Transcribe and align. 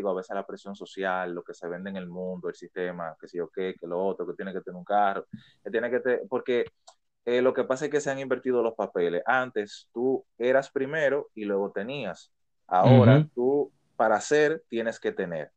digo, 0.00 0.10
a 0.10 0.14
veces 0.14 0.34
la 0.34 0.46
presión 0.46 0.74
social, 0.74 1.32
lo 1.32 1.42
que 1.42 1.54
se 1.54 1.68
vende 1.68 1.90
en 1.90 1.96
el 1.96 2.08
mundo, 2.08 2.48
el 2.48 2.54
sistema, 2.54 3.16
que 3.20 3.28
si 3.28 3.38
yo 3.38 3.48
qué, 3.48 3.74
que 3.78 3.86
lo 3.86 4.02
otro, 4.04 4.26
que 4.26 4.34
tiene 4.34 4.52
que 4.52 4.60
tener 4.60 4.76
un 4.76 4.84
carro, 4.84 5.26
que 5.62 5.70
tiene 5.70 5.90
que 5.90 6.00
tener, 6.00 6.22
porque 6.28 6.64
eh, 7.24 7.42
lo 7.42 7.52
que 7.52 7.64
pasa 7.64 7.84
es 7.84 7.90
que 7.90 8.00
se 8.00 8.10
han 8.10 8.18
invertido 8.18 8.62
los 8.62 8.74
papeles. 8.74 9.22
Antes 9.26 9.88
tú 9.92 10.24
eras 10.38 10.70
primero 10.70 11.28
y 11.34 11.44
luego 11.44 11.70
tenías. 11.70 12.32
Ahora 12.66 13.26
tú 13.34 13.72
para 13.96 14.20
ser 14.20 14.62
tienes 14.68 14.98
que 14.98 15.12
tener. 15.12 15.50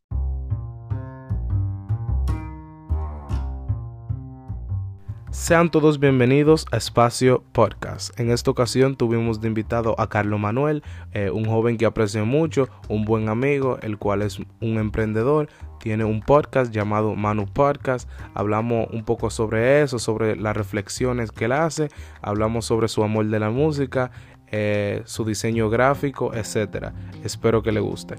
Sean 5.33 5.71
todos 5.71 5.99
bienvenidos 5.99 6.67
a 6.71 6.77
Espacio 6.77 7.43
Podcast. 7.53 8.17
En 8.19 8.29
esta 8.29 8.51
ocasión 8.51 8.95
tuvimos 8.95 9.41
de 9.41 9.47
invitado 9.47 9.99
a 9.99 10.07
Carlos 10.07 10.39
Manuel, 10.39 10.83
eh, 11.11 11.31
un 11.31 11.45
joven 11.45 11.77
que 11.77 11.87
aprecio 11.87 12.23
mucho, 12.23 12.69
un 12.87 13.03
buen 13.03 13.27
amigo, 13.29 13.79
el 13.81 13.97
cual 13.97 14.21
es 14.21 14.37
un 14.37 14.77
emprendedor, 14.77 15.49
tiene 15.79 16.03
un 16.03 16.21
podcast 16.21 16.71
llamado 16.71 17.15
Manu 17.15 17.47
Podcast. 17.47 18.07
Hablamos 18.35 18.87
un 18.93 19.03
poco 19.05 19.31
sobre 19.31 19.81
eso, 19.81 19.97
sobre 19.97 20.35
las 20.35 20.55
reflexiones 20.55 21.31
que 21.31 21.45
él 21.45 21.53
hace, 21.53 21.89
hablamos 22.21 22.65
sobre 22.65 22.87
su 22.87 23.03
amor 23.03 23.25
de 23.25 23.39
la 23.39 23.49
música, 23.49 24.11
eh, 24.51 25.01
su 25.05 25.25
diseño 25.25 25.67
gráfico, 25.67 26.31
etc. 26.35 26.91
Espero 27.23 27.63
que 27.63 27.71
le 27.71 27.79
guste. 27.79 28.17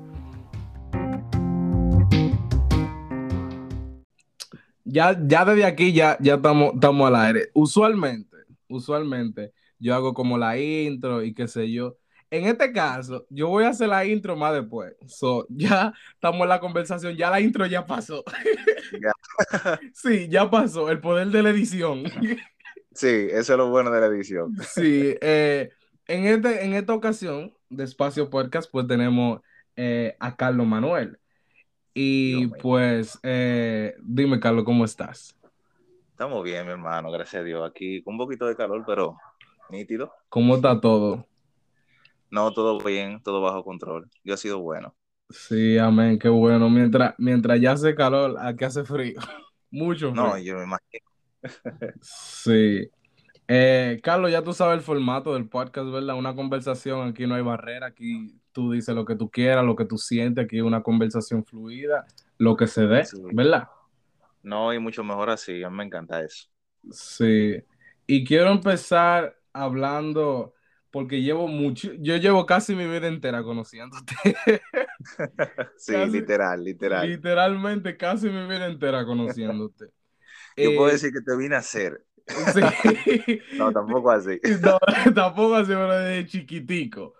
Ya, 4.95 5.19
ya 5.21 5.45
desde 5.45 5.65
aquí 5.65 5.93
ya, 5.93 6.17
ya 6.21 6.35
estamos, 6.37 6.75
estamos 6.75 7.09
al 7.09 7.17
aire. 7.17 7.51
Usualmente, 7.53 8.37
usualmente, 8.69 9.53
yo 9.79 9.93
hago 9.95 10.15
como 10.15 10.39
la 10.39 10.57
intro 10.57 11.23
y 11.25 11.35
qué 11.35 11.49
sé 11.49 11.71
yo. 11.71 11.97
En 12.31 12.47
este 12.47 12.73
caso, 12.73 13.27
yo 13.29 13.49
voy 13.49 13.65
a 13.65 13.71
hacer 13.71 13.89
la 13.89 14.05
intro 14.05 14.37
más 14.37 14.55
después. 14.55 14.95
So, 15.07 15.47
ya 15.51 15.93
estamos 16.15 16.43
en 16.43 16.49
la 16.49 16.61
conversación, 16.61 17.17
ya 17.17 17.29
la 17.29 17.41
intro 17.41 17.67
ya 17.67 17.85
pasó. 17.85 18.23
sí, 19.93 20.29
ya 20.29 20.49
pasó. 20.49 20.89
El 20.89 21.01
poder 21.01 21.29
de 21.29 21.43
la 21.43 21.51
edición. 21.51 22.05
sí, 22.95 23.29
eso 23.31 23.53
es 23.53 23.59
lo 23.59 23.71
bueno 23.71 23.91
de 23.91 24.01
la 24.01 24.07
edición. 24.07 24.55
sí, 24.63 25.17
eh, 25.21 25.71
en, 26.07 26.27
este, 26.27 26.65
en 26.65 26.75
esta 26.75 26.95
ocasión 26.95 27.53
de 27.69 27.83
Espacio 27.83 28.31
Podcast, 28.31 28.71
pues 28.71 28.87
tenemos 28.87 29.41
eh, 29.75 30.17
a 30.21 30.37
Carlos 30.37 30.69
Manuel. 30.69 31.19
Y 31.95 32.49
pues, 32.49 33.19
eh, 33.23 33.95
dime, 34.03 34.41
Carlos, 34.41 34.65
¿cómo 34.65 34.85
estás? 34.85 35.37
Estamos 36.11 36.43
bien, 36.43 36.67
mi 36.67 36.73
hermano, 36.73 37.11
gracias 37.13 37.41
a 37.41 37.45
Dios. 37.45 37.69
Aquí 37.69 38.03
con 38.03 38.15
un 38.15 38.19
poquito 38.19 38.47
de 38.47 38.57
calor, 38.57 38.83
pero 38.85 39.17
nítido. 39.71 40.13
¿Cómo 40.29 40.57
está 40.57 40.81
todo? 40.81 41.27
No, 42.31 42.53
todo 42.53 42.79
bien, 42.81 43.23
todo 43.23 43.41
bajo 43.41 43.63
control. 43.63 44.11
Yo 44.25 44.35
ha 44.35 44.37
sido 44.37 44.59
bueno. 44.59 44.95
Sí, 45.31 45.79
amén, 45.79 46.19
qué 46.19 46.29
bueno. 46.29 46.69
Mientras, 46.69 47.15
mientras 47.19 47.61
ya 47.61 47.73
hace 47.73 47.95
calor, 47.95 48.37
aquí 48.41 48.65
hace 48.65 48.85
frío. 48.85 49.15
Mucho 49.71 50.11
frío. 50.11 50.23
No, 50.23 50.39
yo 50.39 50.57
me 50.57 50.65
imagino. 50.65 51.07
sí. 52.03 52.91
Eh, 53.47 54.01
Carlos, 54.03 54.31
ya 54.31 54.43
tú 54.43 54.53
sabes 54.53 54.79
el 54.79 54.83
formato 54.83 55.35
del 55.35 55.49
podcast, 55.49 55.91
¿verdad? 55.91 56.17
Una 56.17 56.35
conversación, 56.35 57.09
aquí 57.09 57.27
no 57.27 57.35
hay 57.35 57.43
barrera, 57.43 57.89
aquí 57.89 58.41
tú 58.53 58.73
dices 58.73 58.95
lo 58.95 59.05
que 59.05 59.17
tú 59.17 59.31
quieras, 59.31 59.65
lo 59.65 59.77
que 59.77 59.85
tú 59.85 59.99
sientes, 59.99 60.45
aquí 60.45 60.61
una 60.61 60.83
conversación 60.83 61.45
fluida, 61.45 62.07
lo 62.39 62.57
que 62.57 62.67
se 62.67 62.87
dé, 62.87 63.05
¿verdad? 63.33 63.69
No, 64.43 64.73
y 64.73 64.79
mucho 64.79 65.05
mejor 65.05 65.31
así, 65.31 65.63
a 65.63 65.71
mí 65.71 65.77
me 65.77 65.85
encanta 65.85 66.23
eso. 66.23 66.49
Sí, 66.91 67.63
y 68.07 68.25
quiero 68.25 68.51
empezar 68.51 69.37
hablando, 69.53 70.55
porque 70.91 71.21
llevo 71.21 71.47
mucho, 71.47 71.93
yo 71.99 72.17
llevo 72.17 72.47
casi 72.47 72.75
mi 72.75 72.87
vida 72.87 73.09
entera 73.09 73.43
conociéndote. 73.43 74.15
sí, 75.77 75.97
literal, 76.07 76.65
literal. 76.65 77.09
Literalmente 77.09 77.97
casi 77.97 78.29
mi 78.29 78.47
vida 78.47 78.67
entera 78.67 79.05
conociéndote. 79.05 79.87
yo 80.57 80.77
puedo 80.77 80.89
eh, 80.89 80.93
decir 80.93 81.13
que 81.13 81.21
te 81.21 81.37
vine 81.37 81.57
a 81.57 81.59
hacer. 81.59 82.05
Sí. 82.27 82.61
no, 83.59 83.73
tampoco 83.73 84.11
así. 84.11 84.41
No, 84.63 84.79
tampoco 85.15 85.57
así, 85.57 85.69
pero 85.69 85.99
de 85.99 86.27
chiquitico 86.27 87.15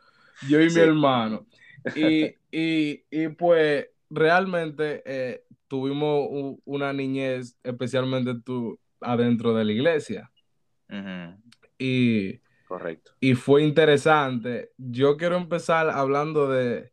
yo 0.49 0.61
y 0.61 0.71
mi 0.71 0.81
hermano. 0.81 1.47
Y, 1.97 2.35
y, 3.11 3.29
pues 3.37 3.87
realmente 4.09 5.03
eh, 5.05 5.45
tuvimos 5.69 6.57
una 6.65 6.95
niñez, 6.95 7.59
especialmente 7.63 8.35
tú, 8.43 8.81
adentro 9.03 9.53
de 9.55 9.65
la 9.67 9.73
iglesia. 9.73 10.33
Y, 11.79 12.41
Correcto. 12.67 13.13
Y 13.21 13.35
fue 13.35 13.63
interesante. 13.63 14.71
Yo 14.79 15.19
quiero 15.19 15.37
empezar 15.37 15.91
hablando 15.91 16.49
de 16.49 16.91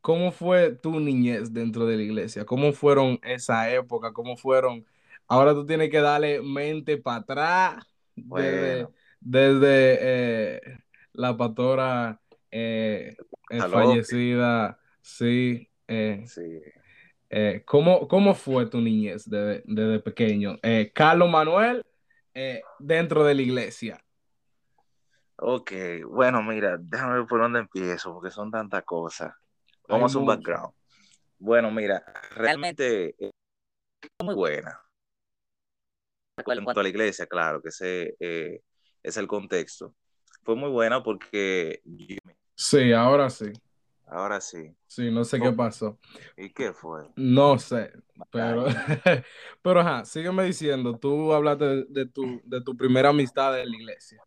cómo 0.00 0.32
fue 0.32 0.70
tu 0.72 1.00
niñez 1.00 1.52
dentro 1.52 1.84
de 1.84 1.96
la 1.96 2.02
iglesia, 2.02 2.46
cómo 2.46 2.72
fueron 2.72 3.18
esa 3.22 3.70
época, 3.72 4.12
cómo 4.12 4.36
fueron. 4.36 4.86
Ahora 5.28 5.54
tú 5.54 5.66
tienes 5.66 5.90
que 5.90 6.00
darle 6.00 6.42
mente 6.42 6.98
para 6.98 7.18
atrás 7.18 7.84
desde, 8.14 8.88
desde 9.20 9.98
eh, 10.00 10.60
la 11.12 11.36
pastora 11.36 12.20
eh, 12.50 13.16
fallecida, 13.70 14.78
sí. 15.00 15.68
Eh, 15.88 16.24
sí. 16.26 16.60
Eh, 17.30 17.62
¿cómo, 17.64 18.34
fue 18.34 18.66
tu 18.66 18.80
niñez 18.80 19.28
desde, 19.28 19.98
pequeño? 20.00 20.58
Eh, 20.62 20.92
Carlos 20.94 21.28
Manuel, 21.28 21.84
dentro 22.78 23.24
de 23.24 23.34
la 23.34 23.42
iglesia. 23.42 24.04
Ok, 25.36 25.72
bueno, 26.06 26.42
mira, 26.44 26.76
déjame 26.78 27.18
ver 27.18 27.26
por 27.26 27.40
dónde 27.40 27.58
empiezo, 27.58 28.14
porque 28.14 28.30
son 28.30 28.52
tantas 28.52 28.84
cosas. 28.84 29.34
Vamos 29.88 30.14
a 30.14 30.18
un 30.18 30.26
background. 30.26 30.72
Bueno, 31.38 31.72
mira, 31.72 32.04
realmente 32.36 33.16
es 33.18 33.30
muy 34.22 34.34
buena. 34.34 34.80
En 36.36 36.64
cuanto 36.64 36.80
a 36.80 36.82
la 36.82 36.88
iglesia, 36.88 37.26
claro, 37.26 37.62
que 37.62 37.68
ese 37.68 38.16
es 39.02 39.16
el 39.16 39.26
contexto. 39.26 39.94
Fue 40.42 40.56
muy 40.56 40.70
buena 40.70 41.02
porque 41.02 41.80
Sí, 42.54 42.92
ahora 42.92 43.30
sí. 43.30 43.52
Ahora 44.06 44.40
sí. 44.40 44.74
Sí, 44.86 45.10
no 45.10 45.24
sé 45.24 45.40
qué 45.40 45.50
pasó. 45.52 45.98
¿Y 46.36 46.50
qué 46.50 46.72
fue? 46.72 47.10
No 47.16 47.58
sé, 47.58 47.92
pero, 48.30 48.66
pero 49.62 49.80
ajá, 49.80 50.04
sígueme 50.04 50.44
diciendo, 50.44 50.98
tú 50.98 51.32
hablaste 51.32 51.84
de, 51.88 52.06
tu, 52.06 52.40
de 52.44 52.60
tu 52.60 52.76
primera 52.76 53.08
amistad 53.08 53.58
en 53.58 53.70
la 53.70 53.76
iglesia. 53.76 54.22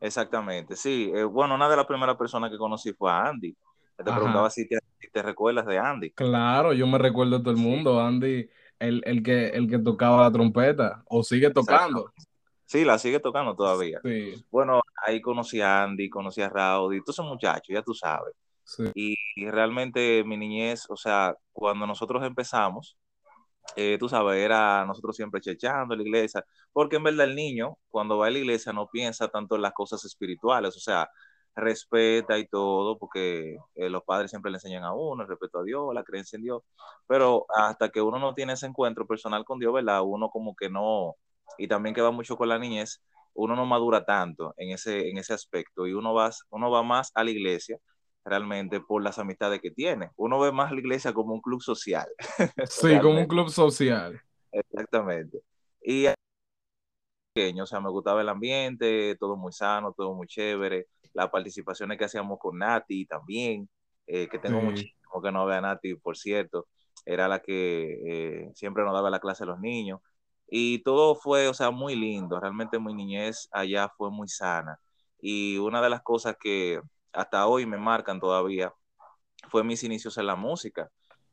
Exactamente, 0.00 0.76
sí. 0.76 1.10
Eh, 1.14 1.24
bueno, 1.24 1.54
una 1.54 1.68
de 1.68 1.76
las 1.76 1.86
primeras 1.86 2.16
personas 2.16 2.50
que 2.50 2.56
conocí 2.56 2.92
fue 2.92 3.10
a 3.10 3.26
Andy. 3.26 3.54
Te 3.96 4.04
preguntaba 4.04 4.48
si 4.48 4.66
te, 4.66 5.22
recuerdas 5.22 5.66
de 5.66 5.78
Andy. 5.78 6.12
Claro, 6.12 6.72
yo 6.72 6.86
me 6.86 6.96
recuerdo 6.96 7.36
de 7.36 7.44
todo 7.44 7.52
el 7.52 7.60
mundo. 7.60 8.00
Andy, 8.00 8.48
el, 8.80 9.02
el, 9.04 9.22
que, 9.22 9.48
el 9.48 9.68
que 9.68 9.78
tocaba 9.78 10.22
la 10.22 10.32
trompeta, 10.32 11.02
o 11.06 11.22
sigue 11.22 11.50
tocando. 11.50 12.12
Sí, 12.64 12.84
la 12.84 12.98
sigue 12.98 13.20
tocando 13.20 13.54
todavía. 13.54 14.00
Sí. 14.02 14.44
Bueno, 14.50 14.80
ahí 15.06 15.20
conocí 15.20 15.60
a 15.60 15.82
Andy, 15.82 16.08
conocí 16.08 16.40
a 16.40 16.48
Rowdy, 16.48 17.00
todos 17.00 17.16
esos 17.16 17.26
muchachos, 17.26 17.68
ya 17.68 17.82
tú 17.82 17.94
sabes. 17.94 18.34
Sí. 18.64 18.84
Y, 18.94 19.50
realmente 19.50 20.22
mi 20.24 20.36
niñez, 20.36 20.84
o 20.88 20.96
sea, 20.96 21.34
cuando 21.52 21.86
nosotros 21.86 22.24
empezamos, 22.24 22.96
eh, 23.76 23.96
tú 23.98 24.08
sabes, 24.08 24.38
era 24.38 24.84
nosotros 24.86 25.16
siempre 25.16 25.40
chechando 25.40 25.94
en 25.94 26.00
la 26.00 26.06
iglesia, 26.06 26.44
porque 26.72 26.96
en 26.96 27.04
verdad 27.04 27.26
el 27.26 27.34
niño, 27.36 27.76
cuando 27.88 28.18
va 28.18 28.28
a 28.28 28.30
la 28.30 28.38
iglesia, 28.38 28.72
no 28.72 28.88
piensa 28.88 29.28
tanto 29.28 29.56
en 29.56 29.62
las 29.62 29.72
cosas 29.72 30.04
espirituales, 30.04 30.76
o 30.76 30.80
sea, 30.80 31.08
respeta 31.54 32.38
y 32.38 32.46
todo, 32.46 32.98
porque 32.98 33.56
eh, 33.74 33.90
los 33.90 34.02
padres 34.04 34.30
siempre 34.30 34.50
le 34.50 34.56
enseñan 34.56 34.84
a 34.84 34.94
uno 34.94 35.22
el 35.22 35.28
respeto 35.28 35.60
a 35.60 35.64
Dios, 35.64 35.94
la 35.94 36.04
creencia 36.04 36.36
en 36.36 36.42
Dios, 36.42 36.62
pero 37.06 37.46
hasta 37.54 37.90
que 37.90 38.00
uno 38.00 38.18
no 38.18 38.34
tiene 38.34 38.54
ese 38.54 38.66
encuentro 38.66 39.06
personal 39.06 39.44
con 39.44 39.58
Dios, 39.58 39.72
¿verdad? 39.72 40.02
Uno 40.02 40.30
como 40.30 40.54
que 40.54 40.70
no, 40.70 41.16
y 41.58 41.68
también 41.68 41.94
que 41.94 42.02
va 42.02 42.10
mucho 42.10 42.36
con 42.36 42.48
la 42.48 42.58
niñez, 42.58 43.02
uno 43.34 43.56
no 43.56 43.66
madura 43.66 44.04
tanto 44.04 44.54
en 44.56 44.70
ese, 44.70 45.08
en 45.08 45.18
ese 45.18 45.34
aspecto 45.34 45.86
y 45.86 45.92
uno 45.92 46.14
va, 46.14 46.30
uno 46.50 46.70
va 46.70 46.82
más 46.82 47.10
a 47.14 47.24
la 47.24 47.30
iglesia 47.30 47.78
realmente 48.24 48.80
por 48.80 49.02
las 49.02 49.18
amistades 49.18 49.60
que 49.60 49.70
tiene. 49.70 50.10
Uno 50.16 50.38
ve 50.38 50.52
más 50.52 50.70
a 50.70 50.74
la 50.74 50.80
iglesia 50.80 51.12
como 51.12 51.34
un 51.34 51.40
club 51.40 51.62
social. 51.62 52.08
Sí, 52.66 52.98
como 53.00 53.18
un 53.18 53.26
club 53.26 53.48
social. 53.48 54.20
Exactamente. 54.52 55.40
Y 55.82 56.06
pequeño, 57.32 57.64
o 57.64 57.66
sea, 57.66 57.80
me 57.80 57.90
gustaba 57.90 58.20
el 58.20 58.28
ambiente, 58.28 59.16
todo 59.18 59.36
muy 59.36 59.52
sano, 59.52 59.92
todo 59.96 60.14
muy 60.14 60.26
chévere. 60.26 60.88
Las 61.12 61.30
participaciones 61.30 61.98
que 61.98 62.04
hacíamos 62.04 62.38
con 62.38 62.58
Nati 62.58 63.06
también, 63.06 63.68
eh, 64.06 64.28
que 64.28 64.38
tengo 64.38 64.60
muchísimo 64.60 65.22
que 65.22 65.32
no 65.32 65.46
vea 65.46 65.58
a 65.58 65.60
Nati, 65.62 65.94
por 65.96 66.16
cierto, 66.16 66.68
era 67.04 67.28
la 67.28 67.40
que 67.40 68.44
eh, 68.46 68.50
siempre 68.54 68.84
nos 68.84 68.92
daba 68.94 69.10
la 69.10 69.20
clase 69.20 69.44
a 69.44 69.46
los 69.46 69.60
niños. 69.60 70.00
Y 70.48 70.82
todo 70.82 71.14
fue, 71.14 71.48
o 71.48 71.54
sea, 71.54 71.70
muy 71.70 71.94
lindo, 71.96 72.40
realmente 72.40 72.78
mi 72.80 72.94
niñez 72.94 73.48
allá 73.52 73.88
fue 73.96 74.10
muy 74.10 74.28
sana. 74.28 74.78
Y 75.20 75.58
una 75.58 75.80
de 75.82 75.90
las 75.90 76.02
cosas 76.02 76.36
que 76.40 76.80
hasta 77.12 77.46
hoy 77.46 77.66
me 77.66 77.78
marcan 77.78 78.20
todavía 78.20 78.72
fue 79.48 79.64
mis 79.64 79.82
inicios 79.84 80.18
en 80.18 80.26
la 80.26 80.36
música, 80.36 80.90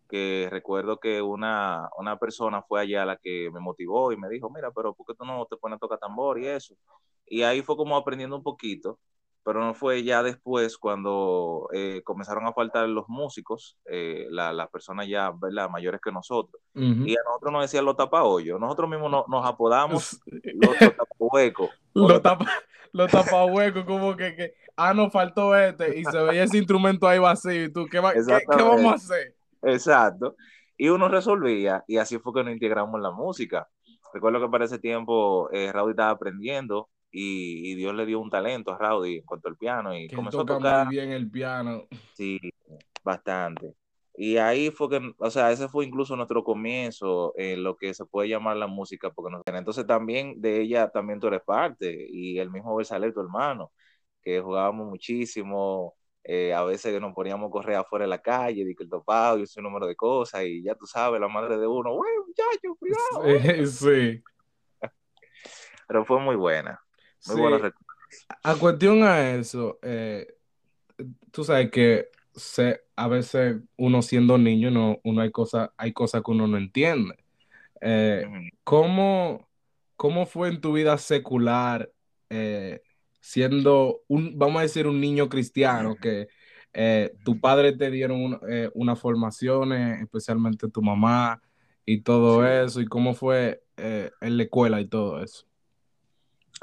que 0.09 0.47
recuerdo 0.51 0.99
que 0.99 1.21
una, 1.21 1.89
una 1.97 2.17
persona 2.17 2.61
fue 2.63 2.81
allá 2.81 3.05
la 3.05 3.17
que 3.17 3.49
me 3.51 3.59
motivó 3.59 4.11
y 4.11 4.17
me 4.17 4.29
dijo, 4.29 4.49
mira, 4.49 4.71
pero 4.71 4.93
¿por 4.93 5.05
qué 5.07 5.13
tú 5.15 5.25
no 5.25 5.45
te 5.47 5.57
pones 5.57 5.77
a 5.77 5.79
tocar 5.79 5.99
tambor 5.99 6.39
y 6.39 6.47
eso? 6.47 6.75
Y 7.25 7.43
ahí 7.43 7.61
fue 7.61 7.75
como 7.77 7.97
aprendiendo 7.97 8.37
un 8.37 8.43
poquito, 8.43 8.99
pero 9.47 9.61
no 9.61 9.73
fue 9.73 10.03
ya 10.03 10.23
después 10.23 10.77
cuando 10.77 11.69
eh, 11.71 12.01
comenzaron 12.03 12.45
a 12.47 12.51
faltar 12.51 12.85
los 12.89 13.07
músicos, 13.07 13.77
eh, 13.85 14.27
las 14.29 14.67
personas 14.67 15.07
ya 15.07 15.31
¿verdad? 15.31 15.69
mayores 15.69 16.01
que 16.03 16.11
nosotros, 16.11 16.61
y 16.73 17.13
a 17.13 17.23
nosotros 17.23 17.53
nos 17.53 17.61
decían 17.61 17.85
los 17.85 17.95
tapahoyos, 17.95 18.59
nosotros 18.59 18.89
mismos 18.89 19.25
nos 19.25 19.45
apodamos 19.45 20.19
los, 20.53 20.77
tapahuecos. 20.77 21.69
los, 21.93 22.21
tapa, 22.21 22.45
los 22.91 23.09
tapahuecos, 23.09 23.85
como 23.85 24.17
que, 24.17 24.35
que, 24.35 24.53
ah, 24.75 24.93
nos 24.93 25.13
faltó 25.13 25.55
este, 25.55 25.97
y 25.97 26.03
se 26.03 26.21
veía 26.23 26.43
ese 26.43 26.57
instrumento 26.57 27.07
ahí 27.07 27.17
vacío, 27.17 27.63
y 27.63 27.71
tú, 27.71 27.85
¿qué, 27.85 28.01
¿qué, 28.01 28.57
¿qué 28.57 28.63
vamos 28.63 28.91
a 28.91 28.95
hacer? 28.95 29.33
Exacto, 29.61 30.35
y 30.77 30.89
uno 30.89 31.07
resolvía, 31.07 31.85
y 31.87 31.99
así 31.99 32.19
fue 32.19 32.33
que 32.33 32.43
nos 32.43 32.51
integramos 32.51 32.95
en 32.95 33.03
la 33.03 33.11
música. 33.11 33.69
Recuerdo 34.13 34.41
que 34.41 34.49
para 34.49 34.65
ese 34.65 34.77
tiempo 34.77 35.49
eh, 35.53 35.71
Raudy 35.71 35.91
estaba 35.91 36.09
aprendiendo 36.09 36.89
y, 37.19 37.75
Dios 37.75 37.95
le 37.95 38.05
dio 38.05 38.19
un 38.19 38.29
talento 38.29 38.71
a 38.71 38.77
Rowdy 38.77 39.17
en 39.17 39.25
cuanto 39.25 39.49
al 39.49 39.57
piano 39.57 39.97
y 39.97 40.07
comenzó 40.07 40.41
a 40.41 40.45
tocar 40.45 40.85
muy 40.85 40.95
bien 40.95 41.11
el 41.11 41.29
piano. 41.29 41.87
Sí, 42.13 42.39
bastante. 43.03 43.73
Y 44.15 44.37
ahí 44.37 44.69
fue 44.69 44.89
que, 44.89 45.13
o 45.17 45.29
sea, 45.31 45.51
ese 45.51 45.67
fue 45.67 45.85
incluso 45.85 46.15
nuestro 46.15 46.43
comienzo 46.43 47.33
en 47.35 47.63
lo 47.63 47.75
que 47.75 47.93
se 47.95 48.05
puede 48.05 48.29
llamar 48.29 48.57
la 48.57 48.67
música, 48.67 49.09
porque 49.11 49.31
nos... 49.31 49.41
entonces 49.45 49.87
también 49.87 50.39
de 50.41 50.61
ella 50.61 50.89
también 50.89 51.19
tú 51.19 51.27
eres 51.27 51.41
parte 51.41 52.07
y 52.09 52.37
el 52.37 52.51
mismo 52.51 52.75
Versaler, 52.75 53.13
tu 53.13 53.21
hermano, 53.21 53.71
que 54.21 54.39
jugábamos 54.39 54.87
muchísimo, 54.87 55.95
eh, 56.23 56.53
a 56.53 56.63
veces 56.63 56.99
nos 57.01 57.13
poníamos 57.15 57.47
a 57.47 57.51
correr 57.51 57.77
afuera 57.77 58.05
de 58.05 58.09
la 58.09 58.21
calle, 58.21 58.61
y 58.61 58.75
que 58.75 58.83
el 58.83 58.89
topado 58.89 59.39
y 59.39 59.43
ese 59.43 59.61
número 59.61 59.87
de 59.87 59.95
cosas, 59.95 60.43
y 60.45 60.61
ya 60.63 60.75
tú 60.75 60.85
sabes, 60.85 61.19
la 61.19 61.27
madre 61.27 61.57
de 61.57 61.65
uno, 61.65 61.93
güey, 61.93 62.11
muchacho, 62.27 62.75
cuidado. 62.77 63.65
sí. 63.67 64.21
Pero 65.87 66.05
fue 66.05 66.19
muy 66.19 66.35
buena. 66.35 66.79
Muy 67.35 67.71
A 68.43 68.55
cuestión 68.55 69.03
a 69.03 69.31
eso, 69.35 69.79
eh, 69.81 70.27
tú 71.31 71.43
sabes 71.43 71.71
que 71.71 72.07
se, 72.33 72.81
a 72.95 73.07
veces 73.07 73.57
uno 73.77 74.01
siendo 74.01 74.37
niño, 74.37 74.71
no, 74.71 74.99
uno 75.03 75.21
hay 75.21 75.31
cosas, 75.31 75.69
hay 75.77 75.93
cosas 75.93 76.23
que 76.23 76.31
uno 76.31 76.47
no 76.47 76.57
entiende. 76.57 77.15
Eh, 77.81 78.25
¿cómo, 78.63 79.47
fue 80.27 80.49
en 80.49 80.61
tu 80.61 80.73
vida 80.73 80.97
secular 80.97 81.91
eh, 82.29 82.81
siendo 83.19 84.01
un, 84.07 84.37
vamos 84.37 84.59
a 84.59 84.63
decir, 84.63 84.87
un 84.87 85.01
niño 85.01 85.29
cristiano 85.29 85.95
que 85.95 86.27
tu 87.23 87.39
padre 87.39 87.75
te 87.75 87.89
dieron 87.89 88.39
unas 88.75 88.99
formaciones, 88.99 89.99
especialmente 90.01 90.69
tu 90.69 90.83
mamá 90.83 91.41
y 91.85 92.01
todo 92.01 92.45
eso, 92.45 92.81
y 92.81 92.85
cómo 92.85 93.15
fue 93.15 93.63
en 93.77 94.37
la 94.37 94.43
escuela 94.43 94.79
y 94.79 94.87
todo 94.87 95.23
eso? 95.23 95.46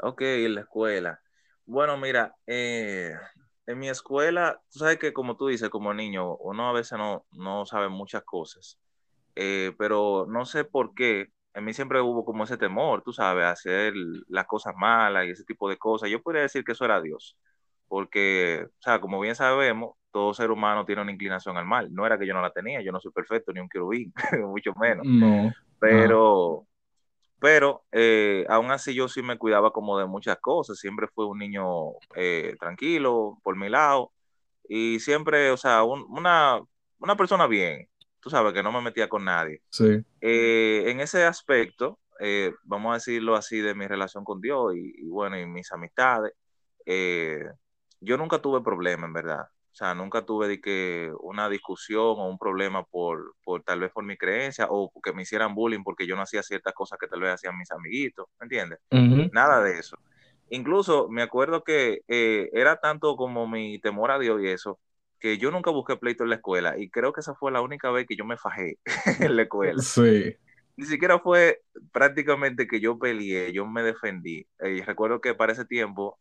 Ok, 0.01 0.21
la 0.21 0.61
escuela. 0.61 1.19
Bueno, 1.65 1.97
mira, 1.97 2.35
eh, 2.45 3.13
en 3.65 3.79
mi 3.79 3.89
escuela, 3.89 4.61
tú 4.71 4.79
sabes 4.79 4.97
que 4.99 5.13
como 5.13 5.37
tú 5.37 5.47
dices, 5.47 5.69
como 5.69 5.93
niño, 5.93 6.35
uno 6.37 6.69
a 6.69 6.73
veces 6.73 6.97
no, 6.97 7.25
no 7.31 7.65
sabe 7.65 7.89
muchas 7.89 8.23
cosas, 8.23 8.77
eh, 9.35 9.73
pero 9.77 10.25
no 10.29 10.45
sé 10.45 10.65
por 10.65 10.93
qué, 10.93 11.27
en 11.53 11.65
mí 11.65 11.73
siempre 11.73 12.01
hubo 12.01 12.25
como 12.25 12.43
ese 12.43 12.57
temor, 12.57 13.01
tú 13.03 13.13
sabes, 13.13 13.45
hacer 13.45 13.93
las 14.27 14.45
cosas 14.45 14.75
malas 14.77 15.25
y 15.25 15.31
ese 15.31 15.45
tipo 15.45 15.69
de 15.69 15.77
cosas. 15.77 16.09
Yo 16.09 16.21
podría 16.21 16.43
decir 16.43 16.63
que 16.63 16.73
eso 16.73 16.85
era 16.85 17.01
Dios, 17.01 17.37
porque, 17.87 18.67
o 18.67 18.81
sea, 18.81 18.99
como 18.99 19.19
bien 19.19 19.35
sabemos, 19.35 19.95
todo 20.11 20.33
ser 20.33 20.51
humano 20.51 20.85
tiene 20.85 21.01
una 21.01 21.11
inclinación 21.11 21.57
al 21.57 21.65
mal. 21.65 21.93
No 21.93 22.05
era 22.05 22.17
que 22.17 22.27
yo 22.27 22.33
no 22.33 22.41
la 22.41 22.51
tenía, 22.51 22.81
yo 22.81 22.91
no 22.91 22.99
soy 22.99 23.11
perfecto 23.11 23.51
ni 23.53 23.59
un 23.59 23.69
querubín, 23.69 24.13
mucho 24.45 24.73
menos. 24.79 25.05
No. 25.05 25.51
Pero 25.79 26.65
pero 27.45 27.85
eh, 27.91 28.43
aún 28.49 28.71
así 28.71 28.95
yo 28.95 29.07
sí 29.07 29.21
me 29.21 29.37
cuidaba 29.37 29.69
como 29.69 29.99
de 29.99 30.07
muchas 30.07 30.39
cosas, 30.39 30.79
siempre 30.79 31.07
fui 31.07 31.25
un 31.25 31.37
niño 31.37 31.91
eh, 32.15 32.55
tranquilo 32.59 33.37
por 33.43 33.55
mi 33.55 33.69
lado 33.69 34.11
y 34.67 34.99
siempre, 34.99 35.51
o 35.51 35.57
sea, 35.57 35.83
una, 35.83 36.59
una, 36.97 37.15
persona 37.15 37.45
bien, 37.45 37.87
tú 38.19 38.31
sabes, 38.31 38.51
que 38.51 38.63
no 38.63 38.71
me 38.71 38.81
metía 38.81 39.07
con 39.07 39.25
nadie. 39.25 39.61
Sí. 39.69 40.03
Eh, 40.21 40.85
en 40.87 41.01
ese 41.01 41.23
aspecto, 41.23 41.99
vamos 42.63 42.89
a 42.89 42.95
decirlo 42.95 43.35
así, 43.35 43.59
de 43.59 43.75
mi 43.75 43.85
relación 43.85 44.23
con 44.23 44.41
Dios 44.41 44.73
y, 44.75 45.05
y 45.05 45.07
bueno, 45.09 45.39
y 45.39 45.45
mis 45.45 45.71
amistades, 45.71 46.33
yo 46.87 48.17
nunca 48.17 48.41
tuve 48.41 48.63
problema, 48.63 49.05
en 49.05 49.13
verdad. 49.13 49.45
O 49.75 49.77
sea, 49.77 49.93
nunca 49.93 50.25
tuve 50.25 50.47
de 50.47 50.61
que 50.61 51.11
una 51.19 51.49
discusión 51.49 52.15
o 52.17 52.29
un 52.29 52.37
problema 52.37 52.85
por, 52.85 53.35
por 53.43 53.61
tal 53.61 53.81
vez 53.81 53.91
por 53.91 54.05
mi 54.05 54.15
creencia 54.15 54.67
o 54.69 54.89
que 55.03 55.11
me 55.11 55.23
hicieran 55.23 55.53
bullying 55.53 55.83
porque 55.83 56.07
yo 56.07 56.15
no 56.15 56.21
hacía 56.21 56.43
ciertas 56.43 56.73
cosas 56.73 56.97
que 56.97 57.09
tal 57.09 57.19
vez 57.19 57.33
hacían 57.33 57.57
mis 57.57 57.69
amiguitos, 57.71 58.25
¿me 58.39 58.45
entiendes? 58.45 58.79
Nada 59.33 59.61
de 59.61 59.77
eso. 59.77 59.97
Incluso 60.49 61.09
me 61.09 61.21
acuerdo 61.21 61.65
que 61.65 62.03
eh, 62.07 62.49
era 62.53 62.77
tanto 62.77 63.17
como 63.17 63.49
mi 63.49 63.77
temor 63.79 64.11
a 64.11 64.19
Dios 64.19 64.41
y 64.41 64.47
eso, 64.47 64.79
que 65.19 65.37
yo 65.37 65.51
nunca 65.51 65.71
busqué 65.71 65.97
pleito 65.97 66.23
en 66.23 66.29
la 66.29 66.37
escuela 66.37 66.75
y 66.77 66.89
creo 66.89 67.11
que 67.11 67.19
esa 67.19 67.35
fue 67.35 67.51
la 67.51 67.59
única 67.59 67.91
vez 67.91 68.07
que 68.07 68.15
yo 68.15 68.23
me 68.23 68.37
fajé 68.37 68.77
en 69.19 69.35
la 69.35 69.41
escuela. 69.41 69.81
Sí. 69.81 70.37
Ni 70.77 70.85
siquiera 70.85 71.19
fue 71.19 71.63
prácticamente 71.91 72.65
que 72.65 72.79
yo 72.79 72.97
peleé, 72.97 73.51
yo 73.51 73.65
me 73.65 73.83
defendí. 73.83 74.47
Y 74.61 74.81
recuerdo 74.83 75.19
que 75.19 75.33
para 75.33 75.51
ese 75.51 75.65
tiempo 75.65 76.17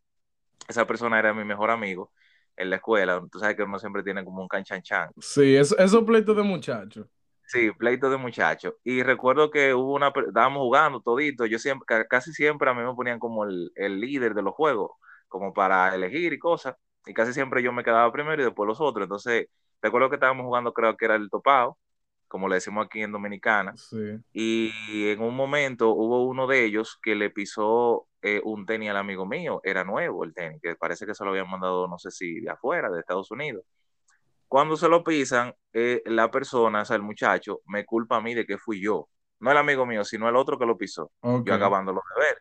esa 0.67 0.89
persona 0.89 1.21
era 1.21 1.33
mi 1.33 1.45
mejor 1.45 1.71
amigo 1.71 2.11
en 2.56 2.71
la 2.71 2.77
escuela, 2.77 3.23
tú 3.31 3.39
sabes 3.39 3.56
que 3.56 3.62
uno 3.62 3.79
siempre 3.79 4.03
tiene 4.03 4.25
como 4.25 4.43
un 4.43 4.49
canchanchan. 4.49 5.11
Sí, 5.19 5.56
eso, 5.56 5.77
esos 5.79 6.05
pleitos 6.05 6.37
de 6.37 6.43
muchachos. 6.43 7.06
Sí, 7.47 7.71
pleitos 7.73 8.11
de 8.11 8.17
muchachos. 8.17 8.75
Y 8.85 9.03
recuerdo 9.03 9.51
que 9.51 9.75
hubo 9.75 9.95
una, 9.95 10.09
estábamos 10.09 10.61
jugando 10.61 11.01
todito, 11.01 11.47
yo 11.47 11.59
siempre, 11.59 11.87
casi 12.09 12.33
siempre 12.33 12.71
a 12.71 12.75
mí 12.75 12.83
me 12.83 12.95
ponían 12.95 13.19
como 13.19 13.45
el, 13.45 13.71
el 13.75 14.01
líder 14.01 14.35
de 14.35 14.43
los 14.43 14.55
juegos, 14.55 14.93
como 15.29 15.53
para 15.53 15.95
elegir 15.95 16.33
y 16.33 16.39
cosas, 16.39 16.77
y 17.06 17.12
casi 17.12 17.33
siempre 17.33 17.62
yo 17.62 17.73
me 17.73 17.85
quedaba 17.85 18.11
primero 18.12 18.41
y 18.41 18.45
después 18.47 18.67
los 18.67 18.81
otros. 18.81 19.05
Entonces, 19.05 19.49
recuerdo 19.83 20.09
que 20.09 20.17
estábamos 20.17 20.47
jugando, 20.47 20.73
creo 20.73 20.97
que 20.97 21.05
era 21.05 21.17
el 21.17 21.29
topado, 21.29 21.77
como 22.29 22.49
le 22.49 22.57
decimos 22.57 22.87
aquí 22.87 23.03
en 23.03 23.12
Dominicana. 23.12 23.77
Sí. 23.77 24.19
Y 24.33 25.09
en 25.11 25.21
un 25.21 25.37
momento 25.37 25.91
hubo 25.91 26.25
uno 26.25 26.47
de 26.47 26.65
ellos 26.65 26.99
que 27.03 27.15
le 27.15 27.31
pisó 27.31 28.09
eh, 28.26 28.41
un 28.43 28.65
tenis 28.65 28.88
al 28.88 28.97
amigo 28.97 29.26
mío, 29.26 29.61
era 29.62 29.85
nuevo 29.85 30.25
el 30.25 30.32
tenis, 30.32 30.59
que 30.62 30.76
parece 30.76 31.05
que 31.05 31.15
se 31.15 31.23
lo 31.25 31.31
habían 31.31 31.50
mandado, 31.50 31.87
no 31.87 31.99
sé 31.99 32.11
si 32.11 32.41
de 32.41 32.49
afuera, 32.49 32.91
de 32.91 33.00
Estados 33.00 33.31
Unidos. 33.31 33.67
Cuando 34.49 34.79
se 34.79 34.88
lo 34.88 35.05
pisan, 35.05 35.55
eh, 35.75 36.00
la 36.06 36.31
persona, 36.31 36.81
o 36.81 36.85
sea, 36.87 36.97
el 36.97 37.03
muchacho, 37.03 37.61
me 37.67 37.85
culpa 37.85 38.17
a 38.17 38.23
mí 38.23 38.32
de 38.32 38.47
que 38.47 38.56
fui 38.56 38.81
yo. 38.81 39.11
No 39.41 39.50
el 39.50 39.59
amigo 39.59 39.85
mío, 39.85 40.05
sino 40.05 40.26
el 40.26 40.37
otro 40.37 40.59
que 40.59 40.65
lo 40.65 40.79
pisó. 40.79 41.12
Yo 41.44 41.53
acabándolo 41.53 42.00
de 42.17 42.25
ver. 42.25 42.38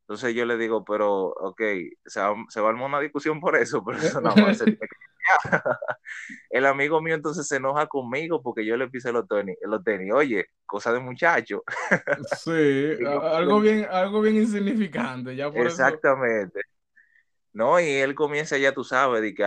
Entonces 0.00 0.34
yo 0.34 0.46
le 0.46 0.56
digo, 0.56 0.82
pero, 0.82 1.26
ok, 1.26 1.60
se 2.06 2.20
va, 2.22 2.34
se 2.48 2.62
va 2.62 2.68
a 2.68 2.70
armar 2.70 2.86
una 2.86 3.00
discusión 3.00 3.38
por 3.38 3.54
eso, 3.54 3.84
pero 3.86 3.98
eso 3.98 4.22
no 4.22 4.34
va 4.34 4.48
a 4.50 4.54
ser 4.54 4.78
el 6.50 6.66
amigo 6.66 7.00
mío 7.00 7.14
entonces 7.14 7.46
se 7.46 7.56
enoja 7.56 7.86
conmigo 7.86 8.42
porque 8.42 8.64
yo 8.64 8.76
le 8.76 8.88
pise 8.88 9.12
los 9.12 9.26
tenis. 9.26 9.56
Los 9.62 9.82
tenis. 9.84 10.12
Oye, 10.12 10.46
cosa 10.66 10.92
de 10.92 11.00
muchacho. 11.00 11.62
sí, 12.38 12.96
algo 13.04 13.60
bien, 13.60 13.86
algo 13.90 14.20
bien 14.20 14.36
insignificante. 14.36 15.36
Ya 15.36 15.50
por 15.50 15.66
Exactamente. 15.66 16.60
No, 17.52 17.80
y 17.80 17.88
él 17.88 18.14
comienza 18.14 18.56
ya, 18.58 18.72
tú 18.72 18.84
sabes, 18.84 19.22
de 19.22 19.34
que 19.34 19.44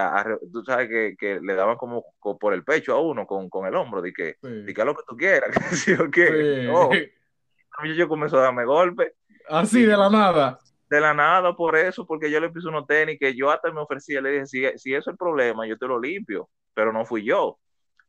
tú 0.51 0.63
sabes 0.63 0.89
que, 0.89 1.15
que, 1.17 1.39
le 1.39 1.53
daban 1.53 1.77
como, 1.77 2.03
por 2.19 2.53
el 2.53 2.63
pecho 2.63 2.93
a 2.93 2.99
uno 2.99 3.25
con, 3.25 3.49
con 3.49 3.67
el 3.67 3.75
hombro, 3.75 4.01
de 4.01 4.11
que, 4.11 4.35
sí. 4.41 4.73
lo 4.73 4.95
que 4.95 5.03
tú 5.07 5.15
quieras, 5.15 5.51
¿sí 5.85 5.93
o 5.93 6.09
qué? 6.11 6.67
Sí. 7.83 7.95
yo 7.95 8.07
comenzó 8.09 8.39
a 8.39 8.41
darme 8.41 8.65
golpe. 8.65 9.13
Así, 9.47 9.83
de 9.83 9.95
la 9.95 10.09
nada 10.09 10.59
de 10.91 10.99
la 10.99 11.13
nada 11.13 11.55
por 11.55 11.77
eso, 11.77 12.05
porque 12.05 12.29
yo 12.29 12.41
le 12.41 12.49
puse 12.49 12.67
unos 12.67 12.85
tenis 12.85 13.17
que 13.17 13.33
yo 13.33 13.49
hasta 13.49 13.71
me 13.71 13.79
ofrecía, 13.79 14.19
le 14.19 14.31
dije, 14.31 14.45
si, 14.45 14.77
si 14.77 14.93
eso 14.93 15.09
es 15.09 15.13
el 15.13 15.17
problema, 15.17 15.65
yo 15.65 15.77
te 15.77 15.87
lo 15.87 15.97
limpio, 15.97 16.49
pero 16.73 16.91
no 16.91 17.05
fui 17.05 17.23
yo. 17.23 17.57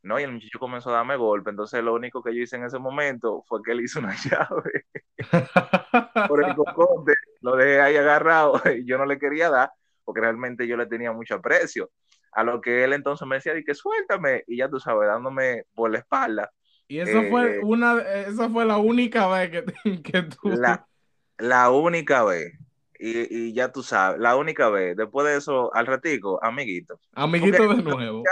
¿no? 0.01 0.19
Y 0.19 0.23
el 0.23 0.33
muchacho 0.33 0.59
comenzó 0.59 0.89
a 0.89 0.95
darme 0.95 1.15
golpe, 1.15 1.49
entonces 1.49 1.81
lo 1.81 1.93
único 1.93 2.21
que 2.21 2.35
yo 2.35 2.41
hice 2.41 2.57
en 2.57 2.65
ese 2.65 2.77
momento 2.79 3.41
fue 3.47 3.61
que 3.63 3.71
él 3.71 3.79
hizo 3.79 3.99
una 3.99 4.13
llave 4.25 4.85
por 6.27 6.43
el 6.43 6.53
cocote, 6.55 7.13
lo 7.39 7.55
dejé 7.55 7.79
ahí 7.79 7.95
agarrado 7.95 8.61
y 8.77 8.85
yo 8.85 8.97
no 8.97 9.05
le 9.05 9.17
quería 9.17 9.49
dar 9.49 9.71
porque 10.03 10.19
realmente 10.19 10.67
yo 10.67 10.75
le 10.75 10.85
tenía 10.85 11.13
mucho 11.13 11.35
aprecio. 11.35 11.89
A 12.33 12.43
lo 12.43 12.59
que 12.59 12.83
él 12.83 12.91
entonces 12.91 13.25
me 13.25 13.35
decía, 13.35 13.53
que 13.65 13.73
suéltame, 13.73 14.43
y 14.45 14.57
ya 14.57 14.67
tú 14.67 14.77
sabes, 14.77 15.07
dándome 15.07 15.63
por 15.73 15.89
la 15.89 15.99
espalda. 15.99 16.51
Y 16.89 16.99
eso 16.99 17.23
fue 17.29 17.55
eh, 17.55 17.59
una, 17.63 18.01
esa 18.01 18.49
fue 18.49 18.65
la 18.65 18.75
única 18.75 19.29
vez 19.29 19.51
que, 19.51 19.63
que 20.03 20.23
tú... 20.23 20.49
La, 20.49 20.85
la 21.37 21.69
única 21.69 22.25
vez 22.25 22.59
y, 22.99 23.53
ya 23.53 23.71
tú 23.71 23.83
sabes, 23.83 24.19
la 24.19 24.35
única 24.35 24.69
vez, 24.69 24.95
después 24.95 25.27
de 25.27 25.37
eso, 25.37 25.73
al 25.73 25.85
ratico, 25.85 26.39
amiguito. 26.43 26.99
Amiguito 27.13 27.67
de 27.67 27.83
nuevo. 27.83 28.23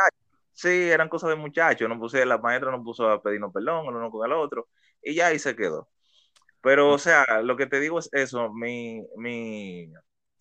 Sí, 0.54 0.90
eran 0.90 1.10
cosas 1.10 1.32
de 1.32 1.36
muchachos, 1.36 1.90
no 1.90 1.98
puse, 2.00 2.26
la 2.26 2.38
maestra 2.38 2.72
no 2.72 2.84
puso 2.84 3.10
a 3.10 3.22
pedirnos 3.22 3.54
perdón 3.54 3.88
el 3.88 3.96
uno 3.96 4.12
con 4.12 4.30
el 4.30 4.34
otro, 4.38 4.68
y 5.02 5.16
ya 5.16 5.28
ahí 5.28 5.40
se 5.40 5.56
quedó. 5.56 5.90
Pero, 6.62 6.92
o 6.92 6.98
sea, 6.98 7.26
lo 7.42 7.58
que 7.58 7.66
te 7.66 7.80
digo 7.80 8.00
es 8.00 8.10
eso, 8.12 8.52
mi, 8.54 9.04
mi, 9.18 9.92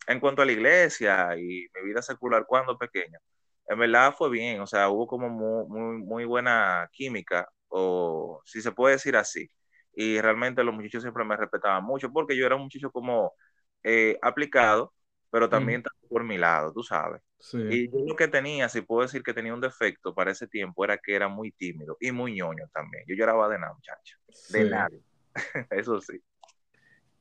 en 0.07 0.21
cuanto 0.21 0.43
a 0.43 0.45
la 0.45 0.53
iglesia 0.53 1.37
y 1.39 1.67
mi 1.75 1.83
vida 1.85 2.03
secular 2.03 2.45
cuando 2.47 2.77
pequeño, 2.77 3.19
en 3.67 3.79
verdad 3.79 4.15
fue 4.17 4.29
bien, 4.31 4.61
o 4.61 4.67
sea, 4.67 4.91
hubo 4.91 5.07
como 5.07 5.29
muy, 5.29 5.67
muy, 5.69 5.99
muy 6.03 6.25
buena 6.25 6.89
química, 6.93 7.49
o 7.69 8.43
si 8.45 8.61
se 8.61 8.73
puede 8.73 8.97
decir 8.97 9.17
así. 9.17 9.49
Y 9.93 10.21
realmente 10.21 10.63
los 10.65 10.75
muchachos 10.75 11.03
siempre 11.03 11.25
me 11.25 11.37
respetaban 11.37 11.85
mucho, 11.85 12.13
porque 12.13 12.37
yo 12.37 12.47
era 12.47 12.57
un 12.57 12.63
muchacho 12.63 12.91
como 12.91 13.33
eh, 13.83 14.19
aplicado, 14.23 14.93
pero 15.31 15.49
también 15.49 15.83
por 16.09 16.25
mi 16.25 16.39
lado, 16.39 16.73
tú 16.73 16.83
sabes. 16.83 17.23
Y 17.55 17.91
yo 17.91 18.05
lo 18.07 18.17
que 18.17 18.29
tenía, 18.29 18.69
si 18.69 18.83
puedo 18.83 19.03
decir 19.03 19.23
que 19.23 19.33
tenía 19.33 19.55
un 19.55 19.61
defecto 19.61 20.15
para 20.15 20.33
ese 20.33 20.47
tiempo, 20.47 20.85
era 20.85 20.99
que 20.99 21.15
era 21.15 21.29
muy 21.29 21.53
tímido 21.53 21.97
y 22.01 22.13
muy 22.13 22.35
ñoño 22.35 22.69
también. 22.73 23.05
Yo 23.07 23.15
lloraba 23.15 23.49
de 23.49 23.59
nada, 23.59 23.73
muchacho. 23.73 24.19
De 24.51 24.69
nada. 24.69 24.91
Eso 25.71 26.01
sí. 26.01 26.21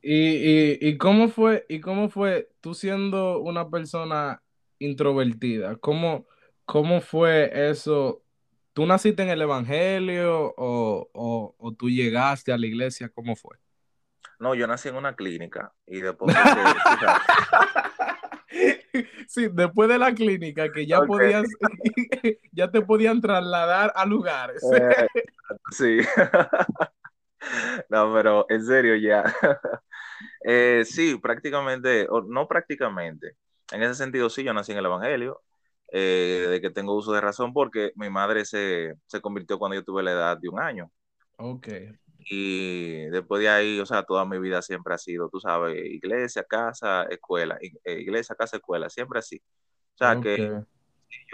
¿Y, 0.02 0.98
cómo 0.98 1.30
fue, 1.30 1.66
¿Y 1.70 1.82
cómo 1.82 2.10
fue 2.10 2.50
tú 2.62 2.74
siendo 2.74 3.40
una 3.40 3.70
persona 3.70 4.42
introvertida? 4.80 5.76
¿Cómo, 5.76 6.26
cómo 6.66 7.02
fue 7.02 7.52
eso? 7.70 8.24
¿Tú 8.72 8.86
naciste 8.86 9.24
en 9.24 9.30
el 9.30 9.42
Evangelio 9.42 10.54
o, 10.56 11.56
o 11.58 11.74
tú 11.74 11.90
llegaste 11.90 12.54
a 12.54 12.58
la 12.58 12.66
iglesia? 12.66 13.10
¿Cómo 13.10 13.36
fue? 13.36 13.58
No, 14.40 14.56
yo 14.56 14.68
nací 14.68 14.90
en 14.90 14.96
una 14.96 15.16
clínica 15.16 15.74
y 15.86 16.00
después... 16.00 16.36
sí, 19.28 19.48
después 19.52 19.90
de 19.90 19.98
la 19.98 20.14
clínica 20.14 20.72
que 20.72 20.88
ya 20.88 21.02
podías, 21.02 21.44
ya 22.54 22.72
te 22.72 22.82
podían 22.82 23.22
trasladar 23.22 23.92
a 23.96 24.06
lugares. 24.06 24.64
Eh, 24.74 25.08
sí. 25.72 26.00
no, 27.90 28.14
pero 28.14 28.46
en 28.50 28.66
serio 28.66 28.96
ya. 28.96 29.24
Eh, 30.44 30.84
sí, 30.86 31.18
prácticamente, 31.18 32.08
o 32.10 32.22
no 32.22 32.48
prácticamente. 32.48 33.36
En 33.72 33.84
ese 33.84 33.96
sentido, 33.96 34.30
sí, 34.30 34.44
yo 34.44 34.54
nací 34.54 34.72
en 34.72 34.78
el 34.78 34.86
Evangelio, 34.86 35.42
eh, 35.92 36.48
de 36.50 36.62
que 36.62 36.70
tengo 36.70 36.96
uso 36.96 37.12
de 37.12 37.22
razón 37.22 37.52
porque 37.52 37.92
mi 37.96 38.10
madre 38.10 38.46
se, 38.46 38.96
se 39.06 39.22
convirtió 39.22 39.60
cuando 39.60 39.76
yo 39.76 39.84
tuve 39.84 40.02
la 40.02 40.12
edad 40.12 40.38
de 40.38 40.50
un 40.50 40.60
año. 40.60 40.92
Ok. 41.38 41.68
Y 42.32 43.06
después 43.10 43.42
de 43.42 43.50
ahí, 43.50 43.80
o 43.80 43.88
sea, 43.88 44.04
toda 44.04 44.24
mi 44.24 44.38
vida 44.38 44.62
siempre 44.62 44.94
ha 44.94 45.00
sido, 45.00 45.30
tú 45.30 45.40
sabes, 45.40 45.84
iglesia, 45.84 46.44
casa, 46.44 47.04
escuela, 47.10 47.58
eh, 47.60 48.00
iglesia, 48.00 48.36
casa, 48.36 48.58
escuela, 48.58 48.88
siempre 48.88 49.18
así. 49.18 49.42
O 49.96 49.98
sea, 49.98 50.22
que 50.22 50.62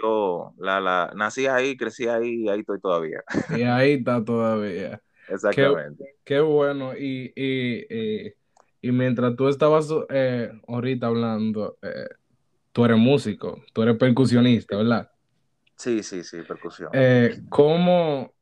yo 0.02 0.54
la, 0.56 0.80
la, 0.80 1.12
nací 1.14 1.46
ahí, 1.46 1.76
crecí 1.76 2.08
ahí 2.08 2.44
y 2.44 2.48
ahí 2.48 2.60
estoy 2.60 2.80
todavía. 2.80 3.22
Y 3.54 3.62
ahí 3.62 3.92
está 3.92 4.24
todavía. 4.24 4.98
Exactamente. 5.28 6.16
Qué, 6.24 6.40
bueno. 6.40 6.96
Y, 6.96 7.30
y, 7.36 8.32
y, 8.80 8.90
mientras 8.90 9.36
tú 9.36 9.48
estabas 9.48 9.90
eh, 10.08 10.50
ahorita 10.66 11.08
hablando, 11.08 11.76
eh, 11.82 12.08
tú 12.72 12.86
eres 12.86 12.96
músico, 12.96 13.62
tú 13.74 13.82
eres 13.82 13.98
percusionista, 13.98 14.78
¿verdad? 14.78 15.10
Sí, 15.76 16.02
sí, 16.02 16.24
sí, 16.24 16.38
percusión. 16.40 16.90
¿Cómo 17.50 18.32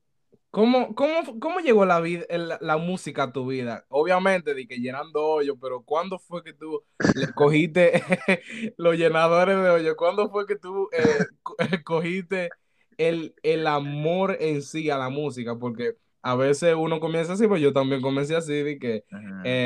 ¿Cómo, 0.54 0.94
cómo, 0.94 1.40
cómo 1.40 1.58
llegó 1.58 1.84
la, 1.84 2.00
vida, 2.00 2.26
la, 2.60 2.76
música 2.76 3.24
a 3.24 3.32
tu 3.32 3.48
vida? 3.48 3.86
Obviamente, 3.88 4.54
de 4.54 4.68
que 4.68 4.76
llenando 4.76 5.20
hoyo, 5.20 5.58
pero 5.58 5.82
¿cuándo 5.82 6.20
fue 6.20 6.44
que 6.44 6.52
tú 6.52 6.80
le 7.16 7.32
cogiste 7.32 8.00
los 8.76 8.96
llenadores 8.96 9.56
de 9.56 9.68
hoyo? 9.68 9.96
¿Cuándo 9.96 10.30
fue 10.30 10.46
que 10.46 10.54
tú 10.54 10.88
eh, 10.92 11.24
cogiste 11.84 12.50
el, 12.98 13.34
el, 13.42 13.66
amor 13.66 14.36
en 14.38 14.62
sí 14.62 14.90
a 14.90 14.96
la 14.96 15.08
música? 15.08 15.58
Porque 15.58 15.96
a 16.22 16.36
veces 16.36 16.76
uno 16.78 17.00
comienza 17.00 17.32
así, 17.32 17.48
pues 17.48 17.60
yo 17.60 17.72
también 17.72 18.00
comencé 18.00 18.36
así, 18.36 18.52
de 18.52 18.78
que... 18.78 19.04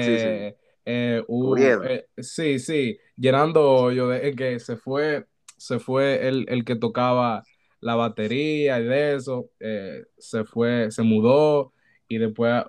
sí, 0.07 0.17
sí. 2.17 2.23
sí, 2.23 2.59
sí, 2.59 2.99
llenando 3.15 3.73
hoyo, 3.73 4.09
de, 4.09 4.35
que 4.35 4.59
se 4.59 4.77
fue, 4.77 5.27
se 5.59 5.81
fue 5.81 6.27
el, 6.27 6.47
el 6.49 6.65
que 6.65 6.77
tocaba 6.77 7.43
la 7.81 7.95
batería 7.95 8.81
y 8.81 8.85
de 8.85 9.15
eso, 9.15 9.51
eh, 9.61 10.05
se 10.17 10.45
fue, 10.45 10.91
se 10.91 11.03
mudó 11.03 11.73
y 12.09 12.19
después 12.19 12.65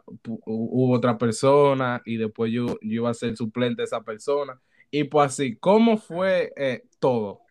hubo 0.45 0.93
otra 0.93 1.17
persona 1.17 2.01
y 2.05 2.17
después 2.17 2.51
yo, 2.51 2.77
iba 2.81 3.09
a 3.09 3.13
ser 3.13 3.35
suplente 3.35 3.81
de 3.81 3.85
esa 3.85 4.01
persona. 4.01 4.59
Y 4.91 5.05
pues 5.05 5.27
así, 5.27 5.55
¿cómo 5.55 5.97
fue 5.97 6.51
eh, 6.57 6.83
todo 6.99 7.41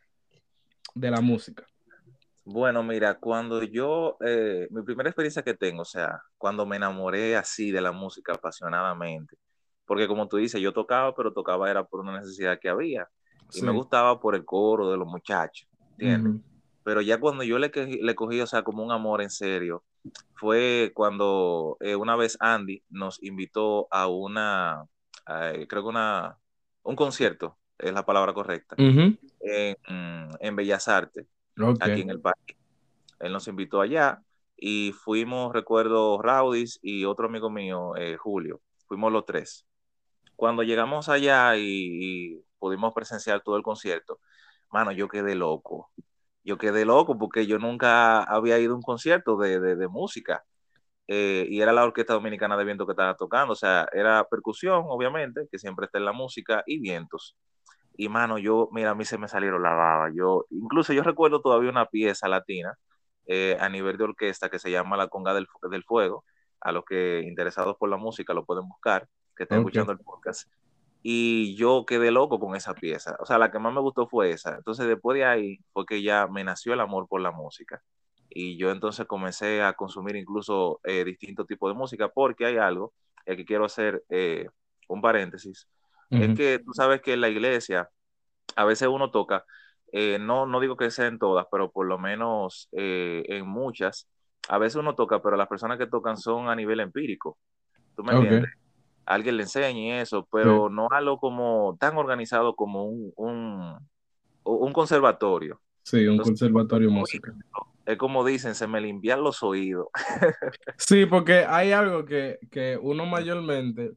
de 0.94 1.10
la 1.10 1.20
música? 1.20 1.66
Bueno, 2.44 2.82
mira, 2.82 3.14
cuando 3.14 3.62
yo, 3.62 4.16
eh, 4.24 4.68
mi 4.70 4.82
primera 4.82 5.10
experiencia 5.10 5.42
que 5.42 5.54
tengo, 5.54 5.82
o 5.82 5.84
sea, 5.84 6.22
cuando 6.36 6.64
me 6.66 6.76
enamoré 6.76 7.36
así 7.36 7.70
de 7.70 7.80
la 7.80 7.92
música 7.92 8.32
apasionadamente, 8.32 9.36
porque 9.84 10.08
como 10.08 10.28
tú 10.28 10.38
dices, 10.38 10.60
yo 10.60 10.72
tocaba, 10.72 11.14
pero 11.14 11.32
tocaba 11.32 11.70
era 11.70 11.84
por 11.84 12.00
una 12.00 12.18
necesidad 12.18 12.58
que 12.58 12.68
había, 12.68 13.08
y 13.54 13.62
me 13.62 13.72
gustaba 13.72 14.20
por 14.20 14.34
el 14.34 14.44
coro 14.44 14.90
de 14.90 14.96
los 14.96 15.06
muchachos, 15.06 15.68
¿entiendes? 15.92 16.42
Pero 16.88 17.02
ya 17.02 17.21
cuando 17.21 17.45
yo 17.45 17.59
le, 17.59 17.71
le 18.00 18.14
cogí, 18.14 18.40
o 18.40 18.47
sea, 18.47 18.62
como 18.62 18.83
un 18.83 18.92
amor 18.92 19.21
en 19.21 19.28
serio, 19.28 19.85
fue 20.37 20.90
cuando 20.95 21.76
eh, 21.80 21.95
una 21.95 22.16
vez 22.16 22.38
Andy 22.40 22.83
nos 22.88 23.23
invitó 23.23 23.88
a 23.90 24.07
una, 24.07 24.87
creo 25.26 25.66
que 25.68 25.80
una, 25.80 26.38
un 26.85 26.97
concierto, 26.97 27.59
es 27.76 27.92
la 27.92 28.07
palabra 28.07 28.33
correcta, 28.33 28.75
en, 28.78 29.18
en, 30.40 30.57
Bellas 30.57 30.88
Artes, 30.88 31.26
aquí 31.78 32.00
en 32.00 32.09
el 32.09 32.23
país. 32.23 32.57
Él 33.21 33.33
nos 33.35 33.47
invitó 33.49 33.83
allá 33.83 34.23
y 34.57 34.92
fuimos, 34.92 35.52
recuerdo, 35.52 36.23
Raudis 36.23 36.78
y 36.80 37.04
otro 37.04 37.26
amigo 37.26 37.50
mío, 37.50 37.97
eh, 37.97 38.16
Julio, 38.16 38.62
fuimos 38.87 39.12
los 39.12 39.26
tres. 39.26 39.66
Cuando 40.37 40.62
llegamos 40.62 41.11
allá 41.11 41.54
y, 41.59 41.64
y 41.64 42.45
pudimos 42.59 42.95
presenciar 42.95 43.42
todo 43.42 43.59
el 43.59 43.62
concierto, 43.62 44.21
mano, 44.71 44.90
yo 44.90 45.07
quedé 45.07 45.35
loco 45.35 45.90
yo 46.48 46.56
quedé 46.56 46.86
loco 46.86 47.18
porque 47.18 47.46
yo 47.46 47.58
nunca 47.58 48.22
había 48.22 48.58
ido 48.58 48.72
a 48.72 48.76
un 48.76 48.82
concierto 48.82 49.36
de, 49.36 49.88
música. 49.88 50.44
Eh, 51.06 51.46
y 51.50 51.60
era 51.60 51.72
la 51.72 51.84
Orquesta 51.84 52.14
Dominicana 52.14 52.56
de 52.56 52.64
Viento 52.64 52.86
que 52.86 52.92
estaba 52.92 53.14
tocando, 53.16 53.52
o 53.52 53.56
sea, 53.56 53.86
era 53.92 54.24
percusión, 54.24 54.84
obviamente, 54.88 55.46
que 55.50 55.58
siempre 55.58 55.86
está 55.86 55.98
en 55.98 56.06
la 56.06 56.12
música, 56.12 56.62
y 56.66 56.80
vientos. 56.80 57.36
Y 57.96 58.08
mano, 58.08 58.38
yo, 58.38 58.68
mira, 58.72 58.90
a 58.90 58.94
mí 58.94 59.04
se 59.04 59.18
me 59.18 59.28
salieron 59.28 59.62
la 59.62 59.74
baba. 59.74 60.10
Yo, 60.14 60.46
incluso 60.50 60.92
yo 60.94 61.02
recuerdo 61.02 61.42
todavía 61.42 61.70
una 61.70 61.86
pieza 61.86 62.28
latina 62.28 62.78
eh, 63.26 63.56
a 63.60 63.68
nivel 63.68 63.98
de 63.98 64.04
orquesta 64.04 64.48
que 64.50 64.58
se 64.58 64.70
llama 64.70 64.96
La 64.96 65.08
Conga 65.08 65.34
del, 65.34 65.46
Fuego. 65.86 66.24
A 66.60 66.72
los 66.72 66.84
que 66.84 67.22
interesados 67.26 67.76
por 67.76 67.90
la 67.90 67.98
música 67.98 68.32
lo 68.34 68.44
pueden 68.46 68.66
buscar, 68.68 69.06
que 69.36 69.44
estén 69.44 69.58
escuchando 69.58 69.92
el 69.92 69.98
podcast 69.98 70.48
y 71.02 71.54
yo 71.56 71.84
quedé 71.86 72.10
loco 72.10 72.40
con 72.40 72.56
esa 72.56 72.74
pieza. 72.74 73.16
O 73.20 73.26
sea, 73.26 73.38
la 73.38 73.50
que 73.50 73.58
más 73.58 73.72
me 73.72 73.80
gustó 73.80 74.08
fue 74.08 74.30
esa. 74.30 74.56
Entonces, 74.56 74.86
después 74.86 75.16
de 75.16 75.24
ahí 75.24 75.58
fue 75.72 75.86
que 75.86 76.02
ya 76.02 76.26
me 76.26 76.44
nació 76.44 76.72
el 76.72 76.80
amor 76.80 77.06
por 77.08 77.20
la 77.20 77.30
música. 77.30 77.82
Y 78.30 78.56
yo 78.56 78.70
entonces 78.70 79.06
comencé 79.06 79.62
a 79.62 79.72
consumir 79.72 80.16
incluso 80.16 80.80
eh, 80.84 81.04
distintos 81.04 81.46
tipos 81.46 81.70
de 81.72 81.78
música 81.78 82.08
porque 82.08 82.46
hay 82.46 82.56
algo, 82.56 82.92
y 83.26 83.32
aquí 83.32 83.44
quiero 83.44 83.64
hacer 83.64 84.04
eh, 84.10 84.48
un 84.88 85.00
paréntesis, 85.00 85.68
es 86.10 86.34
que 86.34 86.58
tú 86.58 86.72
sabes 86.72 87.02
que 87.02 87.12
en 87.12 87.20
la 87.20 87.28
iglesia 87.28 87.90
a 88.56 88.64
veces 88.64 88.88
uno 88.88 89.10
toca, 89.10 89.44
eh, 89.92 90.18
no, 90.18 90.46
no 90.46 90.58
digo 90.58 90.74
que 90.74 90.90
sean 90.90 91.18
todas, 91.18 91.46
pero 91.50 91.70
por 91.70 91.86
lo 91.86 91.98
menos 91.98 92.68
en 92.72 93.46
muchas, 93.46 94.08
a 94.48 94.56
veces 94.56 94.76
uno 94.76 94.94
toca, 94.94 95.20
pero 95.20 95.36
las 95.36 95.48
personas 95.48 95.76
que 95.76 95.86
tocan 95.86 96.16
son 96.16 96.48
a 96.48 96.56
nivel 96.56 96.80
empírico. 96.80 97.38
¿Tú 97.94 98.04
me 98.04 98.14
entiendes? 98.14 98.50
Alguien 99.08 99.38
le 99.38 99.44
enseñe 99.44 100.00
eso, 100.00 100.28
pero 100.30 100.68
no 100.68 100.88
algo 100.90 101.18
como 101.18 101.76
tan 101.80 101.96
organizado 101.96 102.54
como 102.54 102.84
un, 102.84 103.12
un, 104.44 104.72
conservatorio. 104.72 105.60
Sí, 105.82 106.06
un 106.06 106.18
conservatorio 106.18 106.90
música. 106.90 107.32
Es 107.86 107.96
como 107.96 108.22
dicen, 108.22 108.54
se 108.54 108.66
me 108.66 108.82
limpian 108.82 109.22
los 109.22 109.42
oídos. 109.42 109.86
sí, 110.76 111.06
porque 111.06 111.46
hay 111.48 111.72
algo 111.72 112.04
que, 112.04 112.38
uno 112.82 113.06
mayormente 113.06 113.92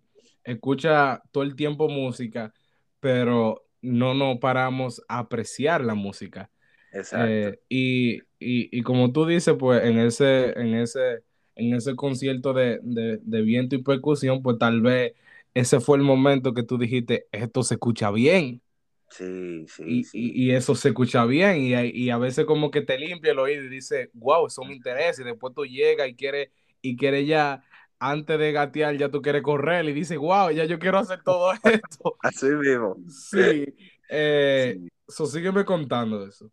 escucha 0.46 1.22
todo 1.32 1.44
el 1.44 1.56
tiempo 1.56 1.89
música, 1.89 2.53
pero 3.01 3.65
no 3.82 4.13
nos 4.13 4.38
paramos 4.38 5.03
a 5.10 5.20
apreciar 5.20 5.84
la 5.84 5.94
música. 5.94 6.50
Exacto. 6.94 7.27
Eh, 7.27 7.60
y, 7.68 8.22
y, 8.39 8.82
como 8.84 9.12
tú 9.12 9.25
dices, 9.25 9.56
pues 9.60 9.84
en 9.84 10.00
ese, 10.00 10.58
en 10.58 10.75
ese 10.75 11.24
en 11.55 11.74
ese 11.74 11.96
concierto 11.96 12.53
de, 12.53 12.79
viento 13.24 13.75
y 13.75 13.84
percusión, 13.84 14.41
pues 14.41 14.58
tal 14.58 14.81
vez 14.81 15.13
ese 15.53 15.79
fue 15.79 15.98
el 15.98 16.03
momento 16.03 16.53
que 16.53 16.63
tú 16.63 16.77
dijiste, 16.77 17.27
esto 17.31 17.63
se 17.63 17.75
escucha 17.75 18.12
bien. 18.12 18.62
Sí, 19.10 19.65
sí, 19.67 19.84
y, 19.86 20.03
sí. 20.05 20.31
Y, 20.34 20.51
eso 20.51 20.74
se 20.74 20.89
escucha 20.89 21.25
bien 21.25 21.58
y, 21.58 22.10
a 22.10 22.17
veces 22.17 22.46
como 22.46 22.72
que 22.72 22.81
te 22.81 22.98
limpia 22.98 23.34
el 23.34 23.39
oído 23.39 23.65
y 23.65 23.70
dice, 23.70 24.10
wow, 24.13 24.48
eso 24.48 24.63
me 24.63 24.74
interesa 24.74 25.22
y 25.22 25.25
después 25.25 25.53
tú 25.53 25.65
llegas 25.65 26.08
y 26.08 26.15
quieres 26.15 26.50
y 26.81 26.96
quiere 26.96 27.25
ya, 27.25 27.63
antes 28.00 28.39
de 28.39 28.51
gatear, 28.51 28.98
ya 28.98 29.10
tú 29.10 29.22
quieres 29.22 29.43
correr 29.43 29.86
y 29.86 29.93
dices, 29.93 30.17
wow, 30.17 30.50
ya 30.50 30.65
yo 30.65 30.79
quiero 30.79 30.98
hacer 30.98 31.22
todo 31.24 31.51
esto. 31.63 32.15
Así 32.22 32.48
mismo. 32.48 32.98
Sí. 33.08 33.65
Eh, 34.10 34.79
sí. 35.08 35.25
sígueme 35.27 35.63
contando 35.63 36.24
de 36.24 36.29
eso. 36.29 36.51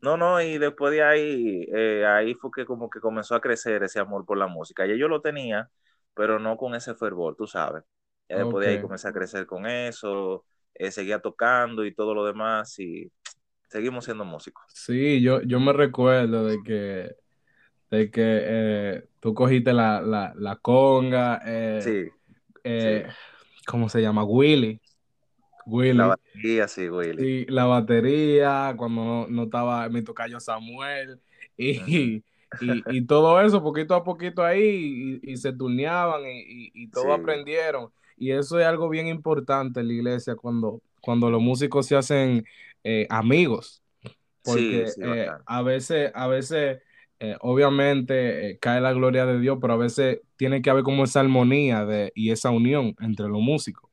No, 0.00 0.16
no, 0.16 0.40
y 0.40 0.58
después 0.58 0.92
de 0.92 1.02
ahí, 1.02 1.66
eh, 1.74 2.04
ahí 2.06 2.34
fue 2.34 2.50
que 2.54 2.64
como 2.66 2.90
que 2.90 3.00
comenzó 3.00 3.34
a 3.34 3.40
crecer 3.40 3.82
ese 3.82 3.98
amor 3.98 4.24
por 4.26 4.38
la 4.38 4.46
música. 4.46 4.86
Y 4.86 4.98
yo 4.98 5.08
lo 5.08 5.20
tenía, 5.20 5.68
pero 6.14 6.38
no 6.38 6.56
con 6.56 6.74
ese 6.74 6.94
fervor, 6.94 7.34
tú 7.36 7.46
sabes. 7.46 7.82
Ya 8.28 8.38
después 8.38 8.66
de 8.66 8.72
ahí 8.72 8.80
comencé 8.80 9.08
a 9.08 9.12
crecer 9.12 9.46
con 9.46 9.66
eso, 9.66 10.44
eh, 10.74 10.90
seguía 10.90 11.20
tocando 11.20 11.84
y 11.84 11.94
todo 11.94 12.14
lo 12.14 12.24
demás, 12.24 12.78
y 12.78 13.10
seguimos 13.68 14.04
siendo 14.04 14.24
músicos. 14.24 14.64
Sí, 14.68 15.22
yo, 15.22 15.40
yo 15.42 15.60
me 15.60 15.72
recuerdo 15.72 16.44
de 16.46 16.62
que, 16.62 17.16
de 17.90 18.10
que 18.10 18.22
eh, 18.22 19.04
tú 19.20 19.32
cogiste 19.34 19.72
la, 19.72 20.00
la, 20.02 20.56
conga, 20.56 21.40
sí, 21.80 22.10
¿cómo 23.66 23.88
se 23.88 24.02
llama? 24.02 24.24
Willy. 24.24 24.80
Willy. 25.66 25.98
La 25.98 26.06
batería, 26.06 26.68
sí, 26.68 26.88
Willy. 26.88 27.22
Sí, 27.22 27.46
la 27.50 27.64
batería, 27.64 28.74
cuando 28.76 29.26
no, 29.28 29.42
estaba 29.42 29.88
mi 29.88 30.02
tocayo 30.02 30.40
Samuel, 30.40 31.20
y, 31.56 32.22
y, 32.60 33.06
todo 33.06 33.40
eso, 33.42 33.62
poquito 33.62 33.94
a 33.94 34.04
poquito 34.04 34.42
ahí, 34.44 35.20
y, 35.22 35.36
se 35.36 35.52
turneaban 35.52 36.22
y, 36.24 36.70
y 36.72 36.88
todo 36.88 37.12
aprendieron. 37.12 37.90
Y 38.16 38.30
eso 38.30 38.58
es 38.58 38.66
algo 38.66 38.88
bien 38.88 39.08
importante 39.08 39.80
en 39.80 39.88
la 39.88 39.92
iglesia 39.92 40.36
cuando, 40.36 40.80
cuando 41.00 41.30
los 41.30 41.42
músicos 41.42 41.86
se 41.86 41.96
hacen 41.96 42.44
eh, 42.82 43.06
amigos. 43.10 43.82
Porque 44.42 44.86
eh, 45.02 45.28
a 45.44 45.62
veces, 45.62 46.12
a 46.14 46.28
veces 46.28 46.80
eh, 47.18 47.36
obviamente 47.40 48.58
cae 48.60 48.80
la 48.80 48.92
gloria 48.92 49.26
de 49.26 49.40
Dios, 49.40 49.58
pero 49.60 49.74
a 49.74 49.76
veces 49.76 50.20
tiene 50.36 50.62
que 50.62 50.70
haber 50.70 50.84
como 50.84 51.04
esa 51.04 51.20
armonía 51.20 51.84
de, 51.84 52.12
y 52.14 52.30
esa 52.30 52.50
unión 52.50 52.94
entre 53.00 53.28
los 53.28 53.40
músicos. 53.40 53.85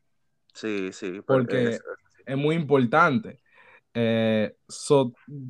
Sí, 0.53 0.91
sí. 0.93 1.21
Porque 1.25 1.79
es, 2.25 2.37
muy 2.37 2.55
importante. 2.55 3.39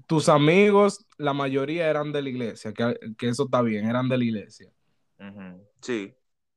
tus 0.08 0.30
amigos, 0.30 1.06
la 1.18 1.34
mayoría 1.34 1.90
eran 1.90 2.12
de 2.12 2.22
la 2.22 2.30
iglesia, 2.30 2.74
que, 2.74 3.28
eso 3.28 3.46
está 3.46 3.62
bien, 3.62 3.86
eran 3.86 4.10
de 4.10 4.18
la 4.18 4.24
iglesia. 4.24 4.72
Sí, 5.82 6.14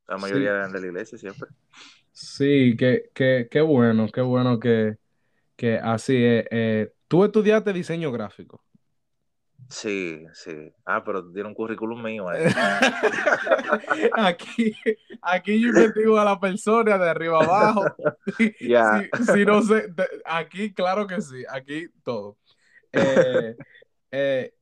la 0.09 0.17
mayoría 0.19 0.51
eran 0.51 0.73
de 0.73 0.81
la 0.81 0.87
iglesia 0.87 1.19
siempre. 1.19 1.49
Sí, 2.13 2.77
qué, 2.79 3.11
qué, 3.51 3.61
bueno, 3.61 4.09
qué 4.09 4.23
bueno 4.23 4.59
que, 4.59 4.97
así 5.83 6.17
es. 6.17 6.47
Eh, 6.51 6.93
¿Tú 7.09 7.25
estudiaste 7.25 7.73
diseño 7.73 8.11
gráfico? 8.11 8.65
Sí, 9.69 10.25
sí. 10.33 10.73
Ah, 10.85 11.03
pero 11.05 11.23
dieron 11.23 11.51
un 11.51 11.55
currículum 11.55 12.03
mío 12.03 12.29
ahí. 12.29 12.45
aquí, 14.15 14.75
aquí 15.21 15.61
yo 15.61 15.69
investigo 15.69 16.19
a 16.19 16.25
la 16.25 16.39
persona 16.39 16.97
de 16.99 17.09
arriba 17.09 17.43
abajo. 17.43 17.85
Ya. 18.61 19.09
Si, 19.33 19.45
no 19.45 19.63
sé, 19.63 19.87
aquí 20.25 20.73
claro 20.73 21.07
que 21.07 21.21
sí, 21.21 21.45
aquí 21.49 21.89
todo. 22.03 22.37
Eh, 22.93 23.57
eh, 24.11 24.55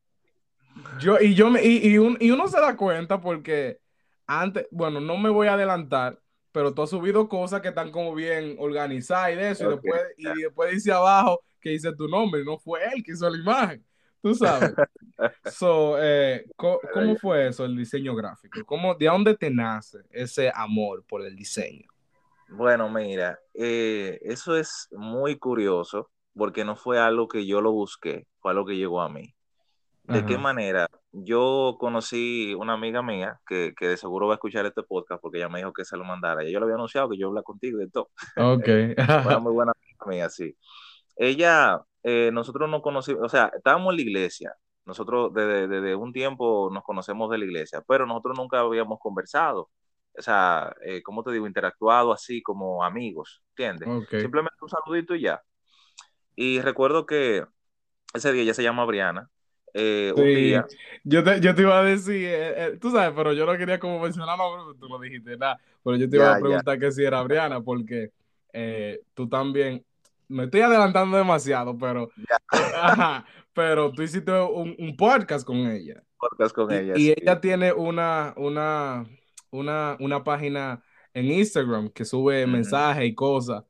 yo, 0.99 1.19
y 1.21 1.35
yo 1.35 1.51
me, 1.51 1.63
y, 1.63 1.95
y 1.95 2.31
uno 2.31 2.49
se 2.49 2.61
da 2.61 2.77
cuenta 2.77 3.21
porque 3.21 3.79
antes, 4.27 4.67
bueno, 4.71 5.01
no 5.01 5.17
me 5.17 5.31
voy 5.31 5.49
a 5.49 5.55
adelantar, 5.55 6.19
pero 6.53 6.73
tú 6.73 6.83
has 6.83 6.91
subido 6.91 7.29
cosas 7.29 7.61
que 7.61 7.69
están 7.69 7.91
como 7.91 8.15
bien 8.15 8.57
organizadas 8.59 9.33
y 9.33 9.37
de 9.37 9.51
eso, 9.51 9.65
y, 9.65 9.69
después, 9.75 10.03
y 10.17 10.43
después 10.43 10.71
dice 10.73 10.93
abajo 10.93 11.41
que 11.61 11.71
dice 11.71 11.93
tu 11.95 12.09
nombre, 12.09 12.45
no 12.45 12.59
fue 12.59 12.81
él 12.85 13.03
que 13.03 13.13
hizo 13.13 13.29
la 13.29 13.39
imagen, 13.39 13.85
tú 14.25 14.35
sabes. 14.35 14.73
so, 15.45 16.03
eh, 16.03 16.47
¿cómo, 16.57 17.17
fue 17.21 17.49
eso, 17.49 17.67
el 17.67 17.77
diseño 17.77 18.15
gráfico? 18.15 18.65
¿Cómo, 18.65 18.95
¿De 18.95 19.07
dónde 19.07 19.37
te 19.37 19.51
nace 19.51 19.99
ese 20.11 20.51
amor 20.55 21.05
por 21.07 21.25
el 21.27 21.37
diseño? 21.37 21.87
Bueno, 22.49 22.89
mira, 22.89 23.39
eh, 23.53 24.19
eso 24.23 24.57
es 24.57 24.89
muy 24.93 25.37
curioso 25.37 26.11
porque 26.35 26.65
no 26.65 26.75
fue 26.75 26.99
algo 26.99 27.29
que 27.29 27.47
yo 27.47 27.61
lo 27.61 27.73
busqué, 27.73 28.27
fue 28.41 28.53
algo 28.53 28.65
que 28.65 28.77
llegó 28.77 29.03
a 29.03 29.11
mí. 29.11 29.35
¿De 30.05 30.27
qué 30.27 30.37
manera? 30.37 30.87
Yo 31.13 31.77
conocí 31.81 32.55
una 32.55 32.75
amiga 32.75 33.03
mía 33.03 33.41
que, 33.47 33.73
que, 33.75 33.89
de 33.89 33.97
seguro 33.97 34.27
va 34.27 34.35
a 34.35 34.37
escuchar 34.37 34.67
este 34.67 34.83
podcast 34.83 35.23
porque 35.23 35.39
ella 35.39 35.49
me 35.49 35.61
dijo 35.61 35.73
que 35.73 35.87
se 35.87 35.97
lo 35.97 36.05
mandara. 36.05 36.43
Yo 36.45 36.59
le 36.59 36.65
había 36.65 36.75
anunciado 36.75 37.09
que 37.09 37.17
yo 37.17 37.29
habla 37.29 37.43
contigo 37.43 37.81
y 37.81 37.89
todo. 37.89 38.11
Ok. 38.37 38.69
Una 39.27 39.39
muy 39.39 39.53
buena 39.55 39.73
amiga, 40.01 40.29
sí. 40.29 40.55
Ella, 41.17 41.81
eh, 42.05 42.31
nosotros 42.33 42.69
nos 42.69 42.83
conocimos, 42.83 43.23
o 43.25 43.29
sea, 43.29 43.51
estábamos 43.57 43.93
en 43.93 43.97
la 43.97 44.03
iglesia. 44.03 44.55
Nosotros 44.85 45.33
desde, 45.33 45.95
un 45.95 46.13
tiempo 46.13 46.69
nos 46.71 46.85
conocemos 46.85 47.31
de 47.31 47.39
la 47.39 47.47
iglesia, 47.47 47.83
pero 47.89 48.07
nosotros 48.07 48.37
nunca 48.37 48.61
habíamos 48.61 48.99
conversado. 49.01 49.71
O 50.17 50.23
sea, 50.23 50.75
eh, 50.85 51.03
¿cómo 51.03 51.25
te 51.25 51.33
digo? 51.33 51.47
Interactuado 51.47 52.13
así 52.13 52.43
como 52.43 52.85
amigos, 52.85 53.43
¿entiendes? 53.57 53.89
Simplemente 54.11 54.57
un 54.61 54.69
saludito 54.69 55.15
y 55.15 55.23
ya. 55.23 55.43
Y 56.37 56.61
recuerdo 56.61 57.07
que 57.07 57.47
ese 58.13 58.33
día 58.33 58.43
ella 58.43 58.55
se 58.55 58.63
llama 58.63 58.85
Briana 58.85 59.31
eh, 59.73 60.13
un 60.15 60.25
día. 60.25 60.67
Yo 61.03 61.25
te, 61.25 61.41
yo 61.41 61.55
te 61.55 61.63
iba 61.63 61.81
a 61.81 61.83
decir, 61.83 62.29
eh, 62.29 62.79
tú 62.79 62.91
sabes, 62.91 63.13
pero 63.17 63.33
yo 63.33 63.47
no 63.47 63.57
quería 63.57 63.79
como 63.79 64.01
mencionarlo, 64.01 64.75
tú 64.79 64.89
no 64.89 64.99
dijiste 64.99 65.39
nada, 65.39 65.59
pero 65.83 65.97
yo 65.97 66.09
te 66.09 66.17
iba 66.17 66.37
a 66.37 66.39
preguntar 66.39 66.79
que 66.79 66.93
si 66.93 67.03
era 67.03 67.23
Briana, 67.23 67.63
porque 67.63 68.11
tú 69.15 69.29
también, 69.29 69.83
me 70.29 70.45
estoy 70.45 70.61
adelantando 70.61 71.17
demasiado, 71.17 71.77
pero, 71.77 72.11
pero 73.55 73.93
tú 73.93 74.03
hiciste 74.03 74.33
un, 74.33 74.97
podcast 74.97 75.47
con 75.47 75.57
ella. 75.57 76.03
Podcast 76.19 76.55
con 76.55 76.73
ella. 76.73 76.95
Y 76.97 77.11
ella 77.11 77.41
tiene 77.41 77.73
una, 77.73 78.35
una, 78.37 79.07
una, 79.51 79.97
una 80.01 80.25
página 80.25 80.83
en 81.13 81.27
Instagram 81.27 81.91
que 81.91 82.05
sube 82.05 82.47
mensajes 82.47 83.05
y 83.05 83.15
cosas. 83.15 83.65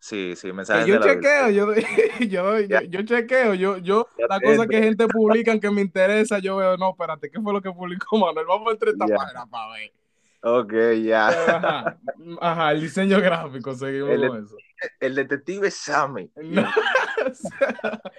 Sí, 0.00 0.36
sí, 0.36 0.52
mensajes. 0.52 0.86
yo, 0.86 1.00
chequeo, 1.00 1.50
yo, 1.50 1.74
yo, 2.20 2.60
yo, 2.60 3.02
chequeo, 3.02 3.54
yo, 3.54 3.78
yo, 3.78 4.06
la 4.28 4.40
cosa 4.40 4.66
que 4.66 4.82
gente 4.82 5.08
publica 5.08 5.58
que 5.58 5.70
me 5.70 5.80
interesa, 5.80 6.38
yo 6.38 6.56
veo, 6.56 6.76
no, 6.76 6.90
espérate, 6.90 7.30
¿qué 7.30 7.40
fue 7.40 7.52
lo 7.52 7.60
que 7.60 7.72
publicó 7.72 8.18
Manuel? 8.18 8.46
Vamos 8.46 8.68
a 8.68 8.72
entre 8.72 8.90
esta 8.90 9.06
página 9.06 9.46
para 9.46 9.72
ver. 9.72 9.92
Ok, 10.40 10.72
ya. 11.04 11.28
Ajá, 11.28 11.98
ajá, 12.40 12.72
el 12.72 12.80
diseño 12.82 13.20
gráfico, 13.20 13.74
seguimos 13.74 14.10
el, 14.10 14.28
con 14.28 14.44
eso. 14.44 14.56
El 15.00 15.14
detective 15.14 15.70
Sammy. 15.70 16.30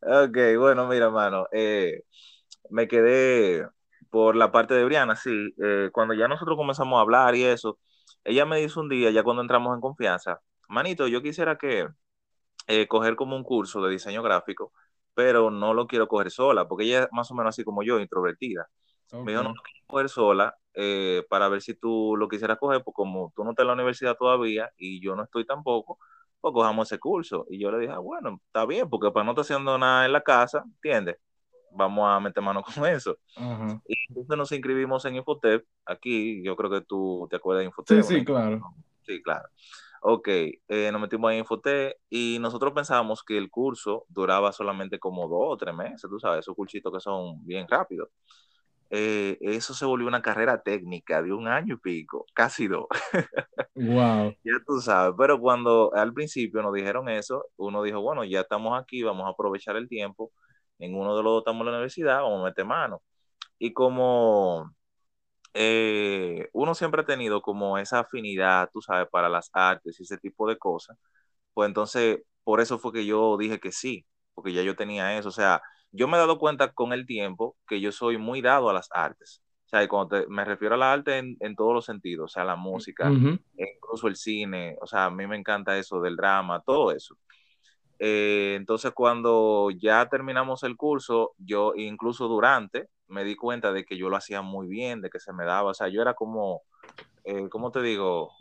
ok, 0.00 0.38
bueno, 0.58 0.86
mira, 0.86 1.10
mano, 1.10 1.46
eh, 1.52 2.02
me 2.70 2.88
quedé 2.88 3.66
por 4.10 4.36
la 4.36 4.52
parte 4.52 4.74
de 4.74 4.84
Briana, 4.84 5.16
sí, 5.16 5.54
eh, 5.62 5.90
cuando 5.92 6.14
ya 6.14 6.28
nosotros 6.28 6.56
comenzamos 6.56 6.98
a 6.98 7.02
hablar 7.02 7.34
y 7.34 7.44
eso, 7.44 7.78
ella 8.22 8.46
me 8.46 8.60
dice 8.60 8.78
un 8.78 8.88
día, 8.88 9.10
ya 9.10 9.22
cuando 9.22 9.42
entramos 9.42 9.74
en 9.74 9.80
confianza, 9.80 10.40
manito, 10.68 11.08
yo 11.08 11.22
quisiera 11.22 11.58
que 11.58 11.88
eh, 12.66 12.86
coger 12.86 13.16
como 13.16 13.36
un 13.36 13.42
curso 13.42 13.82
de 13.82 13.90
diseño 13.90 14.22
gráfico, 14.22 14.72
pero 15.14 15.50
no 15.50 15.74
lo 15.74 15.86
quiero 15.86 16.08
coger 16.08 16.30
sola, 16.30 16.68
porque 16.68 16.84
ella 16.84 17.04
es 17.04 17.08
más 17.12 17.30
o 17.30 17.34
menos 17.34 17.50
así 17.50 17.64
como 17.64 17.82
yo, 17.82 17.98
introvertida. 17.98 18.68
Me 19.12 19.32
dijo, 19.32 19.42
no 19.42 19.50
lo 19.50 19.62
quiero 19.62 19.86
coger 19.86 20.08
sola 20.08 20.56
eh, 20.74 21.24
para 21.28 21.48
ver 21.48 21.62
si 21.62 21.74
tú 21.74 22.16
lo 22.16 22.28
quisieras 22.28 22.58
coger, 22.58 22.82
pues 22.82 22.94
como 22.94 23.32
tú 23.34 23.44
no 23.44 23.50
estás 23.50 23.64
en 23.64 23.68
la 23.68 23.74
universidad 23.74 24.16
todavía 24.16 24.70
y 24.76 25.00
yo 25.00 25.14
no 25.16 25.24
estoy 25.24 25.46
tampoco, 25.46 25.98
pues 26.40 26.52
cojamos 26.52 26.88
ese 26.90 26.98
curso. 26.98 27.46
Y 27.48 27.58
yo 27.58 27.70
le 27.70 27.78
dije, 27.78 27.92
ah, 27.92 27.98
bueno, 27.98 28.40
está 28.46 28.66
bien, 28.66 28.88
porque 28.90 29.10
para 29.10 29.24
no 29.24 29.32
estar 29.32 29.42
haciendo 29.42 29.78
nada 29.78 30.06
en 30.06 30.12
la 30.12 30.22
casa, 30.22 30.64
¿entiendes? 30.64 31.16
vamos 31.74 32.08
a 32.08 32.20
meter 32.20 32.42
mano 32.42 32.62
con 32.74 32.86
eso. 32.86 33.18
Y 33.86 33.94
entonces 34.08 34.36
nos 34.36 34.52
inscribimos 34.52 35.04
en 35.04 35.16
Infotep. 35.16 35.66
Aquí, 35.84 36.42
yo 36.42 36.56
creo 36.56 36.70
que 36.70 36.80
tú 36.82 37.26
te 37.30 37.36
acuerdas 37.36 37.62
de 37.62 37.66
Infotep. 37.66 38.02
Sí, 38.02 38.18
sí, 38.18 38.24
claro. 38.24 38.60
Sí, 39.02 39.22
claro. 39.22 39.48
Ok, 40.06 40.28
eh, 40.28 40.90
nos 40.92 41.00
metimos 41.00 41.32
en 41.32 41.38
Infotep 41.38 41.96
y 42.10 42.38
nosotros 42.38 42.72
pensábamos 42.74 43.22
que 43.22 43.38
el 43.38 43.50
curso 43.50 44.04
duraba 44.08 44.52
solamente 44.52 44.98
como 44.98 45.28
dos 45.28 45.46
o 45.52 45.56
tres 45.56 45.74
meses, 45.74 46.02
tú 46.08 46.18
sabes, 46.18 46.40
esos 46.40 46.54
cursitos 46.54 46.92
que 46.92 47.00
son 47.00 47.44
bien 47.44 47.66
rápidos. 47.68 48.10
Eh, 48.96 49.38
eso 49.40 49.74
se 49.74 49.84
volvió 49.86 50.06
una 50.06 50.22
carrera 50.22 50.62
técnica 50.62 51.20
de 51.22 51.32
un 51.32 51.48
año 51.48 51.74
y 51.74 51.78
pico, 51.78 52.26
casi 52.34 52.68
dos. 52.68 52.86
Wow. 53.76 54.36
ya 54.44 54.52
tú 54.66 54.80
sabes, 54.80 55.14
pero 55.18 55.40
cuando 55.40 55.92
al 55.94 56.12
principio 56.14 56.62
nos 56.62 56.72
dijeron 56.74 57.08
eso, 57.08 57.46
uno 57.56 57.82
dijo, 57.82 58.00
bueno, 58.00 58.24
ya 58.24 58.42
estamos 58.42 58.80
aquí, 58.80 59.02
vamos 59.02 59.26
a 59.26 59.30
aprovechar 59.30 59.76
el 59.76 59.88
tiempo 59.88 60.32
en 60.78 60.94
uno 60.94 61.16
de 61.16 61.22
los 61.22 61.32
dos 61.32 61.40
estamos 61.42 61.60
en 61.62 61.66
la 61.66 61.72
universidad, 61.72 62.22
vamos 62.22 62.42
a 62.42 62.44
meter 62.46 62.64
mano. 62.66 63.02
Y 63.58 63.72
como 63.72 64.72
eh, 65.54 66.48
uno 66.52 66.74
siempre 66.74 67.02
ha 67.02 67.06
tenido 67.06 67.42
como 67.42 67.78
esa 67.78 68.00
afinidad, 68.00 68.70
tú 68.72 68.82
sabes, 68.82 69.08
para 69.10 69.28
las 69.28 69.50
artes 69.52 70.00
y 70.00 70.04
ese 70.04 70.18
tipo 70.18 70.48
de 70.48 70.58
cosas, 70.58 70.98
pues 71.54 71.68
entonces 71.68 72.20
por 72.44 72.60
eso 72.60 72.78
fue 72.78 72.92
que 72.92 73.06
yo 73.06 73.36
dije 73.38 73.60
que 73.60 73.72
sí, 73.72 74.06
porque 74.34 74.52
ya 74.52 74.62
yo 74.62 74.76
tenía 74.76 75.18
eso. 75.18 75.28
O 75.30 75.32
sea, 75.32 75.62
yo 75.94 76.08
me 76.08 76.16
he 76.16 76.20
dado 76.20 76.38
cuenta 76.38 76.72
con 76.72 76.92
el 76.92 77.06
tiempo 77.06 77.56
que 77.68 77.80
yo 77.80 77.92
soy 77.92 78.18
muy 78.18 78.42
dado 78.42 78.68
a 78.68 78.72
las 78.72 78.88
artes. 78.90 79.42
O 79.66 79.68
sea, 79.68 79.86
cuando 79.88 80.24
me 80.28 80.44
refiero 80.44 80.74
a 80.74 80.78
la 80.78 80.92
arte 80.92 81.18
en, 81.18 81.56
todos 81.56 81.72
los 81.72 81.84
sentidos, 81.84 82.32
o 82.32 82.34
sea, 82.34 82.44
la 82.44 82.56
música, 82.56 83.10
incluso 83.10 84.08
el 84.08 84.16
cine, 84.16 84.76
o 84.80 84.86
sea, 84.86 85.06
a 85.06 85.10
mí 85.10 85.26
me 85.26 85.36
encanta 85.36 85.78
eso 85.78 86.00
del 86.00 86.16
drama, 86.16 86.62
todo 86.66 86.90
eso. 86.90 87.16
Eh, 88.00 88.54
entonces, 88.56 88.90
cuando 88.92 89.70
ya 89.70 90.08
terminamos 90.08 90.64
el 90.64 90.76
curso, 90.76 91.34
yo 91.38 91.72
incluso 91.76 92.26
durante 92.26 92.88
me 93.06 93.22
di 93.22 93.36
cuenta 93.36 93.72
de 93.72 93.84
que 93.84 93.96
yo 93.96 94.08
lo 94.08 94.16
hacía 94.16 94.42
muy 94.42 94.66
bien, 94.66 95.00
de 95.00 95.10
que 95.10 95.20
se 95.20 95.32
me 95.32 95.44
daba, 95.44 95.70
o 95.70 95.74
sea, 95.74 95.88
yo 95.88 96.02
era 96.02 96.14
como, 96.14 96.62
eh, 97.22 97.48
¿cómo 97.48 97.70
te 97.70 97.82
digo? 97.82 98.32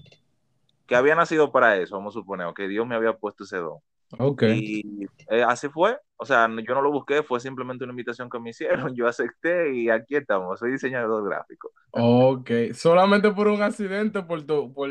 Que 0.88 0.96
había 0.96 1.14
nacido 1.14 1.52
para 1.52 1.78
eso, 1.78 1.98
vamos 1.98 2.16
a 2.16 2.20
suponer, 2.20 2.52
que 2.56 2.68
Dios 2.68 2.88
me 2.88 2.96
había 2.96 3.14
puesto 3.14 3.44
ese 3.44 3.58
don. 3.58 3.78
Ok. 4.20 4.44
Y 4.44 5.06
eh, 5.30 5.44
así 5.44 5.70
fue, 5.70 5.98
o 6.18 6.26
sea, 6.26 6.48
yo 6.48 6.76
no 6.76 6.82
lo 6.82 6.92
busqué, 6.92 7.24
fue 7.24 7.40
simplemente 7.40 7.84
una 7.84 7.94
invitación 7.94 8.30
que 8.30 8.40
me 8.40 8.52
hicieron, 8.52 8.94
yo 8.96 9.08
acepté 9.08 9.74
y 9.74 9.90
aquí 9.90 10.16
estamos, 10.16 10.60
soy 10.60 10.72
diseñador 10.72 11.28
gráfico. 11.28 11.72
Ok, 11.92 12.50
solamente 12.74 13.32
por 13.32 13.48
un 13.48 13.62
accidente, 13.62 14.24
por 14.24 14.44
tu, 14.44 14.74
por 14.74 14.90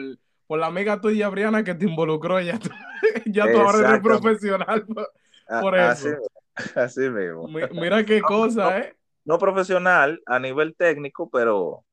por 0.52 0.58
la 0.58 0.66
amiga 0.66 1.00
tuya, 1.00 1.30
Briana, 1.30 1.64
que 1.64 1.74
te 1.74 1.86
involucró, 1.86 2.38
ya 2.38 2.58
tú, 2.58 2.68
ya 3.24 3.50
tú 3.50 3.58
ahora 3.58 3.88
eres 3.88 4.02
profesional 4.02 4.84
por, 5.62 5.78
eso. 5.78 6.08
Así, 6.74 7.08
mismo. 7.08 7.48
Mira 7.48 8.04
qué 8.04 8.20
cosa, 8.20 8.78
¿eh? 8.78 8.94
No 9.24 9.38
profesional 9.38 10.20
a 10.26 10.38
nivel 10.38 10.74
técnico, 10.76 11.30
pero 11.30 11.86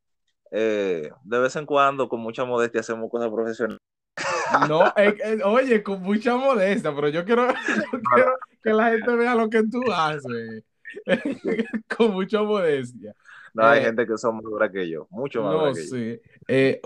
eh, 0.52 1.10
de 1.24 1.40
vez 1.40 1.56
en 1.56 1.66
cuando, 1.66 2.10
con 2.10 2.20
mucha 2.20 2.44
modestia, 2.44 2.82
hacemos 2.82 3.10
cosas 3.10 3.30
profesionales. 3.30 3.80
No, 4.68 4.94
oye, 5.46 5.84
con 5.84 6.02
mucha 6.02 6.36
modestia, 6.36 6.94
pero 6.94 7.10
yo 7.10 7.26
quiero, 7.26 7.48
quiero 8.16 8.32
que 8.64 8.74
la 8.74 8.92
gente 8.92 9.16
vea 9.16 9.36
lo 9.36 9.50
que 9.50 9.64
tú 9.64 9.82
haces. 9.92 10.64
con 11.98 12.14
mucha 12.14 12.42
modestia. 12.42 13.14
No, 13.54 13.66
hay 13.66 13.82
eh, 13.82 13.86
gente 13.86 14.06
que 14.06 14.18
son 14.18 14.36
más 14.36 14.44
dura 14.44 14.72
que 14.72 14.90
yo, 14.90 15.08
mucho 15.10 15.44
más 15.44 15.54
dura 15.54 15.74
que 15.74 15.82
sí. 15.82 16.22
Eh, 16.48 16.82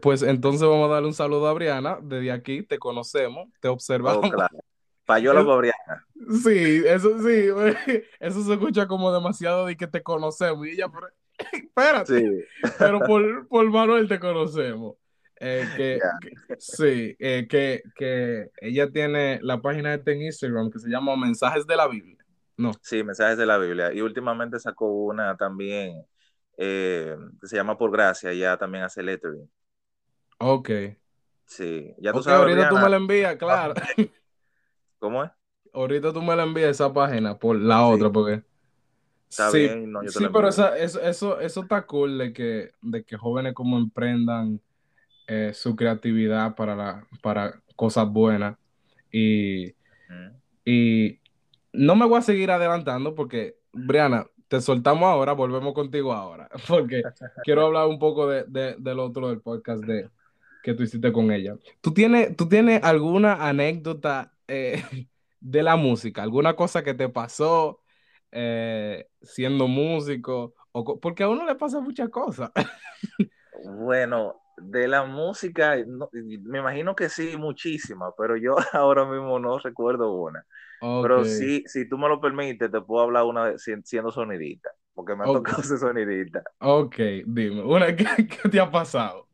pues 0.00 0.22
entonces 0.22 0.62
vamos 0.62 0.88
a 0.88 0.94
darle 0.94 1.08
un 1.08 1.14
saludo 1.14 1.46
a 1.48 1.52
Briana. 1.52 1.98
Desde 2.02 2.32
aquí 2.32 2.62
te 2.62 2.78
conocemos, 2.78 3.48
te 3.60 3.68
observamos. 3.68 4.26
Oh, 4.26 4.30
claro. 4.30 4.58
Payola 5.04 5.42
para 5.44 5.56
Briana. 5.56 6.06
Sí, 6.42 6.82
eso 6.84 7.18
sí, 7.20 7.48
eso 8.20 8.42
se 8.42 8.52
escucha 8.52 8.86
como 8.86 9.12
demasiado 9.12 9.66
de 9.66 9.76
que 9.76 9.86
te 9.86 10.02
conocemos. 10.02 10.66
Y 10.66 10.72
ella, 10.72 10.88
pero, 10.88 11.08
espérate. 11.52 12.20
Sí. 12.20 12.44
Pero 12.78 13.00
por, 13.00 13.48
por 13.48 13.70
Manuel 13.70 14.08
te 14.08 14.18
conocemos. 14.18 14.96
Eh, 15.40 15.64
que, 15.76 16.00
sí, 16.58 17.16
que, 17.18 17.82
que 17.94 18.50
ella 18.60 18.90
tiene 18.90 19.38
la 19.42 19.60
página 19.60 19.96
de 19.96 20.12
en 20.12 20.22
Instagram 20.22 20.70
que 20.70 20.80
se 20.80 20.88
llama 20.88 21.16
Mensajes 21.16 21.66
de 21.66 21.76
la 21.76 21.86
Biblia. 21.86 22.16
No. 22.56 22.72
Sí, 22.82 23.04
mensajes 23.04 23.38
de 23.38 23.46
la 23.46 23.56
Biblia. 23.56 23.92
Y 23.92 24.00
últimamente 24.00 24.58
sacó 24.58 24.90
una 24.90 25.36
también 25.36 26.04
eh, 26.56 27.16
que 27.40 27.46
se 27.46 27.56
llama 27.56 27.78
Por 27.78 27.92
Gracia, 27.92 28.32
ya 28.34 28.56
también 28.56 28.82
hace 28.82 29.00
lettering. 29.00 29.48
Ok. 30.38 30.70
Sí, 31.46 31.94
ya 31.98 32.12
tú 32.12 32.22
sabes. 32.22 32.40
Ahorita 32.40 32.68
tú 32.68 32.76
me 32.76 32.88
la 32.88 32.96
envías, 32.96 33.36
claro. 33.36 33.74
¿Cómo 34.98 35.22
es? 35.22 35.30
Ahorita 35.72 36.12
tú 36.12 36.20
me 36.20 36.34
la 36.34 36.42
envías 36.42 36.70
esa 36.70 36.92
página 36.92 37.38
por 37.38 37.56
la 37.56 37.86
otra, 37.86 38.10
porque. 38.10 38.42
Está 39.28 39.50
bien, 39.50 39.92
no, 39.92 40.02
yo 40.02 40.10
te 40.10 40.18
Sí, 40.18 40.26
pero 40.32 40.48
eso, 40.48 40.74
eso, 40.74 41.38
eso 41.38 41.60
está 41.60 41.86
cool 41.86 42.18
de 42.18 42.32
que, 42.32 42.72
de 42.80 43.04
que 43.04 43.16
jóvenes 43.16 43.54
como 43.54 43.78
emprendan 43.78 44.60
eh, 45.28 45.52
su 45.54 45.76
creatividad 45.76 46.56
para, 46.56 46.74
la, 46.74 47.06
para 47.22 47.62
cosas 47.76 48.08
buenas. 48.08 48.56
Y, 49.12 49.74
y 50.64 51.20
no 51.72 51.94
me 51.94 52.06
voy 52.06 52.18
a 52.18 52.22
seguir 52.22 52.50
adelantando 52.50 53.14
porque, 53.14 53.56
Briana, 53.72 54.26
te 54.48 54.60
soltamos 54.60 55.04
ahora, 55.04 55.32
volvemos 55.32 55.74
contigo 55.74 56.12
ahora, 56.12 56.48
porque 56.68 57.02
quiero 57.44 57.66
hablar 57.66 57.86
un 57.86 57.98
poco 57.98 58.26
de, 58.26 58.74
del 58.78 58.98
otro 58.98 59.28
del 59.28 59.40
podcast 59.40 59.84
de, 59.84 60.10
que 60.62 60.74
tú 60.74 60.82
hiciste 60.82 61.12
con 61.12 61.30
ella. 61.30 61.56
¿Tú 61.80 61.92
tienes, 61.92 62.36
tú 62.36 62.48
tienes 62.48 62.82
alguna 62.82 63.46
anécdota 63.46 64.32
eh, 64.48 64.82
de 65.40 65.62
la 65.62 65.76
música? 65.76 66.22
¿Alguna 66.22 66.54
cosa 66.56 66.82
que 66.82 66.94
te 66.94 67.08
pasó 67.08 67.80
eh, 68.32 69.08
siendo 69.22 69.68
músico? 69.68 70.54
O, 70.72 70.98
porque 70.98 71.22
a 71.22 71.28
uno 71.28 71.46
le 71.46 71.54
pasa 71.54 71.80
muchas 71.80 72.08
cosas. 72.08 72.50
bueno, 73.64 74.40
de 74.60 74.88
la 74.88 75.04
música, 75.04 75.76
me 76.12 76.58
imagino 76.58 76.94
que 76.94 77.08
sí, 77.08 77.36
muchísimas, 77.36 78.12
pero 78.16 78.36
yo 78.36 78.56
ahora 78.72 79.04
mismo 79.04 79.38
no 79.38 79.58
recuerdo 79.58 80.12
una. 80.12 80.44
Pero 80.80 81.24
sí, 81.24 81.64
si 81.66 81.88
tú 81.88 81.98
me 81.98 82.08
lo 82.08 82.20
permites, 82.20 82.70
te 82.70 82.80
puedo 82.80 83.02
hablar 83.02 83.24
una 83.24 83.44
vez 83.44 83.62
siendo 83.84 84.12
sonidita, 84.12 84.70
porque 84.94 85.16
me 85.16 85.24
ha 85.24 85.26
tocado 85.26 85.62
ser 85.62 85.78
sonidita. 85.78 86.42
Ok, 86.60 86.96
dime, 87.26 87.62
una, 87.62 87.94
¿qué, 87.96 88.48
te 88.48 88.60
ha 88.60 88.70
pasado? 88.70 89.26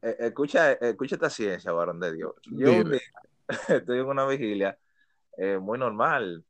Eh, 0.00 0.16
escucha, 0.20 0.72
escucha 0.72 1.16
esta 1.16 1.30
ciencia, 1.30 1.72
varón 1.72 1.98
de 1.98 2.14
Dios. 2.14 2.34
Yo 2.44 2.70
estoy 3.68 3.98
en 3.98 4.06
una 4.06 4.26
vigilia 4.26 4.78
eh, 5.36 5.58
muy 5.58 5.78
normal 5.78 6.44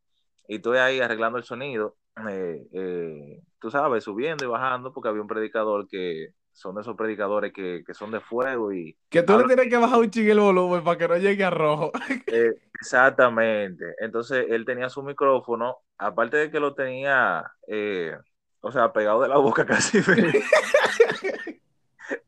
y 0.47 0.57
estoy 0.57 0.79
ahí 0.79 1.01
arreglando 1.01 1.39
el 1.39 1.45
sonido, 1.45 1.97
eh, 2.29 3.41
tú 3.59 3.71
sabes, 3.71 4.05
subiendo 4.05 4.45
y 4.45 4.49
bajando, 4.49 4.93
porque 4.93 5.09
había 5.09 5.23
un 5.23 5.29
predicador 5.29 5.89
que 5.89 6.35
son 6.55 6.77
de 6.77 6.83
esos 6.83 6.97
predicadores 6.97 7.53
que, 7.53 7.83
son 7.93 8.13
de 8.13 8.21
fuego 8.21 8.73
y... 8.73 8.97
Que 9.11 9.25
tú 9.25 9.37
le 9.37 9.45
tienes 9.45 9.69
que 9.69 9.77
bajar 9.77 9.99
un 9.99 10.09
chingue 10.09 10.31
el 10.31 10.39
volumen 10.39 10.85
para 10.85 10.97
que 10.97 11.09
no 11.09 11.17
llegue 11.17 11.45
a 11.45 11.51
rojo. 11.51 11.91
Eh, 12.29 12.55
exactamente. 12.81 13.95
Entonces 13.99 14.47
él 14.49 14.65
tenía 14.65 14.89
su 14.89 15.03
micrófono, 15.03 15.79
aparte 15.99 16.37
de 16.37 16.51
que 16.51 16.61
lo 16.61 16.75
tenía, 16.75 17.45
eh, 17.67 18.17
o 18.61 18.71
sea, 18.71 18.93
pegado 18.93 19.23
de 19.23 19.29
la 19.29 19.39
boca 19.39 19.67
casi. 19.67 20.01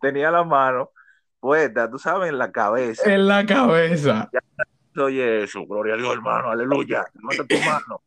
tenía 0.00 0.30
la 0.30 0.44
mano 0.44 0.90
puesta, 1.38 1.88
tú 1.88 1.98
sabes, 1.98 2.28
en 2.28 2.38
la 2.38 2.50
cabeza. 2.50 3.12
En 3.12 3.28
la 3.28 3.46
cabeza. 3.46 4.28
oye 4.98 5.44
eso, 5.44 5.64
gloria 5.66 5.94
a 5.94 5.98
Dios, 5.98 6.12
hermano, 6.12 6.50
aleluya. 6.50 7.04
Levanta 7.14 7.46
tu 7.46 7.64
mano, 7.64 8.02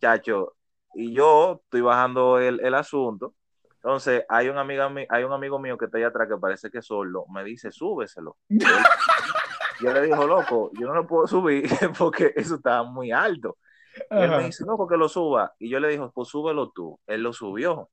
chacho. 0.00 0.56
Y 0.94 1.14
yo 1.14 1.62
estoy 1.64 1.82
bajando 1.82 2.40
el, 2.40 2.58
el 2.60 2.74
asunto 2.74 3.34
entonces, 3.82 4.24
hay 4.28 4.48
un, 4.50 4.58
amigo, 4.58 4.84
hay 5.08 5.24
un 5.24 5.32
amigo 5.32 5.58
mío 5.58 5.78
que 5.78 5.86
está 5.86 5.96
ahí 5.96 6.04
atrás 6.04 6.28
que 6.28 6.36
parece 6.36 6.70
que 6.70 6.78
es 6.78 6.86
solo, 6.86 7.24
me 7.32 7.42
dice, 7.42 7.72
súbeselo. 7.72 8.36
yo 9.80 9.92
le 9.94 10.02
digo, 10.02 10.26
loco, 10.26 10.70
yo 10.74 10.86
no 10.86 10.94
lo 10.94 11.06
puedo 11.06 11.26
subir 11.26 11.64
porque 11.98 12.34
eso 12.36 12.56
está 12.56 12.82
muy 12.82 13.10
alto. 13.10 13.56
él 14.10 14.30
me 14.30 14.44
dice, 14.44 14.64
no, 14.66 14.76
porque 14.76 14.98
lo 14.98 15.08
suba. 15.08 15.54
Y 15.58 15.70
yo 15.70 15.80
le 15.80 15.88
dije, 15.88 16.02
pues 16.12 16.28
súbelo 16.28 16.70
tú. 16.70 17.00
Él 17.06 17.22
lo 17.22 17.32
subió. 17.32 17.88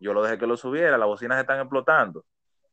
Yo 0.00 0.12
lo 0.14 0.22
dejé 0.22 0.36
que 0.36 0.48
lo 0.48 0.56
subiera, 0.56 0.98
las 0.98 1.06
bocinas 1.06 1.38
están 1.38 1.60
explotando. 1.60 2.24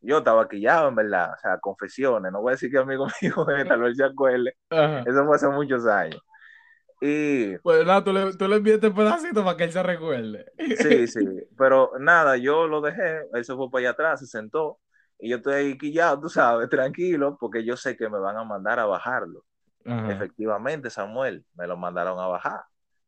Yo 0.01 0.19
estaba 0.19 0.47
quillado, 0.47 0.87
en 0.87 0.95
verdad. 0.95 1.33
O 1.33 1.39
sea, 1.39 1.59
confesiones. 1.59 2.31
No 2.31 2.41
voy 2.41 2.51
a 2.51 2.55
decir 2.55 2.71
que 2.71 2.79
amigo 2.79 3.05
mío, 3.21 3.35
tal 3.67 3.81
vez 3.81 3.97
se 3.97 4.03
acuerde. 4.03 4.55
Eso 4.69 5.25
fue 5.25 5.35
hace 5.35 5.47
muchos 5.49 5.85
años. 5.85 6.21
Y... 6.99 7.57
Pues 7.59 7.85
nada, 7.85 8.03
tú 8.03 8.11
le, 8.11 8.33
tú 8.35 8.47
le 8.47 8.55
enviaste 8.55 8.91
pedacito 8.91 9.43
para 9.43 9.55
que 9.55 9.65
él 9.65 9.71
se 9.71 9.83
recuerde. 9.83 10.45
Sí, 10.57 11.07
sí, 11.07 11.25
pero 11.57 11.91
nada, 11.99 12.37
yo 12.37 12.67
lo 12.67 12.81
dejé, 12.81 13.21
él 13.33 13.45
se 13.45 13.55
fue 13.55 13.69
para 13.69 13.81
allá 13.81 13.89
atrás, 13.91 14.19
se 14.19 14.27
sentó, 14.27 14.79
y 15.19 15.29
yo 15.29 15.37
estoy 15.37 15.53
ahí 15.53 15.77
quillado, 15.77 16.19
tú 16.19 16.29
sabes, 16.29 16.69
tranquilo, 16.69 17.37
porque 17.39 17.63
yo 17.63 17.77
sé 17.77 17.95
que 17.95 18.09
me 18.09 18.19
van 18.19 18.37
a 18.37 18.43
mandar 18.43 18.79
a 18.79 18.85
bajarlo. 18.85 19.43
Efectivamente, 19.85 20.89
Samuel, 20.89 21.45
me 21.55 21.65
lo 21.65 21.77
mandaron 21.77 22.19
a 22.19 22.27
bajar. 22.27 22.59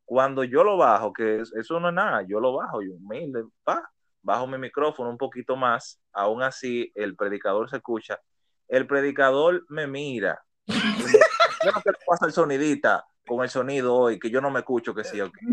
Cuando 0.05 0.45
yo 0.45 0.63
lo 0.63 0.77
bajo, 0.77 1.11
que 1.11 1.41
eso 1.41 1.77
no 1.77 1.89
es 1.89 1.93
nada, 1.93 2.21
yo 2.21 2.39
lo 2.39 2.53
bajo, 2.53 2.81
y 2.81 2.87
humilde, 2.87 3.43
pa, 3.65 3.91
bajo 4.21 4.47
mi 4.47 4.57
micrófono 4.57 5.09
un 5.09 5.17
poquito 5.17 5.57
más, 5.57 5.99
aún 6.13 6.41
así 6.41 6.89
el 6.95 7.17
predicador 7.17 7.69
se 7.69 7.75
escucha, 7.75 8.21
el 8.69 8.87
predicador 8.87 9.65
me 9.67 9.87
mira. 9.87 10.41
¿Qué 10.65 11.67
es 11.67 11.83
que 11.83 11.91
pasa 12.07 12.27
el 12.27 12.31
sonidita? 12.31 13.05
Con 13.29 13.43
el 13.43 13.49
sonido 13.49 13.95
hoy, 13.95 14.19
que 14.19 14.31
yo 14.31 14.41
no 14.41 14.49
me 14.49 14.59
escucho, 14.61 14.95
que 14.95 15.03
sí, 15.03 15.21
ok. 15.21 15.37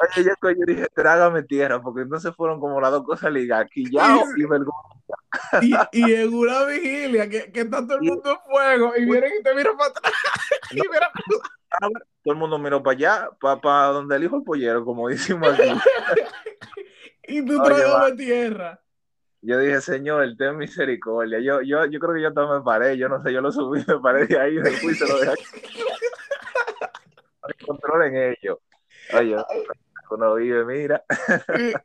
Oye, 0.00 0.24
yo, 0.24 0.50
yo, 0.50 0.64
dije, 0.66 0.86
trágame 0.94 1.42
tierra, 1.42 1.80
porque 1.80 2.04
no 2.04 2.20
se 2.20 2.32
fueron 2.32 2.60
como 2.60 2.80
las 2.80 2.90
dos 2.90 3.04
cosas 3.04 3.32
ligadas, 3.32 3.68
quillao 3.70 4.24
y 4.36 4.44
vergüenza. 4.44 4.72
Y, 5.62 5.74
y, 5.92 6.14
en 6.14 6.34
una 6.34 6.64
vigilia, 6.64 7.28
que, 7.30 7.50
que, 7.50 7.60
está 7.60 7.82
todo 7.82 7.94
el 7.96 8.02
mundo 8.02 8.30
en 8.30 8.38
fuego, 8.50 8.92
y 8.96 9.06
vienen 9.06 9.32
y 9.40 9.42
te 9.42 9.54
miran 9.54 9.76
para 9.76 9.90
atrás. 9.90 10.12
Y 10.72 10.80
Todo 12.22 12.34
el 12.34 12.36
mundo 12.36 12.58
miró 12.58 12.82
para 12.82 12.96
allá, 12.96 13.30
para, 13.40 13.86
donde 13.86 14.16
el 14.16 14.24
hijo 14.24 14.36
el 14.36 14.42
pollero, 14.42 14.84
como 14.84 15.08
decimos 15.08 15.48
aquí. 15.48 15.62
y 17.24 17.44
tú 17.44 17.62
traes 17.62 18.16
tierra 18.16 18.80
yo 19.42 19.58
dije, 19.58 19.80
Señor, 19.80 20.36
ten 20.36 20.56
misericordia. 20.58 21.40
Yo, 21.40 21.62
yo, 21.62 21.86
yo 21.86 21.98
creo 21.98 22.14
que 22.14 22.22
yo 22.22 22.32
también 22.32 22.58
me 22.58 22.64
paré, 22.64 22.98
yo 22.98 23.08
no 23.08 23.22
sé, 23.22 23.32
yo 23.32 23.40
lo 23.40 23.50
subí, 23.50 23.82
me 23.88 23.98
paré 23.98 24.26
de 24.26 24.38
ahí, 24.38 24.56
después 24.56 24.98
se 24.98 25.08
lo 25.08 25.18
dejé 25.18 25.32
aquí. 25.32 25.44
Controlen 27.66 28.16
ellos. 28.16 28.58
Oye, 29.14 29.36
uno 30.10 30.34
vive, 30.34 30.64
mira. 30.64 31.02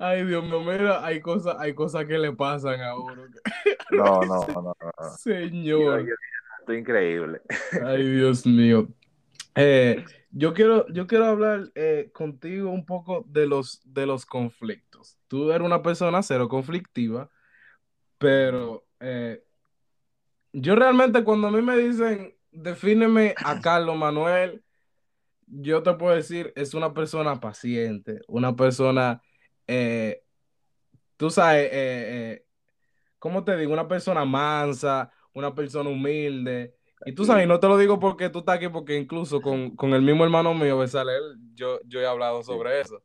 Ay, 0.00 0.24
Dios 0.24 0.44
mío, 0.44 0.60
mira, 0.60 1.04
hay 1.04 1.20
cosas, 1.20 1.56
hay 1.58 1.74
cosas 1.74 2.04
que 2.04 2.18
le 2.18 2.32
pasan 2.32 2.80
a 2.80 2.96
uno. 2.96 3.24
No, 3.90 4.20
no, 4.20 4.46
no, 4.48 4.62
no. 4.62 4.74
Señor. 5.16 6.00
esto 6.60 6.72
es 6.72 6.78
increíble. 6.78 7.40
Ay, 7.82 8.06
Dios 8.06 8.46
mío. 8.46 8.86
Eh, 9.54 10.04
yo 10.30 10.52
quiero, 10.52 10.86
yo 10.88 11.06
quiero 11.06 11.26
hablar 11.26 11.70
eh, 11.74 12.10
contigo 12.12 12.70
un 12.70 12.84
poco 12.84 13.24
de 13.28 13.46
los, 13.46 13.80
de 13.84 14.06
los 14.06 14.26
conflictos. 14.26 15.18
Tú 15.26 15.50
eres 15.50 15.66
una 15.66 15.82
persona 15.82 16.22
cero 16.22 16.48
conflictiva, 16.48 17.30
pero 18.18 18.86
eh, 19.00 19.42
yo 20.52 20.74
realmente 20.76 21.24
cuando 21.24 21.48
a 21.48 21.50
mí 21.50 21.62
me 21.62 21.76
dicen, 21.76 22.34
defíneme 22.50 23.34
a 23.44 23.60
Carlos 23.60 23.96
Manuel, 23.96 24.62
yo 25.46 25.82
te 25.82 25.94
puedo 25.94 26.14
decir, 26.14 26.52
es 26.56 26.74
una 26.74 26.92
persona 26.92 27.40
paciente, 27.40 28.20
una 28.28 28.54
persona, 28.54 29.22
eh, 29.66 30.22
tú 31.16 31.30
sabes, 31.30 32.42
¿cómo 33.18 33.44
te 33.44 33.56
digo? 33.56 33.72
Una 33.72 33.88
persona 33.88 34.26
mansa, 34.26 35.10
una 35.32 35.54
persona 35.54 35.88
humilde, 35.88 36.77
y 37.06 37.12
tú 37.12 37.24
sabes, 37.24 37.46
no 37.46 37.60
te 37.60 37.68
lo 37.68 37.78
digo 37.78 37.98
porque 38.00 38.28
tú 38.28 38.40
estás 38.40 38.56
aquí, 38.56 38.68
porque 38.68 38.96
incluso 38.96 39.40
con, 39.40 39.74
el 39.80 40.02
mismo 40.02 40.24
hermano 40.24 40.54
mío, 40.54 40.78
Besalel, 40.78 41.36
yo, 41.54 41.80
yo 41.86 42.00
he 42.00 42.06
hablado 42.06 42.42
sobre 42.42 42.80
eso. 42.80 43.02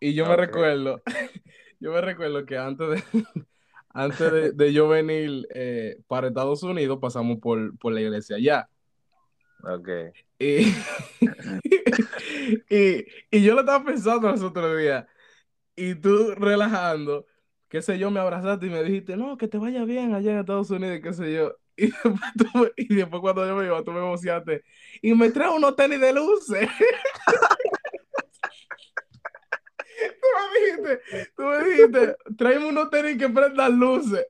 Y 0.00 0.14
yo 0.14 0.26
me 0.26 0.36
recuerdo, 0.36 1.00
yo 1.80 1.92
me 1.92 2.00
recuerdo 2.00 2.44
que 2.44 2.58
antes 2.58 2.88
de, 2.88 3.02
antes 3.90 4.56
de, 4.56 4.72
yo 4.72 4.88
venir 4.88 5.46
eh, 5.54 5.98
para 6.06 6.28
Estados 6.28 6.62
Unidos, 6.62 6.98
pasamos 7.00 7.38
por, 7.38 7.92
la 7.92 8.00
iglesia 8.00 8.36
allá. 8.36 8.68
Ok. 9.62 9.88
Y, 12.68 13.06
y, 13.30 13.42
yo 13.42 13.54
lo 13.54 13.60
estaba 13.60 13.84
pensando 13.84 14.30
los 14.30 14.42
otros 14.42 14.78
días, 14.78 15.04
y 15.74 15.94
tú 15.96 16.32
relajando, 16.36 17.26
qué 17.68 17.82
sé 17.82 17.98
yo, 17.98 18.10
me 18.10 18.20
abrazaste 18.20 18.66
y 18.66 18.70
me 18.70 18.82
dijiste, 18.84 19.16
no, 19.16 19.36
que 19.36 19.48
te 19.48 19.58
vaya 19.58 19.84
bien 19.84 20.14
allá 20.14 20.32
en 20.32 20.38
Estados 20.38 20.70
Unidos, 20.70 21.00
qué 21.02 21.12
sé 21.12 21.34
yo. 21.34 21.56
Y 22.76 22.94
después, 22.94 23.20
cuando 23.20 23.46
yo 23.46 23.56
me 23.56 23.66
iba, 23.66 23.82
tú 23.82 23.92
me 23.92 23.98
emocionaste 23.98 24.64
y 25.02 25.14
me 25.14 25.30
trae 25.30 25.50
unos 25.50 25.76
tenis 25.76 26.00
de 26.00 26.12
luces. 26.12 26.68
tú 30.20 30.26
me 30.36 30.60
dijiste, 30.60 31.00
tú 31.36 31.42
me 31.42 31.64
dijiste, 31.64 32.16
tráeme 32.36 32.68
unos 32.68 32.90
tenis 32.90 33.18
que 33.18 33.28
prendan 33.28 33.78
luces. 33.78 34.26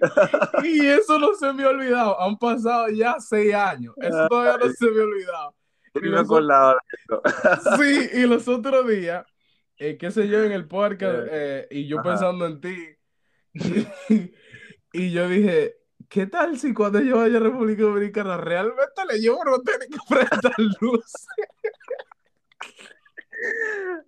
y 0.64 0.86
eso 0.86 1.18
no 1.18 1.34
se 1.34 1.52
me 1.52 1.64
ha 1.64 1.68
olvidado. 1.68 2.20
Han 2.20 2.38
pasado 2.38 2.88
ya 2.88 3.16
seis 3.18 3.54
años. 3.54 3.94
Eso 3.98 4.28
todavía 4.28 4.66
no 4.66 4.72
se 4.72 4.90
me 4.90 5.00
ha 5.00 5.04
olvidado. 5.04 5.54
Y 5.94 6.00
los, 6.06 6.26
sí, 7.78 8.10
y 8.14 8.26
los 8.26 8.48
otros 8.48 8.88
días, 8.88 9.26
eh, 9.76 9.98
qué 9.98 10.10
sé 10.10 10.26
yo, 10.26 10.42
en 10.42 10.52
el 10.52 10.66
parque, 10.66 11.06
eh, 11.06 11.68
y 11.70 11.86
yo 11.86 12.02
pensando 12.02 12.46
en 12.46 12.60
ti, 12.62 12.96
y, 14.92 15.10
yo 15.10 15.28
dije, 15.28 15.76
¿qué 16.12 16.26
tal 16.26 16.58
si 16.58 16.74
cuando 16.74 17.00
yo 17.00 17.16
vaya 17.16 17.38
a 17.38 17.40
República 17.40 17.82
Dominicana 17.84 18.36
realmente 18.36 19.06
le 19.10 19.18
llevo 19.18 19.40
unos 19.40 19.62
tenis 19.64 19.88
que 19.88 20.14
prendan 20.14 20.70
luces? 20.80 21.26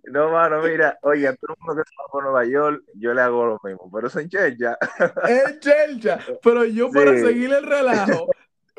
No, 0.03 0.29
mano, 0.29 0.61
mira, 0.61 0.97
oye, 1.01 1.27
a 1.27 1.35
todo 1.35 1.53
el 1.53 1.65
mundo 1.65 1.83
que 1.83 1.89
se 1.89 1.95
va 1.99 2.07
por 2.09 2.23
Nueva 2.23 2.45
York, 2.45 2.83
yo 2.93 3.13
le 3.13 3.21
hago 3.21 3.45
lo 3.45 3.59
mismo, 3.63 3.89
pero 3.91 4.07
es 4.07 4.15
en 4.15 4.29
Chelcha. 4.29 4.77
En 5.27 5.59
Chelcha, 5.59 6.19
pero 6.41 6.63
yo 6.63 6.89
para 6.93 7.17
seguir 7.17 7.51
el 7.51 7.65
relajo, 7.65 8.29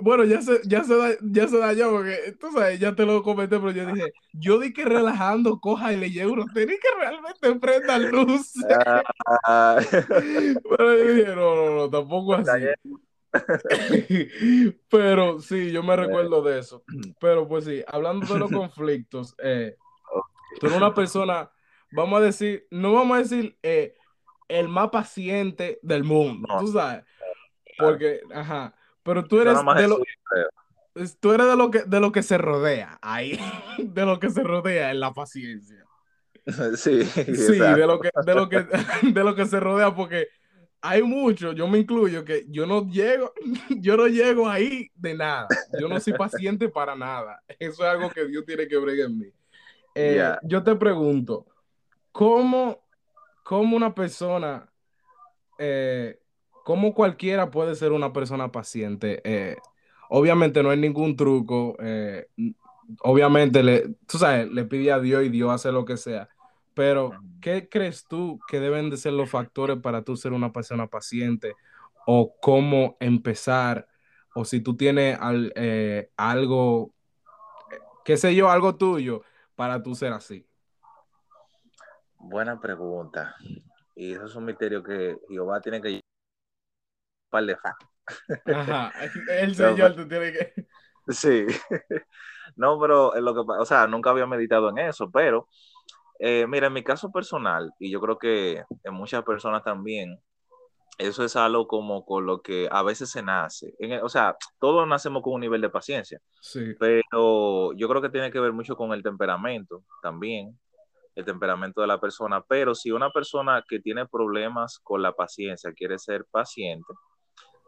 bueno, 0.00 0.24
ya 0.24 0.40
se, 0.40 0.60
ya 0.64 0.84
se, 0.84 0.96
da, 0.96 1.10
ya 1.20 1.48
se 1.48 1.58
dañó 1.58 1.90
porque, 1.90 2.36
tú 2.38 2.52
sabes, 2.52 2.78
ya 2.78 2.94
te 2.94 3.04
lo 3.04 3.22
comenté, 3.22 3.58
pero 3.58 3.72
yo 3.72 3.86
dije, 3.86 4.12
yo 4.32 4.58
di 4.60 4.72
que 4.72 4.84
relajando, 4.84 5.58
coja 5.58 5.92
y 5.92 5.96
le 5.96 6.10
llevo 6.10 6.44
tenis 6.54 6.78
que 6.80 7.00
realmente 7.00 7.54
prendan 7.56 8.10
luz. 8.10 8.52
Ah. 9.44 9.78
pero 10.70 10.96
yo 10.96 11.12
dije, 11.12 11.34
no, 11.34 11.56
no, 11.56 11.76
no, 11.76 11.90
tampoco 11.90 12.34
así. 12.34 12.66
pero 14.90 15.40
sí, 15.40 15.70
yo 15.70 15.83
me 15.83 15.96
recuerdo 15.96 16.42
de 16.42 16.59
eso. 16.59 16.85
Pero 17.20 17.46
pues 17.49 17.64
sí, 17.64 17.83
hablando 17.87 18.33
de 18.33 18.38
los 18.38 18.51
conflictos, 18.53 19.35
eh, 19.42 19.77
Tú 20.59 20.66
eres 20.66 20.79
una 20.79 20.94
persona, 20.94 21.51
vamos 21.92 22.20
a 22.20 22.25
decir, 22.25 22.66
no 22.70 22.92
vamos 22.92 23.16
a 23.16 23.20
decir 23.20 23.59
eh, 23.62 23.94
el 24.49 24.68
más 24.68 24.90
paciente 24.90 25.79
del 25.83 26.05
mundo, 26.05 26.49
tú 26.61 26.68
sabes. 26.68 27.05
Porque, 27.79 28.20
ajá, 28.35 28.75
pero 29.03 29.25
tú 29.25 29.40
eres 29.40 29.59
de 29.77 29.88
lo, 29.88 29.99
tú 31.20 31.33
eres 31.33 31.46
de 31.46 31.57
lo 31.57 31.70
que 31.70 31.83
de 31.83 32.01
lo 32.01 32.11
que 32.11 32.22
se 32.22 32.38
rodea 32.38 32.99
ahí, 33.03 33.38
de 33.79 34.07
lo 34.07 34.18
que 34.18 34.31
se 34.31 34.42
rodea 34.42 34.90
en 34.90 35.01
la 35.01 35.12
paciencia. 35.12 35.85
Sí, 36.77 37.05
sí, 37.05 37.59
de 37.59 37.87
lo 37.87 38.01
que 38.01 38.11
de 38.25 38.35
lo 38.35 38.49
que 38.49 38.66
de 39.03 39.25
lo 39.25 39.35
que 39.35 39.46
se 39.46 39.59
rodea 39.59 39.94
porque 39.94 40.29
hay 40.80 41.02
mucho, 41.02 41.52
yo 41.52 41.66
me 41.68 41.78
incluyo 41.78 42.24
que 42.24 42.44
yo 42.48 42.66
no 42.66 42.88
llego, 42.88 43.32
yo 43.80 43.96
no 43.96 44.06
llego 44.06 44.48
ahí 44.48 44.88
de 44.94 45.14
nada. 45.14 45.48
Yo 45.78 45.88
no 45.88 45.98
soy 46.00 46.12
paciente 46.12 46.68
para 46.68 46.94
nada. 46.94 47.42
Eso 47.58 47.82
es 47.84 47.88
algo 47.88 48.10
que 48.10 48.26
Dios 48.26 48.44
tiene 48.44 48.68
que 48.68 48.76
bregar 48.76 49.10
en 49.10 49.18
mí. 49.18 49.26
Eh, 49.94 50.22
yo 50.42 50.62
te 50.62 50.76
pregunto, 50.76 51.46
¿cómo, 52.12 52.84
cómo 53.42 53.76
una 53.76 53.94
persona, 53.94 54.70
eh, 55.58 56.18
cómo 56.64 56.94
cualquiera 56.94 57.50
puede 57.50 57.74
ser 57.74 57.92
una 57.92 58.12
persona 58.12 58.52
paciente? 58.52 59.22
Eh, 59.24 59.56
obviamente 60.10 60.62
no 60.62 60.70
hay 60.70 60.78
ningún 60.78 61.16
truco, 61.16 61.76
obviamente 63.00 63.62
le, 63.62 63.94
tú 64.06 64.18
sabes, 64.18 64.50
le 64.52 64.64
pide 64.66 64.92
a 64.92 65.00
Dios 65.00 65.24
y 65.24 65.30
Dios 65.30 65.50
hace 65.50 65.72
lo 65.72 65.86
que 65.86 65.96
sea, 65.96 66.28
pero 66.76 67.12
¿qué 67.40 67.70
crees 67.70 68.06
tú 68.06 68.38
que 68.46 68.60
deben 68.60 68.90
de 68.90 68.98
ser 68.98 69.14
los 69.14 69.30
factores 69.30 69.78
para 69.78 70.02
tú 70.02 70.14
ser 70.14 70.34
una 70.34 70.52
persona 70.52 70.86
paciente? 70.86 71.54
¿O 72.06 72.36
cómo 72.38 72.98
empezar? 73.00 73.88
O 74.34 74.44
si 74.44 74.60
tú 74.60 74.76
tienes 74.76 75.18
algo, 76.18 76.92
qué 78.04 78.18
sé 78.18 78.34
yo, 78.34 78.50
algo 78.50 78.76
tuyo 78.76 79.22
para 79.54 79.82
tú 79.82 79.94
ser 79.94 80.12
así? 80.12 80.46
Buena 82.18 82.60
pregunta. 82.60 83.34
Y 83.94 84.12
eso 84.12 84.26
es 84.26 84.34
un 84.34 84.44
misterio 84.44 84.82
que 84.82 85.16
Jehová 85.30 85.62
tiene 85.62 85.80
que 85.80 85.98
par 87.30 87.46
de 87.46 87.56
Ajá, 88.54 88.92
el 89.40 89.54
Señor 89.54 89.96
tú 89.96 90.06
tiene 90.06 90.30
que. 90.30 90.52
Sí. 91.08 91.46
No, 92.56 92.80
pero 92.80 93.14
lo 93.20 93.32
que 93.32 93.40
o 93.40 93.64
sea, 93.64 93.86
nunca 93.86 94.10
había 94.10 94.26
meditado 94.26 94.70
en 94.70 94.78
eso, 94.78 95.08
pero 95.08 95.48
eh, 96.18 96.46
mira, 96.48 96.68
en 96.68 96.72
mi 96.72 96.83
caso 96.83 97.11
personal, 97.11 97.72
y 97.79 97.90
yo 97.90 98.00
creo 98.00 98.18
que 98.18 98.64
en 98.85 98.94
muchas 98.94 99.22
personas 99.24 99.62
también, 99.62 100.18
eso 100.98 101.24
es 101.24 101.37
algo 101.37 101.68
como 101.68 102.07
con 102.07 102.24
lo 102.24 102.40
que 102.40 102.68
a 102.70 102.83
veces 102.83 103.11
se 103.11 103.22
nace. 103.22 103.74
o 104.02 104.09
sea, 104.09 104.37
todos 104.59 104.88
nacemos 104.88 105.22
con 105.22 105.35
un 105.35 105.40
nivel 105.40 105.61
de 105.61 105.68
paciencia. 105.68 106.20
Sí. 106.40 106.74
Pero 106.79 107.72
yo 107.74 107.88
creo 107.88 108.00
que 108.00 108.09
tiene 108.09 108.31
que 108.31 108.40
ver 108.40 108.52
mucho 108.52 108.76
con 108.76 108.92
el 108.92 109.02
temperamento 109.02 109.83
también, 110.00 110.59
el 111.14 111.24
temperamento 111.24 111.83
de 111.83 111.87
la 111.87 112.00
persona. 112.00 112.42
Pero 112.48 112.74
si 112.74 112.90
una 112.92 113.11
persona 113.11 113.62
que 113.68 113.81
tiene 113.81 114.07
problemas 114.07 114.79
con 114.83 115.02
la 115.02 115.12
paciencia 115.12 115.72
quiere 115.74 115.98
ser 115.98 116.24
paciente, 116.31 116.94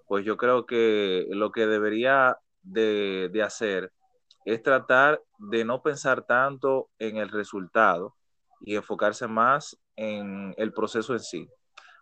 pues 0.06 0.24
yo 0.24 0.38
creo 0.38 0.64
que 0.64 1.26
lo 1.30 1.52
que 1.52 1.66
debería 1.66 2.38
de, 2.62 3.28
de 3.30 3.42
hacer 3.42 3.92
es 4.46 4.62
tratar 4.62 5.22
de 5.38 5.66
no 5.66 5.82
pensar 5.82 6.24
tanto 6.24 6.88
en 6.98 7.18
el 7.18 7.28
resultado 7.28 8.14
y 8.60 8.76
enfocarse 8.76 9.26
más 9.26 9.78
en 9.96 10.54
el 10.56 10.72
proceso 10.72 11.12
en 11.12 11.20
sí 11.20 11.48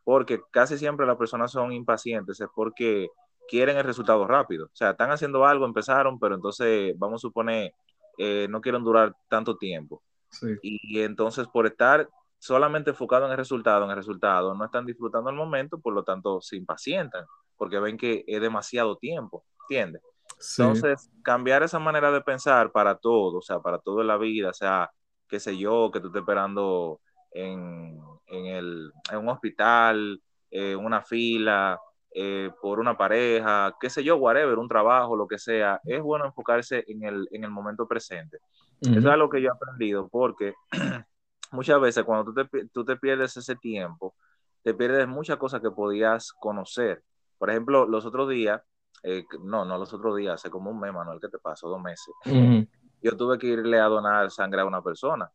porque 0.06 0.40
casi 0.52 0.78
siempre 0.78 1.04
las 1.04 1.16
personas 1.16 1.50
son 1.50 1.72
impacientes, 1.72 2.40
es 2.40 2.46
porque 2.54 3.08
quieren 3.48 3.76
el 3.76 3.82
resultado 3.82 4.24
rápido. 4.24 4.66
O 4.66 4.70
sea, 4.72 4.90
están 4.90 5.10
haciendo 5.10 5.44
algo, 5.44 5.66
empezaron, 5.66 6.20
pero 6.20 6.36
entonces, 6.36 6.94
vamos 6.96 7.20
a 7.20 7.26
suponer, 7.26 7.72
eh, 8.16 8.46
no 8.48 8.60
quieren 8.60 8.84
durar 8.84 9.16
tanto 9.28 9.56
tiempo. 9.56 10.04
Y, 10.62 11.00
entonces, 11.00 11.48
por 11.48 11.66
estar 11.66 12.08
solamente 12.38 12.90
enfocado 12.90 13.26
en 13.26 13.32
el 13.32 13.36
resultado, 13.36 13.84
en 13.84 13.90
el 13.90 13.96
resultado, 13.96 14.54
no 14.54 14.64
están 14.66 14.86
disfrutando 14.86 15.28
el 15.28 15.34
momento, 15.34 15.80
por 15.80 15.92
lo 15.92 16.04
tanto, 16.04 16.40
se 16.40 16.54
impacientan, 16.54 17.24
porque 17.56 17.80
ven 17.80 17.96
que 17.96 18.22
es 18.28 18.40
demasiado 18.40 18.98
tiempo, 18.98 19.44
¿entiendes? 19.62 20.02
Entonces, 20.56 21.10
cambiar 21.24 21.64
esa 21.64 21.80
manera 21.80 22.12
de 22.12 22.20
pensar 22.20 22.70
para 22.70 22.94
todo, 22.94 23.38
o 23.38 23.42
sea, 23.42 23.58
para 23.58 23.80
toda 23.80 24.04
la 24.04 24.18
vida, 24.18 24.50
o 24.50 24.54
sea, 24.54 24.88
qué 25.28 25.40
sé 25.40 25.56
yo, 25.56 25.90
que 25.92 26.00
tú 26.00 26.08
estés 26.08 26.20
esperando 26.20 27.00
en, 27.32 27.98
en, 28.26 28.46
el, 28.46 28.92
en 29.10 29.18
un 29.18 29.28
hospital, 29.28 30.20
en 30.50 30.78
una 30.78 31.02
fila, 31.02 31.78
eh, 32.18 32.50
por 32.62 32.80
una 32.80 32.96
pareja, 32.96 33.76
qué 33.78 33.90
sé 33.90 34.02
yo, 34.02 34.16
whatever, 34.16 34.58
un 34.58 34.68
trabajo, 34.68 35.16
lo 35.16 35.26
que 35.26 35.38
sea, 35.38 35.80
es 35.84 36.00
bueno 36.00 36.24
enfocarse 36.24 36.84
en 36.88 37.04
el, 37.04 37.28
en 37.30 37.44
el 37.44 37.50
momento 37.50 37.86
presente. 37.86 38.38
Eso 38.80 38.98
es 38.98 39.06
algo 39.06 39.28
que 39.28 39.40
yo 39.40 39.48
he 39.48 39.52
aprendido 39.52 40.08
porque 40.08 40.54
muchas 41.52 41.80
veces 41.80 42.04
cuando 42.04 42.32
tú 42.32 42.46
te, 42.46 42.66
tú 42.68 42.84
te 42.84 42.96
pierdes 42.96 43.36
ese 43.36 43.56
tiempo, 43.56 44.14
te 44.62 44.74
pierdes 44.74 45.06
muchas 45.06 45.36
cosas 45.36 45.60
que 45.60 45.70
podías 45.70 46.32
conocer. 46.32 47.02
Por 47.38 47.50
ejemplo, 47.50 47.86
los 47.86 48.06
otros 48.06 48.28
días, 48.28 48.62
eh, 49.02 49.24
no, 49.42 49.64
no 49.64 49.78
los 49.78 49.92
otros 49.92 50.16
días, 50.16 50.34
hace 50.34 50.50
como 50.50 50.70
un 50.70 50.80
mes, 50.80 50.92
Manuel, 50.92 51.20
¿qué 51.20 51.28
te 51.28 51.38
pasó? 51.38 51.68
Dos 51.68 51.82
meses. 51.82 52.14
Yo 53.06 53.16
tuve 53.16 53.38
que 53.38 53.46
irle 53.46 53.78
a 53.78 53.84
donar 53.84 54.30
sangre 54.30 54.60
a 54.60 54.64
una 54.66 54.82
persona 54.82 55.30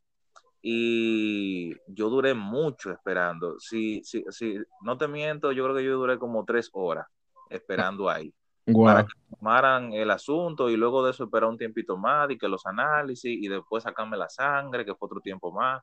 y 0.62 1.74
yo 1.88 2.10
duré 2.10 2.34
mucho 2.34 2.92
esperando. 2.92 3.60
Si, 3.60 4.04
si, 4.04 4.24
si 4.30 4.58
no 4.82 4.98
te 4.98 5.08
miento, 5.08 5.52
yo 5.52 5.64
creo 5.64 5.76
que 5.76 5.84
yo 5.84 5.98
duré 5.98 6.20
como 6.20 6.46
tres 6.46 6.70
horas 6.74 7.08
esperando 7.50 8.10
ahí. 8.10 8.34
Para 8.66 9.04
que 9.04 9.14
tomaran 9.30 9.92
el 9.94 10.12
asunto 10.12 10.70
y 10.70 10.78
luego 10.78 11.04
de 11.04 11.12
eso 11.12 11.24
esperar 11.24 11.50
un 11.50 11.58
tiempito 11.58 11.98
más 11.98 12.30
y 12.30 12.38
que 12.38 12.48
los 12.48 12.66
análisis 12.66 13.42
y 13.42 13.48
después 13.48 13.84
sacarme 13.84 14.18
la 14.18 14.30
sangre, 14.30 14.86
que 14.86 14.94
fue 14.96 15.08
otro 15.08 15.20
tiempo 15.20 15.52
más. 15.52 15.82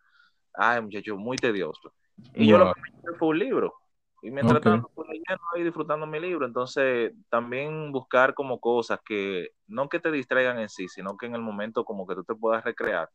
Ay, 0.54 0.80
muchacho, 0.80 1.16
muy 1.16 1.36
tedioso. 1.36 1.92
Y 2.34 2.46
yo 2.46 2.58
lo 2.58 2.72
que 2.72 2.80
me 3.02 3.18
fue 3.18 3.28
un 3.28 3.38
libro. 3.38 3.74
Y 4.22 4.30
mientras 4.30 4.60
tanto, 4.60 4.90
pues 4.94 5.08
leyendo 5.08 5.44
y 5.56 5.62
disfrutando 5.62 6.06
mi 6.06 6.18
libro. 6.18 6.44
Entonces, 6.44 7.12
también 7.28 7.92
buscar 7.92 8.34
como 8.34 8.58
cosas 8.58 8.98
que 9.04 9.50
no 9.66 9.88
que 9.88 10.00
te 10.00 10.10
distraigan 10.10 10.58
en 10.58 10.68
sí, 10.68 10.88
sino 10.88 11.16
que 11.16 11.26
en 11.26 11.34
el 11.34 11.40
momento 11.40 11.84
como 11.84 12.06
que 12.06 12.14
tú 12.16 12.24
te 12.24 12.34
puedas 12.34 12.64
recrear 12.64 13.08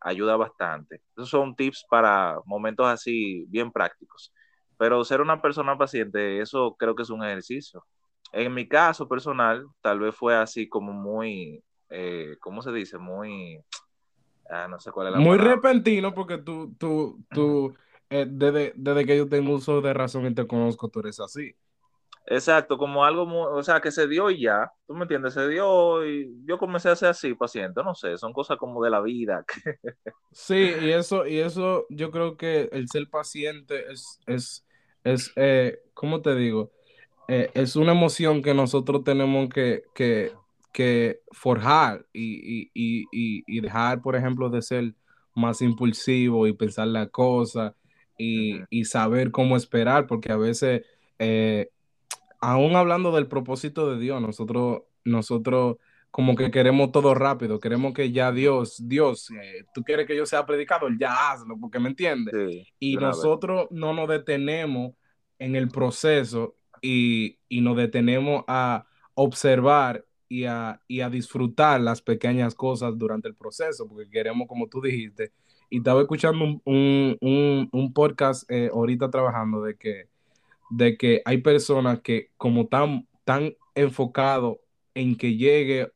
ayuda 0.00 0.36
bastante. 0.36 1.02
Esos 1.16 1.30
son 1.30 1.54
tips 1.56 1.84
para 1.88 2.38
momentos 2.44 2.86
así 2.86 3.44
bien 3.48 3.70
prácticos. 3.70 4.32
Pero 4.76 5.04
ser 5.04 5.20
una 5.20 5.42
persona 5.42 5.76
paciente, 5.76 6.40
eso 6.40 6.76
creo 6.78 6.94
que 6.94 7.02
es 7.02 7.10
un 7.10 7.24
ejercicio. 7.24 7.84
En 8.32 8.54
mi 8.54 8.68
caso 8.68 9.08
personal, 9.08 9.66
tal 9.80 10.00
vez 10.00 10.14
fue 10.14 10.36
así 10.36 10.68
como 10.68 10.92
muy, 10.92 11.62
eh, 11.88 12.36
¿cómo 12.40 12.62
se 12.62 12.70
dice? 12.72 12.98
Muy, 12.98 13.60
ah, 14.50 14.68
no 14.68 14.78
sé 14.78 14.92
cuál 14.92 15.08
es 15.08 15.12
la 15.14 15.18
Muy 15.20 15.38
repentino 15.38 16.14
porque 16.14 16.38
tú, 16.38 16.74
tú, 16.78 17.24
tú, 17.30 17.74
eh, 18.10 18.26
desde, 18.28 18.72
desde 18.76 19.04
que 19.04 19.16
yo 19.16 19.28
tengo 19.28 19.54
uso 19.54 19.80
de 19.80 19.92
razón 19.92 20.26
y 20.26 20.34
te 20.34 20.46
conozco, 20.46 20.88
tú 20.88 21.00
eres 21.00 21.20
así. 21.20 21.54
Exacto, 22.30 22.76
como 22.76 23.04
algo, 23.04 23.24
o 23.50 23.62
sea, 23.62 23.80
que 23.80 23.90
se 23.90 24.06
dio 24.06 24.30
y 24.30 24.42
ya, 24.42 24.70
tú 24.86 24.94
me 24.94 25.02
entiendes, 25.02 25.32
se 25.32 25.48
dio 25.48 26.06
y 26.06 26.30
yo 26.44 26.58
comencé 26.58 26.90
a 26.90 26.96
ser 26.96 27.08
así, 27.08 27.34
paciente, 27.34 27.82
no 27.82 27.94
sé, 27.94 28.18
son 28.18 28.34
cosas 28.34 28.58
como 28.58 28.84
de 28.84 28.90
la 28.90 29.00
vida. 29.00 29.46
sí, 30.32 30.72
y 30.82 30.90
eso, 30.90 31.26
y 31.26 31.38
eso 31.38 31.86
yo 31.88 32.10
creo 32.10 32.36
que 32.36 32.68
el 32.72 32.86
ser 32.88 33.08
paciente 33.08 33.90
es, 33.90 34.20
es, 34.26 34.66
es, 35.04 35.32
eh, 35.36 35.80
¿cómo 35.94 36.20
te 36.20 36.34
digo? 36.34 36.70
Eh, 37.28 37.50
es 37.54 37.76
una 37.76 37.92
emoción 37.92 38.42
que 38.42 38.52
nosotros 38.52 39.04
tenemos 39.04 39.48
que, 39.48 39.84
que, 39.94 40.32
que 40.70 41.20
forjar 41.32 42.04
y, 42.12 42.68
y, 42.74 43.04
y, 43.10 43.42
y, 43.46 43.60
dejar, 43.62 44.02
por 44.02 44.16
ejemplo, 44.16 44.50
de 44.50 44.60
ser 44.60 44.94
más 45.34 45.62
impulsivo 45.62 46.46
y 46.46 46.52
pensar 46.52 46.88
la 46.88 47.08
cosa 47.08 47.74
y, 48.18 48.60
y 48.68 48.84
saber 48.84 49.30
cómo 49.30 49.56
esperar, 49.56 50.06
porque 50.06 50.32
a 50.32 50.36
veces, 50.36 50.82
eh, 51.18 51.70
aún 52.40 52.76
hablando 52.76 53.12
del 53.12 53.28
propósito 53.28 53.90
de 53.90 53.98
Dios, 53.98 54.20
nosotros, 54.20 54.82
nosotros 55.04 55.76
como 56.10 56.34
que 56.34 56.50
queremos 56.50 56.90
todo 56.90 57.14
rápido, 57.14 57.60
queremos 57.60 57.92
que 57.92 58.10
ya 58.10 58.32
Dios, 58.32 58.76
Dios, 58.88 59.30
eh, 59.30 59.64
tú 59.74 59.82
quieres 59.82 60.06
que 60.06 60.16
yo 60.16 60.26
sea 60.26 60.44
predicador, 60.46 60.98
ya 60.98 61.30
hazlo, 61.30 61.56
porque 61.60 61.78
me 61.78 61.90
entiendes. 61.90 62.66
y 62.78 62.96
nosotros 62.96 63.68
no 63.70 63.92
nos 63.92 64.08
detenemos 64.08 64.94
en 65.38 65.54
el 65.54 65.68
proceso 65.68 66.56
y, 66.82 67.38
y 67.48 67.60
nos 67.60 67.76
detenemos 67.76 68.44
a 68.48 68.86
observar 69.14 70.04
y 70.28 70.44
a, 70.44 70.80
y 70.86 71.00
a, 71.00 71.10
disfrutar 71.10 71.80
las 71.80 72.02
pequeñas 72.02 72.54
cosas 72.54 72.96
durante 72.96 73.28
el 73.28 73.34
proceso, 73.34 73.88
porque 73.88 74.08
queremos, 74.10 74.46
como 74.46 74.68
tú 74.68 74.80
dijiste, 74.80 75.32
y 75.70 75.78
estaba 75.78 76.00
escuchando 76.00 76.44
un, 76.44 76.62
un, 77.20 77.68
un, 77.72 77.92
podcast 77.92 78.50
eh, 78.50 78.70
ahorita 78.72 79.10
trabajando 79.10 79.62
de 79.62 79.76
que, 79.76 80.08
de 80.70 80.96
que 80.96 81.22
hay 81.24 81.38
personas 81.38 82.00
que 82.00 82.30
como 82.36 82.66
tan, 82.66 83.06
tan 83.24 83.54
enfocado 83.74 84.60
en 84.94 85.16
que 85.16 85.36
llegue 85.36 85.92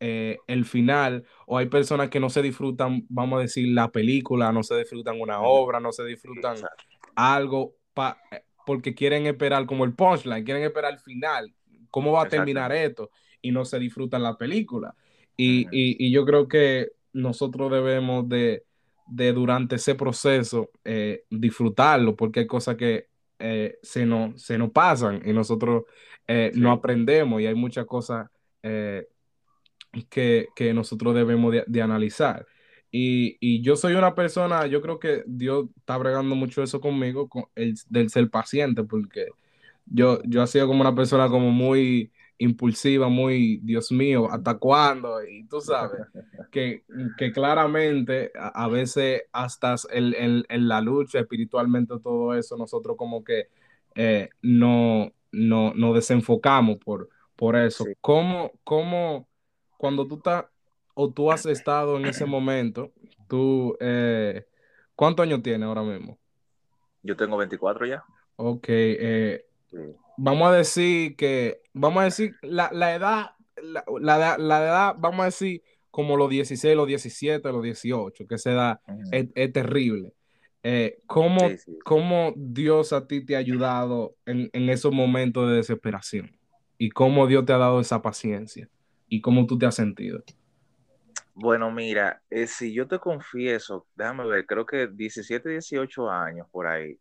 eh, 0.00 0.38
el 0.48 0.64
final, 0.64 1.24
o 1.46 1.56
hay 1.56 1.66
personas 1.66 2.10
que 2.10 2.18
no 2.18 2.28
se 2.28 2.42
disfrutan, 2.42 3.06
vamos 3.08 3.38
a 3.38 3.42
decir, 3.42 3.68
la 3.68 3.90
película, 3.92 4.50
no 4.50 4.64
se 4.64 4.76
disfrutan 4.76 5.20
una 5.20 5.40
obra, 5.40 5.78
no 5.78 5.92
se 5.92 6.04
disfrutan 6.04 6.56
algo 7.14 7.76
pa, 7.94 8.20
eh, 8.32 8.42
porque 8.66 8.94
quieren 8.94 9.26
esperar 9.26 9.64
como 9.64 9.84
el 9.84 9.94
punchline, 9.94 10.44
quieren 10.44 10.64
esperar 10.64 10.94
el 10.94 10.98
final, 10.98 11.54
cómo 11.88 12.12
va 12.12 12.22
a 12.22 12.28
terminar 12.28 12.72
esto, 12.72 13.10
y 13.40 13.52
no 13.52 13.64
se 13.64 13.78
disfrutan 13.78 14.24
la 14.24 14.36
película. 14.36 14.94
Y, 15.36 15.66
y, 15.70 16.10
yo 16.10 16.26
creo 16.26 16.46
que 16.46 16.90
nosotros 17.12 17.70
debemos 17.70 18.28
de, 18.28 18.64
de 19.06 19.32
durante 19.32 19.76
ese 19.76 19.94
proceso 19.94 20.70
eh, 20.84 21.24
disfrutarlo, 21.30 22.16
porque 22.16 22.40
hay 22.40 22.46
cosas 22.46 22.76
que 22.76 23.08
se, 23.82 24.06
nos, 24.06 24.40
se 24.40 24.56
nos 24.56 24.70
pasan 24.70 25.20
y 25.24 25.32
nosotros 25.32 25.82
no 26.54 26.70
aprendemos 26.70 27.42
y 27.42 27.46
hay 27.46 27.56
muchas 27.56 27.86
cosas 27.86 28.28
que, 30.08 30.72
nosotros 30.74 31.14
debemos 31.14 31.52
de, 31.66 31.82
analizar. 31.82 32.46
Y, 32.90 33.62
yo 33.62 33.76
soy 33.76 33.94
una 33.94 34.14
persona, 34.14 34.66
yo 34.66 34.82
creo 34.82 34.98
que 34.98 35.24
Dios 35.26 35.66
está 35.76 35.96
bregando 35.96 36.34
mucho 36.34 36.62
eso 36.62 36.80
conmigo, 36.80 37.28
con 37.28 37.44
el, 37.54 37.74
del 37.88 38.10
ser 38.10 38.30
paciente, 38.30 38.84
porque 38.84 39.26
yo, 39.86 40.22
yo 40.24 40.42
he 40.42 40.46
sido 40.46 40.66
como 40.66 40.80
una 40.82 40.94
persona 40.94 41.28
como 41.28 41.50
muy 41.50 42.12
impulsiva, 42.42 43.08
muy, 43.08 43.58
Dios 43.62 43.92
mío, 43.92 44.28
¿hasta 44.30 44.58
cuándo? 44.58 45.22
Y 45.24 45.44
tú 45.44 45.60
sabes, 45.60 46.00
que, 46.50 46.84
claramente 47.32 48.32
a, 48.34 48.68
veces 48.68 49.22
hasta 49.32 49.76
en, 49.90 50.44
la 50.68 50.80
lucha 50.80 51.20
espiritualmente, 51.20 51.94
todo 52.02 52.34
eso, 52.34 52.56
nosotros 52.56 52.96
como 52.96 53.22
que 53.22 53.48
eh, 53.94 54.28
no, 54.42 55.12
no, 55.30 55.72
nos 55.74 55.94
desenfocamos 55.94 56.78
por, 56.78 57.08
por 57.36 57.56
eso. 57.56 57.84
¿Cómo, 58.00 58.52
cómo 58.64 59.28
cuando 59.76 60.06
tú 60.06 60.16
estás 60.16 60.46
o 60.94 61.10
tú 61.10 61.30
has 61.30 61.46
estado 61.46 61.96
en 61.96 62.06
ese 62.06 62.26
momento, 62.26 62.92
tú, 63.28 63.76
eh, 63.80 64.46
¿cuántos 64.96 65.24
años 65.24 65.42
tienes 65.42 65.66
ahora 65.66 65.82
mismo? 65.82 66.18
Yo 67.02 67.16
tengo 67.16 67.36
24 67.36 67.86
ya. 67.86 68.04
Ok, 68.36 68.64
eh, 68.68 69.44
vamos 70.16 70.48
a 70.48 70.56
decir 70.56 71.16
que, 71.16 71.60
vamos 71.72 72.00
a 72.02 72.04
decir, 72.04 72.34
la, 72.42 72.68
edad, 72.94 73.32
la, 74.00 74.36
edad, 74.36 74.94
vamos 74.98 75.20
a 75.20 75.26
decir 75.26 75.62
como 75.90 76.16
los 76.16 76.30
16, 76.30 76.76
los 76.76 76.86
17, 76.86 77.52
los 77.52 77.62
18, 77.62 78.26
que 78.26 78.34
esa 78.34 78.52
edad 78.52 78.80
es, 79.10 79.52
terrible. 79.52 80.12
Eh, 80.62 81.00
¿cómo, 81.06 82.32
Dios 82.36 82.92
a 82.92 83.06
ti 83.06 83.24
te 83.24 83.36
ha 83.36 83.38
ayudado 83.38 84.14
en, 84.26 84.48
en 84.52 84.68
esos 84.70 84.92
momentos 84.92 85.50
de 85.50 85.56
desesperación? 85.56 86.36
¿Y 86.78 86.90
cómo 86.90 87.26
Dios 87.26 87.44
te 87.44 87.52
ha 87.52 87.58
dado 87.58 87.80
esa 87.80 88.00
paciencia? 88.00 88.68
y 89.12 89.20
cómo 89.20 89.44
tú 89.44 89.58
te 89.58 89.66
has 89.66 89.74
sentido. 89.74 90.24
Bueno, 91.34 91.70
mira, 91.70 92.22
eh, 92.30 92.46
si 92.46 92.72
yo 92.72 92.88
te 92.88 92.98
confieso, 92.98 93.86
déjame 93.94 94.26
ver, 94.26 94.46
creo 94.46 94.64
que 94.64 94.88
17, 94.88 95.50
18 95.50 96.10
años 96.10 96.46
por 96.50 96.66
ahí, 96.66 96.98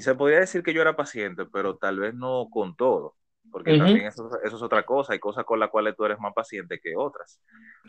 se 0.00 0.14
podría 0.14 0.40
decir 0.40 0.62
que 0.62 0.72
yo 0.72 0.82
era 0.82 0.96
paciente, 0.96 1.44
pero 1.46 1.76
tal 1.76 1.98
vez 1.98 2.14
no 2.14 2.48
con 2.50 2.76
todo, 2.76 3.16
porque 3.50 3.76
también 3.76 4.06
eso, 4.06 4.30
es 4.42 4.54
otra 4.54 4.84
cosa, 4.84 5.12
hay 5.12 5.18
cosas 5.18 5.44
con 5.44 5.60
las 5.60 5.70
cuales 5.70 5.94
tú 5.96 6.04
eres 6.04 6.18
más 6.18 6.32
paciente 6.34 6.80
que 6.80 6.94
otras. 6.96 7.40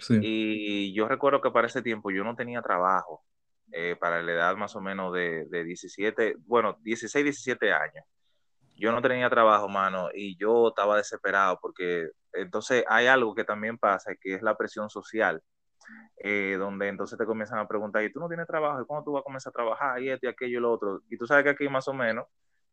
Y 0.10 0.94
yo 0.94 1.08
recuerdo 1.08 1.42
que 1.42 1.52
para 1.52 1.68
ese 1.68 1.82
tiempo 1.82 2.12
yo 2.12 2.24
no 2.24 2.36
tenía 2.36 2.62
trabajo, 2.62 3.24
eh, 3.72 3.96
para 4.00 4.22
la 4.22 4.34
edad 4.34 4.56
más 4.56 4.76
o 4.76 4.82
menos 4.82 5.14
de, 5.14 5.46
de 5.46 5.64
17, 5.64 6.36
bueno, 6.46 6.78
16, 6.82 7.24
17 7.24 7.72
años. 7.72 8.06
Yo 8.76 8.92
no 8.92 9.02
tenía 9.02 9.30
trabajo, 9.30 9.70
mano, 9.70 10.10
y 10.14 10.36
yo 10.38 10.70
estaba 10.70 10.98
desesperado 10.98 11.60
porque 11.62 12.10
entonces 12.34 12.84
hay 12.88 13.08
algo 13.08 13.34
que 13.34 13.44
también 13.44 13.78
pasa, 13.78 14.16
que 14.20 14.34
es 14.36 14.42
la 14.42 14.58
presión 14.58 14.90
social, 14.90 15.42
eh, 16.18 16.56
donde 16.58 16.88
entonces 16.88 17.18
te 17.18 17.26
comienzan 17.26 17.60
a 17.60 17.68
preguntar, 17.68 18.04
¿y 18.04 18.12
tú 18.12 18.20
no 18.20 18.28
tienes 18.28 18.48
trabajo? 18.48 18.82
¿Y 18.82 18.86
cuándo 18.86 19.06
tú 19.06 19.12
vas 19.14 19.22
a 19.22 19.24
comenzar 19.24 19.52
a 19.52 19.54
trabajar? 19.54 20.02
Y 20.02 20.10
esto 20.10 20.26
y 20.26 20.30
aquello 20.30 20.58
y 20.58 20.62
lo 20.62 20.72
otro. 20.72 21.02
Y 21.10 21.18
tú 21.18 21.26
sabes 21.26 21.44
que 21.44 21.50
aquí 21.52 21.70
más 21.70 21.88
o 21.88 21.94
menos 21.94 22.26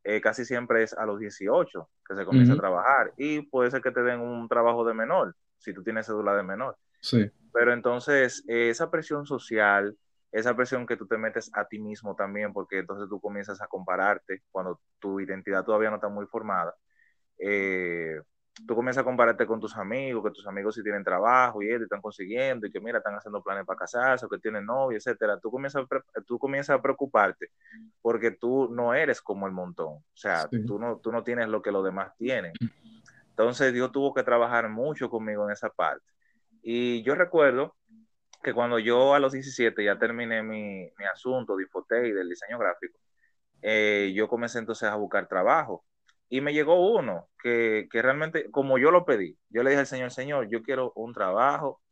eh, 0.04 0.20
casi 0.20 0.44
siempre 0.44 0.82
es 0.82 0.94
a 0.94 1.04
los 1.06 1.18
18 1.18 1.88
que 2.08 2.14
se 2.14 2.24
comienza 2.24 2.54
a 2.54 2.56
trabajar 2.56 3.12
y 3.16 3.42
puede 3.42 3.70
ser 3.70 3.82
que 3.82 3.90
te 3.90 4.02
den 4.02 4.20
un 4.20 4.48
trabajo 4.48 4.84
de 4.84 4.94
menor, 4.94 5.34
si 5.58 5.74
tú 5.74 5.82
tienes 5.82 6.06
cédula 6.06 6.34
de 6.34 6.42
menor. 6.42 6.76
Sí. 7.00 7.30
Pero 7.52 7.72
entonces 7.72 8.44
eh, 8.48 8.70
esa 8.70 8.90
presión 8.90 9.26
social 9.26 9.96
esa 10.32 10.54
presión 10.54 10.86
que 10.86 10.96
tú 10.96 11.06
te 11.06 11.18
metes 11.18 11.50
a 11.54 11.66
ti 11.66 11.78
mismo 11.78 12.14
también, 12.14 12.52
porque 12.52 12.78
entonces 12.78 13.08
tú 13.08 13.20
comienzas 13.20 13.60
a 13.60 13.66
compararte 13.66 14.42
cuando 14.50 14.80
tu 15.00 15.20
identidad 15.20 15.64
todavía 15.64 15.90
no 15.90 15.96
está 15.96 16.08
muy 16.08 16.26
formada. 16.26 16.74
Eh, 17.38 18.20
tú 18.66 18.74
comienzas 18.74 19.02
a 19.02 19.04
compararte 19.04 19.46
con 19.46 19.60
tus 19.60 19.76
amigos, 19.76 20.24
que 20.24 20.30
tus 20.30 20.46
amigos 20.46 20.74
sí 20.74 20.82
tienen 20.82 21.04
trabajo 21.04 21.62
y 21.62 21.70
están 21.70 22.00
consiguiendo 22.00 22.66
y 22.66 22.70
que 22.70 22.80
mira, 22.80 22.98
están 22.98 23.14
haciendo 23.14 23.42
planes 23.42 23.64
para 23.64 23.78
casarse 23.78 24.26
o 24.26 24.28
que 24.28 24.38
tienen 24.38 24.66
novio, 24.66 24.98
etcétera. 24.98 25.38
Tú 25.38 25.50
comienzas, 25.50 25.84
a, 25.84 26.20
tú 26.22 26.38
comienzas 26.38 26.78
a 26.78 26.82
preocuparte 26.82 27.50
porque 28.02 28.30
tú 28.32 28.68
no 28.70 28.94
eres 28.94 29.20
como 29.20 29.46
el 29.46 29.52
montón. 29.52 29.94
O 29.94 30.04
sea, 30.16 30.48
tú, 30.48 30.78
no, 30.78 30.98
tú 30.98 31.12
no 31.12 31.22
tienes 31.22 31.48
lo 31.48 31.62
que 31.62 31.72
los 31.72 31.84
demás 31.84 32.16
tienen. 32.16 32.52
Entonces 33.30 33.72
Dios 33.72 33.90
tuvo 33.92 34.12
que 34.12 34.22
trabajar 34.22 34.68
mucho 34.68 35.08
conmigo 35.08 35.44
en 35.46 35.52
esa 35.52 35.70
parte. 35.70 36.04
Y 36.62 37.02
yo 37.02 37.14
recuerdo 37.14 37.76
que 38.42 38.52
cuando 38.52 38.78
yo 38.78 39.14
a 39.14 39.18
los 39.18 39.32
17 39.32 39.84
ya 39.84 39.98
terminé 39.98 40.42
mi, 40.42 40.90
mi 40.98 41.04
asunto 41.12 41.56
de 41.56 42.08
y 42.08 42.12
del 42.12 42.28
diseño 42.28 42.58
gráfico, 42.58 42.98
eh, 43.62 44.12
yo 44.14 44.28
comencé 44.28 44.58
entonces 44.58 44.88
a 44.88 44.96
buscar 44.96 45.26
trabajo. 45.26 45.84
Y 46.30 46.40
me 46.40 46.54
llegó 46.54 46.94
uno 46.94 47.28
que, 47.42 47.88
que, 47.90 48.00
realmente, 48.00 48.50
como 48.50 48.78
yo 48.78 48.90
lo 48.90 49.04
pedí, 49.04 49.36
yo 49.50 49.62
le 49.62 49.70
dije 49.70 49.80
al 49.80 49.86
Señor, 49.86 50.10
Señor, 50.12 50.48
yo 50.48 50.62
quiero 50.62 50.92
un 50.94 51.12
trabajo. 51.12 51.82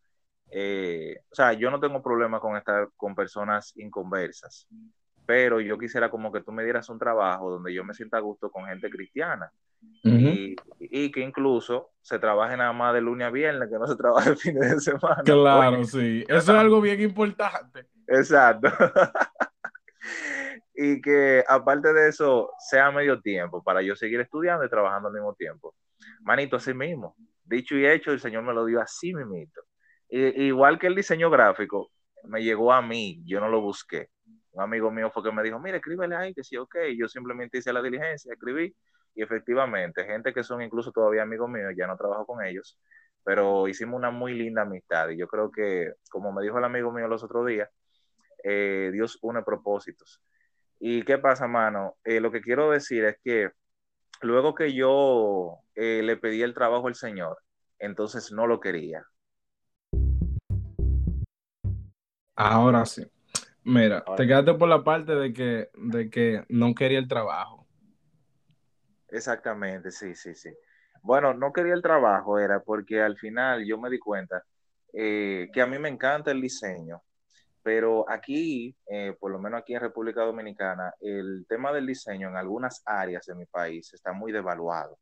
Eh, 0.51 1.19
o 1.31 1.35
sea, 1.35 1.53
yo 1.53 1.71
no 1.71 1.79
tengo 1.81 2.03
problema 2.03 2.41
con 2.41 2.57
estar 2.57 2.89
con 2.97 3.15
personas 3.15 3.77
inconversas, 3.77 4.67
pero 5.27 5.61
yo 5.61 5.77
quisiera 5.77 6.09
como 6.11 6.33
que 6.33 6.41
tú 6.41 6.53
me 6.53 6.65
dieras 6.65 6.89
un 6.89 6.99
trabajo 6.99 7.51
donde 7.51 7.75
yo 7.75 7.85
me 7.85 7.93
sienta 7.93 8.17
a 8.17 8.21
gusto 8.21 8.51
con 8.51 8.65
gente 8.65 8.89
cristiana 8.89 9.53
y, 10.03 11.11
que 11.11 11.21
incluso 11.21 11.91
se 12.01 12.19
trabaje 12.19 12.57
nada 12.57 12.73
más 12.73 12.95
de 12.95 13.01
lunes 13.01 13.27
a 13.27 13.31
viernes, 13.31 13.69
que 13.69 13.79
no 13.79 13.87
se 13.87 13.97
trabaje 13.97 14.31
el 14.31 14.37
fin 14.37 14.59
de 14.59 14.81
semana. 14.81 15.23
Claro, 15.25 15.85
sí. 15.85 16.25
Eso 16.29 16.39
es 16.39 16.49
algo 16.49 16.81
bien 16.81 17.01
importante. 17.01 17.87
Exacto. 18.07 18.69
y 20.81 21.01
que 21.01 21.45
aparte 21.49 21.93
de 21.93 22.09
eso, 22.09 22.53
sea 22.61 22.93
medio 22.93 23.21
tiempo 23.21 23.61
para 23.65 23.83
yo 23.83 23.97
seguir 23.97 24.21
estudiando 24.21 24.65
y 24.65 24.71
trabajando 24.71 25.09
al 25.09 25.15
mismo 25.15 25.35
tiempo. 25.35 25.75
Manito, 26.21 26.55
así 26.55 26.73
mismo. 26.73 27.17
Dicho 27.43 27.75
y 27.75 27.85
hecho, 27.85 28.13
el 28.13 28.21
Señor 28.21 28.45
me 28.45 28.55
lo 28.55 28.65
dio 28.65 28.81
así 28.81 29.13
mismito. 29.13 29.61
igual 30.09 30.79
que 30.79 30.87
el 30.87 30.95
diseño 30.95 31.31
gráfico, 31.31 31.91
me 32.23 32.45
llegó 32.45 32.73
a 32.73 32.81
mí, 32.81 33.21
yo 33.27 33.41
no 33.41 33.49
lo 33.49 33.61
busqué. 33.61 34.11
Un 34.53 34.63
amigo 34.63 34.93
mío 34.93 35.11
fue 35.11 35.25
que 35.25 35.33
me 35.33 35.43
dijo, 35.43 35.59
mire, 35.59 35.79
escríbele 35.79 36.15
ahí, 36.15 36.33
que 36.33 36.45
sí, 36.45 36.57
ok. 36.57 36.77
Yo 36.97 37.09
simplemente 37.09 37.59
hice 37.59 37.73
la 37.73 37.83
diligencia, 37.83 38.33
escribí 38.33 38.73
y 39.17 39.23
efectivamente, 39.23 40.05
gente 40.05 40.33
que 40.33 40.45
son 40.45 40.63
incluso 40.63 40.93
todavía 40.93 41.23
amigos 41.23 41.51
míos, 41.51 41.73
ya 41.77 41.89
no 41.89 41.97
trabajo 41.97 42.25
con 42.25 42.45
ellos, 42.45 42.79
pero 43.25 43.67
hicimos 43.67 43.99
una 43.99 44.13
muy 44.13 44.33
linda 44.35 44.63
amistad. 44.63 45.09
Y 45.09 45.17
yo 45.17 45.27
creo 45.27 45.51
que, 45.51 45.95
como 46.09 46.33
me 46.33 46.41
dijo 46.41 46.57
el 46.59 46.65
amigo 46.65 46.93
mío 46.93 47.09
los 47.09 47.25
otros 47.25 47.45
días, 47.49 47.69
eh, 48.45 48.91
Dios 48.93 49.19
une 49.23 49.43
propósitos. 49.43 50.23
¿Y 50.81 51.03
qué 51.03 51.19
pasa, 51.19 51.49
mano? 51.49 51.97
Eh, 52.05 52.21
lo 52.21 52.31
que 52.31 52.41
quiero 52.41 52.71
decir 52.71 53.05
es 53.05 53.17
que 53.25 53.51
luego 54.21 54.55
que 54.55 54.73
yo 54.75 55.59
eh, 55.75 56.03
le 56.05 56.17
pedí 56.17 56.43
el 56.43 56.55
trabajo 56.55 56.87
al 56.87 56.95
Señor, 56.95 57.39
entonces 57.79 58.31
no 58.33 58.47
lo 58.47 58.61
quería. 58.61 59.05
Ahora 62.37 62.87
sí. 62.87 63.05
Mira, 63.65 64.05
te 64.17 64.27
quedaste 64.27 64.55
por 64.55 64.69
la 64.69 64.83
parte 64.83 65.15
de 65.15 65.33
que, 65.33 65.71
de 65.75 66.09
que 66.09 66.45
no 66.49 66.75
quería 66.75 66.99
el 66.99 67.09
trabajo. 67.09 67.67
Exactamente, 69.09 69.91
sí, 69.91 70.15
sí, 70.15 70.35
sí. 70.35 70.51
Bueno, 71.03 71.35
no 71.35 71.53
quería 71.53 71.75
el 71.75 71.83
trabajo, 71.83 72.39
era 72.39 72.61
porque 72.61 73.03
al 73.03 73.17
final 73.17 73.65
yo 73.67 73.79
me 73.79 73.91
di 73.91 73.99
cuenta 73.99 74.45
eh, 74.93 75.49
que 75.53 75.61
a 75.61 75.67
mí 75.67 75.79
me 75.79 75.89
encanta 75.89 76.31
el 76.31 76.41
diseño, 76.41 77.03
pero 77.63 78.09
aquí, 78.09 78.77
eh, 78.87 79.15
por 79.19 79.31
lo 79.31 79.39
menos 79.39 79.61
aquí 79.61 79.75
en 79.75 79.81
República 79.81 80.23
Dominicana, 80.23 80.93
el 81.01 81.47
tema 81.49 81.73
del 81.73 81.87
diseño 81.87 82.29
en 82.29 82.37
algunas 82.37 82.83
áreas 82.87 83.27
de 83.27 83.35
mi 83.35 83.47
país 83.47 83.93
está 83.93 84.13
muy 84.13 84.33
devaluado. 84.33 84.99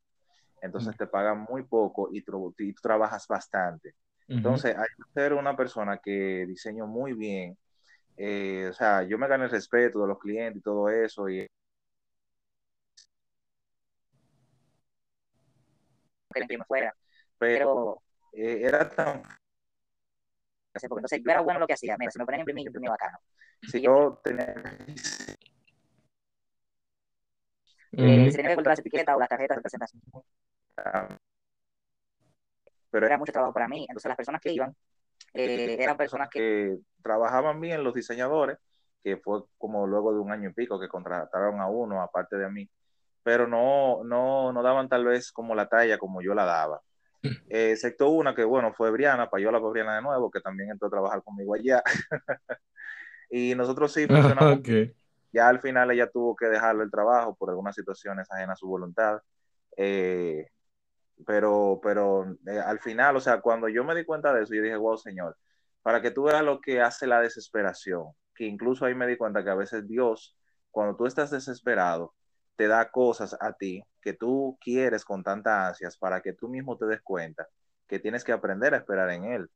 Entonces 0.63 0.97
te 0.97 1.07
pagan 1.07 1.47
muy 1.49 1.63
poco 1.65 2.09
y, 2.13 2.23
tú 2.23 2.55
trabajas 2.83 3.27
bastante. 3.29 3.95
Entonces 4.27 4.77
hay 4.77 4.87
que 4.97 5.13
ser 5.15 5.35
una 5.35 5.57
persona 5.57 5.99
que 5.99 6.45
diseño 6.47 6.87
muy 6.87 7.13
bien. 7.13 7.57
Eh, 8.17 8.69
o 8.71 8.73
sea, 8.73 9.03
yo 9.03 9.19
me 9.19 9.29
gané 9.29 9.45
el 9.45 9.51
respeto 9.51 10.01
de 10.01 10.09
los 10.09 10.19
clientes 10.19 10.61
y 10.61 10.63
todo 10.63 10.89
eso. 10.89 11.29
Y 11.29 11.47
fuera. 16.67 16.95
Pero 17.39 18.03
eh, 18.33 18.63
era 18.63 18.89
tan 18.89 19.23
porque 20.89 21.01
entonces 21.01 21.23
yo 21.25 21.31
era 21.31 21.41
bueno 21.41 21.61
lo 21.61 21.67
que 21.67 21.75
hacía. 21.75 21.97
Mira, 21.99 22.11
si 22.11 22.19
me 22.19 22.25
ponen 22.25 22.41
a 22.41 22.43
imprimir, 22.43 22.65
yo 22.65 22.69
imprimía 22.69 22.91
bacano. 22.91 23.19
Si 23.63 23.81
yo 23.81 24.21
tenía. 24.23 24.55
Eh, 27.93 28.31
si 28.31 28.37
tenía 28.37 28.49
que 28.49 28.53
encontrar 28.53 28.73
las 28.73 28.81
etiquetas 28.81 29.17
o 29.17 29.19
las 29.19 29.29
tarjetas 29.29 29.57
de 29.57 29.63
presentación. 29.63 30.03
Pero 32.91 33.07
era 33.07 33.19
mucho 33.19 33.33
trabajo 33.33 33.53
para 33.53 33.69
mí. 33.69 33.87
Entonces, 33.89 34.09
las 34.09 34.17
personas 34.17 34.41
que 34.41 34.53
iban 34.53 34.75
eh, 35.35 35.77
eran 35.81 35.97
personas 35.97 36.29
que 36.31 36.79
trabajaban 37.03 37.61
bien, 37.61 37.85
los 37.85 37.95
diseñadores, 37.95 38.59
que 39.03 39.17
fue 39.19 39.43
como 39.59 39.87
luego 39.87 40.13
de 40.13 40.21
un 40.21 40.33
año 40.33 40.51
y 40.51 40.53
pico 40.53 40.81
que 40.81 40.89
contrataron 40.89 41.61
a 41.61 41.69
uno, 41.69 42.03
aparte 42.03 42.37
de 42.37 42.51
mí, 42.51 42.69
pero 43.23 43.47
no, 43.47 44.03
no, 44.05 44.53
no 44.53 44.63
daban 44.63 44.89
tal 44.89 45.05
vez 45.05 45.33
como 45.33 45.55
la 45.55 45.69
talla 45.69 45.99
como 45.99 46.23
yo 46.23 46.35
la 46.35 46.45
daba. 46.45 46.81
Eh, 47.23 47.71
excepto 47.73 48.11
una 48.11 48.35
que, 48.35 48.45
bueno, 48.45 48.73
fue 48.73 48.91
Briana, 48.91 49.31
Payola 49.31 49.61
fue 49.61 49.71
Briana 49.71 49.97
de 49.97 50.03
nuevo, 50.03 50.31
que 50.31 50.41
también 50.41 50.71
entró 50.71 50.89
a 50.89 50.91
trabajar 50.91 51.23
conmigo 51.23 51.55
allá. 51.55 51.83
y 53.31 53.55
nosotros 53.55 53.93
sí 53.93 54.07
funcionamos. 54.07 54.61
Ya 55.33 55.51
al 55.51 55.61
final 55.61 55.91
ella 55.91 56.09
tuvo 56.09 56.35
que 56.35 56.47
dejarlo 56.47 56.83
el 56.83 56.91
trabajo 56.91 57.35
por 57.35 57.51
algunas 57.51 57.75
situaciones 57.75 58.27
ajenas 58.31 58.55
a 58.55 58.57
su 58.57 58.69
voluntad. 58.69 59.21
Eh, 59.77 60.49
pero, 61.27 61.79
pero 61.83 62.39
eh, 62.47 62.59
al 62.59 62.81
final, 62.81 63.17
o 63.17 63.21
sea, 63.21 63.43
cuando 63.43 63.69
yo 63.69 63.85
me 63.85 63.95
di 63.95 64.05
cuenta 64.05 64.33
de 64.33 64.43
eso, 64.43 64.55
yo 64.55 64.63
dije, 64.63 64.77
wow, 64.77 64.97
Señor, 64.97 65.37
para 65.83 66.01
que 66.03 66.11
tú 66.11 66.25
veas 66.25 66.43
lo 66.43 66.61
que 66.61 66.81
hace 66.81 67.07
la 67.07 67.21
desesperación, 67.21 68.07
que 68.35 68.45
incluso 68.45 68.87
ahí 68.87 68.95
me 68.95 69.07
di 69.07 69.17
cuenta 69.17 69.45
que 69.45 69.51
a 69.51 69.55
veces 69.55 69.87
Dios, 69.87 70.37
cuando 70.71 70.97
tú 70.97 71.07
estás 71.07 71.31
desesperado, 71.31 72.15
te 72.57 72.69
da 72.69 72.91
cosas 72.91 73.37
a 73.41 73.53
ti 73.53 73.83
que 74.01 74.15
tú 74.15 74.59
quieres 74.61 75.05
con 75.05 75.23
tanta 75.23 75.69
ansias 75.69 75.97
para 75.97 76.21
que 76.21 76.33
tú 76.33 76.49
mismo 76.49 76.77
te 76.77 76.87
des 76.87 77.03
cuenta 77.03 77.47
que 77.87 77.99
tienes 77.99 78.25
que 78.25 78.33
aprender 78.33 78.75
a 78.75 78.79
esperar 78.79 79.11
en 79.11 79.25
Él. 79.25 79.51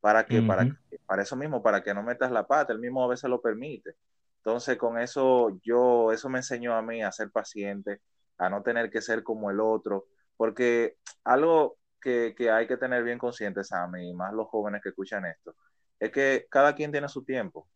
¿Para 0.00 0.24
que 0.24 0.40
para, 0.40 0.66
para 1.04 1.22
eso 1.22 1.36
mismo, 1.36 1.62
para 1.62 1.82
que 1.82 1.92
no 1.92 2.02
metas 2.02 2.30
la 2.30 2.46
pata, 2.46 2.72
Él 2.72 2.78
mismo 2.78 3.04
a 3.04 3.08
veces 3.08 3.28
lo 3.28 3.42
permite. 3.42 3.96
Entonces, 4.38 4.78
con 4.78 4.98
eso, 4.98 5.58
yo, 5.62 6.10
eso 6.12 6.30
me 6.30 6.38
enseñó 6.38 6.74
a 6.74 6.80
mí 6.80 7.02
a 7.02 7.12
ser 7.12 7.30
paciente, 7.30 8.00
a 8.38 8.48
no 8.48 8.62
tener 8.62 8.90
que 8.90 9.02
ser 9.02 9.22
como 9.22 9.50
el 9.50 9.60
otro, 9.60 10.06
porque 10.38 10.96
algo 11.24 11.76
que, 12.00 12.34
que 12.34 12.50
hay 12.50 12.66
que 12.66 12.78
tener 12.78 13.04
bien 13.04 13.18
conscientes 13.18 13.72
a 13.72 13.86
mí, 13.88 14.14
más 14.14 14.32
los 14.32 14.48
jóvenes 14.48 14.80
que 14.82 14.88
escuchan 14.88 15.26
esto, 15.26 15.54
es 15.98 16.10
que 16.10 16.46
cada 16.50 16.74
quien 16.74 16.90
tiene 16.90 17.08
su 17.08 17.22
tiempo 17.22 17.68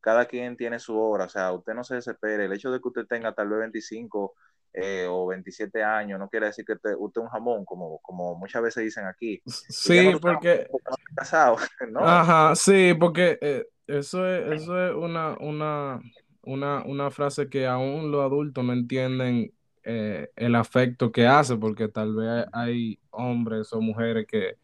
cada 0.00 0.26
quien 0.26 0.56
tiene 0.56 0.78
su 0.78 0.98
hora, 0.98 1.26
o 1.26 1.28
sea, 1.28 1.52
usted 1.52 1.74
no 1.74 1.84
se 1.84 1.96
desespere, 1.96 2.46
el 2.46 2.52
hecho 2.52 2.70
de 2.70 2.80
que 2.80 2.88
usted 2.88 3.06
tenga 3.06 3.34
tal 3.34 3.48
vez 3.48 3.60
25 3.60 4.34
eh, 4.72 5.06
o 5.08 5.26
27 5.26 5.82
años 5.82 6.18
no 6.18 6.28
quiere 6.28 6.46
decir 6.46 6.64
que 6.64 6.74
usted, 6.74 6.90
es 6.92 7.16
un 7.16 7.28
jamón, 7.28 7.64
como, 7.64 7.98
como 7.98 8.36
muchas 8.36 8.62
veces 8.62 8.84
dicen 8.84 9.06
aquí. 9.06 9.42
Sí, 9.68 10.12
porque... 10.20 10.68
Casado, 11.14 11.56
¿no? 11.90 12.00
Ajá, 12.00 12.54
sí, 12.54 12.94
porque 12.98 13.38
eh, 13.40 13.66
eso, 13.86 14.26
es, 14.26 14.62
eso 14.62 14.86
es 14.86 14.94
una, 14.94 15.36
una, 15.40 16.00
una, 16.42 16.84
una 16.84 17.10
frase 17.10 17.48
que 17.48 17.66
aún 17.66 18.10
los 18.10 18.24
adultos 18.24 18.64
no 18.64 18.72
entienden 18.72 19.52
eh, 19.82 20.30
el 20.36 20.54
afecto 20.54 21.10
que 21.10 21.26
hace, 21.26 21.56
porque 21.56 21.88
tal 21.88 22.14
vez 22.14 22.46
hay 22.52 23.00
hombres 23.10 23.72
o 23.72 23.80
mujeres 23.80 24.26
que 24.26 24.56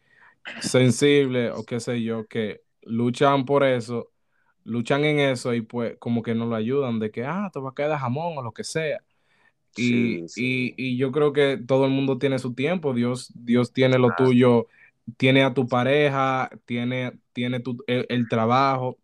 sensibles 0.61 1.51
o 1.53 1.65
qué 1.65 1.79
sé 1.79 2.01
yo, 2.01 2.25
que 2.27 2.61
luchan 2.83 3.45
por 3.45 3.65
eso 3.65 4.11
luchan 4.67 5.05
en 5.05 5.19
eso 5.19 5.53
y 5.53 5.61
pues 5.61 5.95
como 5.97 6.21
que 6.21 6.35
no 6.35 6.45
lo 6.45 6.55
ayudan 6.55 6.99
de 6.99 7.09
que, 7.09 7.25
ah, 7.25 7.49
te 7.51 7.59
va 7.59 7.69
a 7.69 7.73
quedar 7.73 7.97
jamón 7.97 8.37
o 8.37 8.41
lo 8.43 8.51
que 8.51 8.63
sea. 8.63 9.01
Y, 9.75 10.25
y, 10.35 10.97
yo 10.97 11.11
creo 11.11 11.33
que 11.33 11.57
todo 11.57 11.85
el 11.85 11.91
mundo 11.91 12.17
tiene 12.17 12.39
su 12.39 12.53
tiempo, 12.55 12.93
Dios, 12.93 13.31
Dios 13.35 13.71
tiene 13.71 13.99
lo 13.99 14.09
tuyo, 14.17 14.65
tiene 15.17 15.43
a 15.43 15.53
tu 15.53 15.67
pareja, 15.67 16.49
tiene, 16.65 17.19
tiene 17.31 17.59
tu, 17.59 17.77
el, 17.85 18.27
trabajo, 18.27 18.97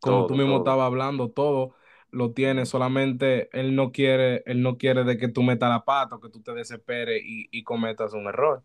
como 0.00 0.26
tú 0.26 0.34
mismo 0.34 0.58
estabas 0.58 0.86
hablando, 0.86 1.30
todo 1.30 1.74
lo 2.10 2.32
tiene, 2.32 2.66
solamente 2.66 3.48
Él 3.58 3.74
no 3.74 3.92
quiere, 3.92 4.42
Él 4.44 4.62
no 4.62 4.76
quiere 4.76 5.04
de 5.04 5.16
que 5.16 5.28
tú 5.28 5.42
metas 5.42 5.70
la 5.70 5.84
pata 5.84 6.16
o 6.16 6.20
que 6.20 6.28
tú 6.28 6.42
te 6.42 6.52
desesperes 6.52 7.22
y, 7.24 7.48
y 7.50 7.64
cometas 7.64 8.12
un 8.12 8.26
error. 8.26 8.62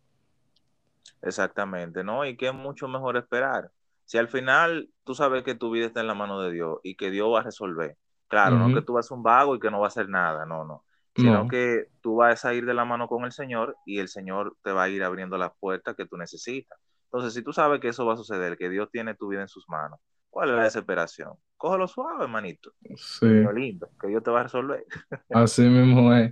Exactamente, 1.22 2.04
¿no? 2.04 2.26
Y 2.26 2.36
que 2.36 2.48
es 2.48 2.54
mucho 2.54 2.90
mejor 2.90 3.16
esperar 3.16 3.72
si 4.10 4.18
al 4.18 4.28
final 4.28 4.90
tú 5.04 5.14
sabes 5.14 5.44
que 5.44 5.54
tu 5.54 5.70
vida 5.70 5.86
está 5.86 6.02
en 6.02 6.08
la 6.08 6.16
mano 6.16 6.42
de 6.42 6.52
Dios 6.52 6.80
y 6.82 6.96
que 6.96 7.12
Dios 7.12 7.32
va 7.32 7.42
a 7.42 7.44
resolver, 7.44 7.96
claro, 8.28 8.58
no 8.58 8.74
que 8.74 8.82
tú 8.82 8.94
vas 8.94 9.06
a 9.06 9.10
ser 9.10 9.18
un 9.18 9.22
vago 9.22 9.56
y 9.56 9.60
que 9.60 9.70
no 9.70 9.80
va 9.82 9.86
a 9.86 9.90
hacer 9.90 10.10
nada, 10.10 10.48
no, 10.48 10.66
no, 10.66 10.84
sino 11.16 11.48
que 11.48 11.90
tú 12.02 12.16
vas 12.16 12.44
a 12.44 12.56
ir 12.56 12.66
de 12.66 12.74
la 12.74 12.86
mano 12.86 13.08
con 13.08 13.24
el 13.24 13.32
Señor 13.32 13.78
y 13.86 14.00
el 14.00 14.08
Señor 14.08 14.58
te 14.64 14.72
va 14.72 14.86
a 14.86 14.90
ir 14.90 15.04
abriendo 15.04 15.38
las 15.38 15.52
puertas 15.60 15.96
que 15.96 16.08
tú 16.08 16.18
necesitas. 16.18 16.80
Entonces, 17.04 17.36
si 17.36 17.44
tú 17.44 17.54
sabes 17.54 17.82
que 17.82 17.90
eso 17.90 18.04
va 18.04 18.16
a 18.16 18.18
suceder, 18.18 18.58
que 18.58 18.68
Dios 18.68 18.90
tiene 18.92 19.14
tu 19.14 19.28
vida 19.28 19.42
en 19.42 19.48
sus 19.48 19.70
manos, 19.70 20.00
¿cuál 20.32 20.50
es 20.50 20.56
la 20.56 20.64
desesperación? 20.64 21.34
Cógelo 21.56 21.88
suave, 21.88 22.24
hermanito. 22.24 22.72
Sí. 22.96 23.28
lindo, 23.54 23.92
que 24.02 24.08
Dios 24.08 24.24
te 24.24 24.32
va 24.32 24.40
a 24.40 24.44
resolver. 24.44 24.84
Así 25.30 25.62
mismo 25.62 26.12
es. 26.16 26.32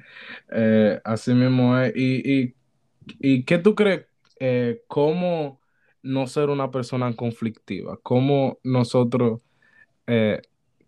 Eh, 0.49 0.99
así 1.03 1.35
mismo 1.35 1.77
es. 1.77 1.93
¿Y, 1.95 2.41
y, 2.41 2.55
y 3.19 3.45
qué 3.45 3.59
tú 3.59 3.75
crees? 3.75 4.07
Eh, 4.39 4.81
¿Cómo 4.87 5.59
no 6.03 6.27
ser 6.27 6.49
una 6.49 6.71
persona 6.71 7.13
conflictiva? 7.15 7.97
¿Cómo 8.03 8.59
nosotros, 8.63 9.41
eh, 10.07 10.41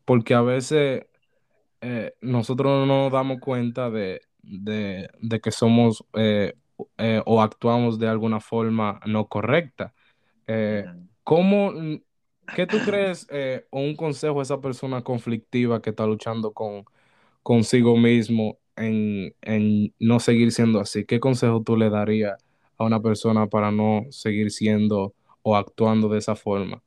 porque 0.06 0.34
a 0.34 0.42
veces 0.42 1.06
eh, 1.82 2.14
nosotros 2.22 2.88
no 2.88 3.04
nos 3.04 3.12
damos 3.12 3.40
cuenta 3.40 3.90
de, 3.90 4.22
que 5.42 5.52
somos 5.52 6.06
eh, 6.14 6.54
o 7.26 7.42
actuamos 7.42 8.00
de 8.00 8.08
alguna 8.08 8.40
forma 8.40 9.00
no 9.06 9.28
correcta? 9.28 9.94
¿Cómo, 11.24 11.74
qué 12.56 12.66
tú 12.66 12.78
crees 12.86 13.28
o 13.70 13.82
un 13.82 13.96
consejo 13.96 14.40
a 14.40 14.44
esa 14.44 14.62
persona 14.62 15.04
conflictiva 15.04 15.82
que 15.82 15.92
está 15.92 16.06
luchando 16.06 16.54
con 16.54 16.86
consigo 17.44 17.98
mismo 17.98 18.58
en, 18.76 19.36
en 19.42 19.94
no 20.00 20.20
seguir 20.20 20.52
siendo 20.52 20.80
así? 20.80 21.06
¿Qué 21.06 21.20
consejo 21.20 21.62
tú 21.62 21.76
le 21.78 21.90
darías? 21.90 22.49
A 22.80 22.86
una 22.86 23.00
persona 23.02 23.46
para 23.48 23.72
no 23.72 24.06
seguir 24.10 24.52
siendo 24.52 25.14
o 25.44 25.56
actuando 25.56 26.10
de 26.10 26.18
esa 26.18 26.36
forma? 26.36 26.82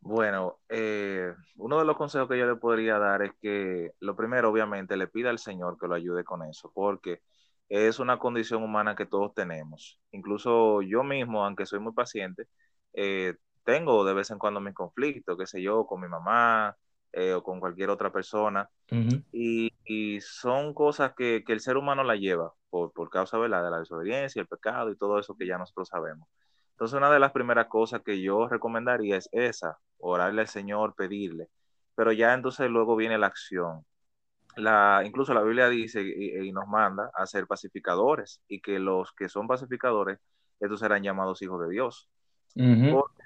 Bueno, 0.00 0.58
eh, 0.68 1.32
uno 1.56 1.78
de 1.78 1.84
los 1.84 1.96
consejos 1.96 2.28
que 2.28 2.38
yo 2.38 2.46
le 2.46 2.56
podría 2.56 2.98
dar 2.98 3.22
es 3.22 3.32
que 3.40 3.92
lo 4.00 4.14
primero, 4.14 4.50
obviamente, 4.50 4.96
le 4.96 5.08
pida 5.08 5.30
al 5.30 5.38
Señor 5.38 5.76
que 5.78 5.88
lo 5.88 5.94
ayude 5.94 6.24
con 6.24 6.42
eso, 6.42 6.70
porque 6.74 7.22
es 7.68 7.98
una 7.98 8.18
condición 8.18 8.62
humana 8.62 8.94
que 8.94 9.06
todos 9.06 9.34
tenemos. 9.34 9.98
Incluso 10.12 10.82
yo 10.82 11.02
mismo, 11.02 11.44
aunque 11.44 11.66
soy 11.66 11.80
muy 11.80 11.92
paciente, 11.92 12.46
eh, 12.92 13.34
tengo 13.64 14.04
de 14.04 14.14
vez 14.14 14.30
en 14.30 14.38
cuando 14.38 14.60
mis 14.60 14.74
conflictos, 14.74 15.38
qué 15.38 15.46
sé 15.46 15.62
yo, 15.62 15.86
con 15.86 16.00
mi 16.00 16.08
mamá 16.08 16.76
eh, 17.16 17.34
o 17.34 17.42
con 17.42 17.60
cualquier 17.60 17.90
otra 17.90 18.10
persona. 18.12 18.68
y, 19.32 19.70
son 20.20 20.74
cosas 20.74 21.12
que, 21.16 21.44
el 21.46 21.60
ser 21.60 21.76
humano 21.76 22.02
la 22.04 22.16
lleva 22.16 22.52
por, 22.70 22.92
por 22.92 23.10
causa 23.10 23.38
de 23.38 23.48
la 23.48 23.78
desobediencia, 23.78 24.40
el 24.40 24.48
pecado 24.48 24.90
y 24.90 24.96
todo 24.96 25.18
eso 25.18 25.36
que 25.36 25.46
ya 25.46 25.58
nosotros 25.58 25.88
sabemos. 25.88 26.28
Entonces, 26.74 26.96
una 26.96 27.10
de 27.10 27.20
las 27.20 27.30
primeras 27.30 27.68
cosas 27.68 28.02
que 28.04 28.20
yo 28.20 28.48
recomendaría 28.48 29.16
es 29.16 29.28
esa, 29.30 29.78
orarle 29.98 30.40
al 30.40 30.48
Señor, 30.48 30.94
pedirle. 30.96 31.48
Pero 31.94 32.10
ya 32.10 32.34
entonces 32.34 32.68
luego 32.68 32.96
viene 32.96 33.16
la 33.16 33.28
acción. 33.28 33.84
La, 34.56 35.02
incluso 35.04 35.34
la 35.34 35.42
Biblia 35.42 35.68
dice 35.68 36.02
y, 36.02 36.50
nos 36.52 36.66
manda 36.66 37.10
a 37.14 37.26
ser 37.26 37.46
pacificadores 37.46 38.40
y 38.48 38.60
que 38.60 38.80
los 38.80 39.12
que 39.12 39.28
son 39.28 39.46
pacificadores, 39.46 40.18
estos 40.58 40.80
serán 40.80 41.02
llamados 41.02 41.42
hijos 41.42 41.60
de 41.60 41.70
Dios. 41.70 42.08
porque, 42.56 43.22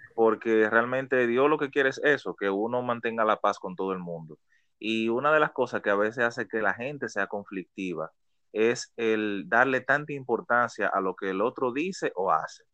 realmente 0.71 1.27
Dios 1.27 1.49
lo 1.51 1.59
que 1.59 1.71
quiere 1.71 1.91
es 1.91 2.01
eso, 2.05 2.35
que 2.37 2.51
uno 2.51 2.83
mantenga 2.83 3.25
la 3.25 3.41
paz 3.41 3.59
con 3.59 3.77
todo 3.77 3.93
el 3.93 3.99
mundo. 4.01 4.39
Y 4.79 5.09
una 5.09 5.33
de 5.33 5.41
las 5.41 5.53
cosas 5.53 5.83
que 5.83 5.91
a 5.91 5.97
veces 5.97 6.25
hace 6.25 6.49
que 6.49 6.62
la 6.62 6.75
gente 6.75 7.09
sea 7.09 7.27
conflictiva 7.27 8.12
es 8.53 8.93
el 8.97 9.45
darle 9.49 9.81
tanta 9.83 10.12
importancia 10.12 10.89
a 10.89 11.01
lo 11.01 11.14
que 11.16 11.31
el 11.31 11.41
otro 11.43 11.73
dice 11.73 12.12
o 12.16 12.33
hace 12.33 12.64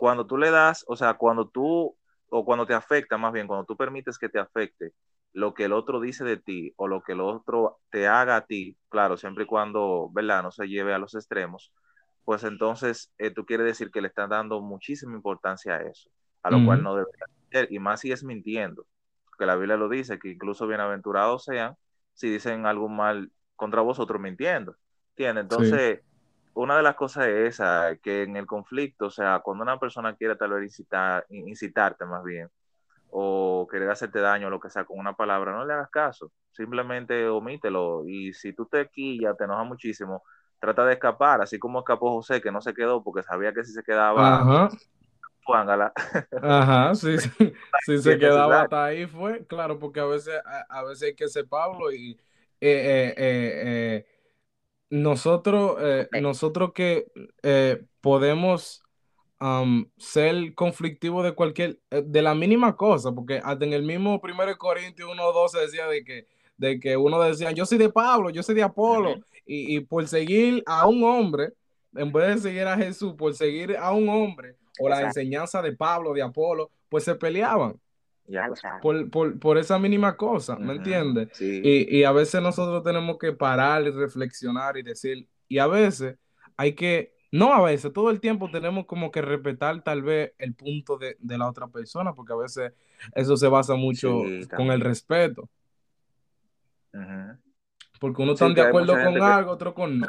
cuando 0.00 0.26
tú 0.26 0.38
le 0.38 0.50
das, 0.50 0.84
o 0.88 0.96
sea, 0.96 1.14
cuando 1.14 1.50
tú, 1.50 1.94
o 2.30 2.44
cuando 2.46 2.66
te 2.66 2.72
afecta, 2.72 3.18
más 3.18 3.34
bien, 3.34 3.46
cuando 3.46 3.66
tú 3.66 3.76
permites 3.76 4.18
que 4.18 4.30
te 4.30 4.38
afecte 4.38 4.94
lo 5.34 5.52
que 5.52 5.66
el 5.66 5.74
otro 5.74 6.00
dice 6.00 6.24
de 6.24 6.38
ti 6.38 6.72
o 6.76 6.88
lo 6.88 7.02
que 7.02 7.12
el 7.12 7.20
otro 7.20 7.80
te 7.90 8.08
haga 8.08 8.36
a 8.36 8.46
ti, 8.46 8.78
claro, 8.88 9.18
siempre 9.18 9.44
y 9.44 9.46
cuando, 9.46 10.08
¿verdad? 10.12 10.42
No 10.42 10.52
se 10.52 10.68
lleve 10.68 10.94
a 10.94 10.98
los 10.98 11.14
extremos, 11.14 11.70
pues 12.24 12.44
entonces 12.44 13.12
eh, 13.18 13.30
tú 13.30 13.44
quieres 13.44 13.66
decir 13.66 13.90
que 13.90 14.00
le 14.00 14.08
estás 14.08 14.30
dando 14.30 14.62
muchísima 14.62 15.14
importancia 15.14 15.74
a 15.76 15.82
eso, 15.82 16.10
a 16.42 16.50
lo 16.50 16.64
cual 16.64 16.82
no 16.82 16.96
debería 16.96 17.26
ser, 17.50 17.72
y 17.72 17.78
más 17.78 18.00
si 18.00 18.12
es 18.12 18.24
mintiendo, 18.24 18.86
que 19.38 19.46
la 19.46 19.56
Biblia 19.56 19.76
lo 19.76 19.88
dice, 19.88 20.18
que 20.18 20.30
incluso 20.30 20.66
bienaventurados 20.66 21.44
sean 21.44 21.74
si 22.14 22.30
dicen 22.30 22.66
algo 22.66 22.88
mal 22.88 23.30
contra 23.56 23.80
vosotros 23.82 24.20
mintiendo, 24.20 24.76
¿entiendes? 25.10 25.42
Entonces, 25.44 26.00
una 26.54 26.76
de 26.76 26.82
las 26.82 26.94
cosas 26.96 27.26
es 27.28 27.54
esa, 27.54 27.96
que 28.02 28.22
en 28.24 28.36
el 28.36 28.46
conflicto, 28.46 29.06
o 29.06 29.10
sea, 29.10 29.40
cuando 29.40 29.62
una 29.62 29.78
persona 29.78 30.14
quiere 30.16 30.36
tal 30.36 30.50
vez 30.52 30.64
incitar, 30.64 31.24
incitarte 31.30 32.04
más 32.04 32.22
bien, 32.24 32.48
o 33.10 33.66
querer 33.70 33.90
hacerte 33.90 34.20
daño 34.20 34.46
o 34.48 34.50
lo 34.50 34.60
que 34.60 34.70
sea 34.70 34.84
con 34.84 34.98
una 34.98 35.14
palabra, 35.14 35.52
no 35.52 35.64
le 35.64 35.72
hagas 35.74 35.90
caso, 35.90 36.32
simplemente 36.52 37.28
omítelo. 37.28 38.04
Y 38.06 38.32
si 38.34 38.52
tú 38.52 38.66
te 38.66 38.88
quillas, 38.88 39.36
te 39.36 39.44
enoja 39.44 39.64
muchísimo, 39.64 40.22
trata 40.60 40.84
de 40.84 40.94
escapar, 40.94 41.40
así 41.40 41.58
como 41.58 41.80
escapó 41.80 42.12
José, 42.12 42.40
que 42.40 42.52
no 42.52 42.60
se 42.60 42.74
quedó 42.74 43.02
porque 43.02 43.22
sabía 43.22 43.52
que 43.52 43.64
si 43.64 43.72
se 43.72 43.82
quedaba, 43.82 44.40
Ajá. 44.40 44.68
Ajá, 46.42 46.94
sí, 46.94 47.18
sí. 47.18 47.52
si 47.86 47.98
se 47.98 48.18
quedaba 48.18 48.62
hasta 48.62 48.84
ahí 48.86 49.06
fue, 49.06 49.44
claro, 49.46 49.78
porque 49.78 50.00
a 50.00 50.06
veces, 50.06 50.34
a, 50.68 50.84
veces 50.84 51.08
hay 51.08 51.14
que 51.14 51.28
ser 51.28 51.46
Pablo 51.46 51.92
y 51.92 52.12
eh, 52.60 53.14
eh, 53.14 53.14
eh, 53.16 54.06
nosotros, 54.90 55.78
nosotros 56.12 56.72
que 56.72 57.06
podemos 58.00 58.82
ser 59.96 60.54
conflictivo 60.54 61.22
de 61.22 61.32
cualquier, 61.32 61.78
eh, 61.90 62.02
de 62.04 62.22
la 62.22 62.34
mínima 62.34 62.76
cosa, 62.76 63.12
porque 63.12 63.40
hasta 63.42 63.64
en 63.64 63.72
el 63.72 63.82
mismo 63.82 64.20
1 64.22 64.58
Corintios 64.58 65.10
1.12 65.10 65.60
decía 65.60 65.86
de 65.86 66.04
que, 66.04 66.26
de 66.58 66.78
que 66.78 66.96
uno 66.96 67.20
decía, 67.20 67.50
yo 67.52 67.64
soy 67.64 67.78
de 67.78 67.88
Pablo, 67.88 68.28
yo 68.30 68.42
soy 68.42 68.54
de 68.54 68.62
Apolo, 68.62 69.14
y, 69.46 69.80
por 69.80 70.06
seguir 70.06 70.62
a 70.66 70.86
un 70.86 71.02
hombre, 71.02 71.54
en 71.94 72.12
vez 72.12 72.36
de 72.36 72.50
seguir 72.50 72.66
a 72.66 72.76
Jesús, 72.76 73.14
por 73.14 73.34
seguir 73.34 73.76
a 73.76 73.92
un 73.92 74.08
hombre, 74.08 74.54
o 74.80 74.88
la 74.88 75.02
enseñanza 75.02 75.62
de 75.62 75.72
Pablo, 75.72 76.12
de 76.12 76.22
Apolo, 76.22 76.70
pues 76.88 77.04
se 77.04 77.14
peleaban. 77.14 77.78
Por, 78.80 79.10
por, 79.10 79.40
por, 79.40 79.58
esa 79.58 79.78
mínima 79.78 80.16
cosa, 80.16 80.54
¿me 80.56 80.74
entiendes? 80.74 81.40
Y, 81.40 81.98
y 81.98 82.04
a 82.04 82.12
veces 82.12 82.40
nosotros 82.40 82.84
tenemos 82.84 83.18
que 83.18 83.32
parar 83.32 83.82
y 83.82 83.90
reflexionar 83.90 84.76
y 84.76 84.82
decir, 84.82 85.28
y 85.48 85.58
a 85.58 85.66
veces 85.66 86.16
hay 86.56 86.74
que 86.74 87.12
no 87.32 87.52
a 87.52 87.62
veces, 87.62 87.92
todo 87.92 88.10
el 88.10 88.20
tiempo 88.20 88.50
tenemos 88.50 88.86
como 88.86 89.10
que 89.10 89.22
respetar 89.22 89.82
tal 89.82 90.02
vez 90.02 90.32
el 90.38 90.54
punto 90.54 90.98
de, 90.98 91.16
la 91.20 91.48
otra 91.48 91.68
persona, 91.68 92.12
porque 92.12 92.32
a 92.32 92.36
veces 92.36 92.72
eso 93.14 93.36
se 93.36 93.46
basa 93.46 93.76
mucho 93.76 94.22
con 94.56 94.70
el 94.70 94.80
respeto. 94.80 95.48
Porque 98.00 98.22
uno 98.22 98.32
está 98.32 98.48
de 98.48 98.60
acuerdo 98.60 98.94
con 98.94 99.22
algo, 99.22 99.52
otro 99.52 99.74
con 99.74 100.00
no. 100.00 100.06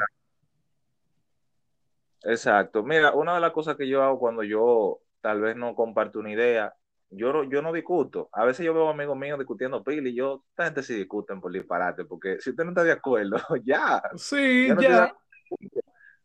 Exacto. 2.23 2.83
Mira, 2.83 3.13
una 3.13 3.35
de 3.35 3.41
las 3.41 3.51
cosas 3.51 3.75
que 3.75 3.87
yo 3.87 4.03
hago 4.03 4.19
cuando 4.19 4.43
yo 4.43 4.99
tal 5.21 5.41
vez 5.41 5.55
no 5.55 5.75
comparto 5.75 6.19
una 6.19 6.31
idea, 6.31 6.73
yo, 7.09 7.43
yo 7.43 7.61
no 7.61 7.73
discuto. 7.73 8.29
A 8.31 8.45
veces 8.45 8.65
yo 8.65 8.73
veo 8.73 8.89
amigos 8.89 9.17
míos 9.17 9.37
discutiendo 9.37 9.83
pila 9.83 10.07
y 10.09 10.15
yo, 10.15 10.43
esta 10.49 10.65
gente 10.65 10.83
sí 10.83 10.95
discuten 10.95 11.41
por 11.41 11.51
disparate, 11.51 12.05
porque 12.05 12.39
si 12.39 12.51
usted 12.51 12.63
no 12.63 12.71
está 12.71 12.83
de 12.83 12.93
acuerdo, 12.93 13.37
ya. 13.63 14.01
Sí, 14.15 14.69
ya. 14.79 15.13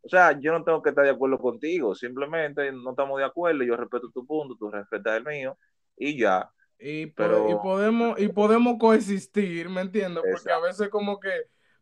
O 0.02 0.08
sea, 0.08 0.38
yo 0.38 0.52
no 0.52 0.62
tengo 0.62 0.80
que 0.82 0.90
estar 0.90 1.04
de 1.04 1.10
acuerdo 1.10 1.38
contigo, 1.38 1.94
simplemente 1.94 2.70
no 2.70 2.90
estamos 2.90 3.18
de 3.18 3.24
acuerdo, 3.24 3.64
yo 3.64 3.76
respeto 3.76 4.10
tu 4.12 4.24
punto, 4.24 4.54
tú 4.56 4.70
respetas 4.70 5.16
el 5.16 5.24
mío 5.24 5.58
y 5.96 6.16
ya. 6.16 6.48
Y, 6.78 7.06
Pero... 7.06 7.60
podemos 7.60 8.20
y 8.20 8.28
podemos 8.28 8.76
coexistir, 8.78 9.68
¿me 9.68 9.80
entiendes? 9.80 10.22
Porque 10.30 10.52
a 10.52 10.60
veces 10.60 10.88
como 10.90 11.18
que 11.18 11.30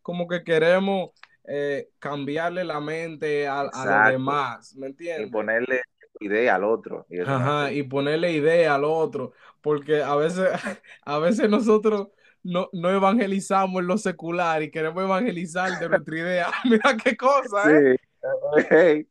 como 0.00 0.28
que 0.28 0.44
queremos 0.44 1.10
eh, 1.46 1.90
cambiarle 1.98 2.64
la 2.64 2.80
mente 2.80 3.46
a, 3.46 3.60
a, 3.60 4.02
los 4.04 4.12
demás, 4.12 4.74
¿me 4.76 4.88
entiendes? 4.88 5.28
Y 5.28 5.30
ponerle 5.30 5.82
idea 6.20 6.54
al 6.56 6.64
otro. 6.64 7.06
Y 7.08 7.20
Ajá, 7.20 7.72
y 7.72 7.82
ponerle 7.82 8.32
idea 8.32 8.74
al 8.74 8.84
otro, 8.84 9.32
porque 9.60 10.02
a 10.02 10.14
veces, 10.16 10.48
a 11.04 11.18
veces 11.18 11.48
nosotros 11.50 12.08
no, 12.42 12.68
no 12.72 12.90
evangelizamos 12.90 13.80
en 13.80 13.86
lo 13.86 13.98
secular 13.98 14.62
y 14.62 14.70
queremos 14.70 15.02
evangelizar 15.02 15.78
de 15.78 15.88
nuestra 15.88 16.18
idea. 16.18 16.50
Mira 16.64 16.96
qué 17.02 17.16
cosa, 17.16 17.70
¿eh? 17.70 19.06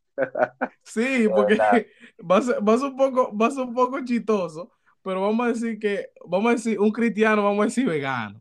Sí, 0.82 1.28
porque 1.34 1.56
va 1.58 2.36
a, 2.38 2.42
ser, 2.42 2.58
un 2.58 2.96
poco, 2.96 3.36
va 3.36 3.48
un 3.48 3.74
poco 3.74 4.04
chistoso, 4.04 4.70
pero 5.02 5.20
vamos 5.20 5.46
a 5.46 5.48
decir 5.50 5.78
que, 5.78 6.10
vamos 6.26 6.50
a 6.50 6.54
decir, 6.54 6.78
un 6.78 6.90
cristiano, 6.90 7.42
vamos 7.42 7.62
a 7.62 7.66
decir 7.66 7.86
vegano. 7.86 8.40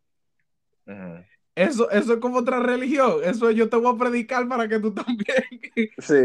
Eso, 1.55 1.89
eso 1.91 2.13
es 2.13 2.19
como 2.19 2.39
otra 2.39 2.59
religión. 2.59 3.17
Eso 3.23 3.51
yo 3.51 3.69
te 3.69 3.77
voy 3.77 3.93
a 3.93 3.97
predicar 3.97 4.47
para 4.47 4.67
que 4.67 4.79
tú 4.79 4.93
también. 4.93 5.43
Sí. 5.99 6.23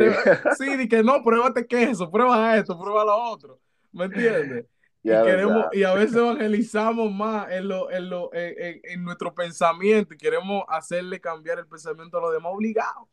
sí, 0.57 0.77
di 0.77 0.89
que 0.89 1.03
no, 1.03 1.23
pruébate 1.23 1.67
queso, 1.67 2.11
prueba 2.11 2.57
esto, 2.57 2.79
prueba 2.79 3.05
lo 3.05 3.17
otro. 3.17 3.61
¿Me 3.93 4.07
entiendes? 4.07 4.67
Y, 5.01 5.11
queremos, 5.11 5.67
y 5.73 5.85
a 5.85 5.95
veces 5.95 6.17
evangelizamos 6.17 7.11
más 7.11 7.51
en, 7.53 7.69
lo, 7.69 7.91
en, 7.91 8.11
lo, 8.11 8.35
en, 8.35 8.81
en, 8.83 9.05
nuestro 9.05 9.33
pensamiento 9.33 10.13
y 10.13 10.19
queremos 10.19 10.65
hacerle 10.69 11.21
cambiar 11.21 11.61
el 11.61 11.67
pensamiento 11.67 12.19
a 12.19 12.21
los 12.21 12.33
demás 12.33 12.53
obligados. 12.53 13.09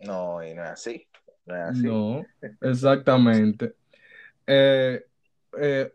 No, 0.00 0.44
y 0.44 0.54
no 0.54 0.62
es 0.62 0.70
así. 0.70 1.08
No, 1.46 1.56
es 1.56 1.62
así. 1.62 1.82
no 1.82 2.26
exactamente. 2.60 3.74
Eh, 4.46 5.04
eh, 5.58 5.92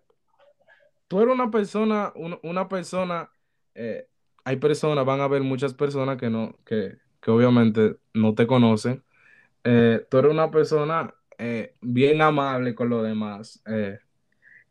tú 1.08 1.22
eres 1.22 1.34
una 1.34 1.52
persona, 1.52 2.12
una, 2.16 2.68
persona, 2.68 3.30
eh, 3.76 4.09
hay 4.50 4.58
personas, 4.58 5.06
van 5.06 5.22
a 5.22 5.26
haber 5.26 5.44
muchas 5.44 5.74
personas 5.74 6.18
que 6.18 6.30
no, 6.30 6.58
que, 6.66 6.98
que 7.22 7.32
obviamente 7.32 7.98
no 8.14 8.34
te 8.36 8.48
conocen. 8.48 9.04
tú 9.64 10.18
eres 10.18 10.32
una 10.32 10.52
persona 10.52 11.14
bien 11.82 12.22
amable 12.22 12.76
con 12.76 12.90
los 12.90 13.04
demás. 13.04 13.62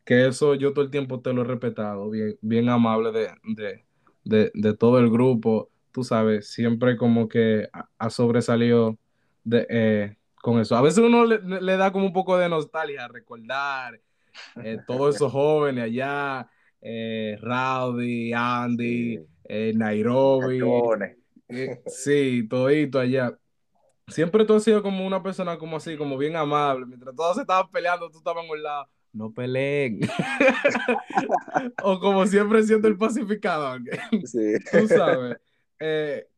que 0.04 0.26
eso 0.26 0.54
yo 0.54 0.72
todo 0.72 0.84
el 0.84 0.90
tiempo 0.90 1.20
te 1.20 1.32
lo 1.32 1.42
he 1.42 1.44
respetado, 1.44 2.10
bien, 2.10 2.36
bien 2.40 2.68
amable 2.68 3.12
de, 3.12 3.28
de, 3.44 3.84
de, 4.24 4.50
de 4.54 4.74
todo 4.76 4.98
el 4.98 5.10
grupo. 5.10 5.70
Tú 5.92 6.04
sabes, 6.04 6.50
siempre 6.50 6.96
como 6.96 7.28
que 7.28 7.68
ha 7.98 8.10
sobresalido 8.10 8.98
eh, 9.52 10.16
con 10.36 10.60
eso. 10.60 10.76
A 10.76 10.82
veces 10.82 10.98
uno 10.98 11.24
le, 11.24 11.76
da 11.76 11.92
como 11.92 12.06
un 12.06 12.12
poco 12.12 12.36
de 12.38 12.48
nostalgia 12.48 13.08
recordar 13.08 14.00
eh, 14.62 14.78
todos 14.86 15.16
esos 15.16 15.32
jóvenes 15.32 15.84
allá, 15.84 16.48
eh, 16.80 17.36
Rowdy, 17.40 18.32
Andy, 18.32 19.20
Nairobi. 19.48 20.60
sí, 21.86 22.46
todito 22.48 22.98
allá. 22.98 23.38
Siempre 24.08 24.44
tú 24.44 24.54
has 24.54 24.64
sido 24.64 24.82
como 24.82 25.06
una 25.06 25.22
persona 25.22 25.58
como 25.58 25.76
así, 25.76 25.96
como 25.96 26.16
bien 26.16 26.36
amable. 26.36 26.86
Mientras 26.86 27.14
todos 27.14 27.36
se 27.36 27.42
estaban 27.42 27.70
peleando, 27.70 28.10
tú 28.10 28.18
estabas 28.18 28.44
en 28.44 28.50
un 28.50 28.62
lado. 28.62 28.88
No 29.12 29.32
peleen. 29.32 30.00
o 31.82 31.98
como 31.98 32.26
siempre 32.26 32.62
siendo 32.62 32.88
el 32.88 32.96
pacificador. 32.96 33.80
Sí. 34.24 34.54
tú 34.72 34.88
sabes. 34.88 35.36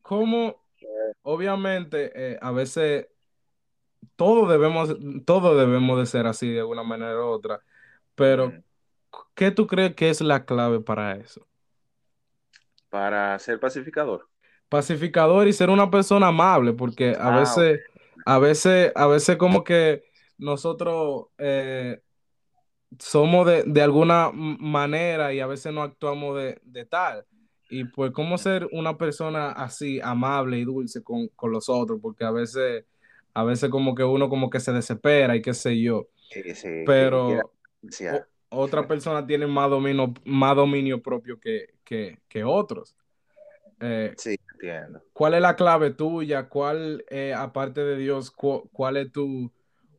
¿Cómo 0.01 0.61
obviamente, 1.23 2.11
eh, 2.15 2.39
a 2.41 2.51
veces 2.51 3.07
todos 4.15 4.49
debemos, 4.49 4.95
todo 5.25 5.55
debemos 5.57 5.99
de 5.99 6.05
ser 6.05 6.27
así 6.27 6.49
de 6.49 6.59
alguna 6.59 6.83
manera 6.83 7.17
u 7.17 7.27
otra, 7.27 7.61
pero 8.15 8.53
¿qué 9.33 9.51
tú 9.51 9.67
crees 9.67 9.95
que 9.95 10.09
es 10.09 10.21
la 10.21 10.45
clave 10.45 10.81
para 10.81 11.15
eso? 11.15 11.47
Para 12.91 13.39
ser 13.39 13.59
pacificador. 13.59 14.27
Pacificador 14.69 15.47
y 15.47 15.53
ser 15.53 15.71
una 15.71 15.89
persona 15.89 16.27
amable, 16.27 16.73
porque 16.73 17.15
a 17.17 17.29
ah, 17.29 17.39
veces, 17.39 17.79
a 18.25 18.37
veces, 18.37 18.91
a 18.93 19.07
veces 19.07 19.37
como 19.37 19.63
que 19.63 20.03
nosotros 20.37 21.27
eh, 21.39 21.99
somos 22.99 23.47
de, 23.65 23.81
alguna 23.81 24.29
manera 24.33 25.33
y 25.33 25.39
a 25.39 25.47
veces 25.47 25.73
no 25.73 25.81
actuamos 25.81 26.37
de, 26.37 26.59
de 26.63 26.85
tal. 26.85 27.25
Y 27.69 27.85
pues, 27.85 28.11
¿cómo 28.11 28.37
ser 28.37 28.67
una 28.73 28.97
persona 28.97 29.51
así, 29.51 30.01
amable 30.03 30.59
y 30.59 30.65
dulce 30.65 31.01
con, 31.01 31.29
los 31.43 31.69
otros? 31.69 31.99
Porque 32.01 32.25
a 32.25 32.31
veces, 32.31 32.83
a 33.33 33.45
veces 33.45 33.69
como 33.69 33.95
que 33.95 34.03
uno 34.03 34.27
como 34.27 34.49
que 34.49 34.59
se 34.59 34.73
desespera 34.73 35.37
y 35.37 35.41
qué 35.41 35.53
sé 35.53 35.81
yo. 35.81 36.09
Sí, 36.29 36.53
sí, 36.53 36.83
Pero 36.85 37.53
otra 38.51 38.87
persona 38.87 39.25
tiene 39.25 39.47
más 39.47 39.69
dominio, 39.69 40.13
más 40.25 40.55
dominio 40.55 41.01
propio 41.01 41.39
que, 41.39 41.73
que, 41.83 42.43
otros. 42.43 42.95
Eh, 43.79 44.13
sí, 44.17 44.37
entiendo. 44.53 45.01
¿Cuál 45.13 45.35
es 45.35 45.41
la 45.41 45.55
clave 45.55 45.91
tuya? 45.91 46.47
¿Cuál, 46.47 47.03
eh, 47.09 47.33
aparte 47.33 47.83
de 47.83 47.97
Dios, 47.97 48.31
cuál 48.31 48.97
es 48.97 49.11
tu, 49.11 49.51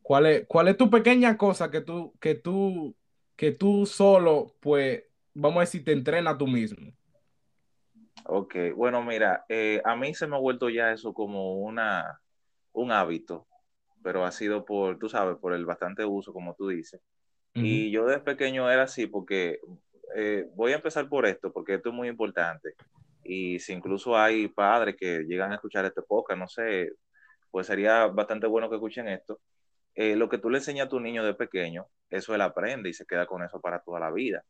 cuál 0.03 0.27
es, 0.27 0.47
cuál 0.47 0.69
es 0.69 0.77
tu 0.77 0.91
pequeña 0.91 1.37
cosa 1.37 1.71
que 1.71 1.81
tú, 1.81 2.13
que 2.21 2.35
tú, 2.35 2.95
que 3.37 3.53
tú 3.53 3.87
solo, 3.87 4.55
pues, 4.61 5.03
vamos 5.35 5.57
a 5.57 5.61
decir, 5.61 5.85
te 5.85 5.93
entrena 5.93 6.37
tú 6.37 6.47
mismo? 6.47 6.93
Ok, 8.27 8.55
bueno, 8.77 9.03
mira, 9.03 9.45
eh, 9.49 9.81
a 9.85 9.97
mí 9.97 10.15
se 10.15 10.27
me 10.27 10.37
ha 10.37 10.39
vuelto 10.39 10.69
ya 10.69 10.93
eso 10.93 11.13
como 11.13 11.57
una, 11.57 12.21
un 12.73 12.93
hábito, 12.93 13.47
pero 14.03 14.25
ha 14.25 14.31
sido 14.31 14.65
por, 14.65 14.99
tú 14.99 15.09
sabes, 15.09 15.39
por 15.39 15.55
el 15.55 15.65
bastante 15.65 16.05
uso, 16.05 16.33
como 16.33 16.55
tú 16.55 16.69
dices. 16.69 17.01
Y 17.55 17.91
yo 17.91 18.07
desde 18.07 18.23
pequeño 18.23 18.71
era 18.71 18.85
así 18.85 19.07
porque 19.07 19.61
eh, 20.17 20.47
voy 20.55 20.73
a 20.73 20.77
empezar 20.77 21.09
por 21.09 21.27
esto, 21.27 21.53
porque 21.53 21.75
esto 21.75 21.91
es 21.91 21.95
muy 21.95 22.09
importante. 22.09 22.75
Y 23.25 23.59
si 23.61 23.73
incluso 23.73 24.17
hay 24.17 24.49
padres 24.49 24.97
que 24.97 25.25
llegan 25.25 25.53
a 25.53 25.57
escuchar 25.57 25.85
este 25.85 26.03
podcast, 26.03 26.39
no 26.39 26.49
sé, 26.49 26.93
pues 27.51 27.67
sería 27.67 28.07
bastante 28.07 28.47
bueno 28.47 28.69
que 28.69 28.77
escuchen 28.77 29.09
esto. 29.09 29.41
Eh, 29.95 30.17
lo 30.17 30.29
que 30.29 30.39
tú 30.39 30.49
le 30.49 30.59
enseñas 30.59 30.87
a 30.87 30.91
tu 30.91 30.99
niño 30.99 31.25
de 31.25 31.35
pequeño, 31.35 31.87
eso 32.09 32.35
él 32.35 32.41
aprende 32.41 32.89
y 32.89 32.95
se 32.95 33.05
queda 33.05 33.27
con 33.27 33.43
eso 33.43 33.61
para 33.61 33.81
toda 33.81 34.01
la 34.01 34.11
vida. 34.11 34.43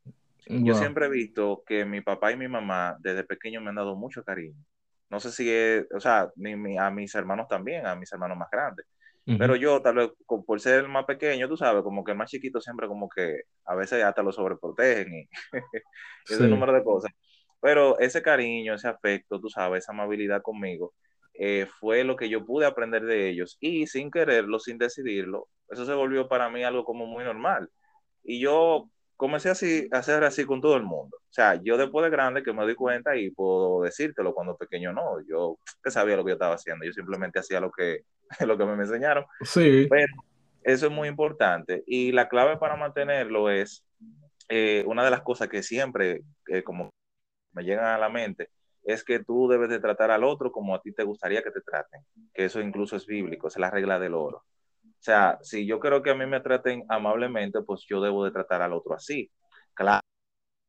Yo 0.45 0.75
siempre 0.75 1.05
he 1.05 1.09
visto 1.09 1.63
que 1.65 1.85
mi 1.85 2.01
papá 2.01 2.31
y 2.31 2.37
mi 2.37 2.49
mamá 2.49 2.97
desde 2.99 3.23
pequeño 3.23 3.61
me 3.61 3.69
han 3.69 3.75
dado 3.75 3.95
mucho 3.95 4.23
cariño. 4.23 4.61
No 5.09 5.19
sé 5.19 5.31
si 5.31 5.49
es, 5.49 5.85
o 5.93 5.99
sea, 5.99 6.31
a 6.79 6.91
mis 6.91 7.15
hermanos 7.15 7.47
también, 7.47 7.85
a 7.85 7.95
mis 7.95 8.11
hermanos 8.11 8.37
más 8.37 8.49
grandes. 8.51 8.85
Pero 9.25 9.55
yo, 9.55 9.81
tal 9.81 9.95
vez, 9.95 10.09
por 10.45 10.59
ser 10.59 10.81
el 10.83 10.89
más 10.89 11.05
pequeño, 11.05 11.47
tú 11.47 11.55
sabes, 11.55 11.81
como 11.81 12.03
que 12.03 12.11
el 12.11 12.17
más 12.17 12.29
chiquito 12.29 12.59
siempre 12.59 12.87
como 12.87 13.07
que 13.07 13.43
a 13.65 13.75
veces 13.75 14.03
hasta 14.03 14.21
lo 14.21 14.33
sobreprotegen 14.33 15.13
y 15.13 15.29
ese 16.29 16.47
número 16.47 16.73
de 16.73 16.83
cosas. 16.83 17.11
Pero 17.61 17.97
ese 17.99 18.21
cariño, 18.21 18.73
ese 18.73 18.89
afecto, 18.89 19.39
tú 19.39 19.49
sabes, 19.49 19.83
esa 19.83 19.93
amabilidad 19.93 20.41
conmigo, 20.41 20.93
eh, 21.35 21.67
fue 21.79 22.03
lo 22.03 22.17
que 22.17 22.27
yo 22.27 22.45
pude 22.45 22.65
aprender 22.65 23.03
de 23.05 23.29
ellos. 23.29 23.57
Y 23.61 23.87
sin 23.87 24.11
quererlo, 24.11 24.59
sin 24.59 24.77
decidirlo, 24.77 25.47
eso 25.69 25.85
se 25.85 25.93
volvió 25.93 26.27
para 26.27 26.49
mí 26.49 26.63
algo 26.63 26.83
como 26.83 27.05
muy 27.05 27.23
normal. 27.23 27.69
Y 28.23 28.41
yo 28.41 28.89
comencé 29.17 29.49
así, 29.49 29.87
a 29.91 29.97
hacer 29.97 30.23
así 30.23 30.45
con 30.45 30.61
todo 30.61 30.75
el 30.75 30.83
mundo. 30.83 31.17
O 31.17 31.33
sea, 31.33 31.55
yo 31.55 31.77
después 31.77 32.03
de 32.03 32.09
grande 32.09 32.43
que 32.43 32.53
me 32.53 32.67
di 32.67 32.75
cuenta 32.75 33.15
y 33.15 33.31
puedo 33.31 33.81
decírtelo 33.81 34.33
cuando 34.33 34.57
pequeño 34.57 34.93
no, 34.93 35.21
yo 35.27 35.57
sabía 35.85 36.15
lo 36.15 36.23
que 36.23 36.31
yo 36.31 36.35
estaba 36.35 36.55
haciendo, 36.55 36.85
yo 36.85 36.93
simplemente 36.93 37.39
hacía 37.39 37.59
lo 37.59 37.71
que, 37.71 38.01
lo 38.45 38.57
que 38.57 38.65
me 38.65 38.73
enseñaron. 38.73 39.25
Sí. 39.41 39.87
Pero 39.89 40.13
eso 40.63 40.87
es 40.87 40.91
muy 40.91 41.07
importante 41.07 41.83
y 41.85 42.11
la 42.11 42.29
clave 42.29 42.57
para 42.57 42.75
mantenerlo 42.75 43.49
es 43.49 43.85
eh, 44.49 44.83
una 44.87 45.03
de 45.03 45.11
las 45.11 45.21
cosas 45.21 45.49
que 45.49 45.63
siempre, 45.63 46.21
eh, 46.47 46.63
como 46.63 46.89
me 47.53 47.63
llegan 47.63 47.85
a 47.85 47.97
la 47.97 48.09
mente, 48.09 48.49
es 48.83 49.03
que 49.03 49.19
tú 49.19 49.47
debes 49.47 49.69
de 49.69 49.79
tratar 49.79 50.11
al 50.11 50.23
otro 50.23 50.51
como 50.51 50.75
a 50.75 50.81
ti 50.81 50.91
te 50.91 51.03
gustaría 51.03 51.41
que 51.41 51.51
te 51.51 51.61
traten, 51.61 52.01
que 52.33 52.45
eso 52.45 52.59
incluso 52.59 52.95
es 52.95 53.05
bíblico, 53.05 53.47
es 53.47 53.57
la 53.57 53.71
regla 53.71 53.99
del 53.99 54.13
oro. 54.13 54.43
O 55.03 55.05
sea, 55.05 55.37
si 55.41 55.65
yo 55.65 55.81
creo 55.81 56.01
que 56.01 56.11
a 56.11 56.15
mí 56.15 56.25
me 56.25 56.39
traten 56.39 56.85
amablemente, 56.87 57.61
pues 57.61 57.85
yo 57.89 57.99
debo 57.99 58.23
de 58.23 58.31
tratar 58.31 58.61
al 58.61 58.71
otro 58.71 58.95
así. 58.95 59.29
Claro, 59.73 59.99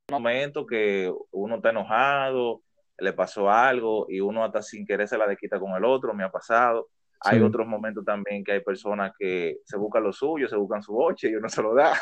un 0.09 0.15
momento 0.15 0.67
que 0.67 1.09
uno 1.31 1.55
está 1.55 1.71
enojado, 1.71 2.63
le 2.99 3.13
pasó 3.13 3.49
algo 3.49 4.07
y 4.09 4.19
uno 4.19 4.43
hasta 4.43 4.61
sin 4.61 4.85
querer 4.85 5.07
se 5.07 5.17
la 5.17 5.37
quita 5.37 5.61
con 5.61 5.71
el 5.77 5.85
otro, 5.85 6.13
me 6.15 6.25
ha 6.25 6.33
pasado. 6.33 6.89
Hay 7.21 7.41
otros 7.41 7.65
momentos 7.65 8.05
también 8.05 8.43
que 8.43 8.51
hay 8.51 8.61
personas 8.61 9.13
que 9.17 9.59
se 9.65 9.77
buscan 9.77 10.03
lo 10.03 10.13
suyo, 10.13 10.49
se 10.49 10.57
buscan 10.57 10.83
su 10.83 10.95
boche 10.95 11.31
y 11.31 11.37
uno 11.37 11.49
se 11.49 11.63
lo 11.63 11.73
da. 11.73 11.93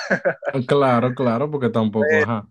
claro, 0.67 1.15
claro, 1.15 1.51
porque 1.51 1.69
tampoco, 1.69 2.07
ajá. 2.25 2.47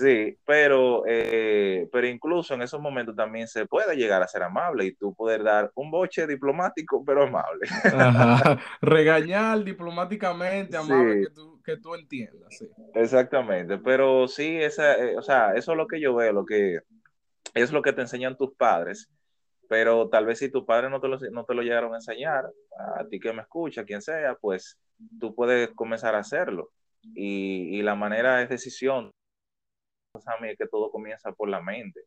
Sí, 0.00 0.34
pero, 0.46 1.02
eh, 1.06 1.86
pero 1.92 2.06
incluso 2.06 2.54
en 2.54 2.62
esos 2.62 2.80
momentos 2.80 3.14
también 3.14 3.46
se 3.46 3.66
puede 3.66 3.96
llegar 3.96 4.22
a 4.22 4.28
ser 4.28 4.42
amable 4.42 4.86
y 4.86 4.94
tú 4.94 5.14
poder 5.14 5.42
dar 5.42 5.70
un 5.74 5.90
boche 5.90 6.26
diplomático, 6.26 7.04
pero 7.04 7.24
amable. 7.24 7.66
Regañar 8.80 9.62
diplomáticamente, 9.62 10.74
amable, 10.78 11.24
que, 11.26 11.34
tú, 11.34 11.60
que 11.62 11.76
tú 11.76 11.94
entiendas. 11.94 12.56
Sí. 12.56 12.66
Exactamente, 12.94 13.76
pero 13.76 14.26
sí, 14.26 14.56
esa, 14.56 14.94
eh, 14.94 15.18
o 15.18 15.22
sea, 15.22 15.52
eso 15.54 15.72
es 15.72 15.76
lo 15.76 15.86
que 15.86 16.00
yo 16.00 16.14
veo, 16.14 16.32
lo 16.32 16.46
que 16.46 16.80
es 17.52 17.70
lo 17.70 17.82
que 17.82 17.92
te 17.92 18.00
enseñan 18.00 18.38
tus 18.38 18.54
padres, 18.54 19.10
pero 19.68 20.08
tal 20.08 20.24
vez 20.24 20.38
si 20.38 20.50
tus 20.50 20.64
padres 20.64 20.90
no 20.90 21.02
te 21.02 21.08
lo, 21.08 21.18
no 21.30 21.44
te 21.44 21.54
lo 21.54 21.60
llegaron 21.60 21.92
a 21.92 21.98
enseñar, 21.98 22.50
a 22.96 23.04
ti 23.04 23.20
que 23.20 23.34
me 23.34 23.42
escucha, 23.42 23.84
quien 23.84 24.00
sea, 24.00 24.34
pues 24.40 24.78
tú 25.20 25.34
puedes 25.34 25.68
comenzar 25.72 26.14
a 26.14 26.20
hacerlo. 26.20 26.70
Y, 27.02 27.78
y 27.78 27.82
la 27.82 27.94
manera 27.94 28.42
es 28.42 28.48
decisión 28.48 29.10
mí 30.40 30.56
que 30.56 30.66
todo 30.66 30.90
comienza 30.90 31.32
por 31.32 31.48
la 31.48 31.60
mente. 31.60 32.00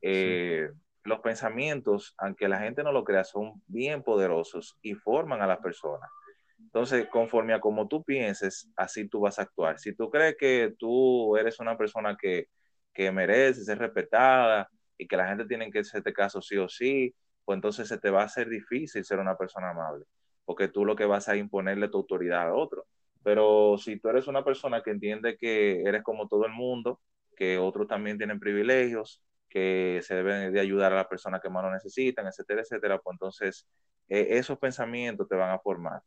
Eh, 0.00 0.70
los 1.04 1.20
pensamientos, 1.20 2.14
aunque 2.18 2.48
la 2.48 2.58
gente 2.58 2.82
no 2.82 2.92
lo 2.92 3.04
crea, 3.04 3.24
son 3.24 3.62
bien 3.66 4.02
poderosos 4.02 4.78
y 4.82 4.94
forman 4.94 5.42
a 5.42 5.46
las 5.46 5.58
personas. 5.58 6.10
Entonces, 6.58 7.08
conforme 7.08 7.54
a 7.54 7.60
como 7.60 7.88
tú 7.88 8.04
pienses, 8.04 8.70
así 8.76 9.08
tú 9.08 9.20
vas 9.20 9.38
a 9.38 9.42
actuar. 9.42 9.78
Si 9.78 9.94
tú 9.94 10.10
crees 10.10 10.36
que 10.38 10.74
tú 10.78 11.36
eres 11.36 11.58
una 11.58 11.76
persona 11.76 12.16
que, 12.16 12.48
que 12.94 13.10
merece 13.10 13.64
ser 13.64 13.78
respetada 13.78 14.68
y 14.96 15.06
que 15.06 15.16
la 15.16 15.28
gente 15.28 15.44
tiene 15.44 15.70
que 15.70 15.80
hacerte 15.80 16.12
caso 16.12 16.40
sí 16.40 16.56
o 16.56 16.68
sí, 16.68 17.14
pues 17.44 17.56
entonces 17.56 17.88
se 17.88 17.98
te 17.98 18.10
va 18.10 18.22
a 18.22 18.26
hacer 18.26 18.48
difícil 18.48 19.04
ser 19.04 19.18
una 19.18 19.36
persona 19.36 19.70
amable, 19.70 20.04
porque 20.44 20.68
tú 20.68 20.84
lo 20.84 20.94
que 20.94 21.04
vas 21.04 21.28
a 21.28 21.36
imponerle 21.36 21.88
tu 21.88 21.98
autoridad 21.98 22.48
a 22.48 22.54
otro. 22.54 22.86
Pero 23.24 23.76
si 23.78 23.98
tú 23.98 24.08
eres 24.08 24.28
una 24.28 24.44
persona 24.44 24.82
que 24.82 24.90
entiende 24.90 25.36
que 25.36 25.82
eres 25.82 26.02
como 26.02 26.28
todo 26.28 26.46
el 26.46 26.52
mundo, 26.52 27.00
que 27.36 27.58
otros 27.58 27.88
también 27.88 28.18
tienen 28.18 28.40
privilegios, 28.40 29.22
que 29.48 30.00
se 30.02 30.14
deben 30.14 30.52
de 30.52 30.60
ayudar 30.60 30.92
a 30.92 30.96
las 30.96 31.06
personas 31.06 31.40
que 31.40 31.50
más 31.50 31.62
lo 31.64 31.70
necesitan, 31.72 32.26
etcétera, 32.26 32.62
etcétera, 32.62 32.98
pues 32.98 33.14
entonces 33.14 33.68
eh, 34.08 34.28
esos 34.30 34.58
pensamientos 34.58 35.28
te 35.28 35.36
van 35.36 35.50
a 35.50 35.58
formar. 35.58 36.00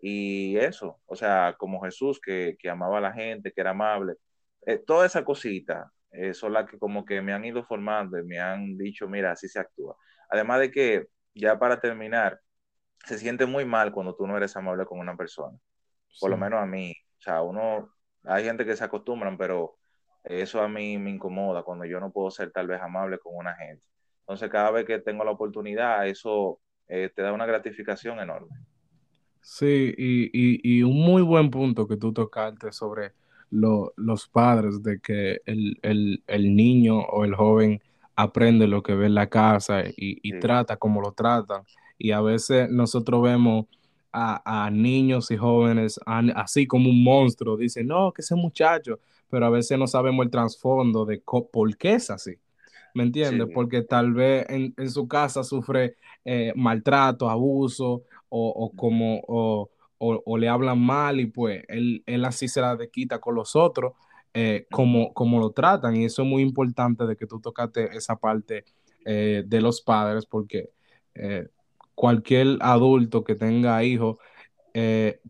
Y 0.00 0.56
eso, 0.56 1.00
o 1.06 1.16
sea, 1.16 1.54
como 1.58 1.80
Jesús 1.82 2.20
que, 2.20 2.56
que 2.58 2.70
amaba 2.70 2.98
a 2.98 3.00
la 3.00 3.12
gente, 3.12 3.52
que 3.52 3.60
era 3.60 3.70
amable, 3.70 4.14
eh, 4.66 4.78
toda 4.78 5.06
esa 5.06 5.24
cosita 5.24 5.92
eh, 6.12 6.34
son 6.34 6.52
las 6.52 6.68
que 6.68 6.78
como 6.78 7.04
que 7.04 7.22
me 7.22 7.32
han 7.32 7.44
ido 7.44 7.64
formando 7.64 8.18
y 8.18 8.24
me 8.24 8.38
han 8.38 8.76
dicho, 8.76 9.08
mira, 9.08 9.32
así 9.32 9.48
se 9.48 9.58
actúa. 9.60 9.96
Además 10.30 10.60
de 10.60 10.70
que, 10.70 11.06
ya 11.34 11.58
para 11.58 11.80
terminar, 11.80 12.40
se 13.06 13.18
siente 13.18 13.46
muy 13.46 13.64
mal 13.64 13.92
cuando 13.92 14.14
tú 14.16 14.26
no 14.26 14.36
eres 14.36 14.56
amable 14.56 14.86
con 14.86 14.98
una 15.00 15.16
persona. 15.16 15.58
Por 16.20 16.30
lo 16.30 16.36
menos 16.36 16.60
a 16.62 16.66
mí. 16.66 16.94
O 17.18 17.22
sea, 17.22 17.42
uno, 17.42 17.94
hay 18.24 18.44
gente 18.44 18.64
que 18.66 18.76
se 18.76 18.84
acostumbran, 18.84 19.38
pero 19.38 19.78
eso 20.24 20.60
a 20.60 20.68
mí 20.68 20.98
me 20.98 21.10
incomoda 21.10 21.62
cuando 21.62 21.84
yo 21.84 21.98
no 21.98 22.10
puedo 22.10 22.30
ser 22.30 22.50
tal 22.52 22.68
vez 22.68 22.80
amable 22.80 23.18
con 23.18 23.34
una 23.34 23.54
gente. 23.54 23.84
Entonces, 24.20 24.50
cada 24.50 24.70
vez 24.70 24.84
que 24.84 24.98
tengo 25.00 25.24
la 25.24 25.32
oportunidad, 25.32 26.06
eso 26.06 26.60
eh, 26.88 27.10
te 27.14 27.22
da 27.22 27.32
una 27.32 27.46
gratificación 27.46 28.20
enorme. 28.20 28.56
Sí, 29.40 29.92
y, 29.98 30.82
un 30.84 31.00
muy 31.00 31.22
buen 31.22 31.50
punto 31.50 31.88
que 31.88 31.96
tú 31.96 32.12
tocaste 32.12 32.70
sobre 32.70 33.12
los 33.50 34.28
padres, 34.28 34.82
de 34.82 35.00
que 35.00 35.40
el, 35.44 36.54
niño 36.54 37.00
o 37.00 37.24
el 37.24 37.34
joven 37.34 37.82
aprende 38.14 38.68
lo 38.68 38.82
que 38.82 38.94
ve 38.94 39.06
en 39.06 39.14
la 39.14 39.28
casa 39.28 39.82
y, 39.96 40.38
trata 40.38 40.76
como 40.76 41.00
lo 41.00 41.12
tratan. 41.12 41.62
Y 41.98 42.12
a 42.12 42.20
veces 42.20 42.70
nosotros 42.70 43.22
vemos 43.22 43.66
a, 44.12 44.66
a 44.66 44.70
niños 44.70 45.30
y 45.32 45.36
jóvenes 45.36 45.98
así 46.06 46.68
como 46.68 46.88
un 46.88 47.02
monstruo. 47.02 47.56
Dicen, 47.56 47.88
no, 47.88 48.12
que 48.12 48.22
ese 48.22 48.36
muchacho 48.36 49.00
pero 49.32 49.46
a 49.46 49.50
veces 49.50 49.78
no 49.78 49.86
sabemos 49.86 50.26
el 50.26 50.30
trasfondo 50.30 51.06
de 51.06 51.22
por 51.50 51.76
qué 51.78 51.94
es 51.94 52.10
así. 52.10 52.34
¿Me 52.92 53.02
entiendes? 53.02 53.48
Porque 53.54 53.80
tal 53.80 54.12
vez 54.12 54.44
en, 54.50 54.90
su 54.90 55.08
casa 55.08 55.42
sufre 55.42 55.96
eh, 56.22 56.52
maltrato, 56.54 57.30
abuso 57.30 58.02
o, 58.28 58.70
como 58.76 59.22
o, 59.26 60.36
le 60.36 60.48
hablan 60.50 60.78
mal 60.78 61.18
y 61.18 61.26
pues 61.28 61.64
él, 61.68 62.04
así 62.26 62.46
se 62.46 62.60
la 62.60 62.76
quita 62.92 63.20
con 63.20 63.34
los 63.34 63.56
otros 63.56 63.94
eh, 64.34 64.66
como, 64.70 65.14
como 65.14 65.40
lo 65.40 65.52
tratan 65.52 65.96
y 65.96 66.04
eso 66.04 66.20
es 66.22 66.28
muy 66.28 66.42
importante 66.42 67.06
de 67.06 67.16
que 67.16 67.26
tú 67.26 67.40
tocaste 67.40 67.96
esa 67.96 68.16
parte 68.16 68.66
eh, 69.06 69.44
de 69.46 69.60
los 69.62 69.80
padres 69.80 70.26
porque 70.26 70.68
cualquier 71.94 72.58
adulto 72.60 73.24
que 73.24 73.34
tenga 73.34 73.82
hijos 73.82 74.18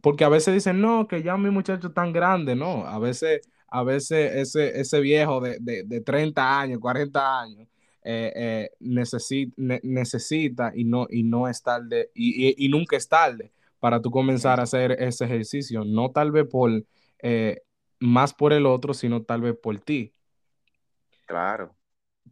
porque 0.00 0.24
a 0.24 0.28
veces 0.28 0.54
dicen, 0.54 0.80
no, 0.80 1.06
que 1.06 1.22
ya 1.22 1.36
mi 1.36 1.50
muchacho 1.50 1.86
es 1.88 1.94
tan 1.94 2.12
grande, 2.12 2.56
no, 2.56 2.84
a 2.84 2.98
veces 2.98 3.42
a 3.72 3.82
veces 3.84 4.34
ese, 4.34 4.78
ese 4.78 5.00
viejo 5.00 5.40
de, 5.40 5.58
de, 5.58 6.00
30 6.02 6.60
años, 6.60 6.78
40 6.78 7.40
años, 7.40 7.66
eh, 8.02 8.32
eh, 8.36 8.70
necesita, 8.80 10.72
y 10.74 10.84
no, 10.84 11.06
y 11.08 11.22
no 11.22 11.48
es 11.48 11.62
tarde, 11.62 12.10
y, 12.14 12.68
nunca 12.68 12.96
es 12.96 13.08
tarde 13.08 13.50
para 13.80 14.02
tú 14.02 14.10
comenzar 14.10 14.60
a 14.60 14.64
hacer 14.64 14.92
ese 14.92 15.24
ejercicio, 15.24 15.84
no 15.86 16.10
tal 16.10 16.32
vez 16.32 16.46
por 16.46 16.84
eh, 17.20 17.62
más 17.98 18.34
por 18.34 18.52
el 18.52 18.66
otro, 18.66 18.92
sino 18.92 19.22
tal 19.22 19.40
vez 19.40 19.56
por 19.56 19.80
ti. 19.80 20.12
Claro. 21.24 21.74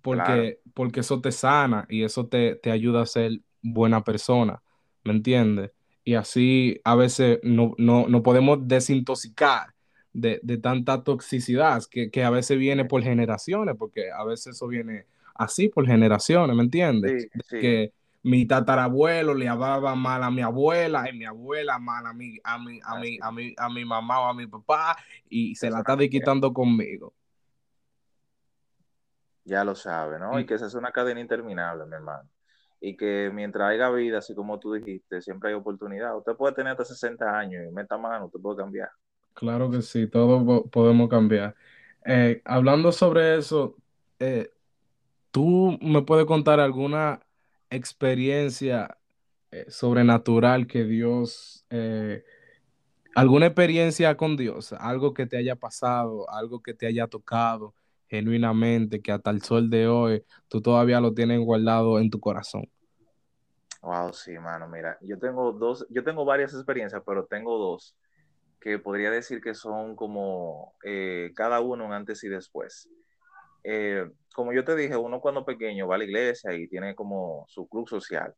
Porque, 0.03 0.61
porque 0.75 1.01
eso 1.01 1.23
te 1.23 1.33
sana 1.33 1.87
y 1.89 2.03
eso 2.03 2.27
te, 2.27 2.57
te 2.57 2.71
ayuda 2.71 3.01
a 3.01 3.07
ser 3.07 3.41
buena 3.63 4.05
persona, 4.05 4.63
¿me 5.05 5.13
entiendes? 5.13 5.71
Y 6.05 6.15
así 6.17 6.81
a 6.85 6.97
veces 6.97 7.41
no, 7.43 7.75
no, 7.79 8.09
no 8.09 8.23
podemos 8.23 8.59
desintoxicar 8.69 9.75
de, 10.13 10.41
tanta 10.59 11.03
toxicidad 11.03 11.83
que, 11.91 12.25
a 12.25 12.31
veces 12.31 12.59
viene 12.59 12.85
por 12.85 13.03
generaciones, 13.03 13.77
porque 13.79 14.11
a 14.11 14.25
veces 14.25 14.57
eso 14.57 14.67
viene 14.67 15.07
así 15.35 15.69
por 15.69 15.87
generaciones, 15.87 16.57
¿me 16.57 16.63
entiendes? 16.63 17.29
Que 17.49 17.93
mi 18.23 18.47
tatarabuelo 18.47 19.35
le 19.35 19.49
hablaba 19.49 19.95
mal 19.95 20.23
a 20.23 20.31
mi 20.31 20.43
abuela 20.43 21.09
y 21.09 21.17
mi 21.17 21.25
abuela 21.25 21.79
mal 21.79 22.07
a 22.07 22.13
mi, 22.13 22.39
a 22.45 22.59
mi, 22.59 22.81
a 22.85 22.99
mi, 22.99 23.19
a 23.21 23.33
mi, 23.33 23.55
a 23.57 23.69
mi 23.71 23.85
mamá 23.85 24.21
o 24.21 24.25
a 24.25 24.35
mi 24.35 24.47
papá 24.47 24.97
y 25.29 25.55
se 25.55 25.71
la 25.71 25.79
está 25.79 25.97
quitando 25.97 26.53
conmigo. 26.53 27.15
Ya 29.45 29.65
lo 29.65 29.75
sabe, 29.75 30.19
¿no? 30.19 30.39
Y 30.39 30.45
que 30.45 30.55
esa 30.55 30.67
es 30.67 30.75
una 30.75 30.93
cadena 30.93 31.21
interminable, 31.21 31.87
mi 31.87 31.95
hermano. 31.95 32.29
Y 32.79 32.97
que 32.97 33.31
mientras 33.33 33.71
haya 33.71 33.91
vida, 33.91 34.19
así 34.19 34.35
como 34.35 34.59
tú 34.59 34.75
dijiste, 34.75 35.21
siempre 35.23 35.51
hay 35.51 35.57
oportunidad. 35.57 36.17
Usted 36.17 36.35
puede 36.37 36.55
tener 36.55 36.73
hasta 36.73 36.85
60 36.85 37.39
años 37.39 37.65
y 37.67 37.73
meta 37.73 37.97
mano, 37.99 38.27
usted 38.27 38.41
puede 38.41 38.59
cambiar. 38.59 38.91
Claro 39.35 39.71
que 39.71 39.83
sí, 39.83 40.07
todo 40.07 40.65
podemos 40.67 41.09
cambiar. 41.09 41.55
Eh, 42.05 42.43
hablando 42.45 42.93
sobre 42.93 43.37
eso, 43.39 43.77
eh, 44.19 44.51
¿tú 45.31 45.79
me 45.81 46.03
puedes 46.03 46.27
contar 46.27 46.61
alguna 46.61 47.21
experiencia 47.71 48.99
eh, 49.51 49.67
sobrenatural 49.69 50.67
que 50.67 50.85
Dios, 50.85 51.67
alguna 53.15 53.47
experiencia 53.47 54.17
con 54.17 54.37
Dios, 54.37 54.73
algo 54.73 55.15
que 55.15 55.27
te 55.27 55.37
haya 55.37 55.57
pasado, 55.57 56.29
algo 56.31 56.63
que 56.63 56.75
te 56.75 56.87
haya 56.87 57.07
tocado 57.07 57.75
genuinamente, 58.09 59.01
que 59.01 59.13
hasta 59.13 59.31
el 59.31 59.43
sol 59.43 59.71
de 59.71 59.87
hoy 59.87 60.25
tú 60.49 60.61
todavía 60.61 61.01
lo 61.01 61.15
tienes 61.15 61.39
guardado 61.41 61.99
en 61.99 62.11
tu 62.11 62.19
corazón? 62.21 62.69
Wow, 63.83 64.13
sí, 64.13 64.39
mano, 64.39 64.69
mira, 64.69 64.99
yo 65.01 65.19
tengo 65.19 65.53
dos, 65.53 65.87
yo 65.89 66.05
tengo 66.05 66.25
varias 66.25 66.53
experiencias, 66.53 67.03
pero 67.07 67.25
tengo 67.25 67.57
dos 67.57 67.97
que 68.61 68.79
podría 68.79 69.11
decir 69.11 69.41
que 69.41 69.55
son 69.55 69.97
como 69.97 70.75
eh, 70.85 71.33
cada 71.35 71.61
uno 71.61 71.87
un 71.87 71.93
antes 71.93 72.23
y 72.25 72.29
después. 72.29 72.89
Eh, 73.65 74.09
como 74.35 74.53
yo 74.53 74.65
te 74.65 74.77
dije, 74.77 74.97
uno 74.97 75.21
cuando 75.21 75.45
pequeño 75.45 75.87
va 75.89 75.97
a 75.97 75.99
la 75.99 76.05
iglesia 76.05 76.53
y 76.55 76.69
tiene 76.69 76.95
como 76.95 77.45
su 77.49 77.69
club 77.69 77.89
social, 77.89 78.35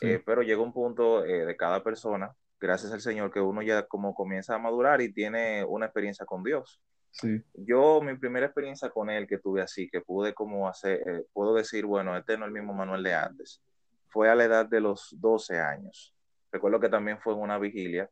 eh, 0.00 0.22
pero 0.24 0.42
llega 0.42 0.60
un 0.60 0.72
punto 0.72 1.22
de 1.22 1.56
cada 1.56 1.82
persona, 1.82 2.34
gracias 2.60 2.92
al 2.92 3.00
Señor, 3.00 3.32
que 3.32 3.40
uno 3.40 3.62
ya 3.62 3.86
como 3.86 4.14
comienza 4.14 4.54
a 4.54 4.58
madurar 4.58 5.00
y 5.00 5.12
tiene 5.12 5.64
una 5.64 5.86
experiencia 5.86 6.26
con 6.26 6.42
Dios. 6.42 6.80
Sí. 7.10 7.42
Yo, 7.54 8.00
mi 8.02 8.16
primera 8.16 8.46
experiencia 8.46 8.90
con 8.90 9.08
él 9.08 9.26
que 9.26 9.38
tuve 9.38 9.62
así, 9.62 9.88
que 9.88 10.02
pude 10.02 10.34
como 10.34 10.68
hacer, 10.68 11.26
puedo 11.32 11.54
decir, 11.54 11.86
bueno, 11.86 12.16
este 12.16 12.36
no 12.36 12.44
es 12.44 12.48
el 12.48 12.54
mismo 12.54 12.74
Manuel 12.74 13.02
de 13.02 13.14
antes 13.14 13.62
fue 14.08 14.28
a 14.28 14.34
la 14.34 14.44
edad 14.44 14.66
de 14.66 14.80
los 14.80 15.14
12 15.18 15.58
años. 15.58 16.14
Recuerdo 16.50 16.80
que 16.80 16.88
también 16.88 17.18
fue 17.20 17.34
en 17.34 17.40
una 17.40 17.58
vigilia. 17.58 18.10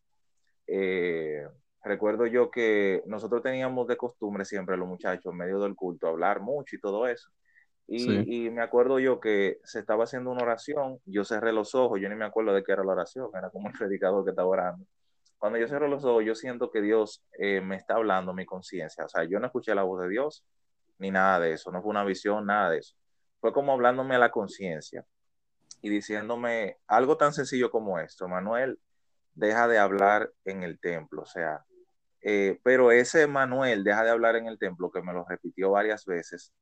Eh, 0.67 1.47
recuerdo 1.83 2.27
yo 2.27 2.51
que 2.51 3.03
nosotros 3.07 3.43
teníamos 3.43 3.87
de 3.87 3.97
costumbre 3.97 4.45
siempre 4.45 4.77
los 4.77 4.89
muchachos 4.89 5.33
en 5.33 5.39
medio 5.39 5.59
del 5.61 5.75
culto 5.75 6.09
hablar 6.09 6.41
mucho 6.41 6.77
y 6.77 6.81
todo 6.81 7.07
eso. 7.07 7.31
Y, 7.89 8.51
me 8.51 8.63
acuerdo 8.63 8.99
yo 8.99 9.21
que 9.21 9.61
se 9.63 9.79
estaba 9.79 10.05
haciendo 10.05 10.33
una 10.33 10.43
oración, 10.43 10.99
yo 11.05 11.25
cerré 11.25 11.53
los 11.53 11.75
ojos, 11.77 12.01
yo 12.01 12.09
ni 12.09 12.17
me 12.17 12.25
acuerdo 12.25 12.53
de 12.53 12.65
qué 12.65 12.73
era 12.73 12.83
la 12.83 12.93
oración, 12.93 13.31
era 13.33 13.51
como 13.51 13.69
el 13.69 13.75
predicador 13.79 14.25
que 14.25 14.31
estaba 14.31 14.49
orando. 14.49 14.85
Cuando 15.39 15.59
yo 15.59 15.69
cerré 15.69 15.89
los 15.89 16.05
ojos, 16.05 16.25
yo 16.25 16.35
siento 16.35 16.71
que 16.71 16.81
Dios 16.81 17.23
eh, 17.39 17.61
me 17.61 17.77
está 17.77 17.95
hablando 17.95 18.35
mi 18.35 18.45
conciencia. 18.45 19.05
O 19.05 19.09
sea, 19.09 19.25
yo 19.25 19.39
no 19.39 19.47
escuché 19.47 19.75
la 19.75 19.85
voz 19.85 20.03
de 20.03 20.09
Dios 20.09 20.45
ni 20.99 21.11
nada 21.11 21.41
de 21.41 21.53
eso, 21.53 21.71
no 21.71 21.83
fue 21.83 21.91
una 21.91 22.05
visión, 22.05 22.47
nada 22.47 22.71
de 22.71 22.79
eso. 22.79 22.97
Fue 23.41 23.53
como 23.53 23.73
hablándome 23.73 24.15
a 24.17 24.19
la 24.19 24.31
conciencia 24.31 25.05
y 25.83 25.91
diciéndome 25.91 26.79
algo 26.87 27.17
tan 27.17 27.33
sencillo 27.33 27.71
como 27.71 27.99
esto, 27.99 28.27
Manuel, 28.29 28.79
deja 29.37 29.69
de 29.69 29.79
hablar 29.79 30.33
en 30.45 30.63
el 30.65 30.81
templo, 30.81 31.23
o 31.23 31.27
sea, 31.27 31.65
eh, 32.23 32.59
pero 32.65 32.91
ese 32.91 33.27
Manuel 33.29 33.85
deja 33.85 34.03
de 34.03 34.11
hablar 34.11 34.37
en 34.37 34.47
el 34.47 34.59
templo, 34.59 34.91
que 34.91 35.03
me 35.03 35.13
lo 35.13 35.25
repitió 35.25 35.71
varias 35.71 36.05
veces, 36.07 36.53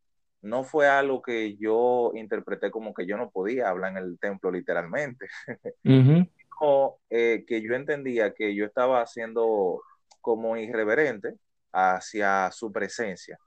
no 0.43 0.65
fue 0.65 0.89
algo 0.89 1.23
que 1.23 1.57
yo 1.57 2.13
interpreté 2.15 2.71
como 2.71 2.93
que 2.93 3.07
yo 3.07 3.17
no 3.17 3.31
podía 3.31 3.71
hablar 3.71 3.93
en 3.93 3.99
el 3.99 4.19
templo 4.19 4.51
literalmente, 4.51 5.27
o 6.61 6.99
eh, 7.11 7.45
que 7.47 7.63
yo 7.63 7.75
entendía 7.75 8.35
que 8.35 8.55
yo 8.55 8.67
estaba 8.67 9.01
haciendo 9.01 9.81
como 10.21 10.57
irreverente 10.57 11.35
hacia 11.73 12.51
su 12.53 12.73
presencia, 12.73 13.39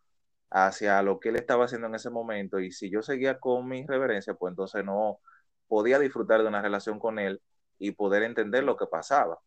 hacia 0.50 1.02
lo 1.04 1.20
que 1.20 1.30
él 1.30 1.36
estaba 1.36 1.66
haciendo 1.66 1.88
en 1.88 1.96
ese 1.96 2.10
momento, 2.10 2.60
y 2.60 2.72
si 2.72 2.90
yo 2.90 3.02
seguía 3.02 3.40
con 3.40 3.68
mi 3.68 3.86
reverencia, 3.86 4.34
pues 4.36 4.52
entonces 4.52 4.86
no, 4.86 5.20
podía 5.68 6.00
disfrutar 6.00 6.42
de 6.42 6.48
una 6.48 6.62
relación 6.62 7.00
con 7.00 7.20
él 7.20 7.42
y 7.80 7.92
poder 7.92 8.24
entender 8.24 8.64
lo 8.64 8.78
que 8.78 8.88
pasaba. 8.88 9.40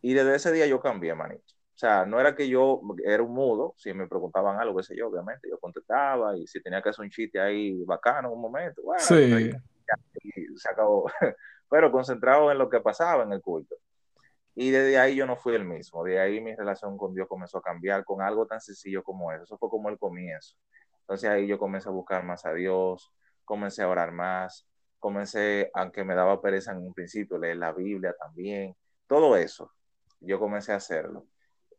Y 0.00 0.14
desde 0.14 0.34
ese 0.34 0.52
día 0.52 0.66
yo 0.66 0.80
cambié, 0.80 1.14
manito. 1.14 1.54
O 1.74 1.78
sea, 1.78 2.06
no 2.06 2.20
era 2.20 2.36
que 2.36 2.48
yo 2.48 2.80
era 3.04 3.22
un 3.22 3.32
mudo, 3.32 3.74
si 3.76 3.92
me 3.92 4.06
preguntaban 4.06 4.60
algo, 4.60 4.76
qué 4.76 4.84
sé 4.84 4.96
yo, 4.96 5.08
obviamente, 5.08 5.48
yo 5.50 5.58
contestaba 5.58 6.36
y 6.36 6.46
si 6.46 6.62
tenía 6.62 6.80
que 6.80 6.90
hacer 6.90 7.04
un 7.04 7.10
chiste 7.10 7.40
ahí 7.40 7.82
bacano 7.84 8.32
un 8.32 8.40
momento, 8.40 8.80
bueno, 8.82 9.02
sí. 9.02 9.50
se 10.56 10.70
acabó. 10.70 11.06
Pero 11.68 11.90
concentrado 11.90 12.52
en 12.52 12.58
lo 12.58 12.68
que 12.68 12.80
pasaba 12.80 13.24
en 13.24 13.32
el 13.32 13.40
culto. 13.40 13.74
Y 14.54 14.70
desde 14.70 14.98
ahí 14.98 15.16
yo 15.16 15.26
no 15.26 15.36
fui 15.36 15.54
el 15.54 15.64
mismo. 15.64 16.04
De 16.04 16.20
ahí 16.20 16.40
mi 16.40 16.54
relación 16.54 16.96
con 16.96 17.12
Dios 17.12 17.26
comenzó 17.28 17.58
a 17.58 17.62
cambiar 17.62 18.04
con 18.04 18.22
algo 18.22 18.46
tan 18.46 18.60
sencillo 18.60 19.02
como 19.02 19.32
eso. 19.32 19.42
Eso 19.42 19.58
fue 19.58 19.68
como 19.68 19.88
el 19.88 19.98
comienzo. 19.98 20.56
Entonces 21.00 21.28
ahí 21.28 21.46
yo 21.46 21.58
comencé 21.58 21.88
a 21.88 21.92
buscar 21.92 22.24
más 22.24 22.46
a 22.46 22.52
Dios, 22.52 23.12
comencé 23.44 23.82
a 23.82 23.88
orar 23.88 24.12
más, 24.12 24.66
comencé, 25.04 25.70
aunque 25.74 26.02
me 26.02 26.14
daba 26.14 26.40
pereza 26.40 26.72
en 26.72 26.78
un 26.78 26.94
principio, 26.94 27.36
leer 27.36 27.58
la 27.58 27.72
Biblia 27.72 28.14
también, 28.18 28.74
todo 29.06 29.36
eso, 29.36 29.70
yo 30.20 30.38
comencé 30.40 30.72
a 30.72 30.76
hacerlo. 30.76 31.26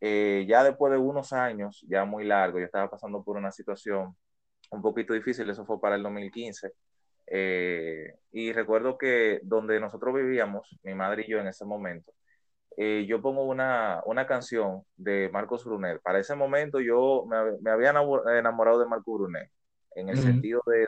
Eh, 0.00 0.44
ya 0.48 0.62
después 0.62 0.92
de 0.92 0.98
unos 0.98 1.32
años, 1.32 1.84
ya 1.88 2.04
muy 2.04 2.24
largo, 2.24 2.60
yo 2.60 2.66
estaba 2.66 2.88
pasando 2.88 3.24
por 3.24 3.36
una 3.36 3.50
situación 3.50 4.16
un 4.70 4.80
poquito 4.80 5.12
difícil, 5.12 5.50
eso 5.50 5.66
fue 5.66 5.80
para 5.80 5.96
el 5.96 6.04
2015, 6.04 6.70
eh, 7.26 8.14
y 8.30 8.52
recuerdo 8.52 8.96
que 8.96 9.40
donde 9.42 9.80
nosotros 9.80 10.14
vivíamos, 10.14 10.78
mi 10.84 10.94
madre 10.94 11.24
y 11.26 11.30
yo 11.32 11.40
en 11.40 11.48
ese 11.48 11.64
momento, 11.64 12.12
eh, 12.76 13.06
yo 13.08 13.20
pongo 13.20 13.42
una, 13.42 14.02
una, 14.06 14.26
canción 14.26 14.82
de 14.96 15.30
Marcos 15.32 15.64
Brunet. 15.64 16.00
Para 16.02 16.20
ese 16.20 16.36
momento 16.36 16.78
yo 16.78 17.24
me, 17.26 17.58
me 17.60 17.70
había 17.70 17.90
enamorado 17.90 18.78
de 18.78 18.86
Marcos 18.86 19.18
Brunet, 19.18 19.50
en 19.96 20.10
el 20.10 20.18
sentido 20.18 20.62
de, 20.66 20.86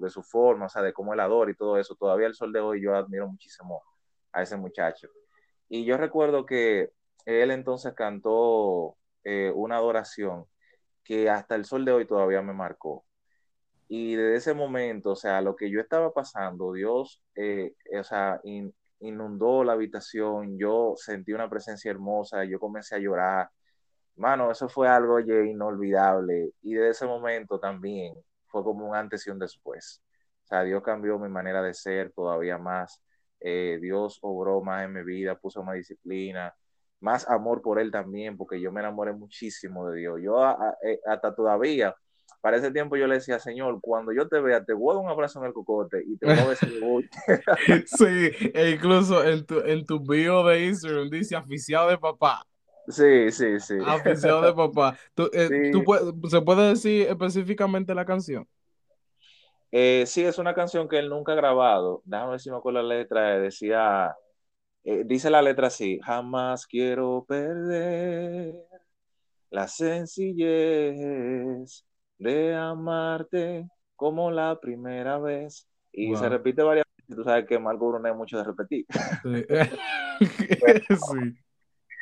de 0.00 0.10
su 0.10 0.22
forma, 0.22 0.66
o 0.66 0.68
sea, 0.68 0.82
de 0.82 0.92
cómo 0.92 1.14
él 1.14 1.20
adora 1.20 1.50
y 1.50 1.54
todo 1.54 1.78
eso. 1.78 1.94
Todavía 1.94 2.26
el 2.26 2.34
sol 2.34 2.52
de 2.52 2.60
hoy 2.60 2.82
yo 2.82 2.94
admiro 2.94 3.28
muchísimo 3.28 3.82
a 4.32 4.42
ese 4.42 4.56
muchacho. 4.56 5.08
Y 5.68 5.84
yo 5.84 5.96
recuerdo 5.96 6.46
que 6.46 6.90
él 7.26 7.50
entonces 7.50 7.94
cantó 7.94 8.96
eh, 9.24 9.52
una 9.54 9.76
adoración 9.76 10.46
que 11.04 11.30
hasta 11.30 11.54
el 11.56 11.64
sol 11.64 11.84
de 11.84 11.92
hoy 11.92 12.06
todavía 12.06 12.42
me 12.42 12.52
marcó. 12.52 13.04
Y 13.88 14.14
desde 14.16 14.36
ese 14.36 14.54
momento, 14.54 15.12
o 15.12 15.16
sea, 15.16 15.40
lo 15.42 15.56
que 15.56 15.70
yo 15.70 15.80
estaba 15.80 16.12
pasando, 16.12 16.72
Dios, 16.72 17.22
eh, 17.34 17.74
o 17.98 18.04
sea, 18.04 18.40
inundó 19.00 19.64
la 19.64 19.72
habitación, 19.72 20.58
yo 20.58 20.94
sentí 20.96 21.32
una 21.32 21.50
presencia 21.50 21.90
hermosa, 21.90 22.44
yo 22.44 22.60
comencé 22.60 22.96
a 22.96 22.98
llorar. 22.98 23.50
Mano, 24.16 24.50
eso 24.50 24.68
fue 24.68 24.88
algo 24.88 25.18
inolvidable. 25.20 26.52
Y 26.62 26.74
desde 26.74 26.90
ese 26.90 27.06
momento 27.06 27.58
también 27.58 28.14
fue 28.50 28.62
como 28.64 28.88
un 28.88 28.96
antes 28.96 29.26
y 29.26 29.30
un 29.30 29.38
después. 29.38 30.02
O 30.44 30.46
sea, 30.46 30.62
Dios 30.64 30.82
cambió 30.82 31.18
mi 31.18 31.28
manera 31.28 31.62
de 31.62 31.74
ser 31.74 32.12
todavía 32.12 32.58
más. 32.58 33.02
Eh, 33.40 33.78
Dios 33.80 34.18
obró 34.22 34.60
más 34.62 34.84
en 34.84 34.92
mi 34.92 35.02
vida, 35.02 35.38
puso 35.38 35.62
más 35.62 35.76
disciplina, 35.76 36.54
más 37.00 37.28
amor 37.28 37.62
por 37.62 37.80
Él 37.80 37.90
también, 37.90 38.36
porque 38.36 38.60
yo 38.60 38.72
me 38.72 38.80
enamoré 38.80 39.12
muchísimo 39.12 39.88
de 39.88 40.00
Dios. 40.00 40.20
Yo 40.22 40.40
eh, 40.84 41.00
hasta 41.06 41.34
todavía, 41.34 41.94
para 42.40 42.56
ese 42.56 42.70
tiempo 42.70 42.96
yo 42.96 43.06
le 43.06 43.14
decía, 43.14 43.38
Señor, 43.38 43.78
cuando 43.80 44.12
yo 44.12 44.28
te 44.28 44.40
vea, 44.40 44.64
te 44.64 44.72
voy 44.72 44.92
a 44.92 44.94
dar 44.96 45.04
un 45.04 45.10
abrazo 45.10 45.40
en 45.40 45.46
el 45.46 45.52
cocote 45.52 46.02
y 46.06 46.16
te 46.16 46.26
voy 46.26 46.38
a 46.38 46.48
decir, 46.48 46.80
Sí, 47.86 48.50
e 48.54 48.70
incluso 48.70 49.24
en 49.24 49.46
tu, 49.46 49.60
en 49.60 49.84
tu 49.84 50.00
bio 50.00 50.44
de 50.44 50.66
Instagram 50.66 51.08
dice 51.08 51.36
aficiado 51.36 51.88
de 51.88 51.98
papá. 51.98 52.46
Sí, 52.90 53.30
sí, 53.30 53.60
sí. 53.60 53.74
Afición 53.84 54.42
de 54.42 54.52
papá. 54.52 54.96
Eh, 55.32 55.72
¿Se 56.28 56.40
puede 56.40 56.68
decir 56.70 57.06
específicamente 57.08 57.94
la 57.94 58.04
canción? 58.04 58.46
Eh, 59.72 60.04
sí, 60.06 60.24
es 60.24 60.38
una 60.38 60.54
canción 60.54 60.88
que 60.88 60.98
él 60.98 61.08
nunca 61.08 61.32
ha 61.32 61.36
grabado. 61.36 62.02
Déjame 62.04 62.32
ver 62.32 62.40
si 62.40 62.50
me 62.50 62.56
acuerdo 62.56 62.82
la 62.82 62.96
letra. 62.96 63.38
Decía, 63.38 64.14
eh, 64.84 65.04
dice 65.06 65.30
la 65.30 65.42
letra 65.42 65.68
así, 65.68 66.00
jamás 66.02 66.66
quiero 66.66 67.24
perder 67.28 68.54
la 69.50 69.68
sencillez 69.68 70.96
de 72.18 72.54
amarte 72.54 73.68
como 73.96 74.30
la 74.30 74.58
primera 74.60 75.18
vez. 75.18 75.66
Y 75.92 76.14
se 76.16 76.28
repite 76.28 76.62
varias 76.62 76.86
veces. 76.96 77.16
Tú 77.16 77.24
sabes 77.24 77.46
que 77.46 77.58
Marco 77.58 77.88
Bruno 77.88 78.08
es 78.08 78.16
mucho 78.16 78.38
de 78.38 78.44
repetir. 78.44 78.86
Sí. 79.22 79.44
sí. 80.88 81.49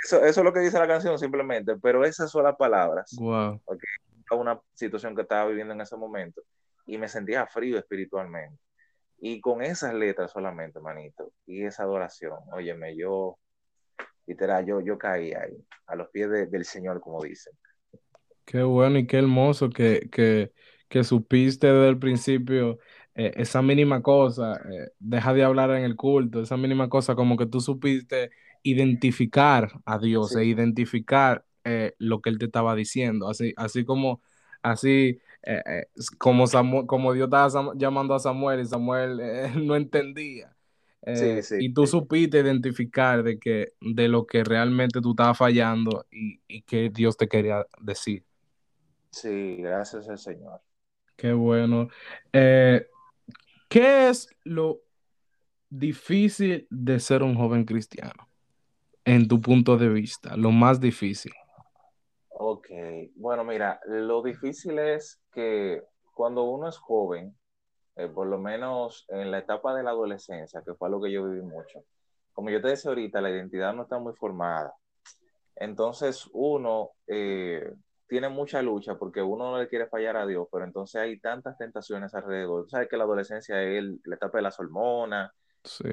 Eso, 0.05 0.24
es 0.24 0.36
lo 0.36 0.53
que 0.53 0.61
dice 0.61 0.78
la 0.78 0.86
canción 0.86 1.18
simplemente, 1.18 1.76
pero 1.76 2.05
esas 2.05 2.30
son 2.30 2.44
las 2.44 2.57
palabras. 2.57 3.14
Wow. 3.18 3.61
Porque 3.64 3.86
una 4.30 4.61
situación 4.74 5.14
que 5.14 5.22
estaba 5.22 5.49
viviendo 5.49 5.74
en 5.74 5.80
ese 5.80 5.96
momento 5.96 6.42
y 6.86 6.99
me 6.99 7.09
sentía 7.09 7.46
frío 7.46 7.78
espiritualmente. 7.78 8.59
Y 9.20 9.40
con 9.40 9.62
esas 9.62 9.94
letras 9.94 10.30
solamente, 10.30 10.80
manito, 10.80 11.32
y 11.44 11.64
esa 11.64 11.82
adoración, 11.82 12.38
óyeme, 12.53 12.96
yo, 12.96 13.36
literal, 14.26 14.64
yo, 14.64 14.80
yo 14.80 14.96
caí 14.96 15.32
ahí, 15.32 15.57
a 15.86 15.96
los 15.96 16.09
pies 16.11 16.30
del 16.51 16.64
Señor, 16.64 17.01
como 17.01 17.22
dicen. 17.22 17.53
Qué 18.44 18.62
bueno 18.62 18.99
y 18.99 19.07
qué 19.07 19.18
hermoso 19.18 19.70
que, 19.70 20.09
que, 20.12 20.53
que 20.88 21.03
supiste 21.03 21.66
desde 21.66 21.88
el 21.88 21.99
principio 21.99 22.78
eh, 23.14 23.32
esa 23.34 23.61
mínima 23.61 24.01
cosa, 24.01 24.61
eh, 24.72 24.92
deja 25.01 25.34
de 25.34 25.42
hablar 25.42 25.72
en 25.72 25.82
el 25.82 25.96
culto, 25.96 26.40
esa 26.40 26.57
mínima 26.57 26.88
cosa 26.88 27.16
como 27.16 27.36
que 27.36 27.46
tú 27.46 27.61
supiste 27.61 28.30
identificar 28.63 29.71
a 29.85 29.99
Dios 29.99 30.35
e 30.37 30.45
identificar 30.45 31.45
eh, 31.65 31.95
lo 31.99 32.21
que 32.21 32.31
Él 32.31 32.39
te 32.39 32.47
estaba 32.47 32.75
diciendo, 32.75 33.29
así, 33.29 33.55
así 33.57 33.85
como, 33.85 34.21
así, 34.63 35.21
como, 36.19 36.47
como 36.87 37.13
Dios 37.13 37.27
estaba 37.27 37.73
llamando 37.77 38.15
a 38.15 38.19
Samuel 38.19 38.61
y 38.61 38.67
Samuel 38.67 39.21
no 39.67 39.77
entendía. 39.77 40.55
y 41.59 41.73
tú 41.73 41.87
supiste 41.87 42.41
identificar 42.41 43.23
de, 43.23 43.39
que, 43.39 43.73
de 43.81 44.09
lo 44.09 44.27
que 44.27 44.45
realmente 44.45 45.01
tú 45.01 45.11
estabas 45.11 45.39
fallando 45.39 46.07
y, 46.11 46.41
y 46.49 46.63
que 46.63 46.91
Dios 46.91 47.17
te 47.17 47.29
quería 47.29 47.67
decir. 47.81 48.25
Sí, 49.11 49.57
gracias 49.57 50.09
al 50.09 50.19
Señor. 50.19 50.61
Qué 51.17 51.33
bueno. 51.33 51.89
Eh, 52.33 52.87
¿Qué 53.69 54.09
es 54.09 54.29
lo 54.45 54.81
difícil 55.69 56.67
de 56.71 57.01
ser 57.01 57.23
un 57.23 57.35
joven 57.35 57.65
cristiano? 57.65 58.28
En 59.09 59.27
tu 59.27 59.41
punto 59.41 59.79
de 59.79 59.89
vista, 59.89 60.37
lo 60.37 60.51
más 60.51 60.79
difícil. 60.79 61.33
Ok, 62.29 62.69
bueno, 63.17 63.43
mira, 63.43 63.81
lo 63.87 64.23
difícil 64.23 64.79
es 64.79 65.19
que 65.33 65.83
cuando 66.13 66.43
uno 66.43 66.69
es 66.69 66.77
joven, 66.77 67.35
eh, 67.97 68.09
por 68.09 68.27
lo 68.27 68.37
menos 68.37 69.07
en 69.09 69.31
la 69.31 69.39
etapa 69.39 69.75
de 69.75 69.83
la 69.83 69.93
adolescencia, 69.93 70.61
que 70.63 70.75
fue 70.75 70.89
algo 70.89 71.01
que 71.01 71.11
yo 71.11 71.25
viví 71.25 71.41
mucho, 71.41 71.85
como 72.35 72.51
yo 72.51 72.61
te 72.61 72.69
decía 72.69 72.91
ahorita, 72.91 73.23
la 73.23 73.31
identidad 73.31 73.73
no 73.73 73.85
está 73.85 73.99
muy 73.99 74.13
formada. 74.13 74.75
Entonces 75.57 76.29
uno 76.35 76.91
eh, 77.07 77.73
tiene 78.09 78.29
mucha 78.29 78.61
lucha 78.61 78.99
porque 78.99 79.23
uno 79.23 79.53
no 79.53 79.59
le 79.59 79.69
quiere 79.69 79.87
fallar 79.87 80.19
a 80.19 80.27
Dios, 80.27 80.49
pero 80.53 80.67
entonces 80.67 81.01
hay 81.01 81.19
tantas 81.19 81.57
tentaciones 81.57 82.15
alrededor. 82.15 82.69
Sabes 82.69 82.91
que 82.91 82.99
la 82.99 83.05
adolescencia 83.05 83.63
es 83.63 83.85
la 84.05 84.17
etapa 84.17 84.37
de 84.37 84.43
las 84.43 84.61
hormonas 84.61 85.33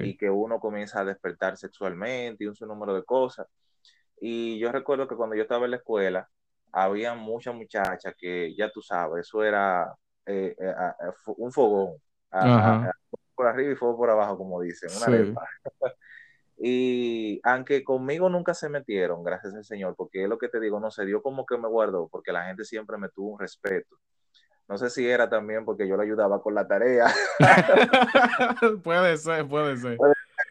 y 0.02 0.16
que 0.16 0.30
uno 0.30 0.60
comienza 0.60 1.00
a 1.00 1.04
despertar 1.04 1.56
sexualmente 1.56 2.44
y 2.44 2.46
un 2.46 2.56
sinnúmero 2.56 2.94
de 2.94 3.04
cosas. 3.04 3.46
Y 4.20 4.58
yo 4.58 4.72
recuerdo 4.72 5.06
que 5.06 5.16
cuando 5.16 5.36
yo 5.36 5.42
estaba 5.42 5.64
en 5.66 5.72
la 5.72 5.76
escuela, 5.78 6.28
había 6.72 7.14
muchas 7.14 7.54
muchachas 7.54 8.14
que 8.18 8.54
ya 8.54 8.70
tú 8.70 8.82
sabes, 8.82 9.26
eso 9.26 9.42
era 9.42 9.94
eh, 10.26 10.54
eh, 10.58 10.72
un 11.36 11.52
fogón, 11.52 11.96
por 13.34 13.46
arriba 13.46 13.72
y 13.72 13.76
fuego 13.76 13.96
por 13.96 14.10
abajo, 14.10 14.36
como 14.36 14.60
dicen, 14.60 14.90
una 14.96 15.06
Y 16.58 17.38
aunque 17.44 17.84
conmigo 17.84 18.30
nunca 18.30 18.54
se 18.54 18.70
metieron, 18.70 19.22
gracias 19.22 19.54
al 19.54 19.64
Señor, 19.64 19.94
porque 19.94 20.22
es 20.22 20.28
lo 20.28 20.38
que 20.38 20.48
te 20.48 20.58
digo, 20.58 20.80
no 20.80 20.90
se 20.90 21.04
dio 21.04 21.22
como 21.22 21.44
que 21.44 21.58
me 21.58 21.68
guardó, 21.68 22.08
porque 22.08 22.32
la 22.32 22.44
gente 22.44 22.64
siempre 22.64 22.96
me 22.96 23.10
tuvo 23.10 23.32
un 23.32 23.38
respeto. 23.38 23.96
No 24.68 24.76
sé 24.78 24.90
si 24.90 25.08
era 25.08 25.28
también 25.28 25.64
porque 25.64 25.86
yo 25.86 25.96
le 25.96 26.02
ayudaba 26.02 26.42
con 26.42 26.54
la 26.54 26.66
tarea. 26.66 27.06
puede 28.82 29.16
ser, 29.16 29.46
puede 29.46 29.76
ser. 29.76 29.96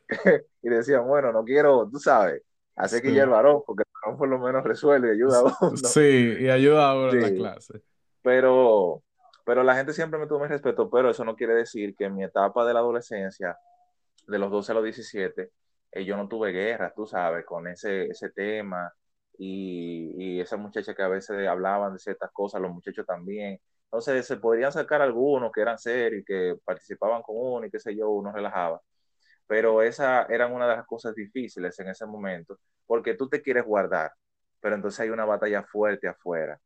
y 0.62 0.70
decían, 0.70 1.06
bueno, 1.06 1.34
no 1.34 1.44
quiero, 1.44 1.90
tú 1.92 2.00
sabes, 2.00 2.42
hacer 2.76 3.02
que 3.02 3.14
ya 3.14 3.24
el 3.24 3.30
varón, 3.30 3.64
porque 3.66 3.84
el 3.84 3.92
varón 4.02 4.18
por 4.18 4.30
lo 4.30 4.40
menos 4.40 4.64
resuelve 4.64 5.10
y 5.10 5.12
ayuda 5.12 5.40
a 5.40 5.66
uno. 5.66 5.78
Sí, 5.78 6.36
y 6.40 6.50
ayuda 6.50 6.92
a 6.92 6.96
uno 6.96 7.12
en 7.12 7.22
la 7.22 7.34
clase. 7.34 7.82
Pero, 8.22 9.04
pero 9.46 9.64
la 9.64 9.76
gente 9.76 9.92
siempre 9.92 10.18
me 10.18 10.28
tuvo 10.28 10.40
mi 10.40 10.48
respeto, 10.48 10.90
pero 10.90 11.10
eso 11.10 11.26
no 11.26 11.36
quiere 11.36 11.54
decir 11.54 11.94
que 11.96 12.06
en 12.06 12.16
mi 12.16 12.24
etapa 12.24 12.66
de 12.66 12.74
la 12.74 12.80
adolescencia, 12.80 13.58
de 14.28 14.40
los 14.40 14.50
12 14.50 14.72
a 14.72 14.76
los 14.76 14.84
17, 14.86 15.52
eh, 15.92 16.06
yo 16.06 16.16
no 16.16 16.28
tuve 16.28 16.52
guerra, 16.52 16.94
tú 16.96 17.06
sabes, 17.06 17.46
con 17.46 17.68
ese, 17.68 18.06
ese 18.06 18.30
tema 18.30 18.92
y, 19.38 20.14
y 20.18 20.40
esas 20.40 20.58
muchachas 20.58 20.96
que 20.96 21.04
a 21.04 21.10
veces 21.10 21.48
hablaban 21.48 21.94
de 21.94 22.00
ciertas 22.00 22.32
cosas, 22.32 22.62
los 22.62 22.72
muchachos 22.72 23.06
también. 23.06 23.60
Entonces 23.86 24.26
se 24.26 24.38
podrían 24.38 24.72
sacar 24.72 25.02
algunos 25.02 25.52
que 25.52 25.62
eran 25.62 25.78
serios, 25.78 26.24
que 26.26 26.58
participaban 26.64 27.22
con 27.22 27.36
uno 27.38 27.66
y 27.66 27.72
qué 27.72 27.80
sé 27.80 27.96
yo, 27.96 28.10
uno 28.10 28.32
relajaba. 28.32 28.82
Pero 29.48 29.82
esa 29.82 30.24
eran 30.24 30.52
una 30.54 30.68
de 30.68 30.76
las 30.78 30.86
cosas 30.86 31.16
difíciles 31.16 31.80
en 31.80 31.90
ese 31.90 32.06
momento, 32.06 32.58
porque 32.86 33.14
tú 33.14 33.30
te 33.30 33.42
quieres 33.42 33.64
guardar, 33.64 34.12
pero 34.60 34.76
entonces 34.76 35.00
hay 35.02 35.10
una 35.10 35.26
batalla 35.26 35.64
fuerte 35.64 36.08
afuera. 36.08 36.60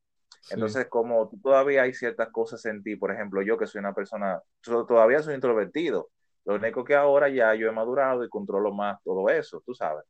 Entonces, 0.51 0.88
como 0.88 1.30
todavía 1.43 1.84
hay 1.84 1.93
ciertas 1.93 2.30
cosas 2.30 2.65
en 2.65 2.82
ti, 2.82 2.95
por 2.95 3.11
ejemplo, 3.11 3.41
yo 3.41 3.57
que 3.57 3.67
soy 3.67 3.80
una 3.80 3.93
persona, 3.93 4.41
todavía 4.61 5.22
soy 5.22 5.36
introvertido, 5.36 6.09
lo 6.45 6.55
único 6.55 6.84
que 6.84 6.95
ahora 6.95 7.30
ya 7.30 7.53
yo 7.53 7.67
he 7.67 7.72
madurado 7.72 8.24
y 8.24 8.30
controlo 8.30 8.74
más 8.74 8.97
todo 9.03 9.30
eso, 9.30 9.61
tú 9.65 9.76
sabes. 9.76 10.05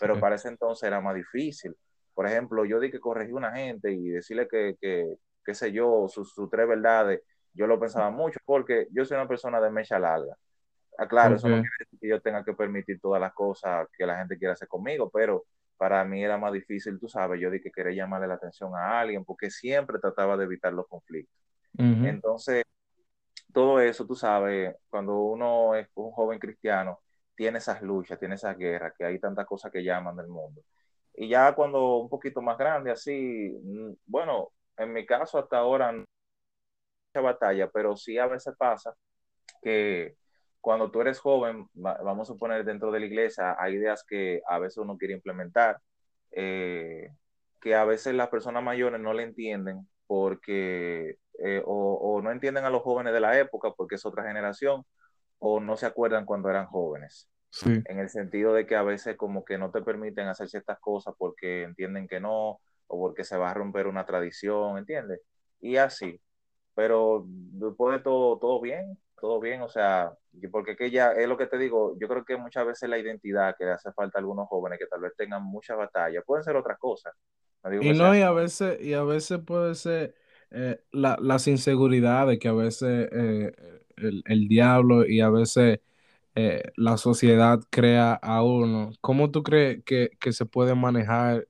Pero 0.00 0.18
para 0.18 0.36
ese 0.36 0.48
entonces 0.48 0.86
era 0.86 1.00
más 1.00 1.14
difícil. 1.14 1.76
Por 2.14 2.26
ejemplo, 2.26 2.64
yo 2.64 2.80
di 2.80 2.90
que 2.90 3.00
corregí 3.00 3.32
a 3.32 3.36
una 3.36 3.52
gente 3.52 3.92
y 3.92 4.08
decirle 4.08 4.48
que, 4.48 4.76
que 4.80 5.16
qué 5.44 5.54
sé 5.54 5.72
yo, 5.72 6.06
sus 6.08 6.34
tres 6.50 6.68
verdades, 6.68 7.22
yo 7.54 7.66
lo 7.66 7.78
pensaba 7.80 8.10
mucho 8.10 8.38
porque 8.44 8.88
yo 8.92 9.04
soy 9.04 9.16
una 9.16 9.28
persona 9.28 9.60
de 9.60 9.70
mecha 9.70 9.98
larga. 9.98 10.36
Ah, 10.98 11.08
claro, 11.08 11.36
eso 11.36 11.48
no 11.48 11.58
quiere 11.60 11.74
decir 11.80 11.98
que 12.00 12.08
yo 12.08 12.20
tenga 12.20 12.44
que 12.44 12.54
permitir 12.54 13.00
todas 13.00 13.20
las 13.20 13.32
cosas 13.32 13.88
que 13.96 14.06
la 14.06 14.18
gente 14.18 14.38
quiera 14.38 14.54
hacer 14.54 14.68
conmigo, 14.68 15.10
pero 15.10 15.44
para 15.76 16.04
mí 16.04 16.22
era 16.24 16.38
más 16.38 16.52
difícil, 16.52 16.98
tú 17.00 17.08
sabes, 17.08 17.40
yo 17.40 17.50
di 17.50 17.60
que 17.60 17.70
quería 17.72 18.04
llamarle 18.04 18.28
la 18.28 18.34
atención 18.34 18.74
a 18.76 19.00
alguien 19.00 19.24
porque 19.24 19.50
siempre 19.50 19.98
trataba 19.98 20.36
de 20.36 20.44
evitar 20.44 20.72
los 20.72 20.86
conflictos. 20.88 21.34
Entonces, 22.00 22.64
todo 23.52 23.80
eso, 23.80 24.06
tú 24.06 24.14
sabes, 24.14 24.74
cuando 24.90 25.18
uno 25.20 25.74
es 25.74 25.88
un 25.94 26.10
joven 26.12 26.38
cristiano, 26.38 27.00
tiene 27.34 27.58
esas 27.58 27.82
luchas, 27.82 28.18
tiene 28.18 28.36
esas 28.36 28.56
guerras, 28.56 28.94
que 28.96 29.04
hay 29.04 29.18
tantas 29.18 29.46
cosas 29.46 29.70
que 29.72 29.82
llaman 29.84 30.16
del 30.16 30.28
mundo. 30.28 30.62
Y 31.14 31.28
ya 31.28 31.54
cuando 31.54 31.98
un 31.98 32.08
poquito 32.08 32.40
más 32.42 32.56
grande, 32.58 32.90
así, 32.90 33.58
mm, 33.62 33.92
bueno, 34.06 34.50
en 34.82 34.92
mi 34.92 35.06
caso 35.06 35.38
hasta 35.38 35.58
ahora 35.58 35.92
no 35.92 36.04
mucha 37.14 37.20
batalla, 37.20 37.70
pero 37.70 37.96
sí 37.96 38.18
a 38.18 38.26
veces 38.26 38.54
pasa 38.56 38.94
que 39.62 40.16
cuando 40.60 40.90
tú 40.90 41.00
eres 41.00 41.18
joven, 41.18 41.66
vamos 41.74 42.30
a 42.30 42.34
poner 42.34 42.64
dentro 42.64 42.92
de 42.92 43.00
la 43.00 43.06
iglesia, 43.06 43.56
hay 43.58 43.74
ideas 43.74 44.04
que 44.04 44.42
a 44.48 44.58
veces 44.58 44.78
uno 44.78 44.96
quiere 44.96 45.14
implementar, 45.14 45.78
eh, 46.30 47.10
que 47.60 47.74
a 47.74 47.84
veces 47.84 48.14
las 48.14 48.28
personas 48.28 48.62
mayores 48.62 49.00
no 49.00 49.12
le 49.12 49.24
entienden 49.24 49.88
porque 50.06 51.18
eh, 51.38 51.62
o, 51.64 52.20
no 52.22 52.30
entienden 52.30 52.64
a 52.64 52.70
los 52.70 52.82
jóvenes 52.82 53.12
de 53.12 53.20
la 53.20 53.38
época 53.38 53.72
porque 53.76 53.96
es 53.96 54.06
otra 54.06 54.24
generación, 54.24 54.84
o 55.38 55.58
no 55.58 55.76
se 55.76 55.86
acuerdan 55.86 56.24
cuando 56.24 56.48
eran 56.48 56.66
jóvenes. 56.66 57.28
En 57.64 57.98
el 57.98 58.08
sentido 58.08 58.54
de 58.54 58.66
que 58.66 58.76
a 58.76 58.82
veces 58.82 59.16
como 59.16 59.44
que 59.44 59.58
no 59.58 59.70
te 59.70 59.82
permiten 59.82 60.28
hacer 60.28 60.48
ciertas 60.48 60.78
cosas 60.78 61.14
porque 61.18 61.64
entienden 61.64 62.08
que 62.08 62.18
no, 62.18 62.60
o 62.86 62.98
porque 62.98 63.24
se 63.24 63.36
va 63.36 63.50
a 63.50 63.54
romper 63.54 63.86
una 63.86 64.04
tradición, 64.04 64.78
¿entiendes? 64.78 65.20
Y 65.60 65.76
así. 65.76 66.20
Pero 66.74 67.24
después 67.26 67.98
de 67.98 68.02
todo, 68.02 68.38
todo 68.38 68.60
bien, 68.60 68.98
todo 69.20 69.38
bien, 69.40 69.62
o 69.62 69.68
sea, 69.68 70.12
porque 70.50 70.76
que 70.76 70.90
ya 70.90 71.12
es 71.12 71.28
lo 71.28 71.36
que 71.36 71.46
te 71.46 71.58
digo, 71.58 71.96
yo 72.00 72.08
creo 72.08 72.24
que 72.24 72.36
muchas 72.36 72.66
veces 72.66 72.88
la 72.88 72.98
identidad 72.98 73.54
que 73.56 73.64
le 73.64 73.72
hace 73.72 73.92
falta 73.92 74.18
a 74.18 74.20
algunos 74.20 74.48
jóvenes 74.48 74.78
que 74.78 74.86
tal 74.86 75.00
vez 75.00 75.12
tengan 75.16 75.44
mucha 75.44 75.74
batalla, 75.74 76.22
pueden 76.22 76.42
ser 76.44 76.56
otras 76.56 76.78
cosas. 76.78 77.12
y 77.80 77.92
no, 77.92 78.16
y 78.16 78.22
a 78.22 78.32
veces, 78.32 78.80
y 78.80 78.94
a 78.94 79.04
veces 79.04 79.38
puede 79.46 79.74
ser 79.74 80.14
eh, 80.50 80.80
la, 80.90 81.16
las 81.20 81.46
inseguridades 81.46 82.38
que 82.38 82.48
a 82.48 82.52
veces 82.52 83.08
eh, 83.12 83.52
el, 83.96 84.48
diablo 84.48 85.06
y 85.06 85.20
a 85.20 85.30
veces 85.30 85.80
eh, 86.34 86.72
la 86.76 86.96
sociedad 86.96 87.60
crea 87.70 88.14
a 88.14 88.42
uno. 88.42 88.90
¿Cómo 89.00 89.30
tú 89.30 89.42
crees 89.42 89.84
que, 89.84 90.10
se 90.32 90.46
pueden 90.46 90.78
manejar 90.78 91.46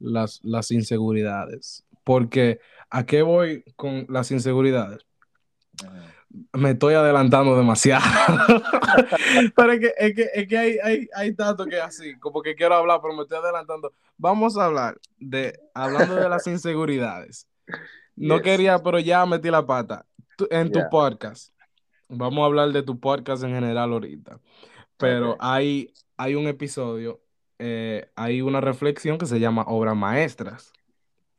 las, 0.00 0.40
las 0.42 0.70
inseguridades? 0.70 1.84
Porque 2.02 2.58
¿a 2.90 3.06
qué 3.06 3.22
voy 3.22 3.64
con 3.76 4.06
las 4.08 4.30
inseguridades? 4.30 4.98
Me 6.52 6.70
estoy 6.70 6.94
adelantando 6.94 7.56
demasiado. 7.56 8.04
pero 9.56 9.72
es 9.72 9.80
que, 9.80 9.92
es 9.96 10.14
que, 10.14 10.28
es 10.34 10.48
que 10.48 10.58
hay, 10.58 10.76
hay, 10.82 11.08
hay, 11.14 11.34
tanto 11.34 11.66
que 11.66 11.80
así, 11.80 12.18
como 12.18 12.42
que 12.42 12.54
quiero 12.54 12.74
hablar, 12.74 13.00
pero 13.02 13.14
me 13.14 13.22
estoy 13.22 13.38
adelantando. 13.38 13.92
Vamos 14.16 14.56
a 14.56 14.66
hablar 14.66 14.98
de, 15.18 15.58
hablando 15.74 16.16
de 16.16 16.28
las 16.28 16.46
inseguridades. 16.46 17.46
No 18.16 18.40
quería, 18.42 18.78
pero 18.78 18.98
ya 18.98 19.24
metí 19.26 19.50
la 19.50 19.64
pata. 19.64 20.06
en 20.50 20.70
tu 20.70 20.80
podcast. 20.90 21.54
Vamos 22.08 22.42
a 22.42 22.46
hablar 22.46 22.72
de 22.72 22.82
tu 22.82 22.98
podcast 22.98 23.44
en 23.44 23.54
general 23.54 23.92
ahorita. 23.92 24.40
Pero 24.96 25.36
hay, 25.40 25.92
hay 26.16 26.34
un 26.34 26.46
episodio, 26.46 27.20
eh, 27.62 28.10
hay 28.16 28.40
una 28.40 28.62
reflexión 28.62 29.18
que 29.18 29.26
se 29.26 29.38
llama 29.38 29.64
Obras 29.68 29.94
Maestras. 29.94 30.72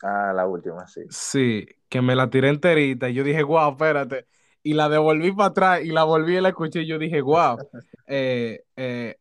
Ah, 0.03 0.32
la 0.36 0.45
última, 0.45 0.88
sí. 0.88 1.01
Sí, 1.09 1.65
que 1.89 2.01
me 2.03 2.15
la 2.15 2.30
tiré 2.30 2.49
enterita 2.49 3.09
y 3.09 3.15
yo 3.15 3.24
dije, 3.24 3.41
wow, 3.41 3.72
espérate. 3.72 4.28
Y 4.61 4.76
la 4.76 4.88
devolví 4.88 5.32
para 5.32 5.49
atrás 5.49 5.82
y 5.84 5.88
la 5.88 6.03
volví 6.03 6.38
y 6.38 6.41
la 6.41 6.49
escuché 6.49 6.84
y 6.84 6.86
yo 6.86 6.99
dije, 6.99 7.22
wow. 7.22 7.57
eh, 8.07 8.63
eh, 8.76 9.15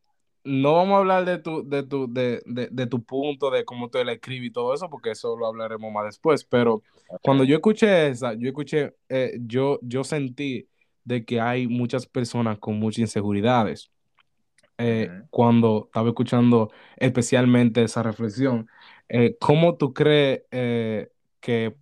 no 0.45 0.75
vamos 0.75 0.97
a 0.97 0.99
hablar 0.99 1.25
de 1.25 1.39
tu, 1.39 1.67
de 1.67 1.83
tu, 1.85 2.13
de, 2.13 2.43
de, 2.45 2.87
tu 2.87 3.03
punto, 3.03 3.51
de 3.51 3.65
cómo 3.65 3.89
tú 3.89 4.05
la 4.05 4.13
escribes 4.13 4.49
y 4.49 4.53
todo 4.53 4.75
eso, 4.75 4.91
porque 4.91 5.13
eso 5.13 5.39
lo 5.39 5.47
hablaremos 5.47 5.91
más 5.91 6.05
después. 6.05 6.45
Pero 6.45 6.83
cuando 7.23 7.45
yo 7.45 7.57
escuché 7.57 8.09
esa, 8.09 8.35
yo 8.35 8.49
escuché, 8.49 8.95
yo, 9.41 9.79
yo 9.83 10.05
sentí 10.05 10.69
de 11.05 11.25
que 11.25 11.41
hay 11.41 11.67
muchas 11.67 12.07
personas 12.07 12.59
con 12.59 12.79
muchas 12.79 12.99
inseguridades. 13.01 13.91
Eh, 14.81 15.11
cuando 15.31 15.85
estaba 15.87 16.09
escuchando 16.09 16.71
especialmente 16.97 17.83
esa 17.83 18.03
reflexión, 18.03 18.69
eh, 19.09 19.37
¿cómo 19.39 19.77
tú 19.77 19.93
crees 19.93 20.43
que 21.41 21.77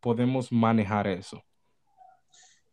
podemos 0.00 0.52
manejar 0.52 1.06
eso? 1.06 1.42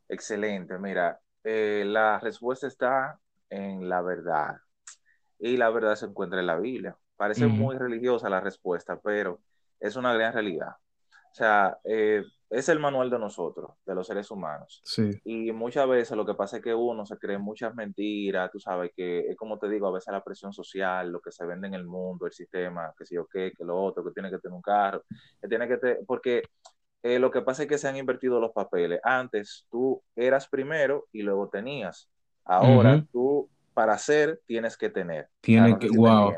Excelente, 0.09 0.77
mira, 0.77 1.19
la 1.43 2.19
respuesta 2.19 2.67
está 2.67 3.19
en 3.49 3.87
la 3.87 4.01
verdad 4.01 4.57
y 5.39 5.57
la 5.57 5.69
verdad 5.69 5.95
se 5.95 6.05
encuentra 6.05 6.39
en 6.39 6.47
la 6.47 6.57
Biblia. 6.57 6.95
Parece 7.15 7.47
muy 7.47 7.77
religiosa 7.77 8.29
la 8.29 8.39
respuesta, 8.39 8.99
pero 8.99 9.41
es 9.79 9.95
una 9.95 10.13
gran 10.13 10.33
realidad. 10.33 10.75
O 11.31 11.33
sea, 11.33 11.77
eh, 11.83 12.23
es 12.51 12.67
el 12.67 12.79
manual 12.79 13.09
de 13.09 13.17
nosotros, 13.17 13.71
de 13.85 13.95
los 13.95 14.05
seres 14.05 14.29
humanos. 14.29 14.81
Sí. 14.83 15.09
Y 15.23 15.53
muchas 15.53 15.87
veces 15.87 16.17
lo 16.17 16.25
que 16.25 16.33
pasa 16.33 16.57
es 16.57 16.63
que 16.63 16.75
uno 16.75 17.05
se 17.05 17.17
cree 17.17 17.37
muchas 17.37 17.73
mentiras, 17.73 18.51
tú 18.51 18.59
sabes 18.59 18.91
que 18.93 19.19
es 19.21 19.37
como 19.37 19.57
te 19.57 19.69
digo, 19.69 19.87
a 19.87 19.91
veces 19.91 20.11
la 20.11 20.23
presión 20.23 20.51
social, 20.51 21.09
lo 21.09 21.21
que 21.21 21.31
se 21.31 21.45
vende 21.45 21.67
en 21.67 21.75
el 21.75 21.85
mundo, 21.85 22.25
el 22.25 22.33
sistema, 22.33 22.93
que 22.97 23.05
si 23.05 23.15
yo 23.15 23.25
qué, 23.25 23.53
que 23.57 23.63
lo 23.63 23.81
otro, 23.81 24.03
que 24.03 24.11
tiene 24.11 24.29
que 24.29 24.37
tener 24.39 24.53
un 24.53 24.61
carro, 24.61 25.03
que 25.41 25.47
tiene 25.47 25.65
que 25.65 25.77
tener, 25.77 25.99
porque 26.05 26.43
eh, 27.03 27.19
lo 27.19 27.31
que 27.31 27.41
pasa 27.41 27.63
es 27.63 27.69
que 27.69 27.77
se 27.77 27.87
han 27.87 27.95
invertido 27.95 28.39
los 28.41 28.51
papeles. 28.51 28.99
Antes 29.03 29.65
tú 29.71 30.03
eras 30.15 30.47
primero 30.49 31.07
y 31.13 31.21
luego 31.21 31.47
tenías. 31.47 32.09
Ahora 32.43 33.03
tú 33.13 33.49
para 33.73 33.97
ser 33.97 34.41
tienes 34.45 34.75
que 34.75 34.89
tener. 34.89 35.29
Tiene 35.39 35.79
que, 35.79 35.87
wow. 35.89 36.33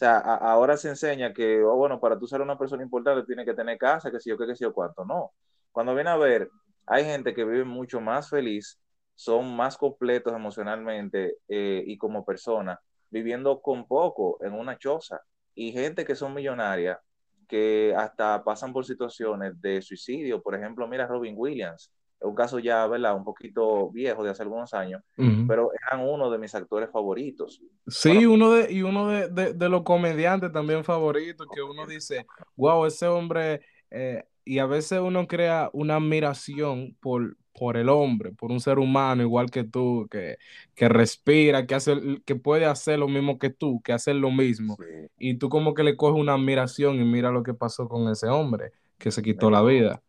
O 0.00 0.02
sea, 0.02 0.16
ahora 0.16 0.78
se 0.78 0.88
enseña 0.88 1.34
que, 1.34 1.62
oh, 1.62 1.76
bueno, 1.76 2.00
para 2.00 2.18
tú 2.18 2.26
ser 2.26 2.40
una 2.40 2.56
persona 2.56 2.82
importante 2.82 3.26
tienes 3.26 3.44
que 3.44 3.52
tener 3.52 3.76
casa, 3.76 4.10
que 4.10 4.18
si 4.18 4.30
yo, 4.30 4.38
qué, 4.38 4.46
que 4.46 4.56
si 4.56 4.64
yo, 4.64 4.72
cuánto. 4.72 5.04
No. 5.04 5.34
Cuando 5.70 5.94
viene 5.94 6.08
a 6.08 6.16
ver, 6.16 6.48
hay 6.86 7.04
gente 7.04 7.34
que 7.34 7.44
vive 7.44 7.64
mucho 7.64 8.00
más 8.00 8.30
feliz, 8.30 8.80
son 9.14 9.54
más 9.54 9.76
completos 9.76 10.32
emocionalmente 10.32 11.36
eh, 11.48 11.84
y 11.86 11.98
como 11.98 12.24
persona, 12.24 12.80
viviendo 13.10 13.60
con 13.60 13.86
poco 13.86 14.38
en 14.42 14.54
una 14.54 14.78
choza. 14.78 15.20
Y 15.54 15.70
gente 15.72 16.06
que 16.06 16.14
son 16.14 16.32
millonarias, 16.32 16.98
que 17.46 17.94
hasta 17.94 18.42
pasan 18.42 18.72
por 18.72 18.86
situaciones 18.86 19.60
de 19.60 19.82
suicidio. 19.82 20.40
Por 20.42 20.54
ejemplo, 20.54 20.88
mira 20.88 21.06
Robin 21.06 21.34
Williams, 21.36 21.92
un 22.22 22.34
caso 22.34 22.58
ya, 22.58 22.86
¿verdad? 22.86 23.16
Un 23.16 23.24
poquito 23.24 23.90
viejo 23.90 24.22
de 24.22 24.30
hace 24.30 24.42
algunos 24.42 24.74
años, 24.74 25.02
pero 25.48 25.70
eran 25.86 26.06
uno 26.06 26.30
de 26.30 26.38
mis 26.38 26.54
actores 26.54 26.90
favoritos. 26.90 27.62
Sí, 27.86 28.26
uno 28.26 28.52
de, 28.52 28.72
y 28.72 28.82
uno 28.82 29.08
de, 29.08 29.54
de, 29.54 29.68
los 29.68 29.82
comediantes 29.82 30.52
también 30.52 30.84
favoritos, 30.84 31.46
que 31.54 31.62
uno 31.62 31.86
dice, 31.86 32.26
wow, 32.56 32.84
ese 32.86 33.06
hombre, 33.06 33.62
eh, 33.90 34.24
y 34.44 34.58
a 34.58 34.66
veces 34.66 35.00
uno 35.00 35.26
crea 35.26 35.70
una 35.72 35.96
admiración 35.96 36.96
por, 37.00 37.36
por 37.52 37.76
el 37.76 37.88
hombre, 37.88 38.32
por 38.32 38.50
un 38.50 38.60
ser 38.60 38.78
humano 38.78 39.22
igual 39.22 39.50
que 39.50 39.64
tú, 39.64 40.06
que, 40.10 40.38
que 40.74 40.88
respira, 40.88 41.66
que, 41.66 41.74
hace, 41.74 42.20
que 42.24 42.36
puede 42.36 42.66
hacer 42.66 42.98
lo 42.98 43.08
mismo 43.08 43.38
que 43.38 43.50
tú, 43.50 43.80
que 43.82 43.92
hace 43.92 44.14
lo 44.14 44.30
mismo. 44.30 44.76
Y 45.18 45.34
tú 45.34 45.48
como 45.48 45.74
que 45.74 45.84
le 45.84 45.96
coges 45.96 46.20
una 46.20 46.34
admiración 46.34 47.00
y 47.00 47.04
mira 47.04 47.30
lo 47.30 47.42
que 47.42 47.54
pasó 47.54 47.88
con 47.88 48.10
ese 48.10 48.28
hombre, 48.28 48.72
que 48.98 49.10
se 49.10 49.22
quitó 49.22 49.50
la 49.50 49.62
vida. 49.62 50.02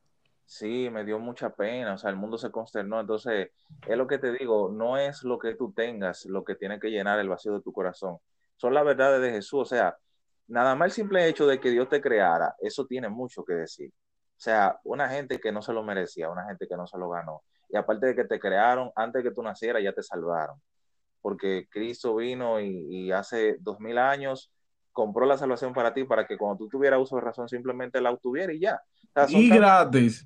Sí, 0.51 0.89
me 0.89 1.05
dio 1.05 1.17
mucha 1.17 1.49
pena, 1.55 1.93
o 1.93 1.97
sea, 1.97 2.09
el 2.09 2.17
mundo 2.17 2.37
se 2.37 2.51
consternó. 2.51 2.99
Entonces, 2.99 3.51
es 3.87 3.97
lo 3.97 4.05
que 4.05 4.17
te 4.17 4.33
digo, 4.33 4.69
no 4.69 4.97
es 4.97 5.23
lo 5.23 5.39
que 5.39 5.55
tú 5.55 5.71
tengas 5.71 6.25
lo 6.25 6.43
que 6.43 6.55
tiene 6.55 6.77
que 6.77 6.89
llenar 6.91 7.19
el 7.19 7.29
vacío 7.29 7.53
de 7.53 7.61
tu 7.61 7.71
corazón. 7.71 8.17
Son 8.57 8.73
las 8.73 8.83
verdades 8.83 9.21
de 9.21 9.31
Jesús, 9.31 9.61
o 9.61 9.65
sea, 9.65 9.97
nada 10.47 10.75
más 10.75 10.87
el 10.87 10.91
simple 10.91 11.25
hecho 11.27 11.47
de 11.47 11.59
que 11.61 11.69
Dios 11.69 11.87
te 11.87 12.01
creara, 12.01 12.53
eso 12.59 12.85
tiene 12.85 13.07
mucho 13.07 13.45
que 13.45 13.53
decir. 13.53 13.91
O 13.91 14.39
sea, 14.43 14.77
una 14.83 15.07
gente 15.07 15.39
que 15.39 15.53
no 15.53 15.61
se 15.61 15.71
lo 15.71 15.83
merecía, 15.83 16.29
una 16.29 16.45
gente 16.45 16.67
que 16.67 16.75
no 16.75 16.85
se 16.85 16.97
lo 16.97 17.09
ganó. 17.09 17.43
Y 17.69 17.77
aparte 17.77 18.07
de 18.07 18.15
que 18.15 18.25
te 18.25 18.39
crearon, 18.39 18.91
antes 18.97 19.23
de 19.23 19.29
que 19.29 19.35
tú 19.35 19.41
nacieras, 19.41 19.81
ya 19.81 19.93
te 19.93 20.03
salvaron. 20.03 20.61
Porque 21.21 21.67
Cristo 21.71 22.15
vino 22.17 22.59
y, 22.59 23.11
hace 23.13 23.57
dos 23.61 23.79
mil 23.79 23.97
años 23.97 24.51
compró 24.91 25.25
la 25.25 25.37
salvación 25.37 25.73
para 25.73 25.93
ti, 25.93 26.03
para 26.03 26.25
que 26.25 26.37
cuando 26.37 26.57
tú 26.57 26.69
tuvieras 26.69 26.99
uso 26.99 27.15
de 27.15 27.21
razón, 27.21 27.47
simplemente 27.47 28.01
la 28.01 28.11
obtuviera 28.11 28.53
y 28.53 28.59
ya. 28.59 28.81
y 29.29 29.49
gratis. 29.49 30.25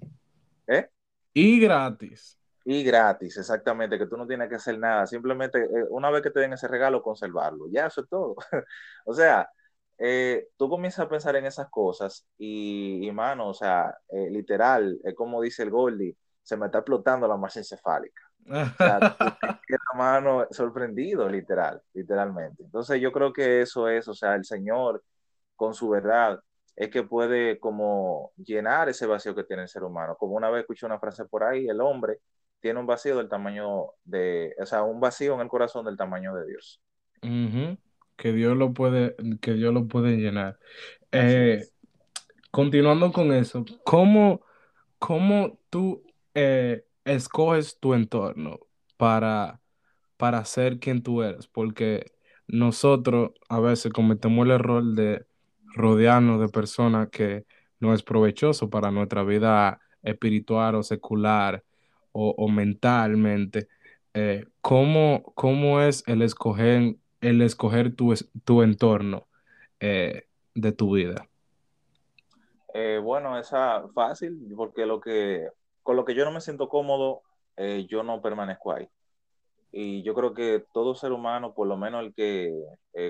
¿Eh? 0.68 0.90
Y 1.34 1.60
gratis. 1.60 2.40
Y 2.68 2.84
gratis, 2.84 3.38
exactamente, 3.38 4.00
que 4.00 4.08
tú 4.08 4.18
no 4.18 4.26
tienes 4.26 4.50
que 4.50 4.56
hacer 4.56 4.80
nada. 4.80 5.06
Simplemente, 5.06 5.64
eh, 5.64 5.86
una 5.92 6.10
vez 6.10 6.24
que 6.24 6.32
te 6.32 6.40
den 6.40 6.54
ese 6.54 6.68
regalo, 6.68 7.04
conservarlo. 7.04 7.68
Ya, 7.70 7.86
eso 7.86 8.02
es 8.02 8.10
todo. 8.10 8.36
o 9.06 9.14
sea, 9.14 9.48
eh, 9.98 10.48
tú 10.58 10.68
comienzas 10.68 11.06
a 11.06 11.10
pensar 11.10 11.36
en 11.36 11.46
esas 11.46 11.70
cosas 11.70 12.26
y, 12.38 13.10
mano, 13.14 13.50
o 13.50 13.54
sea, 13.54 13.96
eh, 14.10 14.30
literal, 14.32 15.00
es 15.04 15.14
como 15.14 15.42
dice 15.42 15.64
el 15.64 15.70
Goldie, 15.70 16.18
se 16.42 16.58
me 16.58 16.66
está 16.66 16.80
explotando 16.80 17.28
la 17.28 17.38
masa 17.38 17.60
encefálica. 17.60 18.22
O 18.48 18.78
sea, 18.78 19.00
la 19.68 19.98
mano 19.98 20.48
sorprendido, 20.52 21.28
literal, 21.30 21.82
literalmente. 21.94 22.64
Entonces 22.64 23.02
yo 23.02 23.12
creo 23.12 23.34
que 23.34 23.62
eso 23.62 23.90
es, 23.90 24.08
o 24.08 24.14
sea, 24.14 24.36
el 24.36 24.46
Señor 24.46 25.04
con 25.56 25.74
su 25.74 25.90
verdad 25.90 26.40
es 26.76 26.90
que 26.90 27.04
puede 27.04 27.60
como 27.60 28.32
llenar 28.38 28.90
ese 28.90 29.06
vacío 29.06 29.34
que 29.34 29.44
tiene 29.44 29.64
el 29.64 29.70
ser 29.70 29.84
humano. 29.84 30.16
Como 30.18 30.36
una 30.36 30.50
vez 30.50 30.62
escuché 30.62 30.86
una 30.86 31.00
frase 31.00 31.26
por 31.26 31.44
ahí, 31.44 31.68
el 31.68 31.82
hombre 31.82 32.20
tiene 32.60 32.80
un 32.80 32.86
vacío 32.86 33.18
del 33.18 33.30
tamaño 33.30 33.92
de, 34.04 34.56
o 34.60 34.66
sea, 34.66 34.84
un 34.84 35.00
vacío 35.00 35.36
en 35.36 35.42
el 35.42 35.48
corazón 35.48 35.86
del 35.86 35.98
tamaño 35.98 36.34
de 36.36 36.46
Dios 36.46 36.82
que 38.16 38.32
Dios 38.32 38.56
lo 38.58 38.74
puede, 38.74 39.16
que 39.42 39.54
Dios 39.54 39.74
lo 39.74 39.88
puede 39.88 40.18
llenar. 40.18 40.60
Eh, 41.12 41.66
continuando 42.52 43.12
con 43.12 43.34
eso, 43.34 43.66
¿cómo, 43.84 44.42
cómo 45.00 45.60
tú 45.70 46.04
eh, 46.34 46.86
escoges 47.06 47.80
tu 47.80 47.94
entorno 47.94 48.60
para, 48.98 49.62
para 50.18 50.44
ser 50.46 50.80
quien 50.80 51.02
tú 51.02 51.24
eres? 51.24 51.48
Porque 51.48 52.12
nosotros 52.48 53.32
a 53.50 53.60
veces 53.60 53.94
cometemos 53.94 54.46
el 54.46 54.52
error 54.52 54.84
de 54.84 55.26
rodearnos 55.76 56.40
de 56.42 56.50
personas 56.50 57.10
que 57.10 57.46
no 57.80 57.94
es 57.94 58.04
provechoso 58.04 58.70
para 58.70 58.92
nuestra 58.92 59.24
vida 59.24 59.80
espiritual 60.02 60.76
o 60.76 60.84
secular 60.84 61.64
o, 62.12 62.48
mentalmente. 62.48 63.68
Eh, 64.14 64.46
¿cómo, 64.62 65.34
¿Cómo 65.36 65.82
es 65.82 66.02
el 66.08 66.22
escoger 66.22 66.96
el 67.20 67.42
escoger 67.42 67.96
tu, 67.96 68.14
tu 68.44 68.62
entorno 68.62 69.28
eh, 69.80 70.28
de 70.54 70.72
tu 70.72 70.96
vida? 70.96 71.28
Eh, 72.74 73.00
bueno, 73.02 73.38
esa 73.38 73.88
fácil, 73.94 74.38
porque 74.56 74.86
lo 74.86 75.00
que, 75.00 75.48
con 75.86 75.96
lo 75.96 76.04
que 76.04 76.16
yo 76.16 76.26
no 76.26 76.32
me 76.32 76.42
siento 76.42 76.68
cómodo, 76.68 77.22
eh, 77.58 77.86
yo 77.88 78.02
no 78.02 78.20
permanezco 78.20 78.74
ahí. 78.74 78.90
Y 79.72 80.02
yo 80.02 80.16
creo 80.16 80.34
que 80.34 80.66
todo 80.74 80.96
ser 80.96 81.12
humano, 81.12 81.54
por 81.54 81.68
lo 81.68 81.78
menos 81.78 82.04
el 82.04 82.14
que, 82.16 82.52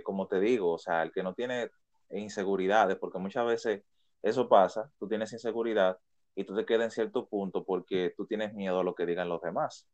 como 0.03 0.27
te 0.27 0.41
digo, 0.41 0.73
o 0.73 0.77
sea, 0.77 1.03
el 1.03 1.11
que 1.13 1.23
no 1.23 1.33
tiene 1.33 1.69
inseguridades, 2.09 2.97
porque 2.97 3.19
muchas 3.19 3.45
veces 3.45 3.83
eso 4.21 4.49
pasa, 4.49 4.91
tú 4.99 5.07
tienes 5.07 5.31
inseguridad 5.31 5.97
y 6.35 6.43
tú 6.43 6.53
te 6.53 6.65
quedas 6.65 6.85
en 6.85 6.91
cierto 6.91 7.27
punto 7.27 7.63
porque 7.63 8.13
tú 8.17 8.25
tienes 8.25 8.53
miedo 8.53 8.79
a 8.79 8.83
lo 8.83 8.93
que 8.93 9.05
digan 9.05 9.29
los 9.29 9.41
demás. 9.41 9.87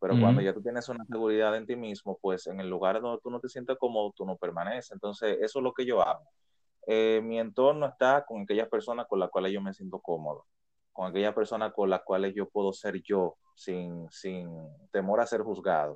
Pero 0.00 0.18
cuando 0.20 0.40
ya 0.40 0.54
tú 0.54 0.62
tienes 0.62 0.88
una 0.88 1.04
seguridad 1.06 1.56
en 1.56 1.66
ti 1.66 1.76
mismo, 1.76 2.18
pues 2.20 2.46
en 2.46 2.60
el 2.60 2.70
lugar 2.70 3.00
donde 3.00 3.20
tú 3.22 3.30
no 3.30 3.40
te 3.40 3.48
sientes 3.48 3.76
cómodo, 3.78 4.12
tú 4.16 4.24
no 4.24 4.36
permaneces. 4.36 4.92
Entonces, 4.92 5.38
eso 5.40 5.58
es 5.58 5.62
lo 5.62 5.72
que 5.72 5.86
yo 5.86 6.02
hago. 6.02 6.24
Eh, 6.86 7.22
mi 7.22 7.38
entorno 7.38 7.86
está 7.86 8.24
con 8.26 8.42
aquellas 8.42 8.68
personas 8.68 9.06
con 9.08 9.18
las 9.18 9.30
cuales 9.30 9.52
yo 9.52 9.62
me 9.62 9.72
siento 9.72 10.00
cómodo, 10.00 10.46
con 10.94 11.10
aquellas 11.10 11.34
personas 11.34 11.74
con 11.74 11.90
las 11.90 12.02
cuales 12.02 12.34
yo 12.34 12.48
puedo 12.48 12.72
ser 12.72 13.02
yo 13.02 13.36
sin, 13.54 14.08
sin 14.10 14.48
temor 14.92 15.20
a 15.20 15.26
ser 15.26 15.42
juzgado. 15.42 15.94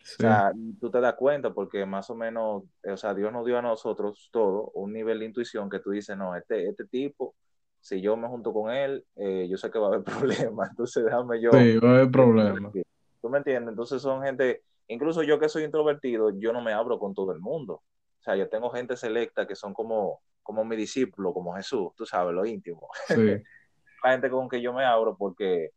O 0.00 0.22
sea, 0.22 0.52
tú 0.80 0.88
te 0.88 1.00
das 1.00 1.14
cuenta 1.14 1.52
porque 1.52 1.84
más 1.84 2.08
o 2.10 2.14
menos, 2.14 2.62
eh, 2.84 2.92
o 2.92 2.96
sea, 2.96 3.12
Dios 3.12 3.32
nos 3.32 3.44
dio 3.44 3.58
a 3.58 3.62
nosotros 3.62 4.28
todo 4.32 4.70
un 4.74 4.92
nivel 4.92 5.18
de 5.18 5.24
intuición 5.24 5.68
que 5.68 5.80
tú 5.80 5.90
dices, 5.90 6.16
no, 6.16 6.36
este, 6.36 6.68
este 6.68 6.84
tipo, 6.84 7.34
si 7.80 8.00
yo 8.00 8.16
me 8.16 8.28
junto 8.28 8.52
con 8.52 8.70
él, 8.70 9.04
eh, 9.16 9.48
yo 9.50 9.56
sé 9.56 9.68
que 9.68 9.80
va 9.80 9.86
a 9.86 9.88
haber 9.88 10.04
problemas, 10.50 10.70
entonces 10.70 11.04
déjame 11.04 11.40
yo. 11.40 11.50
Sí, 11.50 11.78
va 11.78 11.90
a 11.90 11.94
haber 11.96 12.10
problemas. 12.12 12.72
¿Tú 13.20 13.28
me 13.28 13.38
entiendes? 13.38 13.70
Entonces 13.70 14.00
son 14.00 14.22
gente, 14.22 14.62
incluso 14.86 15.24
yo 15.24 15.40
que 15.40 15.48
soy 15.48 15.64
introvertido, 15.64 16.30
yo 16.38 16.52
no 16.52 16.62
me 16.62 16.72
abro 16.72 17.00
con 17.00 17.12
todo 17.12 17.32
el 17.32 17.40
mundo. 17.40 17.82
O 18.20 18.22
sea, 18.22 18.36
yo 18.36 18.48
tengo 18.48 18.70
gente 18.70 18.96
selecta 18.96 19.44
que 19.44 19.56
son 19.56 19.74
como, 19.74 20.20
como 20.44 20.64
mi 20.64 20.76
discípulo, 20.76 21.32
como 21.32 21.54
Jesús, 21.54 21.88
tú 21.96 22.06
sabes, 22.06 22.32
lo 22.32 22.46
íntimo. 22.46 22.88
Sí. 23.08 23.16
la 24.04 24.12
gente 24.12 24.30
con 24.30 24.48
que 24.48 24.60
yo 24.62 24.72
me 24.72 24.84
abro 24.84 25.16
porque 25.16 25.70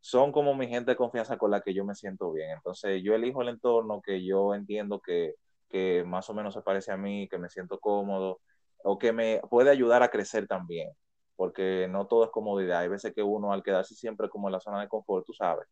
son 0.00 0.32
como 0.32 0.54
mi 0.54 0.68
gente 0.68 0.92
de 0.92 0.96
confianza 0.96 1.36
con 1.38 1.50
la 1.50 1.60
que 1.62 1.74
yo 1.74 1.84
me 1.84 1.94
siento 1.94 2.32
bien. 2.32 2.50
Entonces 2.50 3.02
yo 3.02 3.14
elijo 3.14 3.42
el 3.42 3.48
entorno 3.48 4.02
que 4.02 4.24
yo 4.24 4.54
entiendo 4.54 5.00
que, 5.00 5.34
que 5.68 6.04
más 6.06 6.30
o 6.30 6.34
menos 6.34 6.54
se 6.54 6.62
parece 6.62 6.92
a 6.92 6.96
mí, 6.96 7.28
que 7.28 7.38
me 7.38 7.48
siento 7.50 7.78
cómodo 7.80 8.40
o 8.84 8.98
que 8.98 9.12
me 9.12 9.40
puede 9.50 9.70
ayudar 9.70 10.02
a 10.02 10.10
crecer 10.10 10.46
también, 10.46 10.90
porque 11.36 11.88
no 11.90 12.06
todo 12.06 12.24
es 12.24 12.30
comodidad. 12.30 12.80
Hay 12.80 12.88
veces 12.88 13.12
que 13.14 13.22
uno 13.22 13.52
al 13.52 13.62
quedarse 13.62 13.94
siempre 13.94 14.28
como 14.28 14.48
en 14.48 14.52
la 14.52 14.60
zona 14.60 14.80
de 14.80 14.88
confort, 14.88 15.26
tú 15.26 15.32
sabes, 15.32 15.66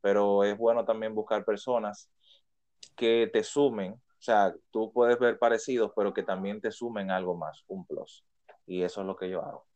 pero 0.00 0.44
es 0.44 0.56
bueno 0.58 0.84
también 0.84 1.14
buscar 1.14 1.44
personas 1.44 2.10
que 2.96 3.30
te 3.32 3.42
sumen, 3.44 3.92
o 3.92 4.22
sea, 4.22 4.54
tú 4.70 4.92
puedes 4.92 5.18
ver 5.18 5.38
parecidos, 5.38 5.92
pero 5.94 6.12
que 6.14 6.22
también 6.22 6.60
te 6.60 6.70
sumen 6.72 7.10
algo 7.10 7.36
más, 7.36 7.64
un 7.68 7.86
plus. 7.86 8.24
Y 8.66 8.82
eso 8.82 9.02
es 9.02 9.06
lo 9.06 9.16
que 9.16 9.28
yo 9.28 9.42
hago. 9.44 9.66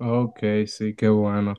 Ok, 0.00 0.40
sí, 0.66 0.94
qué 0.94 1.08
bueno. 1.08 1.54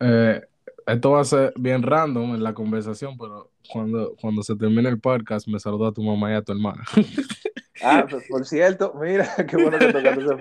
Eh, 0.00 0.40
esto 0.86 1.10
va 1.12 1.20
a 1.20 1.24
ser 1.24 1.52
bien 1.56 1.82
random 1.82 2.34
en 2.34 2.42
la 2.42 2.54
conversación, 2.54 3.16
pero 3.16 3.50
cuando, 3.70 4.14
cuando 4.20 4.42
se 4.42 4.56
termine 4.56 4.88
el 4.88 5.00
podcast 5.00 5.46
me 5.48 5.58
saluda 5.58 5.88
a 5.88 5.92
tu 5.92 6.02
mamá 6.02 6.30
y 6.32 6.34
a 6.34 6.42
tu 6.42 6.52
hermana. 6.52 6.82
Ah, 7.82 8.06
pues, 8.08 8.28
por 8.28 8.46
cierto, 8.46 8.94
mira, 9.00 9.26
qué 9.48 9.56
bueno 9.56 9.78
que 9.78 9.92
tocaste 9.92 10.20
ese 10.20 10.36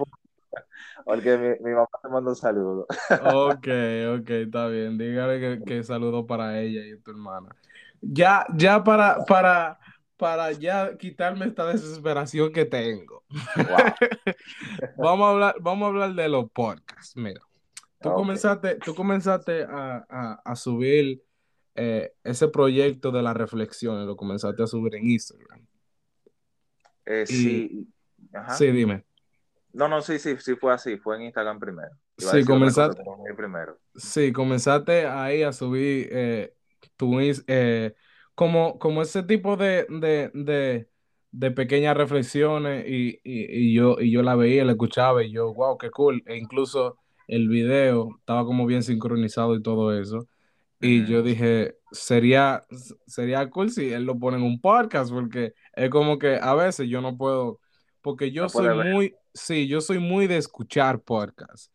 porque 1.05 1.37
mi, 1.37 1.49
mi, 1.67 1.73
mamá 1.73 1.87
te 2.01 2.09
manda 2.09 2.29
un 2.29 2.35
saludo. 2.35 2.85
Ok, 3.33 3.67
ok, 4.19 4.29
está 4.29 4.67
bien. 4.67 4.97
Dígale 4.97 5.39
que, 5.39 5.63
que, 5.65 5.83
saludo 5.83 6.25
para 6.27 6.59
ella 6.59 6.85
y 6.85 6.97
tu 6.99 7.11
hermana. 7.11 7.55
Ya, 8.01 8.45
ya 8.55 8.83
para, 8.83 9.25
para, 9.25 9.79
para 10.21 10.51
ya 10.51 10.95
quitarme 10.99 11.47
esta 11.47 11.65
desesperación 11.65 12.53
que 12.53 12.63
tengo. 12.63 13.23
vamos, 14.99 15.25
a 15.25 15.29
hablar, 15.31 15.55
vamos 15.59 15.83
a 15.83 15.87
hablar 15.87 16.13
de 16.13 16.29
los 16.29 16.51
podcasts. 16.51 17.17
Mira, 17.17 17.41
tú 17.99 18.13
comenzaste, 18.13 18.75
tú 18.75 18.93
comenzaste 18.93 19.63
a, 19.63 20.05
a, 20.07 20.41
a 20.45 20.55
subir 20.55 21.23
eh, 21.73 22.13
ese 22.23 22.49
proyecto 22.49 23.11
de 23.11 23.23
la 23.23 23.33
reflexión, 23.33 24.05
lo 24.05 24.15
comenzaste 24.15 24.61
a 24.61 24.67
subir 24.67 24.93
en 24.93 25.09
Instagram. 25.09 25.65
Eh, 27.07 27.25
sí. 27.25 27.87
Sí, 28.59 28.67
dime. 28.67 29.03
No, 29.73 29.87
no, 29.87 30.03
sí, 30.03 30.19
sí, 30.19 30.37
sí 30.37 30.55
fue 30.55 30.71
así, 30.71 30.97
fue 30.97 31.15
en 31.15 31.23
Instagram 31.23 31.59
primero. 31.59 31.97
sí, 32.15 32.45
comenzaste, 32.45 33.01
primero. 33.35 33.79
sí, 33.95 34.31
comenzaste 34.31 35.07
ahí 35.07 35.41
a 35.41 35.51
subir 35.51 36.09
eh, 36.11 36.53
tu, 36.95 37.19
eh, 37.19 37.95
como, 38.41 38.79
como 38.79 39.03
ese 39.03 39.21
tipo 39.21 39.55
de, 39.55 39.85
de, 39.87 40.87
de, 41.31 41.51
pequeñas 41.51 41.95
reflexiones 41.95 42.83
y, 42.87 43.71
yo, 43.71 43.97
y 43.99 44.09
yo 44.09 44.23
la 44.23 44.35
veía, 44.35 44.65
la 44.65 44.71
escuchaba 44.71 45.23
y 45.23 45.31
yo, 45.31 45.53
wow, 45.53 45.77
qué 45.77 45.91
cool. 45.91 46.23
E 46.25 46.37
incluso 46.37 46.97
el 47.27 47.49
video 47.49 48.15
estaba 48.17 48.43
como 48.43 48.65
bien 48.65 48.81
sincronizado 48.81 49.53
y 49.53 49.61
todo 49.61 49.95
eso. 49.95 50.27
Y 50.79 51.05
yo 51.05 51.21
dije, 51.21 51.75
sería, 51.91 52.63
sería 53.05 53.47
cool 53.51 53.69
si 53.69 53.93
él 53.93 54.05
lo 54.05 54.17
pone 54.17 54.37
en 54.37 54.43
un 54.43 54.59
podcast, 54.59 55.11
porque 55.11 55.53
es 55.75 55.91
como 55.91 56.17
que 56.17 56.39
a 56.41 56.55
veces 56.55 56.89
yo 56.89 56.99
no 56.99 57.15
puedo, 57.17 57.59
porque 58.01 58.31
yo 58.31 58.49
soy 58.49 58.75
muy, 58.91 59.13
sí, 59.35 59.67
yo 59.67 59.81
soy 59.81 59.99
muy 59.99 60.25
de 60.25 60.37
escuchar 60.37 60.99
podcasts. 60.99 61.69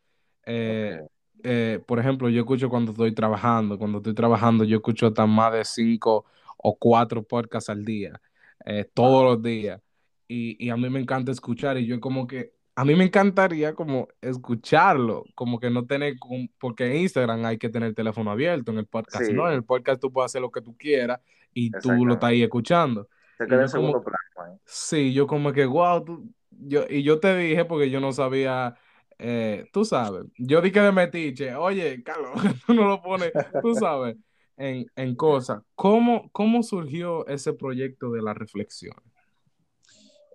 Eh, 0.45 0.99
eh, 1.45 1.79
por 1.87 2.01
ejemplo, 2.01 2.29
yo 2.29 2.41
escucho 2.41 2.69
cuando 2.69 2.91
estoy 2.91 3.15
trabajando, 3.15 3.79
cuando 3.79 3.99
estoy 3.99 4.15
trabajando 4.15 4.65
yo 4.65 4.79
escucho 4.79 5.07
hasta 5.07 5.27
más 5.27 5.53
de 5.53 5.65
cinco 5.65 6.25
o 6.57 6.77
cuatro 6.79 7.23
podcasts 7.23 7.71
al 7.71 7.85
día, 7.85 8.21
eh, 8.65 8.89
todos 8.93 9.25
los 9.25 9.43
días. 9.43 9.81
Y, 10.29 10.57
y, 10.65 10.71
a 10.71 10.77
mí 10.77 10.91
me 10.91 11.01
encanta 11.01 11.31
escuchar 11.31 11.79
y 11.79 11.87
yo 11.87 12.01
como 12.01 12.27
que, 12.27 12.53
a 12.75 12.85
mí 12.85 12.95
me 12.95 13.05
encantaría 13.05 13.75
como 13.75 14.09
escucharlo, 14.21 15.25
como 15.35 15.59
que 15.59 15.71
no 15.71 15.87
tener, 15.87 16.17
porque 16.59 16.87
en 16.87 16.97
Instagram 17.03 17.45
hay 17.47 17.59
que 17.59 17.71
tener 17.71 17.89
el 17.89 17.95
teléfono 17.95 18.31
abierto, 18.31 18.71
en 18.71 18.79
el 18.79 18.87
podcast 18.87 19.31
no, 19.31 19.49
en 19.49 19.55
el 19.55 19.65
podcast 19.65 20.01
tú 20.01 20.13
puedes 20.13 20.31
hacer 20.31 20.43
lo 20.43 20.51
que 20.51 20.61
tú 20.61 20.77
quieras 20.77 21.21
y 21.55 21.71
tú 21.71 22.05
lo 22.05 22.15
estás 22.15 22.31
ahí 22.31 22.43
escuchando. 22.43 23.09
Se 23.39 23.47
queda 23.47 23.63
en 23.63 23.69
segundo 23.69 24.03
plano. 24.03 24.61
Sí, 24.67 25.15
yo 25.15 25.27
como 25.27 25.53
que, 25.53 25.65
wow, 25.65 26.05
tú, 26.05 26.31
yo, 26.51 26.85
y 26.89 27.03
yo 27.03 27.19
te 27.19 27.35
dije 27.37 27.65
porque 27.65 27.89
yo 27.89 27.99
no 27.99 28.13
sabía, 28.13 28.77
eh, 29.19 29.67
tú 29.73 29.87
sabes, 29.87 30.25
yo 30.37 30.61
dije 30.61 30.81
de 30.81 30.93
metiche, 30.93 31.55
oye, 31.55 32.03
Carlos, 32.03 32.33
tú 32.67 32.75
no 32.75 32.87
lo 32.87 33.01
pones, 33.01 33.33
tú 33.63 33.75
sabes, 33.75 34.17
en, 34.57 34.87
en 34.97 35.15
cosas. 35.17 35.63
¿Cómo, 35.75 36.31
¿Cómo 36.33 36.63
surgió 36.63 37.27
ese 37.27 37.53
proyecto 37.53 38.11
de 38.11 38.23
la 38.23 38.35
reflexión? 38.35 38.97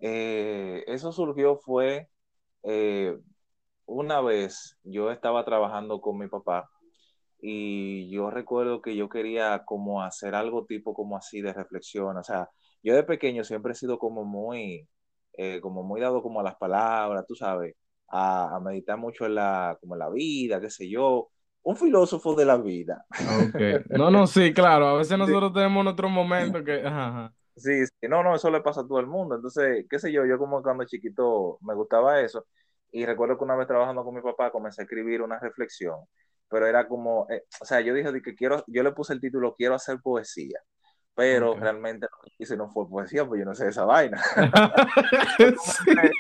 Eh, 0.02 0.84
eso 0.88 1.12
surgió 1.12 1.58
fue 1.58 2.10
eh, 2.64 3.18
una 3.86 4.22
vez 4.22 4.78
yo 4.84 5.12
estaba 5.12 5.46
trabajando 5.46 6.02
con 6.02 6.18
mi 6.18 6.28
papá 6.28 6.70
y 7.42 8.10
yo 8.12 8.30
recuerdo 8.32 8.82
que 8.82 8.96
yo 8.96 9.10
quería 9.10 9.64
como 9.66 10.04
hacer 10.04 10.36
algo 10.36 10.66
tipo 10.66 10.94
como 10.94 11.18
así 11.18 11.42
de 11.42 11.54
reflexión. 11.54 12.18
O 12.18 12.24
sea, 12.24 12.50
yo 12.84 12.96
de 12.96 13.04
pequeño 13.04 13.44
siempre 13.44 13.74
he 13.74 13.76
sido 13.76 14.00
como 14.00 14.24
muy, 14.26 14.88
eh, 15.34 15.60
como 15.62 15.84
muy 15.84 16.02
dado 16.02 16.22
como 16.22 16.40
a 16.40 16.44
las 16.44 16.56
palabras, 16.56 17.26
tú 17.28 17.36
sabes, 17.36 17.76
a, 18.08 18.60
meditar 18.64 18.98
mucho 18.98 19.28
la, 19.28 19.78
como 19.82 19.96
en 19.96 20.00
la 20.00 20.10
vida, 20.10 20.62
qué 20.62 20.70
sé 20.70 20.90
yo. 20.90 21.31
Un 21.64 21.76
filósofo 21.76 22.34
de 22.36 22.46
la 22.46 22.58
vida. 22.58 23.06
No, 23.90 24.10
no, 24.10 24.26
sí, 24.28 24.54
claro. 24.54 24.88
A 24.88 24.98
veces 24.98 25.18
nosotros 25.18 25.54
tenemos 25.54 25.86
otro 25.86 26.10
momento 26.10 26.64
que... 26.64 26.84
Sí, 27.56 27.86
sí, 27.86 28.08
no, 28.08 28.24
no, 28.24 28.36
eso 28.36 28.50
le 28.50 28.62
pasa 28.62 28.82
a 28.82 28.88
todo 28.88 29.00
el 29.00 29.08
mundo. 29.08 29.36
Entonces, 29.36 29.86
qué 29.90 30.00
sé 30.00 30.12
yo, 30.12 30.26
yo 30.26 30.38
como 30.38 30.64
cuando 30.64 30.86
chiquito 30.86 31.60
me 31.62 31.76
gustaba 31.76 32.22
eso. 32.22 32.46
Y 32.92 33.06
recuerdo 33.06 33.38
que 33.38 33.44
una 33.44 33.56
vez 33.56 33.68
trabajando 33.68 34.04
con 34.04 34.16
mi 34.16 34.22
papá 34.22 34.52
comencé 34.52 34.82
a 34.82 34.84
escribir 34.84 35.22
una 35.22 35.40
reflexión, 35.40 36.00
pero 36.50 36.66
era 36.68 36.88
como, 36.88 37.26
eh, 37.30 37.44
o 37.62 37.66
sea, 37.66 37.80
yo 37.82 37.94
dije 37.94 38.22
que 38.22 38.36
quiero, 38.36 38.64
yo 38.68 38.84
le 38.84 38.92
puse 38.92 39.14
el 39.14 39.22
título, 39.22 39.56
quiero 39.56 39.76
hacer 39.76 40.00
poesía, 40.02 40.60
pero 41.16 41.56
realmente 41.56 42.08
lo 42.12 42.18
que 42.22 42.32
hice 42.40 42.58
no 42.58 42.70
fue 42.70 42.90
poesía, 42.90 43.26
pues 43.26 43.40
yo 43.40 43.46
no 43.46 43.56
sé 43.56 43.70
esa 43.70 43.86
vaina. 43.86 44.22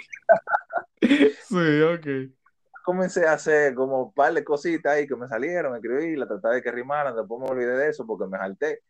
sí. 1.01 1.81
ok. 1.81 2.07
Comencé 2.83 3.27
a 3.27 3.33
hacer 3.33 3.75
como 3.75 4.03
un 4.05 4.13
par 4.13 4.33
de 4.33 4.43
cositas 4.43 4.93
ahí 4.93 5.07
que 5.07 5.15
me 5.15 5.27
salieron, 5.27 5.75
escribí, 5.75 6.15
la 6.15 6.27
traté 6.27 6.47
de 6.49 6.61
que 6.61 6.71
rimaran, 6.71 7.15
después 7.15 7.41
me 7.41 7.47
olvidé 7.47 7.77
de 7.77 7.89
eso 7.89 8.05
porque 8.05 8.27
me 8.27 8.37
salté 8.37 8.81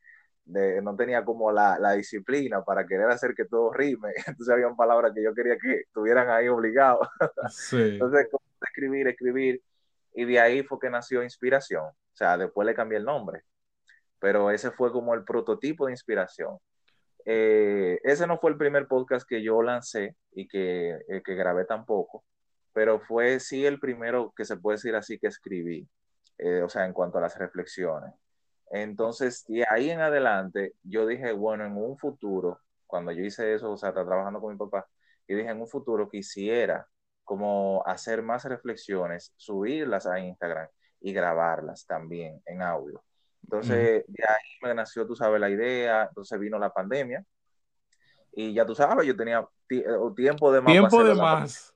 no 0.45 0.95
tenía 0.95 1.23
como 1.23 1.51
la, 1.51 1.93
disciplina 1.93 2.63
para 2.63 2.85
querer 2.85 3.09
hacer 3.09 3.33
que 3.35 3.45
todo 3.45 3.71
rime. 3.71 4.09
Entonces 4.27 4.49
había 4.49 4.69
palabras 4.75 5.13
que 5.13 5.23
yo 5.23 5.33
quería 5.33 5.57
que 5.57 5.81
estuvieran 5.81 6.29
ahí 6.29 6.47
obligados. 6.47 7.07
Entonces, 7.71 8.27
escribir, 8.61 9.07
escribir. 9.07 9.61
Y 10.13 10.25
de 10.25 10.39
ahí 10.39 10.63
fue 10.63 10.79
que 10.79 10.89
nació 10.89 11.23
Inspiración. 11.23 11.85
O 11.85 12.15
sea, 12.15 12.37
después 12.37 12.65
le 12.65 12.75
cambié 12.75 12.97
el 12.97 13.05
nombre. 13.05 13.43
Pero 14.19 14.51
ese 14.51 14.71
fue 14.71 14.91
como 14.91 15.13
el 15.13 15.23
prototipo 15.23 15.85
de 15.85 15.93
inspiración. 15.93 16.57
Eh, 17.25 17.99
ese 18.03 18.27
no 18.27 18.37
fue 18.39 18.51
el 18.51 18.57
primer 18.57 18.87
podcast 18.87 19.27
que 19.27 19.41
yo 19.41 19.61
lancé 19.61 20.15
y 20.31 20.47
que, 20.47 20.99
eh, 21.07 21.21
que 21.23 21.35
grabé 21.35 21.65
tampoco, 21.65 22.23
pero 22.73 22.99
fue 22.99 23.39
sí 23.39 23.65
el 23.65 23.79
primero 23.79 24.33
que 24.35 24.45
se 24.45 24.57
puede 24.57 24.77
decir 24.77 24.95
así 24.95 25.19
que 25.19 25.27
escribí, 25.27 25.87
eh, 26.37 26.61
o 26.61 26.69
sea, 26.69 26.85
en 26.85 26.93
cuanto 26.93 27.17
a 27.17 27.21
las 27.21 27.37
reflexiones. 27.37 28.13
Entonces, 28.71 29.45
de 29.47 29.65
ahí 29.69 29.89
en 29.89 29.99
adelante, 29.99 30.75
yo 30.83 31.05
dije, 31.05 31.33
bueno, 31.33 31.65
en 31.65 31.75
un 31.75 31.97
futuro, 31.97 32.59
cuando 32.87 33.11
yo 33.11 33.23
hice 33.23 33.53
eso, 33.53 33.71
o 33.71 33.77
sea, 33.77 33.89
estaba 33.89 34.07
trabajando 34.07 34.39
con 34.39 34.53
mi 34.53 34.57
papá, 34.57 34.87
yo 35.27 35.37
dije, 35.37 35.49
en 35.49 35.59
un 35.59 35.67
futuro 35.67 36.09
quisiera 36.09 36.87
como 37.23 37.83
hacer 37.85 38.21
más 38.21 38.45
reflexiones, 38.45 39.33
subirlas 39.35 40.05
a 40.05 40.19
Instagram 40.19 40.67
y 41.01 41.13
grabarlas 41.13 41.85
también 41.85 42.41
en 42.45 42.61
audio. 42.61 43.03
Entonces, 43.43 44.05
de 44.07 44.23
ahí 44.23 44.49
me 44.61 44.73
nació, 44.73 45.05
tú 45.05 45.15
sabes, 45.15 45.39
la 45.41 45.49
idea, 45.49 46.03
entonces 46.03 46.39
vino 46.39 46.57
la 46.57 46.71
pandemia 46.71 47.25
y 48.33 48.53
ya 48.53 48.65
tú 48.65 48.75
sabes, 48.75 49.05
yo 49.05 49.15
tenía 49.15 49.45
eh, 49.69 49.83
tiempo 50.15 50.51
de 50.51 50.61
más. 50.61 50.71
Tiempo 50.71 51.03
de 51.03 51.15
más. 51.15 51.70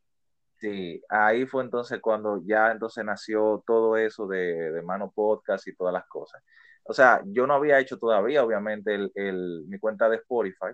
Sí, 0.66 1.02
ahí 1.10 1.46
fue 1.46 1.64
entonces 1.64 2.00
cuando 2.02 2.42
ya 2.46 2.72
entonces 2.72 3.06
nació 3.06 3.64
todo 3.68 3.98
eso 3.98 4.26
de, 4.28 4.72
de 4.72 4.82
Mano 4.82 5.12
Podcast 5.14 5.68
y 5.68 5.76
todas 5.76 5.94
las 5.94 6.06
cosas 6.08 6.42
o 6.88 6.94
sea, 6.94 7.22
yo 7.26 7.48
no 7.48 7.56
había 7.56 7.80
hecho 7.80 7.98
todavía, 7.98 8.44
obviamente, 8.44 8.96
el, 9.16 9.66
mi 9.68 9.80
cuenta 9.80 10.08
de 10.10 10.18
Spotify 10.18 10.68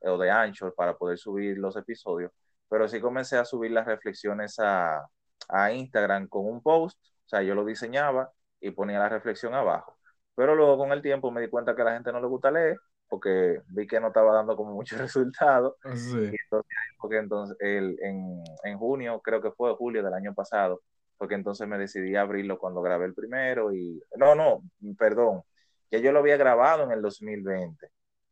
eh, 0.00 0.08
o 0.08 0.18
de 0.18 0.30
Anchor 0.30 0.74
para 0.74 0.96
poder 0.96 1.18
subir 1.18 1.58
los 1.58 1.76
episodios, 1.76 2.32
pero 2.68 2.88
sí 2.88 3.00
comencé 3.00 3.36
a 3.36 3.44
subir 3.44 3.72
las 3.72 3.86
reflexiones 3.86 4.56
a, 4.60 5.06
Instagram 5.72 6.28
con 6.28 6.46
un 6.46 6.62
post, 6.62 6.98
o 7.26 7.28
sea, 7.28 7.42
yo 7.42 7.54
lo 7.54 7.64
diseñaba 7.64 8.32
y 8.60 8.70
ponía 8.72 8.98
la 8.98 9.08
reflexión 9.08 9.54
abajo. 9.54 9.96
Pero 10.34 10.54
luego 10.56 10.76
con 10.78 10.92
el 10.92 11.02
tiempo 11.02 11.30
me 11.30 11.40
di 11.40 11.48
cuenta 11.48 11.74
que 11.76 11.82
a 11.82 11.84
la 11.84 11.94
gente 11.94 12.12
no 12.12 12.20
le 12.20 12.26
gusta 12.26 12.50
leer, 12.50 12.76
porque 13.08 13.60
vi 13.68 13.86
que 13.86 14.00
no 14.00 14.08
estaba 14.08 14.34
dando 14.34 14.56
como 14.56 14.72
mucho 14.74 14.96
resultado. 14.96 15.76
Sí. 15.94 16.32
porque 16.98 17.18
entonces 17.18 17.56
el, 17.60 17.98
en, 18.00 18.42
en, 18.64 18.78
junio, 18.78 19.20
creo 19.22 19.40
que 19.40 19.52
fue 19.52 19.74
julio 19.74 20.02
del 20.02 20.14
año 20.14 20.34
pasado, 20.34 20.82
porque 21.18 21.34
entonces 21.34 21.66
me 21.66 21.78
decidí 21.78 22.16
a 22.16 22.22
abrirlo 22.22 22.58
cuando 22.58 22.82
grabé 22.82 23.06
el 23.06 23.14
primero 23.14 23.72
y... 23.72 24.02
No, 24.16 24.34
no, 24.34 24.62
perdón, 24.98 25.42
ya 25.90 25.98
yo 25.98 26.12
lo 26.12 26.20
había 26.20 26.36
grabado 26.36 26.84
en 26.84 26.92
el 26.92 27.02
2020. 27.02 27.88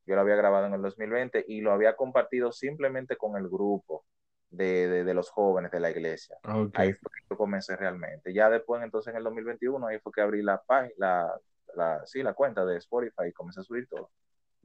Yo 0.07 0.15
lo 0.15 0.21
había 0.21 0.37
grabado 0.37 0.67
en 0.67 0.75
el 0.75 0.83
2020 0.83 1.47
y 1.49 1.61
lo 1.61 1.73
había 1.73 1.97
compartido 1.97 2.53
simplemente 2.53 3.17
con 3.17 3.37
el 3.37 3.49
grupo 3.49 4.05
de, 4.51 5.15
los 5.15 5.31
jóvenes 5.31 5.71
de 5.71 5.81
la 5.81 5.91
iglesia. 5.91 6.37
Ahí 6.75 6.93
fue 6.93 7.11
que 7.13 7.27
yo 7.31 7.37
comencé 7.37 7.77
realmente. 7.77 8.33
Ya 8.33 8.51
después, 8.51 8.83
entonces 8.83 9.13
en 9.13 9.19
el 9.19 9.25
2021, 9.25 9.87
ahí 9.87 9.99
fue 10.01 10.13
que 10.13 10.21
abrí 10.21 10.43
la 10.43 10.63
página, 10.63 11.33
la, 11.75 12.03
sí, 12.07 12.23
la 12.23 12.35
cuenta 12.35 12.65
de 12.65 12.77
Spotify 12.79 13.29
y 13.29 13.33
comencé 13.33 13.61
a 13.61 13.65
subir 13.65 13.89
todo. 13.89 14.11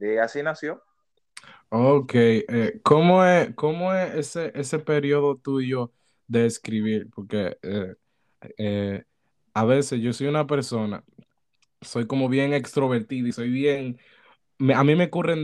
Y 0.00 0.16
así 0.18 0.42
nació. 0.42 0.82
Ok, 1.70 2.12
eh, 2.16 2.80
¿cómo, 2.82 3.24
es, 3.24 3.54
¿cómo 3.54 3.94
es 3.94 4.14
ese, 4.14 4.52
ese 4.54 4.78
periodo 4.80 5.36
tuyo 5.36 5.92
de 6.26 6.46
escribir? 6.46 7.08
Porque 7.10 7.58
eh, 7.62 7.94
eh, 8.58 9.04
a 9.54 9.64
veces 9.64 10.00
yo 10.00 10.12
soy 10.12 10.26
una 10.28 10.46
persona 10.46 11.04
soy 11.82 12.06
como 12.08 12.28
bien 12.28 12.54
extrovertido 12.54 13.28
y 13.28 13.32
soy 13.32 13.50
bien, 13.50 13.98
a 14.74 14.84
mí 14.84 14.96
me 14.96 15.06
ocurren, 15.06 15.42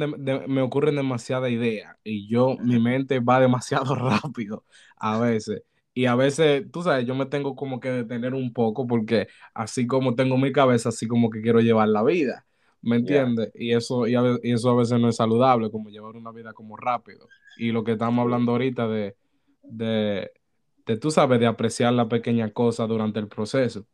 me 0.48 0.62
ocurren 0.62 0.96
demasiadas 0.96 1.50
ideas 1.50 1.96
y 2.04 2.28
yo, 2.28 2.56
mi 2.62 2.80
mente 2.80 3.20
va 3.20 3.40
demasiado 3.40 3.94
rápido 3.96 4.64
a 4.96 5.18
veces. 5.20 5.62
Y 5.94 6.06
a 6.06 6.14
veces, 6.16 6.70
tú 6.72 6.82
sabes, 6.82 7.06
yo 7.06 7.14
me 7.14 7.26
tengo 7.26 7.56
como 7.56 7.80
que 7.80 7.90
detener 7.90 8.34
un 8.34 8.52
poco 8.52 8.86
porque 8.86 9.28
así 9.54 9.86
como 9.86 10.14
tengo 10.16 10.38
mi 10.38 10.52
cabeza, 10.52 10.90
así 10.90 11.08
como 11.08 11.30
que 11.30 11.42
quiero 11.42 11.60
llevar 11.60 11.88
la 11.88 12.02
vida, 12.04 12.46
¿me 12.82 12.96
entiendes? 12.96 13.50
Y, 13.54 13.72
eso, 13.72 14.06
y, 14.06 14.14
eso 14.42 14.70
a 14.70 14.76
veces 14.76 15.00
no 15.00 15.08
es 15.08 15.16
saludable, 15.16 15.70
como 15.70 15.90
llevar 15.90 16.16
una 16.16 16.32
vida 16.32 16.52
como 16.52 16.76
rápido. 16.76 17.28
Y 17.56 17.72
lo 17.72 17.84
que 17.84 17.92
estamos 17.92 18.22
hablando 18.22 18.52
ahorita 18.52 18.88
de, 18.88 19.16
de, 19.62 20.30
de 20.86 20.96
tú 20.98 21.10
sabes, 21.10 21.40
de 21.40 21.46
apreciar 21.46 21.92
la 21.92 22.08
pequeña 22.08 22.52
cosa 22.52 22.86
durante 22.86 23.18
el 23.20 23.28
proceso. 23.28 23.86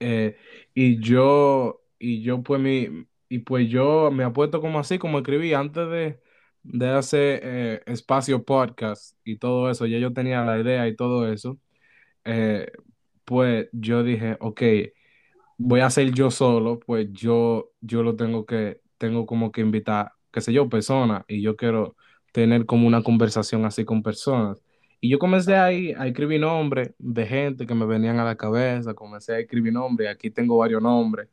Eh, 0.00 0.36
y 0.74 1.00
yo, 1.00 1.80
y 1.98 2.22
yo 2.22 2.42
pues 2.42 2.60
mi, 2.60 3.06
y 3.28 3.38
pues 3.40 3.68
yo 3.68 4.10
me 4.10 4.24
apuesto 4.24 4.60
como 4.60 4.78
así, 4.78 4.98
como 4.98 5.18
escribí 5.18 5.54
antes 5.54 5.88
de, 5.88 6.20
de 6.62 6.88
hacer 6.90 7.40
eh, 7.42 7.82
espacio 7.86 8.44
podcast 8.44 9.16
y 9.24 9.38
todo 9.38 9.70
eso, 9.70 9.86
ya 9.86 9.98
yo 9.98 10.12
tenía 10.12 10.44
la 10.44 10.58
idea 10.58 10.86
y 10.88 10.96
todo 10.96 11.30
eso, 11.32 11.58
eh, 12.24 12.70
pues 13.24 13.68
yo 13.72 14.02
dije, 14.02 14.36
ok, 14.40 14.62
voy 15.58 15.80
a 15.80 15.86
hacer 15.86 16.12
yo 16.12 16.30
solo, 16.30 16.78
pues 16.80 17.08
yo, 17.12 17.72
yo 17.80 18.02
lo 18.02 18.16
tengo 18.16 18.46
que, 18.46 18.80
tengo 18.98 19.26
como 19.26 19.52
que 19.52 19.60
invitar, 19.62 20.12
qué 20.32 20.40
sé 20.40 20.52
yo, 20.52 20.68
personas, 20.68 21.24
y 21.28 21.42
yo 21.42 21.56
quiero 21.56 21.96
tener 22.32 22.66
como 22.66 22.86
una 22.86 23.02
conversación 23.02 23.64
así 23.64 23.84
con 23.84 24.02
personas. 24.02 24.62
Y 25.00 25.10
yo 25.10 25.18
comencé 25.18 25.56
ahí 25.56 25.92
a 25.92 26.06
escribir 26.06 26.40
nombres 26.40 26.92
de 26.98 27.26
gente 27.26 27.66
que 27.66 27.74
me 27.74 27.86
venían 27.86 28.18
a 28.18 28.24
la 28.24 28.36
cabeza, 28.36 28.94
comencé 28.94 29.34
a 29.34 29.38
escribir 29.40 29.72
nombres, 29.72 30.08
aquí 30.10 30.30
tengo 30.30 30.58
varios 30.58 30.82
nombres 30.82 31.28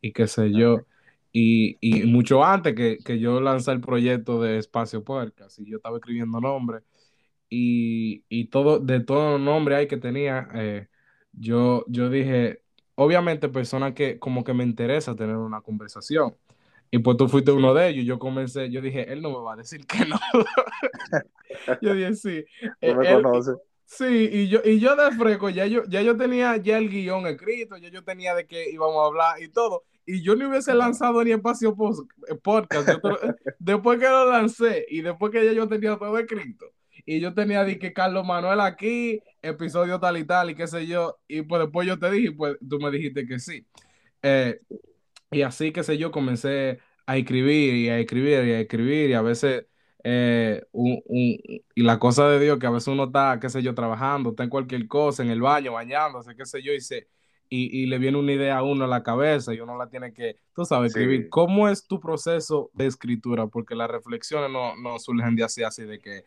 y 0.00 0.12
qué 0.12 0.26
sé 0.26 0.52
yo. 0.52 0.86
Y, 1.32 1.76
y 1.80 2.04
mucho 2.06 2.44
antes 2.44 2.74
que, 2.74 2.98
que 3.04 3.18
yo 3.18 3.40
lancé 3.40 3.72
el 3.72 3.80
proyecto 3.80 4.40
de 4.40 4.58
Espacio 4.58 5.04
Podcast, 5.04 5.58
y 5.60 5.66
yo 5.70 5.76
estaba 5.76 5.98
escribiendo 5.98 6.40
nombres 6.40 6.82
y, 7.48 8.24
y 8.28 8.46
todo, 8.46 8.78
de 8.80 9.00
todos 9.00 9.32
los 9.32 9.40
nombres 9.40 9.78
ahí 9.78 9.88
que 9.88 9.96
tenía, 9.96 10.48
eh, 10.54 10.88
yo, 11.32 11.84
yo 11.88 12.10
dije, 12.10 12.62
obviamente 12.98 13.48
personas 13.48 13.94
que 13.94 14.18
como 14.18 14.42
que 14.42 14.52
me 14.52 14.64
interesa 14.64 15.14
tener 15.14 15.36
una 15.36 15.60
conversación. 15.60 16.34
Y 16.90 16.98
pues 16.98 17.16
tú 17.16 17.28
fuiste 17.28 17.52
uno 17.52 17.72
de 17.72 17.88
ellos. 17.88 18.04
Yo 18.04 18.18
comencé, 18.18 18.70
yo 18.70 18.80
dije, 18.80 19.12
él 19.12 19.22
no 19.22 19.30
me 19.30 19.38
va 19.38 19.52
a 19.52 19.56
decir 19.56 19.86
que 19.86 20.04
no. 20.04 20.18
yo 21.82 21.94
dije, 21.94 22.14
sí. 22.14 22.44
No 22.82 22.96
me 22.96 23.12
conoce. 23.14 23.52
Sí, 23.84 24.28
y 24.30 24.48
yo, 24.48 24.60
y 24.64 24.80
yo 24.80 24.96
de 24.96 25.12
fresco, 25.12 25.48
ya 25.48 25.64
yo, 25.66 25.82
ya 25.88 26.02
yo 26.02 26.16
tenía 26.16 26.56
ya 26.58 26.76
el 26.76 26.90
guion 26.90 27.26
escrito, 27.26 27.78
ya 27.78 27.88
yo 27.88 28.04
tenía 28.04 28.34
de 28.34 28.46
qué 28.46 28.68
íbamos 28.70 29.02
a 29.02 29.06
hablar 29.06 29.42
y 29.42 29.48
todo. 29.48 29.84
Y 30.04 30.22
yo 30.22 30.34
no 30.36 30.48
hubiese 30.48 30.74
lanzado 30.74 31.22
ni 31.22 31.30
espacio 31.30 31.74
podcast. 32.42 32.88
después 33.58 33.98
que 33.98 34.08
lo 34.08 34.30
lancé 34.30 34.84
y 34.90 35.02
después 35.02 35.32
que 35.32 35.44
ya 35.44 35.52
yo 35.52 35.68
tenía 35.68 35.96
todo 35.96 36.18
escrito, 36.18 36.66
y 37.08 37.20
yo 37.20 37.32
tenía 37.32 37.64
de 37.64 37.78
que 37.78 37.94
Carlos 37.94 38.26
Manuel 38.26 38.60
aquí, 38.60 39.22
episodio 39.40 39.98
tal 39.98 40.18
y 40.18 40.24
tal, 40.24 40.50
y 40.50 40.54
qué 40.54 40.66
sé 40.66 40.86
yo, 40.86 41.16
y 41.26 41.40
pues 41.40 41.62
después 41.62 41.88
yo 41.88 41.98
te 41.98 42.10
dije, 42.10 42.32
pues 42.32 42.58
tú 42.68 42.78
me 42.78 42.90
dijiste 42.90 43.26
que 43.26 43.38
sí. 43.38 43.66
Eh, 44.22 44.60
y 45.30 45.40
así, 45.40 45.72
qué 45.72 45.82
sé 45.82 45.96
yo, 45.96 46.10
comencé 46.10 46.80
a 47.06 47.16
escribir 47.16 47.76
y 47.76 47.88
a 47.88 47.98
escribir 47.98 48.44
y 48.44 48.52
a 48.52 48.60
escribir, 48.60 49.08
y 49.08 49.14
a 49.14 49.22
veces, 49.22 49.64
eh, 50.04 50.62
y 50.74 51.82
la 51.82 51.98
cosa 51.98 52.28
de 52.28 52.40
Dios, 52.40 52.58
que 52.58 52.66
a 52.66 52.70
veces 52.70 52.88
uno 52.88 53.04
está, 53.04 53.38
qué 53.40 53.48
sé 53.48 53.62
yo, 53.62 53.74
trabajando, 53.74 54.30
está 54.30 54.44
en 54.44 54.50
cualquier 54.50 54.86
cosa, 54.86 55.22
en 55.22 55.30
el 55.30 55.40
baño, 55.40 55.72
bañándose, 55.72 56.36
qué 56.36 56.44
sé 56.44 56.62
yo, 56.62 56.74
y 56.74 56.82
se, 56.82 57.08
y, 57.48 57.86
le 57.86 57.96
viene 57.96 58.18
una 58.18 58.32
idea 58.34 58.58
a 58.58 58.62
uno 58.62 58.84
a 58.84 58.88
la 58.88 59.02
cabeza 59.02 59.54
y 59.54 59.60
uno 59.60 59.78
la 59.78 59.88
tiene 59.88 60.12
que, 60.12 60.36
tú 60.54 60.66
sabes, 60.66 60.90
escribir. 60.90 61.30
¿Cómo 61.30 61.70
es 61.70 61.86
tu 61.86 62.00
proceso 62.00 62.70
de 62.74 62.84
escritura? 62.84 63.46
Porque 63.46 63.74
las 63.74 63.90
reflexiones 63.90 64.50
no, 64.50 64.76
no 64.76 64.98
surgen 64.98 65.34
de 65.36 65.44
así, 65.44 65.62
así 65.62 65.84
de 65.84 65.98
que, 65.98 66.24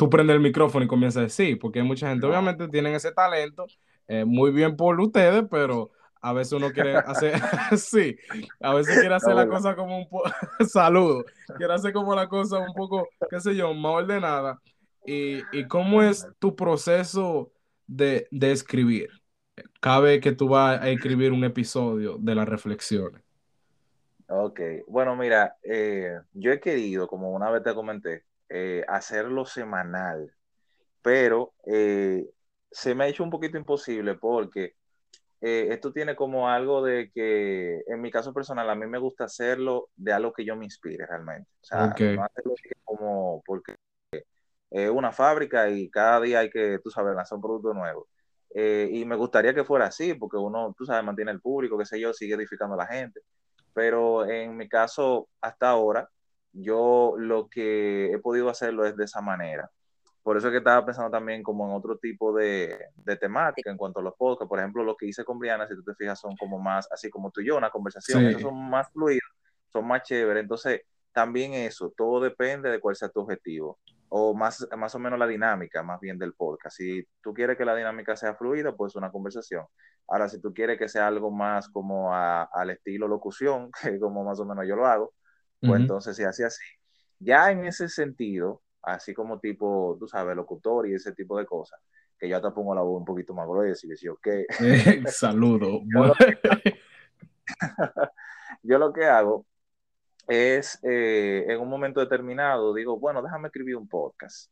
tú 0.00 0.08
prendes 0.08 0.34
el 0.34 0.40
micrófono 0.40 0.82
y 0.82 0.88
comienzas 0.88 1.20
a 1.20 1.24
decir, 1.24 1.58
porque 1.58 1.80
hay 1.80 1.84
mucha 1.86 2.08
gente, 2.08 2.26
obviamente, 2.26 2.66
tienen 2.68 2.94
ese 2.94 3.12
talento, 3.12 3.66
eh, 4.08 4.24
muy 4.24 4.50
bien 4.50 4.74
por 4.74 4.98
ustedes, 4.98 5.44
pero 5.50 5.90
a 6.22 6.32
veces 6.32 6.54
uno 6.54 6.72
quiere 6.72 6.96
hacer, 7.06 7.38
sí, 7.76 8.16
a 8.62 8.72
veces 8.72 8.98
quiere 8.98 9.14
hacer 9.14 9.34
la 9.34 9.46
cosa 9.46 9.76
como 9.76 9.98
un 9.98 10.08
poco, 10.08 10.30
saludo, 10.66 11.22
quiere 11.58 11.74
hacer 11.74 11.92
como 11.92 12.14
la 12.14 12.30
cosa 12.30 12.60
un 12.60 12.72
poco, 12.72 13.10
qué 13.28 13.40
sé 13.40 13.54
yo, 13.54 13.74
más 13.74 13.92
ordenada. 13.92 14.62
¿Y, 15.04 15.42
y 15.52 15.68
cómo 15.68 16.02
es 16.02 16.26
tu 16.38 16.56
proceso 16.56 17.52
de, 17.86 18.26
de 18.30 18.52
escribir? 18.52 19.10
Cabe 19.80 20.20
que 20.20 20.32
tú 20.32 20.48
vas 20.48 20.80
a 20.80 20.88
escribir 20.88 21.32
un 21.32 21.44
episodio 21.44 22.16
de 22.18 22.34
las 22.34 22.48
reflexiones. 22.48 23.20
Ok, 24.28 24.60
bueno, 24.86 25.14
mira, 25.14 25.58
eh, 25.62 26.20
yo 26.32 26.52
he 26.52 26.60
querido, 26.60 27.06
como 27.06 27.32
una 27.32 27.50
vez 27.50 27.62
te 27.64 27.74
comenté, 27.74 28.24
eh, 28.52 28.84
hacerlo 28.88 29.46
semanal, 29.46 30.34
pero 31.02 31.54
eh, 31.66 32.28
se 32.68 32.96
me 32.96 33.04
ha 33.04 33.06
hecho 33.06 33.22
un 33.22 33.30
poquito 33.30 33.56
imposible 33.56 34.16
porque 34.16 34.74
eh, 35.40 35.68
esto 35.70 35.92
tiene 35.92 36.16
como 36.16 36.48
algo 36.48 36.82
de 36.82 37.12
que, 37.12 37.80
en 37.86 38.00
mi 38.00 38.10
caso 38.10 38.34
personal, 38.34 38.68
a 38.68 38.74
mí 38.74 38.88
me 38.88 38.98
gusta 38.98 39.24
hacerlo 39.24 39.90
de 39.94 40.12
algo 40.12 40.32
que 40.32 40.44
yo 40.44 40.56
me 40.56 40.64
inspire 40.64 41.06
realmente. 41.06 41.48
O 41.62 41.64
sea, 41.64 41.86
no 41.86 42.24
hacerlo 42.24 42.54
como 42.82 43.40
porque 43.46 43.76
es 44.70 44.90
una 44.90 45.12
fábrica 45.12 45.70
y 45.70 45.88
cada 45.88 46.20
día 46.20 46.40
hay 46.40 46.50
que, 46.50 46.80
tú 46.82 46.90
sabes, 46.90 47.14
lanzar 47.14 47.36
un 47.36 47.42
producto 47.42 47.72
nuevo. 47.72 48.08
y 48.52 49.04
me 49.04 49.14
gustaría 49.14 49.54
que 49.54 49.62
fuera 49.64 49.86
así, 49.86 50.14
porque 50.14 50.36
uno, 50.38 50.74
tú 50.76 50.84
sabes, 50.84 51.04
mantiene 51.04 51.30
el 51.30 51.40
público, 51.40 51.78
qué 51.78 51.86
sé 51.86 52.00
yo, 52.00 52.12
sigue 52.12 52.34
edificando 52.34 52.74
a 52.74 52.78
la 52.78 52.86
gente. 52.88 53.20
Pero 53.72 54.28
en 54.28 54.56
mi 54.56 54.68
caso, 54.68 55.28
hasta 55.40 55.68
ahora, 55.70 56.10
yo 56.52 57.14
lo 57.16 57.48
que 57.48 58.12
he 58.12 58.18
podido 58.18 58.48
hacerlo 58.48 58.84
es 58.84 58.96
de 58.96 59.04
esa 59.04 59.20
manera. 59.20 59.70
Por 60.22 60.36
eso 60.36 60.48
es 60.48 60.52
que 60.52 60.58
estaba 60.58 60.84
pensando 60.84 61.10
también 61.10 61.42
como 61.42 61.66
en 61.66 61.74
otro 61.74 61.96
tipo 61.96 62.32
de, 62.34 62.78
de 62.94 63.16
temática 63.16 63.70
en 63.70 63.76
cuanto 63.76 64.00
a 64.00 64.02
los 64.02 64.14
podcasts. 64.16 64.48
Por 64.48 64.58
ejemplo, 64.58 64.84
lo 64.84 64.96
que 64.96 65.06
hice 65.06 65.24
con 65.24 65.38
Briana, 65.38 65.66
si 65.66 65.74
tú 65.74 65.82
te 65.82 65.94
fijas, 65.94 66.20
son 66.20 66.36
como 66.36 66.58
más, 66.58 66.88
así 66.92 67.08
como 67.08 67.30
tú 67.30 67.40
y 67.40 67.46
yo, 67.46 67.56
una 67.56 67.70
conversación. 67.70 68.26
Esos 68.26 68.42
son 68.42 68.68
más 68.68 68.90
fluidos, 68.92 69.30
son 69.72 69.86
más 69.86 70.02
chéveres. 70.02 70.42
Entonces, 70.42 70.82
también 71.12 71.54
eso, 71.54 71.92
todo 71.96 72.20
depende 72.20 72.70
de 72.70 72.80
cuál 72.80 72.96
sea 72.96 73.08
tu 73.08 73.20
objetivo. 73.20 73.78
O 74.10 74.34
más, 74.34 74.66
más 74.76 74.94
o 74.94 74.98
menos 74.98 75.18
la 75.18 75.26
dinámica, 75.26 75.82
más 75.82 76.00
bien 76.00 76.18
del 76.18 76.34
podcast. 76.34 76.76
Si 76.76 77.06
tú 77.22 77.32
quieres 77.32 77.56
que 77.56 77.64
la 77.64 77.76
dinámica 77.76 78.14
sea 78.16 78.34
fluida, 78.34 78.76
pues 78.76 78.96
una 78.96 79.10
conversación. 79.10 79.64
Ahora, 80.08 80.28
si 80.28 80.40
tú 80.40 80.52
quieres 80.52 80.78
que 80.78 80.88
sea 80.88 81.06
algo 81.06 81.30
más 81.30 81.68
como 81.68 82.12
al 82.12 82.70
estilo 82.70 83.08
locución, 83.08 83.70
que 83.82 83.98
como 83.98 84.24
más 84.24 84.38
o 84.40 84.44
menos 84.44 84.66
yo 84.66 84.76
lo 84.76 84.86
hago, 84.86 85.14
pues 85.60 85.80
entonces 85.80 86.16
se 86.16 86.24
hace 86.24 86.44
así. 86.44 86.64
Ya 87.18 87.50
en 87.50 87.66
ese 87.66 87.88
sentido, 87.88 88.62
así 88.82 89.12
como 89.14 89.38
tipo, 89.38 89.96
tú 89.98 90.08
sabes, 90.08 90.34
locutor 90.34 90.88
y 90.88 90.94
ese 90.94 91.12
tipo 91.12 91.38
de 91.38 91.46
cosas, 91.46 91.80
que 92.18 92.28
yo 92.28 92.40
te 92.40 92.50
pongo 92.50 92.74
la 92.74 92.82
voz 92.82 92.98
un 92.98 93.04
poquito 93.04 93.34
más 93.34 93.46
gruesa 93.46 93.86
y 93.86 93.90
decir, 93.90 94.10
ok. 94.10 94.28
saludo. 95.08 95.82
yo, 98.62 98.78
lo 98.78 98.92
que, 98.92 99.04
hago 99.04 99.46
es, 100.28 100.78
eh, 100.82 101.44
en 101.48 101.60
un 101.60 101.68
momento 101.68 102.00
determinado, 102.00 102.72
digo, 102.74 102.98
bueno, 102.98 103.22
déjame 103.22 103.48
escribir 103.48 103.76
un 103.76 103.88
podcast. 103.88 104.50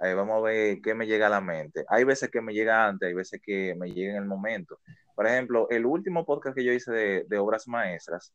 vamos 0.00 0.38
a 0.38 0.40
ver 0.40 0.80
qué 0.82 0.94
me 0.94 1.06
llega 1.06 1.28
a 1.28 1.30
la 1.30 1.40
mente. 1.40 1.84
Hay 1.88 2.04
veces 2.04 2.30
que 2.30 2.40
me 2.40 2.52
llega 2.52 2.86
antes, 2.86 3.06
hay 3.08 3.14
veces 3.14 3.40
que 3.42 3.74
me 3.76 3.90
llega 3.90 4.12
en 4.12 4.22
el 4.22 4.28
momento. 4.28 4.80
Por 5.14 5.26
ejemplo, 5.26 5.68
el 5.70 5.86
último 5.86 6.24
podcast 6.24 6.56
que 6.56 6.64
yo 6.64 6.72
hice 6.72 6.92
de, 6.92 7.24
de 7.28 7.38
obras 7.38 7.68
maestras, 7.68 8.32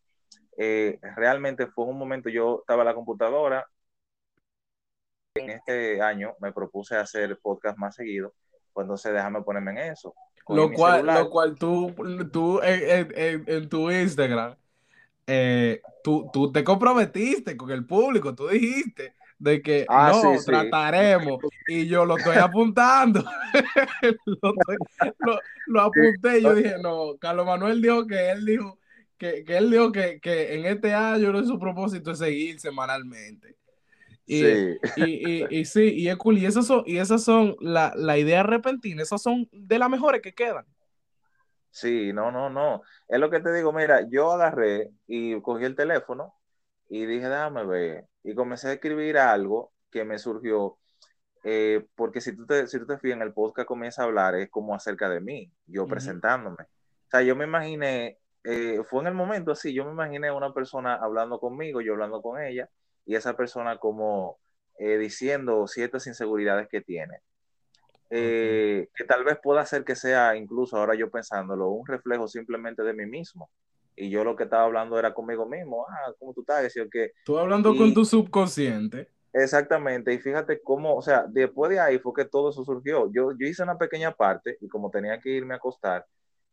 eh, 0.58 1.00
realmente 1.16 1.68
fue 1.68 1.86
un 1.86 1.98
momento, 1.98 2.30
yo 2.30 2.60
estaba 2.62 2.84
en 2.84 2.88
la 2.88 2.96
computadora, 2.96 3.68
en 5.36 5.50
este 5.50 6.02
año 6.02 6.34
me 6.40 6.54
propuse 6.54 6.96
hacer 6.96 7.38
podcast 7.40 7.78
más 7.78 7.96
seguido, 7.96 8.34
pues 8.74 8.86
entonces 8.86 9.14
déjame 9.14 9.42
ponerme 9.42 9.72
en 9.72 9.92
eso. 9.92 10.14
Lo 10.48 10.72
cual, 10.72 11.06
lo 11.06 11.30
cual 11.30 11.56
tú, 11.56 11.94
tú 12.32 12.62
en, 12.64 13.68
tu 13.68 13.92
Instagram, 13.92 14.56
eh, 15.28 15.82
tú, 16.04 16.30
tú, 16.32 16.52
te 16.52 16.64
comprometiste 16.64 17.58
con 17.58 17.72
el 17.72 17.86
público, 17.86 18.36
tú 18.36 18.48
dijiste 18.48 19.16
de 19.40 19.62
que 19.62 19.86
ah, 19.90 20.12
no, 20.14 20.42
trataremos, 20.42 21.40
y 21.68 21.88
yo 21.88 22.06
lo 22.06 22.18
estoy 22.18 22.38
apuntando, 22.38 23.24
lo, 24.26 24.54
lo, 25.68 25.82
apunté, 25.82 26.40
y 26.40 26.44
yo 26.44 26.56
dije, 26.56 26.76
no, 26.82 27.18
Carlos 27.20 27.46
Manuel 27.46 27.82
dijo 27.82 28.08
que 28.08 28.32
él 28.32 28.46
dijo 28.46 28.78
que, 29.18 29.44
él 29.48 29.72
dijo 29.72 29.92
que, 29.92 30.20
en 30.24 30.66
este 30.66 30.94
año 30.94 31.44
su 31.44 31.60
propósito 31.60 32.12
es 32.12 32.20
seguir 32.20 32.60
semanalmente. 32.60 33.58
Y 34.26 34.42
sí, 34.42 34.78
y, 34.96 35.60
y, 35.60 35.66
sí, 35.66 35.94
y 35.94 36.10
es 36.10 36.16
cool. 36.18 36.38
Y 36.38 36.46
esas 36.46 36.66
son, 36.66 36.84
y 36.86 36.98
esas 36.98 37.24
son 37.24 37.56
la, 37.60 37.94
la 37.96 38.18
idea 38.18 38.44
repentina, 38.44 39.04
esas 39.04 39.22
son 39.22 39.48
de 39.52 39.78
las 39.78 39.90
mejores 39.90 40.22
que 40.22 40.34
quedan. 40.34 40.66
Sí, 41.76 42.14
no, 42.14 42.32
no, 42.32 42.50
no. 42.50 42.84
Es 43.08 43.20
lo 43.20 43.30
que 43.30 43.42
te 43.42 43.54
digo, 43.54 43.74
mira, 43.74 44.08
yo 44.10 44.32
agarré 44.32 44.92
y 45.08 45.40
cogí 45.42 45.66
el 45.66 45.76
teléfono 45.76 46.34
y 46.88 47.06
dije, 47.06 47.28
déjame 47.28 47.66
ver. 47.66 48.08
Y 48.24 48.34
comencé 48.34 48.70
a 48.70 48.74
escribir 48.74 49.18
algo 49.18 49.74
que 49.92 50.06
me 50.06 50.18
surgió, 50.18 50.78
eh, 51.44 51.86
porque 51.96 52.22
si 52.22 52.36
tú, 52.36 52.46
te, 52.46 52.68
si 52.68 52.80
tú 52.80 52.88
te 52.88 52.98
fijas 52.98 53.18
en 53.18 53.24
el 53.24 53.34
podcast 53.34 53.68
comienza 53.68 54.02
a 54.02 54.06
hablar, 54.06 54.36
es 54.36 54.50
como 54.50 54.74
acerca 54.74 55.10
de 55.10 55.20
mí, 55.20 55.52
yo 55.68 55.86
presentándome. 55.86 56.64
O 56.64 57.10
sea, 57.12 57.22
yo 57.22 57.36
me 57.36 57.44
imaginé 57.44 58.20
eh, 58.46 58.82
fue 58.84 59.02
en 59.02 59.08
el 59.08 59.14
momento 59.14 59.52
así, 59.52 59.74
yo 59.74 59.86
me 59.86 59.92
imaginé 59.92 60.32
una 60.32 60.54
persona 60.54 60.96
hablando 60.96 61.40
conmigo, 61.40 61.82
yo 61.82 61.94
hablando 61.94 62.22
con 62.22 62.42
ella, 62.42 62.70
y 63.06 63.16
esa 63.16 63.36
persona 63.36 63.78
como 63.78 64.38
eh, 64.78 64.98
diciendo 64.98 65.68
ciertas 65.68 66.06
inseguridades 66.08 66.68
que 66.68 66.82
tiene. 66.82 67.20
Eh, 68.12 68.88
que 68.96 69.04
tal 69.04 69.24
vez 69.24 69.38
pueda 69.42 69.66
ser 69.66 69.84
que 69.84 69.96
sea, 69.96 70.36
incluso 70.36 70.78
ahora 70.78 70.96
yo 70.96 71.10
pensándolo, 71.10 71.70
un 71.70 71.88
reflejo 71.88 72.28
simplemente 72.28 72.84
de 72.84 72.94
mí 72.94 73.06
mismo. 73.06 73.50
Y 73.96 74.10
yo 74.10 74.24
lo 74.24 74.36
que 74.36 74.44
estaba 74.44 74.64
hablando 74.64 75.00
era 75.00 75.14
conmigo 75.14 75.48
mismo, 75.48 75.86
ah, 75.90 76.14
¿cómo 76.20 76.34
tú 76.34 76.42
estás? 76.42 76.64
Decía 76.64 76.86
que... 76.92 77.14
Tú 77.26 77.38
hablando 77.38 77.76
con 77.76 77.94
tu 77.94 78.06
subconsciente. 78.06 79.10
Exactamente, 79.34 80.14
y 80.14 80.20
fíjate 80.20 80.62
cómo, 80.62 80.96
o 80.96 81.02
sea, 81.02 81.26
después 81.28 81.70
de 81.70 81.80
ahí 81.80 82.00
fue 82.00 82.14
que 82.14 82.26
todo 82.26 82.52
eso 82.52 82.64
surgió. 82.64 83.12
Yo, 83.12 83.32
yo 83.38 83.48
hice 83.48 83.64
una 83.64 83.78
pequeña 83.78 84.12
parte 84.12 84.58
y 84.62 84.68
como 84.68 84.90
tenía 84.90 85.20
que 85.20 85.30
irme 85.30 85.54
a 85.56 85.58
acostar, 85.58 86.06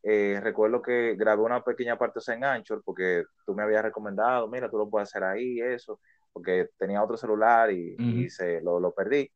eh, 0.03 0.41
recuerdo 0.43 0.83
que 0.83 1.15
grabé 1.15 1.43
una 1.43 1.62
pequeña 1.62 1.97
parte 1.97 2.20
en 2.33 2.45
Anchor 2.45 2.83
porque 2.85 3.24
tú 3.47 3.55
me 3.55 3.62
habías 3.62 3.83
recomendado, 3.83 4.49
mira, 4.49 4.69
tú 4.69 4.79
lo 4.79 4.91
puedes 4.91 5.09
hacer 5.09 5.23
ahí, 5.23 5.61
eso, 5.61 6.01
porque 6.33 6.70
tenía 6.77 7.03
otro 7.03 7.16
celular 7.16 7.70
y, 7.70 8.29
se, 8.29 8.61
lo, 8.61 8.81
lo, 8.81 8.93
perdí. 8.93 9.31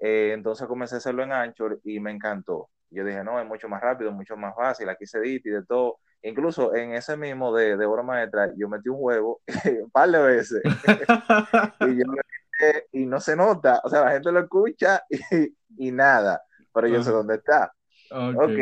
Eh, 0.00 0.32
entonces 0.34 0.66
comencé 0.66 0.96
a 0.96 0.98
hacerlo 0.98 1.22
en 1.22 1.32
Anchor 1.32 1.80
y 1.84 1.98
me 2.00 2.10
encantó. 2.10 2.68
Yo 2.90 3.04
dije, 3.04 3.24
no, 3.24 3.40
es 3.40 3.46
mucho 3.46 3.68
más 3.68 3.80
rápido, 3.80 4.12
mucho 4.12 4.36
más 4.36 4.54
fácil, 4.54 4.88
aquí 4.88 5.06
se 5.06 5.18
edita 5.18 5.48
y 5.48 5.52
de 5.52 5.64
todo. 5.64 5.98
Incluso 6.22 6.74
en 6.74 6.92
ese 6.92 7.16
mismo 7.16 7.54
de, 7.54 7.76
de 7.76 7.86
obra 7.86 8.02
maestra, 8.02 8.52
yo 8.56 8.68
metí 8.68 8.88
un 8.88 8.98
huevo 8.98 9.40
un 9.82 9.90
par 9.90 10.10
de 10.10 10.18
veces. 10.18 10.62
y, 11.80 11.98
yo 11.98 12.04
y 12.92 13.06
no 13.06 13.20
se 13.20 13.36
nota, 13.36 13.80
o 13.84 13.88
sea, 13.88 14.04
la 14.04 14.12
gente 14.12 14.32
lo 14.32 14.40
escucha 14.40 15.02
y, 15.10 15.54
y 15.76 15.92
nada, 15.92 16.42
pero 16.72 16.88
yo 16.88 17.02
sé 17.02 17.10
dónde 17.10 17.36
está. 17.36 17.72
Ok. 18.10 18.60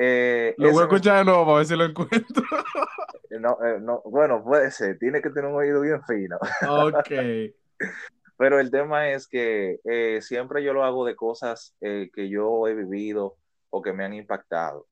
Eh, 0.00 0.54
lo 0.58 0.70
voy 0.70 0.82
a 0.82 0.84
escuchar 0.84 1.18
de 1.18 1.24
nuevo 1.24 1.44
para 1.44 1.58
ver 1.58 1.66
si 1.66 1.74
lo 1.76 1.84
encuentro. 1.84 2.44
no, 3.40 3.58
eh, 3.66 3.80
no, 3.80 4.00
bueno, 4.04 4.44
puede 4.44 4.70
ser, 4.70 4.96
tiene 4.96 5.20
que 5.20 5.30
tener 5.30 5.50
un 5.50 5.56
oído 5.56 5.80
bien 5.80 6.00
fino. 6.04 6.38
Ok. 6.68 7.10
Pero 8.36 8.60
el 8.60 8.70
tema 8.70 9.10
es 9.10 9.26
que 9.26 9.80
eh, 9.84 10.20
siempre 10.22 10.62
yo 10.62 10.72
lo 10.72 10.84
hago 10.84 11.04
de 11.04 11.16
cosas 11.16 11.74
que 11.80 12.28
yo 12.28 12.68
he 12.68 12.74
vivido 12.74 13.34
o 13.70 13.82
que 13.82 13.92
me 13.92 14.04
han 14.04 14.14
impactado. 14.14 14.86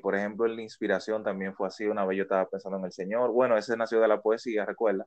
por 0.00 0.14
ejemplo, 0.14 0.46
la 0.46 0.62
inspiración 0.62 1.22
también 1.22 1.54
fue 1.54 1.68
así. 1.68 1.84
Una 1.84 2.06
vez 2.06 2.16
yo 2.16 2.22
estaba 2.22 2.48
pensando 2.48 2.78
en 2.78 2.86
el 2.86 2.92
Señor. 2.92 3.32
Bueno, 3.32 3.58
ese 3.58 3.76
nació 3.76 4.00
de 4.00 4.08
la 4.08 4.22
poesía, 4.22 4.64
recuerda, 4.64 5.04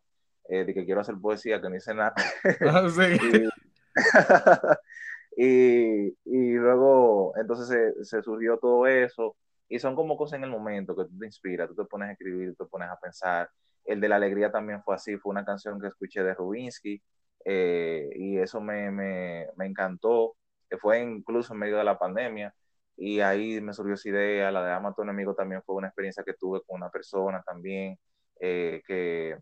de 0.47 0.71
que 0.71 0.85
quiero 0.85 1.01
hacer 1.01 1.15
poesía, 1.19 1.59
que 1.59 1.69
no 1.69 1.75
hice 1.75 1.95
nada. 1.95 2.13
Ah, 2.61 2.87
sí. 2.87 3.17
Y, 3.33 3.49
y 5.37 6.53
luego, 6.53 7.33
entonces 7.37 7.67
se, 7.67 8.05
se, 8.05 8.21
surgió 8.23 8.57
todo 8.57 8.87
eso. 8.87 9.35
Y 9.67 9.79
son 9.79 9.95
como 9.95 10.17
cosas 10.17 10.37
en 10.37 10.43
el 10.45 10.51
momento 10.51 10.95
que 10.95 11.05
tú 11.05 11.17
te 11.17 11.25
inspiras, 11.25 11.69
tú 11.69 11.75
te 11.75 11.85
pones 11.85 12.09
a 12.09 12.11
escribir, 12.13 12.55
tú 12.55 12.65
te 12.65 12.69
pones 12.69 12.89
a 12.89 12.97
pensar. 12.99 13.49
El 13.85 13.99
de 14.01 14.09
la 14.09 14.17
alegría 14.17 14.51
también 14.51 14.83
fue 14.83 14.95
así, 14.95 15.17
fue 15.17 15.31
una 15.31 15.45
canción 15.45 15.79
que 15.81 15.87
escuché 15.87 16.23
de 16.23 16.33
Rubinsky 16.33 17.01
eh, 17.45 18.09
y 18.15 18.37
eso 18.37 18.61
me, 18.61 18.91
me, 18.91 19.47
me 19.57 19.65
encantó. 19.65 20.35
Que 20.69 20.77
fue 20.77 21.01
incluso 21.01 21.53
en 21.53 21.59
medio 21.59 21.77
de 21.77 21.83
la 21.83 21.99
pandemia 21.99 22.53
y 22.97 23.19
ahí 23.21 23.61
me 23.61 23.73
surgió 23.73 23.95
esa 23.95 24.09
idea. 24.09 24.51
La 24.51 24.63
de 24.63 24.71
Ama 24.71 24.89
a 24.89 24.93
tu 24.93 25.01
enemigo 25.03 25.35
también 25.35 25.61
fue 25.63 25.75
una 25.75 25.87
experiencia 25.87 26.23
que 26.23 26.33
tuve 26.33 26.61
con 26.65 26.77
una 26.77 26.89
persona 26.89 27.43
también 27.45 27.97
eh, 28.39 28.81
que 28.85 29.37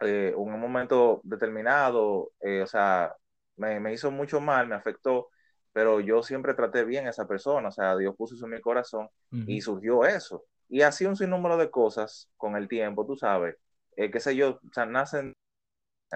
eh, 0.00 0.28
en 0.30 0.36
un 0.36 0.60
momento 0.60 1.20
determinado, 1.24 2.32
o 2.62 2.66
sea, 2.66 3.14
me, 3.56 3.80
me, 3.80 3.92
hizo 3.92 4.10
mucho 4.10 4.40
mal, 4.40 4.68
me 4.68 4.74
afectó, 4.74 5.28
pero 5.72 6.00
yo 6.00 6.22
siempre 6.22 6.54
traté 6.54 6.84
bien 6.84 7.06
a 7.06 7.10
esa 7.10 7.26
persona, 7.26 7.68
o 7.68 7.72
sea, 7.72 7.96
Dios 7.96 8.14
puso 8.16 8.34
eso 8.34 8.46
en 8.46 8.52
mi 8.52 8.60
corazón 8.60 9.08
y 9.30 9.60
surgió 9.60 10.04
eso. 10.04 10.44
Y 10.68 10.82
así 10.82 11.04
un 11.04 11.16
sinnúmero 11.16 11.56
de 11.56 11.70
cosas 11.70 12.30
con 12.36 12.56
el 12.56 12.68
tiempo, 12.68 13.06
tú 13.06 13.16
sabes, 13.16 13.56
eh, 13.96 14.10
qué 14.10 14.20
sé 14.20 14.36
yo, 14.36 14.60
o 14.68 14.72
sea, 14.72 14.86
nacen, 14.86 15.34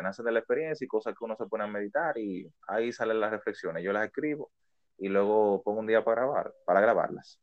nacen 0.01 0.24
de 0.24 0.32
la 0.32 0.39
experiencia 0.39 0.85
y 0.85 0.89
cosas 0.89 1.15
que 1.15 1.24
uno 1.24 1.36
se 1.36 1.47
pone 1.47 1.65
a 1.65 1.66
meditar 1.66 2.16
y 2.19 2.48
ahí 2.69 2.93
salen 2.93 3.20
las 3.20 3.31
reflexiones. 3.31 3.82
Yo 3.82 3.93
las 3.93 4.06
escribo 4.06 4.51
y 4.98 5.09
luego 5.09 5.62
pongo 5.62 5.81
un 5.81 5.86
día 5.86 6.05
para 6.05 6.23
grabar, 6.23 6.55
para 6.65 6.81
grabarlas. 6.81 7.40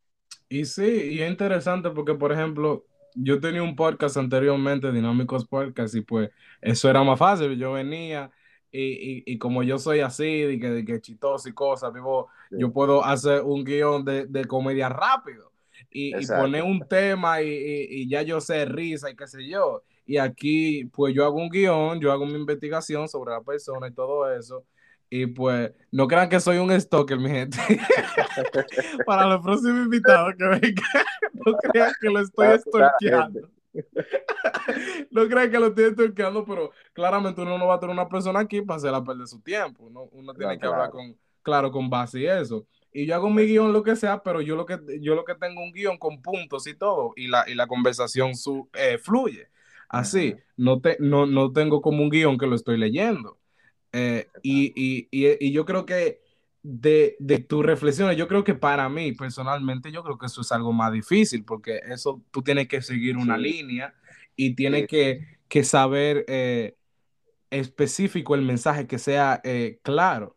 Y 0.47 0.65
sí, 0.65 1.13
y 1.13 1.22
es 1.22 1.30
interesante 1.30 1.89
porque, 1.89 2.13
por 2.13 2.31
ejemplo, 2.31 2.85
yo 3.15 3.39
tenía 3.39 3.63
un 3.63 3.76
podcast 3.76 4.17
anteriormente, 4.17 4.91
Dinámicos 4.91 5.47
Podcast, 5.47 5.95
y 5.95 6.01
pues 6.01 6.30
eso 6.61 6.89
era 6.89 7.03
más 7.03 7.17
fácil. 7.17 7.57
Yo 7.57 7.73
venía, 7.73 8.30
y, 8.77 9.23
y, 9.26 9.38
como 9.38 9.64
yo 9.64 9.77
soy 9.77 10.02
así, 10.02 10.41
de 10.41 10.60
que, 10.60 10.69
de 10.69 10.85
que 10.85 11.02
chistoso 11.02 11.47
y 11.47 11.53
cosas, 11.53 11.93
vivo, 11.93 12.27
yo 12.52 12.72
puedo 12.72 13.03
hacer 13.03 13.41
un 13.41 13.64
guion 13.64 14.03
de, 14.03 14.26
de 14.26 14.45
comedia 14.45 14.89
rápido 14.89 15.52
y, 15.89 16.15
y, 16.22 16.27
poner 16.27 16.64
un 16.64 16.85
tema 16.88 17.41
y, 17.41 18.07
ya 18.10 18.22
yo 18.22 18.41
sé 18.41 18.65
risa 18.65 19.10
y 19.10 19.15
qué 19.15 19.27
sé 19.27 19.47
yo. 19.47 19.84
Y 20.06 20.18
aquí, 20.18 20.85
pues 20.85 21.15
yo 21.15 21.26
hago 21.26 21.38
un 21.38 21.49
guion, 21.49 21.99
yo 21.99 22.11
hago 22.11 22.26
mi 22.26 22.35
investigación 22.35 23.07
sobre 23.07 23.31
la 23.31 23.41
persona 23.41 23.88
y 23.88 23.91
todo 23.91 24.30
eso. 24.31 24.65
Y 25.10 25.27
pues, 25.27 25.72
no 25.91 26.07
crean 26.07 26.27
que 26.27 26.39
soy 26.39 26.57
un 26.57 26.77
stalker, 26.80 27.18
mi 27.18 27.30
gente. 27.30 27.57
Para 29.06 29.27
los 29.27 29.41
próximos 29.41 29.85
invitados 29.85 30.34
que 30.38 30.45
vengan, 30.45 31.06
no 31.34 31.53
crean 31.53 31.93
que 32.02 32.10
lo 32.10 32.19
estoy 32.19 32.60
stalkeando. 32.60 33.49
no 35.11 35.27
crean 35.27 35.52
que 35.52 35.60
lo 35.60 35.68
estoy 35.68 35.85
estoqueando, 35.85 36.45
pero 36.45 36.72
claramente 36.93 37.41
uno 37.41 37.57
no 37.57 37.68
va 37.68 37.76
a 37.76 37.80
tener 37.80 37.93
una 37.93 38.10
persona 38.10 38.39
aquí 38.39 38.61
para 38.61 38.77
hacerla 38.77 39.03
perder 39.03 39.27
su 39.27 39.41
tiempo. 39.41 39.85
Uno, 39.85 40.03
uno 40.11 40.34
tiene 40.34 40.57
que 40.57 40.65
hablar 40.65 40.89
con, 40.89 41.18
claro, 41.41 41.72
con 41.72 41.89
base 41.89 42.19
y 42.22 42.27
eso. 42.27 42.65
Y 42.91 43.06
yo 43.06 43.15
hago 43.15 43.30
mi 43.30 43.45
guion 43.45 43.73
lo 43.73 43.84
que 43.84 43.95
sea, 43.95 44.23
pero 44.23 44.41
yo 44.41 44.56
lo 44.56 44.65
que, 44.65 44.80
yo 45.02 45.15
lo 45.15 45.26
que 45.26 45.35
tengo 45.35 45.61
un 45.61 45.73
guion 45.73 45.97
con 45.97 46.22
puntos 46.22 46.65
y 46.68 46.76
todo, 46.76 47.14
y 47.15 47.27
la, 47.27 47.43
y 47.47 47.56
la 47.56 47.68
conversación 47.68 48.35
su, 48.35 48.69
eh, 48.73 48.97
fluye. 48.97 49.49
Así, 49.89 50.35
no, 50.57 50.80
te, 50.80 50.97
no, 50.99 51.26
no 51.26 51.52
tengo 51.52 51.81
como 51.81 52.03
un 52.03 52.10
guion 52.10 52.38
que 52.38 52.47
lo 52.47 52.56
estoy 52.56 52.77
leyendo. 52.77 53.38
Eh, 53.91 54.27
y, 54.41 54.73
y, 54.76 55.07
y, 55.11 55.47
y 55.47 55.52
yo 55.52 55.65
creo 55.65 55.85
que 55.85 56.24
de, 56.67 57.15
de 57.19 57.37
tus 57.37 57.63
reflexiones, 57.63 58.17
yo 58.17 58.27
creo 58.27 58.43
que 58.43 58.55
para 58.55 58.89
mí 58.89 59.11
personalmente, 59.11 59.91
yo 59.91 60.03
creo 60.03 60.17
que 60.17 60.25
eso 60.25 60.41
es 60.41 60.51
algo 60.51 60.73
más 60.73 60.91
difícil, 60.91 61.45
porque 61.45 61.79
eso 61.85 62.23
tú 62.31 62.41
tienes 62.41 62.67
que 62.67 62.81
seguir 62.81 63.17
una 63.17 63.37
línea 63.37 63.93
y 64.35 64.55
tienes 64.55 64.87
que, 64.87 65.37
que, 65.47 65.63
saber 65.63 66.25
eh, 66.27 66.75
específico 67.51 68.33
el 68.33 68.41
mensaje, 68.41 68.87
que 68.87 68.97
sea 68.97 69.41
eh, 69.43 69.79
claro. 69.83 70.35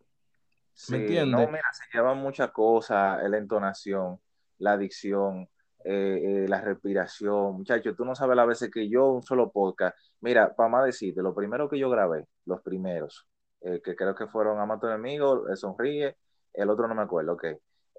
¿Me 0.90 0.98
entiendes? 0.98 1.40
No, 1.40 1.46
mira, 1.46 1.72
se 1.72 1.84
lleva 1.96 2.12
muchas 2.12 2.50
cosas, 2.50 3.18
la 3.26 3.38
entonación, 3.38 4.20
la 4.58 4.76
dicción, 4.76 5.48
eh, 5.82 6.44
la 6.46 6.60
respiración. 6.60 7.54
Muchachos, 7.54 7.96
tú 7.96 8.04
no 8.04 8.14
sabes 8.14 8.36
la 8.36 8.44
veces 8.44 8.70
que 8.70 8.86
yo 8.86 9.06
un 9.06 9.22
solo 9.22 9.50
podcast, 9.50 9.96
mira, 10.20 10.54
para 10.54 10.68
más 10.68 10.84
decirte, 10.84 11.22
lo 11.22 11.34
primero 11.34 11.70
que 11.70 11.78
yo 11.78 11.88
grabé, 11.88 12.26
los 12.44 12.60
primeros, 12.60 13.26
eh, 13.60 13.80
que 13.82 13.96
creo 13.96 14.14
que 14.14 14.26
fueron 14.26 14.60
Amato 14.60 14.88
Enemigo, 14.88 15.44
Sonríe, 15.56 16.16
el 16.52 16.70
otro 16.70 16.88
no 16.88 16.94
me 16.94 17.02
acuerdo, 17.02 17.32
ok. 17.32 17.44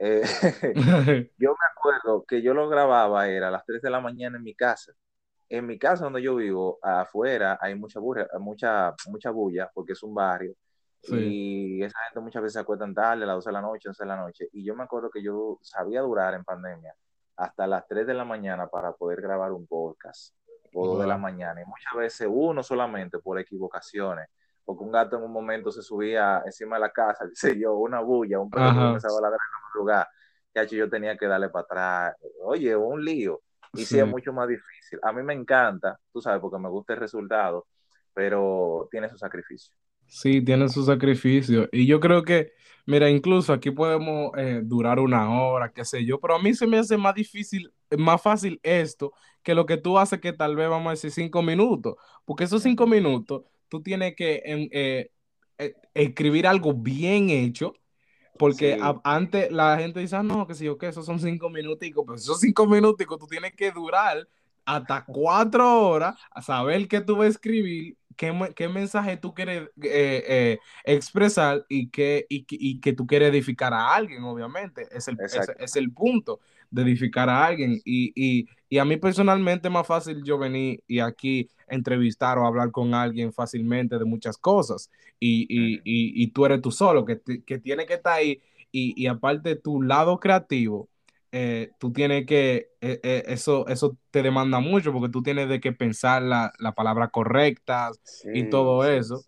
Eh, 0.02 0.22
yo 1.38 1.50
me 1.52 1.68
acuerdo 1.72 2.24
que 2.26 2.42
yo 2.42 2.54
lo 2.54 2.70
grababa, 2.70 3.28
era 3.28 3.50
a 3.50 3.52
las 3.52 3.66
3 3.66 3.82
de 3.82 3.90
la 3.90 4.00
mañana 4.00 4.38
en 4.38 4.44
mi 4.44 4.56
casa. 4.56 4.94
En 5.50 5.66
mi 5.66 5.78
casa 5.78 6.06
donde 6.06 6.22
yo 6.22 6.36
vivo, 6.36 6.80
afuera 6.82 7.58
hay 7.60 7.76
mucha 7.76 8.00
bulla, 8.00 8.28
mucha, 8.40 8.94
mucha 9.08 9.32
bulla, 9.32 9.70
porque 9.74 9.94
es 9.94 10.04
un 10.04 10.14
barrio. 10.14 10.54
Y 11.08 11.82
esa 11.82 11.98
gente 12.06 12.20
muchas 12.20 12.42
veces 12.42 12.54
se 12.54 12.60
acuestan 12.60 12.94
tarde, 12.94 13.24
a 13.24 13.28
las 13.28 13.38
12 13.38 13.50
de 13.50 13.54
la 13.54 13.62
noche, 13.62 13.90
11 13.90 14.04
de 14.04 14.08
la 14.08 14.18
noche. 14.18 14.50
Y 14.52 14.64
yo 14.64 14.76
me 14.76 14.84
acuerdo 14.84 15.10
que 15.10 15.24
yo 15.24 15.58
sabía 15.62 16.02
durar 16.02 16.34
en 16.34 16.44
pandemia 16.44 16.94
hasta 17.38 17.66
las 17.68 17.88
3 17.88 18.06
de 18.06 18.14
la 18.14 18.26
mañana 18.26 18.68
para 18.68 18.92
poder 18.92 19.22
grabar 19.22 19.54
un 19.54 19.66
podcast, 19.66 20.36
o 20.74 20.88
2 20.88 21.02
de 21.02 21.08
la 21.08 21.18
mañana. 21.18 21.62
Y 21.62 21.66
muchas 21.66 21.96
veces 21.96 22.28
uno 22.30 22.62
solamente 22.64 23.20
por 23.20 23.40
equivocaciones 23.40 24.28
porque 24.70 24.84
un 24.84 24.92
gato 24.92 25.18
en 25.18 25.24
un 25.24 25.32
momento 25.32 25.72
se 25.72 25.82
subía 25.82 26.44
encima 26.46 26.76
de 26.76 26.82
la 26.82 26.92
casa, 26.92 27.26
dice 27.26 27.60
yo, 27.60 27.74
una 27.74 28.02
bulla, 28.02 28.40
un 28.40 28.52
perro 28.52 28.90
empezaba 28.90 29.18
a 29.18 29.22
ladrar 29.22 29.40
en 29.40 29.68
otro 29.68 29.82
lugar, 29.82 30.08
hecho 30.54 30.76
yo 30.76 30.88
tenía 30.88 31.18
que 31.18 31.26
darle 31.26 31.50
para 31.50 31.64
atrás, 31.64 32.16
oye, 32.44 32.76
un 32.76 33.04
lío, 33.04 33.42
y 33.74 33.84
sí. 33.84 33.98
es 33.98 34.06
mucho 34.06 34.32
más 34.32 34.48
difícil. 34.48 35.00
A 35.02 35.12
mí 35.12 35.24
me 35.24 35.34
encanta, 35.34 36.00
tú 36.14 36.22
sabes, 36.22 36.40
porque 36.40 36.60
me 36.60 36.70
gusta 36.70 36.94
el 36.94 37.00
resultado, 37.00 37.66
pero 38.14 38.88
tiene 38.92 39.10
su 39.10 39.18
sacrificio. 39.18 39.74
Sí, 40.06 40.46
tiene 40.46 40.70
su 40.70 40.84
sacrificio, 40.84 41.68
y 41.72 41.88
yo 41.88 42.00
creo 42.00 42.22
que, 42.22 42.52
mira, 42.86 43.10
incluso 43.10 43.54
aquí 43.54 43.72
podemos 43.72 44.30
eh, 44.38 44.62
durar 44.64 45.00
una 45.00 45.32
hora, 45.32 45.72
qué 45.72 45.84
sé 45.84 46.06
yo, 46.06 46.20
pero 46.20 46.36
a 46.36 46.40
mí 46.40 46.54
se 46.54 46.68
me 46.68 46.78
hace 46.78 46.96
más 46.96 47.16
difícil, 47.16 47.74
más 47.98 48.22
fácil 48.22 48.60
esto, 48.62 49.14
que 49.42 49.56
lo 49.56 49.66
que 49.66 49.78
tú 49.78 49.98
haces 49.98 50.22
que 50.22 50.32
tal 50.32 50.56
vez 50.56 50.70
vamos 50.70 50.90
a 50.90 50.92
decir 50.92 51.10
cinco 51.10 51.42
minutos, 51.42 51.96
porque 52.24 52.44
esos 52.44 52.62
cinco 52.62 52.86
minutos 52.86 53.42
tú 53.70 53.82
tienes 53.82 54.16
que 54.16 54.42
eh, 54.46 55.12
eh, 55.58 55.74
escribir 55.94 56.48
algo 56.48 56.74
bien 56.74 57.30
hecho, 57.30 57.74
porque 58.38 58.80
antes 59.04 59.52
la 59.52 59.78
gente 59.78 60.00
dice, 60.00 60.16
ah, 60.16 60.24
no, 60.24 60.48
que 60.48 60.56
si 60.56 60.66
yo 60.66 60.78
que 60.78 60.88
esos 60.88 61.06
son 61.06 61.20
cinco 61.20 61.50
minuticos, 61.50 62.04
pero 62.06 62.16
esos 62.16 62.40
cinco 62.40 62.66
minuticos 62.66 63.20
tú 63.20 63.28
tienes 63.28 63.54
que 63.54 63.72
durar 63.72 64.28
hasta 64.66 65.04
cuatro 65.04 65.90
horas 65.90 66.16
a 66.32 66.42
saber 66.42 66.88
qué 66.88 67.02
tú 67.02 67.18
vas 67.18 67.26
a 67.26 67.30
escribir, 67.30 67.98
qué, 68.16 68.34
qué 68.56 68.70
mensaje 68.70 69.18
tú 69.18 69.34
quieres 69.34 69.70
eh, 69.82 70.58
expresar 70.86 71.66
y 71.68 71.90
que, 71.90 72.26
y, 72.30 72.80
que 72.80 72.94
tú 72.94 73.06
quieres 73.06 73.30
edificar 73.30 73.74
a 73.74 73.94
alguien, 73.94 74.24
obviamente. 74.24 74.88
Es 74.92 75.08
el, 75.10 75.18
es, 75.60 75.76
el 75.76 75.92
punto 75.92 76.40
de 76.72 76.84
edificar 76.84 77.30
a 77.30 77.46
alguien. 77.46 77.82
Y, 77.84 78.14
y, 78.16 78.48
y 78.70 78.78
a 78.78 78.86
mí 78.86 78.98
personalmente 78.98 79.68
es 79.68 79.74
más 79.74 79.88
fácil 79.88 80.24
yo 80.24 80.38
venir 80.38 80.84
y 80.88 81.00
aquí 81.00 81.50
entrevistar 81.68 82.38
o 82.38 82.46
hablar 82.46 82.72
con 82.72 82.94
alguien 82.94 83.34
fácilmente 83.34 83.98
de 83.98 84.06
muchas 84.06 84.38
cosas. 84.38 84.92
Y, 85.20 85.48
y, 85.50 85.82
y, 85.84 86.28
tú 86.28 86.46
eres 86.46 86.62
tú 86.62 86.72
solo, 86.72 87.04
que, 87.04 87.20
que 87.46 87.58
tiene 87.58 87.86
que 87.88 87.96
estar 87.96 88.14
ahí. 88.14 88.42
Y, 88.72 89.08
aparte 89.08 89.56
tu 89.56 89.82
lado 89.82 90.20
creativo, 90.20 90.88
eh, 91.32 91.72
tú 91.80 91.92
tienes 91.92 92.28
que, 92.28 92.70
eh, 92.82 93.00
eh, 93.02 93.24
eso, 93.28 93.68
eso 93.68 93.98
te 94.12 94.22
demanda 94.22 94.60
mucho 94.60 94.94
porque 94.94 95.10
tú 95.10 95.24
tienes 95.24 95.50
de 95.50 95.60
que 95.60 95.72
pensar 95.72 96.22
la, 96.22 96.54
la 96.60 96.74
palabra 96.74 97.08
correcta 97.08 97.92
y 98.34 98.50
todo 98.50 98.86
eso. 98.86 99.24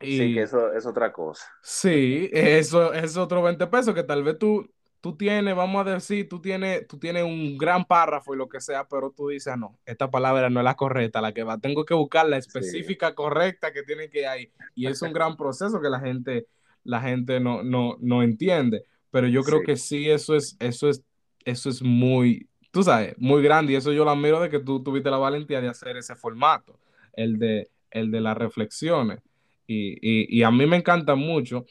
Sí, 0.00 0.34
que 0.34 0.42
eso 0.42 0.72
es 0.72 0.84
otra 0.84 1.12
cosa. 1.12 1.44
Sí, 1.62 2.28
eso 2.32 2.92
es 2.92 3.16
otro 3.16 3.42
20 3.42 3.66
pesos 3.68 3.94
que 3.94 4.02
tal 4.02 4.24
vez 4.24 4.38
tú 4.38 4.68
tú 5.00 5.16
tienes, 5.16 5.54
vamos 5.54 5.86
a 5.86 5.94
decir, 5.94 6.28
tú 6.28 6.40
tienes, 6.40 6.86
tú 6.86 6.98
tienes 6.98 7.24
un 7.24 7.56
gran 7.56 7.84
párrafo 7.84 8.34
y 8.34 8.38
lo 8.38 8.48
que 8.48 8.60
sea, 8.60 8.86
pero 8.88 9.10
tú 9.10 9.28
dices, 9.28 9.52
ah, 9.52 9.56
no, 9.56 9.78
esta 9.86 10.10
palabra 10.10 10.50
no 10.50 10.60
es 10.60 10.64
la 10.64 10.74
correcta, 10.74 11.20
la 11.20 11.32
que 11.32 11.42
va, 11.42 11.58
tengo 11.58 11.84
que 11.84 11.94
buscar 11.94 12.28
la 12.28 12.36
específica 12.36 13.14
correcta 13.14 13.72
que 13.72 13.82
tiene 13.82 14.08
que 14.10 14.20
ir 14.20 14.26
ahí. 14.26 14.52
Y 14.74 14.86
es 14.86 15.02
un 15.02 15.12
gran 15.12 15.36
proceso 15.36 15.80
que 15.80 15.88
la 15.88 16.00
gente, 16.00 16.46
la 16.84 17.00
gente 17.00 17.40
no, 17.40 17.62
no, 17.62 17.96
no 18.00 18.22
entiende. 18.22 18.84
Pero 19.10 19.28
yo 19.28 19.42
creo 19.42 19.62
que 19.62 19.76
sí, 19.76 20.10
eso 20.10 20.34
es, 20.34 20.56
eso 20.60 20.90
es, 20.90 21.02
eso 21.44 21.70
es 21.70 21.82
muy, 21.82 22.48
tú 22.70 22.82
sabes, 22.82 23.14
muy 23.18 23.42
grande. 23.42 23.72
Y 23.72 23.76
eso 23.76 23.92
yo 23.92 24.04
lo 24.04 24.10
admiro 24.10 24.40
de 24.40 24.50
que 24.50 24.58
tú 24.58 24.82
tuviste 24.82 25.10
la 25.10 25.16
valentía 25.16 25.60
de 25.60 25.68
hacer 25.68 25.96
ese 25.96 26.16
formato, 26.16 26.78
el 27.14 27.38
de, 27.38 27.70
el 27.90 28.10
de 28.10 28.20
las 28.20 28.36
reflexiones. 28.36 29.20
Y, 29.66 29.94
y, 30.00 30.38
y 30.38 30.42
a 30.42 30.50
mí 30.50 30.66
me 30.66 30.76
encanta 30.76 31.14
mucho 31.14 31.64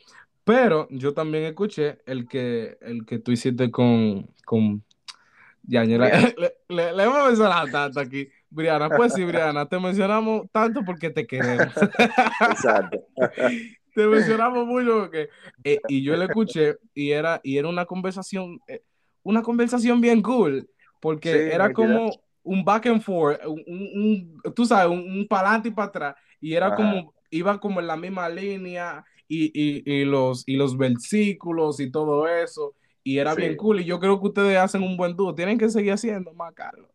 Pero 0.45 0.87
yo 0.91 1.13
también 1.13 1.43
escuché 1.45 1.97
el 2.05 2.27
que, 2.27 2.77
el 2.81 3.05
que 3.05 3.19
tú 3.19 3.31
hiciste 3.31 3.71
con, 3.71 4.29
con 4.45 4.83
ya, 5.63 5.83
le, 5.85 5.97
le, 6.69 6.93
le, 6.93 7.03
hemos 7.03 7.27
mencionado 7.27 7.67
tanto 7.67 7.99
aquí. 7.99 8.29
Briana, 8.49 8.89
pues 8.89 9.13
sí, 9.13 9.23
Briana, 9.25 9.67
te 9.67 9.79
mencionamos 9.79 10.43
tanto 10.51 10.83
porque 10.85 11.09
te 11.09 11.25
queremos. 11.25 11.73
Exacto. 12.49 12.99
te 13.95 14.07
mencionamos 14.07 14.65
mucho 14.65 14.99
porque, 15.01 15.29
eh, 15.63 15.79
y 15.87 16.03
yo 16.03 16.15
le 16.15 16.25
escuché 16.25 16.77
y 16.93 17.11
era, 17.11 17.41
y 17.43 17.57
era 17.57 17.67
una 17.67 17.85
conversación, 17.85 18.59
eh, 18.67 18.83
una 19.23 19.41
conversación 19.41 19.99
bien 19.99 20.21
cool, 20.21 20.69
porque 20.99 21.51
era 21.51 21.73
como 21.73 22.11
un 22.43 22.63
back 22.63 22.85
and 22.85 23.01
forth, 23.01 23.39
un, 23.45 24.41
tú 24.55 24.65
sabes, 24.65 24.91
un, 24.91 24.99
un 24.99 25.27
para 25.27 25.47
adelante 25.47 25.69
y 25.69 25.71
para 25.71 25.87
atrás, 25.87 26.15
y 26.39 26.53
era 26.53 26.75
como, 26.75 27.13
iba 27.31 27.59
como 27.59 27.79
en 27.79 27.87
la 27.87 27.97
misma 27.97 28.29
línea, 28.29 29.03
y, 29.27 29.45
y, 29.53 29.83
y, 29.85 30.05
los, 30.05 30.43
y 30.47 30.55
los 30.55 30.77
versículos 30.77 31.79
y 31.79 31.91
todo 31.91 32.27
eso, 32.27 32.75
y 33.03 33.19
era 33.19 33.35
bien 33.35 33.55
cool. 33.55 33.81
Y 33.81 33.85
yo 33.85 33.99
creo 33.99 34.19
que 34.19 34.27
ustedes 34.27 34.57
hacen 34.57 34.81
un 34.81 34.97
buen 34.97 35.15
dúo. 35.15 35.35
Tienen 35.35 35.59
que 35.59 35.69
seguir 35.69 35.93
haciendo 35.93 36.33
más, 36.33 36.53
Carlos. 36.53 36.89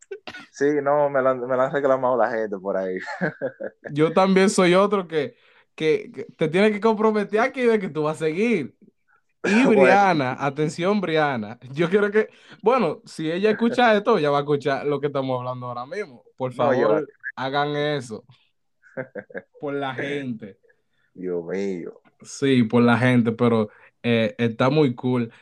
Sí, 0.51 0.67
no, 0.83 1.09
me 1.09 1.23
lo, 1.23 1.35
me 1.37 1.55
han 1.55 1.73
reclamado 1.73 2.17
la 2.17 2.29
gente 2.31 2.59
por 2.59 2.77
ahí. 2.77 2.99
yo 3.93 4.13
también 4.13 4.51
soy 4.51 4.75
otro 4.75 5.07
que, 5.07 5.37
que, 5.75 6.27
te 6.37 6.49
tiene 6.49 6.73
que 6.73 6.81
comprometer 6.81 7.41
aquí 7.41 7.63
de 7.63 7.79
que 7.79 7.89
tú 7.89 8.03
vas 8.03 8.17
a 8.17 8.27
seguir. 8.27 8.75
Y 9.45 9.65
Briana, 9.67 10.37
atención 10.39 11.01
Briana, 11.01 11.59
yo 11.73 11.89
quiero 11.89 12.11
que, 12.11 12.29
bueno, 12.63 13.01
si 13.05 13.31
ella 13.31 13.51
escucha 13.51 13.95
esto, 13.97 14.19
ella 14.19 14.31
va 14.31 14.39
a 14.39 14.43
escuchar 14.43 14.87
lo 14.87 15.01
que 15.01 15.07
estamos 15.07 15.39
hablando 15.39 15.67
ahora 15.67 15.87
mismo. 15.87 16.25
Por 16.37 16.53
favor, 16.53 17.07
hagan 17.37 17.77
eso. 17.77 18.25
Por 19.61 19.75
la 19.75 19.95
gente. 19.95 20.59
Dios 21.15 21.45
mío. 21.45 22.00
Sí, 22.23 22.63
por 22.65 22.83
la 22.83 22.99
gente, 22.99 23.33
pero 23.33 23.71
eh, 24.03 24.35
está 24.39 24.71
muy 24.71 24.95
cool. 24.95 25.33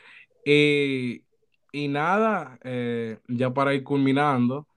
Y, 0.45 1.23
y 1.71 1.87
nada, 1.87 2.59
eh, 2.63 3.19
ya 3.27 3.53
para 3.53 3.73
ir 3.73 3.83
culminando, 3.83 4.67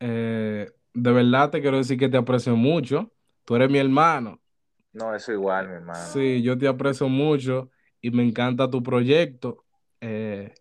eh, 0.00 0.70
de 0.94 1.12
verdad 1.12 1.50
te 1.50 1.60
quiero 1.60 1.78
decir 1.78 1.98
que 1.98 2.08
te 2.08 2.16
aprecio 2.16 2.56
mucho. 2.56 3.10
Tú 3.44 3.56
eres 3.56 3.70
mi 3.70 3.78
hermano. 3.78 4.40
No, 4.92 5.14
eso 5.14 5.32
igual, 5.32 5.68
mi 5.68 5.74
hermano. 5.74 6.06
Sí, 6.06 6.42
yo 6.42 6.56
te 6.56 6.68
aprecio 6.68 7.08
mucho 7.08 7.70
y 8.00 8.10
me 8.10 8.22
encanta 8.22 8.70
tu 8.70 8.82
proyecto. 8.82 9.64
Eh, 10.00 10.52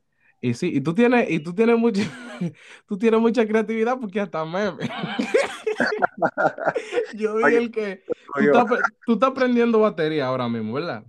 y 0.42 0.54
sí, 0.54 0.72
y 0.76 0.82
tú 0.82 0.94
tienes, 0.94 1.30
y 1.30 1.40
tú 1.40 1.54
tienes 1.54 1.78
mucha, 1.78 2.04
tú 2.88 2.98
tienes 2.98 3.20
mucha 3.20 3.46
creatividad 3.48 4.00
porque 4.00 4.20
hasta 4.20 4.46
meme. 4.46 4.90
yo 7.16 7.36
vi 7.36 7.56
el 7.56 7.72
que 7.72 8.04
tú 8.34 8.42
estás, 8.42 8.66
tú 9.06 9.14
estás 9.14 9.30
aprendiendo 9.30 9.80
batería 9.80 10.28
ahora 10.28 10.48
mismo, 10.50 10.74
¿verdad? 10.74 11.04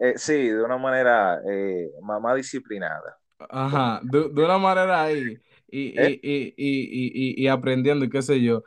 Eh, 0.00 0.14
sí, 0.16 0.48
de 0.48 0.62
una 0.62 0.78
manera 0.78 1.40
eh, 1.46 1.90
más, 2.02 2.34
disciplinada. 2.34 3.18
Ajá, 3.50 4.00
de, 4.02 4.20
una 4.42 4.56
manera 4.56 5.02
ahí. 5.02 5.38
¿Eh? 5.68 6.18
Y, 6.22 7.44
y, 7.44 7.46
aprendiendo 7.48 8.04
y 8.06 8.10
qué 8.10 8.22
sé 8.22 8.40
yo. 8.40 8.64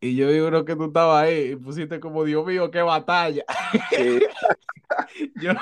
Y 0.00 0.14
yo 0.14 0.30
digo 0.30 0.64
que 0.64 0.76
tú 0.76 0.84
estabas 0.84 1.24
ahí 1.24 1.52
y 1.52 1.56
pusiste 1.56 1.98
como, 1.98 2.24
Dios 2.24 2.46
mío, 2.46 2.70
qué 2.70 2.82
batalla. 2.82 3.44
yo, 5.34 5.52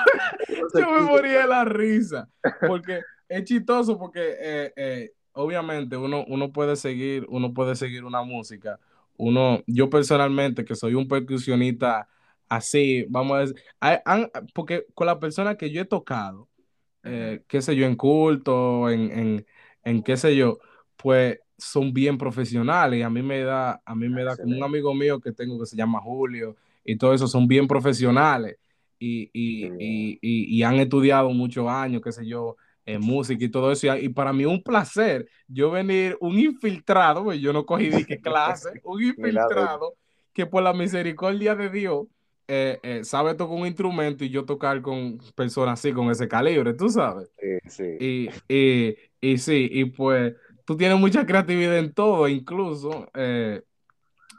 me 0.91 1.01
moría 1.01 1.41
de 1.41 1.47
la 1.47 1.65
risa. 1.65 2.29
Porque 2.67 3.01
es 3.27 3.43
chistoso 3.45 3.97
porque 3.97 4.71
obviamente 5.33 5.97
uno, 5.97 6.23
uno 6.27 6.51
puede 6.51 6.75
seguir, 6.75 7.25
uno 7.29 7.53
puede 7.53 7.75
seguir 7.75 8.03
una 8.03 8.21
música. 8.21 8.79
Uno, 9.17 9.63
yo 9.67 9.89
personalmente, 9.89 10.65
que 10.65 10.75
soy 10.75 10.93
un 10.93 11.07
percusionista 11.07 12.07
así, 12.49 13.05
vamos 13.09 13.37
a 13.37 13.39
decir, 13.41 13.55
porque 14.53 14.85
con 14.93 15.07
la 15.07 15.19
persona 15.19 15.55
que 15.55 15.71
yo 15.71 15.81
he 15.81 15.85
tocado, 15.85 16.49
eh, 17.03 17.43
qué 17.47 17.61
sé 17.61 17.75
yo, 17.75 17.85
en 17.85 17.95
culto, 17.95 18.89
en, 18.89 19.45
en, 19.83 20.03
qué 20.03 20.17
sé 20.17 20.35
yo, 20.35 20.59
pues 20.97 21.39
son 21.57 21.93
bien 21.93 22.17
profesionales 22.17 22.99
y 22.99 23.03
a 23.03 23.09
mí 23.09 23.21
me 23.21 23.41
da, 23.41 23.81
a 23.85 23.95
mí 23.95 24.09
me 24.09 24.23
da 24.23 24.35
como 24.35 24.55
un 24.57 24.63
amigo 24.63 24.93
mío 24.93 25.19
que 25.21 25.31
tengo 25.31 25.59
que 25.59 25.65
se 25.65 25.77
llama 25.77 26.01
Julio 26.01 26.55
y 26.83 26.97
todo 26.97 27.13
eso, 27.13 27.27
son 27.27 27.47
bien 27.47 27.67
profesionales 27.67 28.57
y, 28.99 29.29
y, 29.33 30.63
han 30.63 30.75
estudiado 30.75 31.29
muchos 31.29 31.67
años, 31.67 32.01
qué 32.03 32.11
sé 32.11 32.25
yo, 32.25 32.57
en 32.85 33.01
música 33.01 33.43
y 33.43 33.49
todo 33.49 33.71
eso. 33.71 33.95
Y, 33.97 34.09
para 34.09 34.31
mí 34.31 34.45
un 34.45 34.61
placer 34.61 35.27
yo 35.47 35.71
venir 35.71 36.17
un 36.19 36.39
infiltrado, 36.39 37.23
pues 37.23 37.39
yo 37.39 37.51
no 37.51 37.65
cogí 37.65 37.89
de 37.89 38.05
qué 38.05 38.19
clase, 38.19 38.81
un 38.83 39.03
infiltrado 39.03 39.95
que 40.33 40.45
por 40.45 40.63
la 40.63 40.73
misericordia 40.73 41.55
de 41.55 41.69
Dios 41.69 42.07
eh, 42.47 42.79
eh, 42.83 43.03
sabe 43.03 43.33
tocar 43.33 43.57
un 43.57 43.65
instrumento 43.65 44.23
y 44.23 44.29
yo 44.29 44.45
tocar 44.45 44.81
con 44.81 45.17
personas 45.33 45.79
así, 45.79 45.91
con 45.93 46.11
ese 46.11 46.27
calibre, 46.27 46.73
tú 46.73 46.89
sabes. 46.89 47.29
Sí, 47.39 47.69
sí. 47.69 47.97
Y, 47.99 48.29
y, 48.53 48.95
y 49.21 49.37
sí, 49.37 49.69
y 49.71 49.85
pues 49.85 50.35
tú 50.65 50.77
tienes 50.77 50.99
mucha 50.99 51.25
creatividad 51.25 51.77
en 51.77 51.93
todo, 51.93 52.27
incluso 52.27 53.09
eh, 53.15 53.63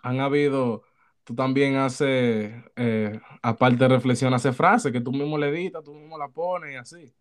han 0.02 0.20
habido, 0.20 0.82
tú 1.24 1.34
también 1.34 1.76
haces, 1.76 2.52
aparte 3.42 3.76
de 3.76 3.88
reflexión, 3.88 4.32
haces 4.34 4.54
frases 4.54 4.92
que 4.92 5.00
tú 5.00 5.10
mismo 5.10 5.36
le 5.36 5.48
editas, 5.48 5.82
tú 5.82 5.94
mismo 5.94 6.16
la 6.16 6.28
pones 6.28 6.74
y 6.74 6.76
así. 6.76 7.12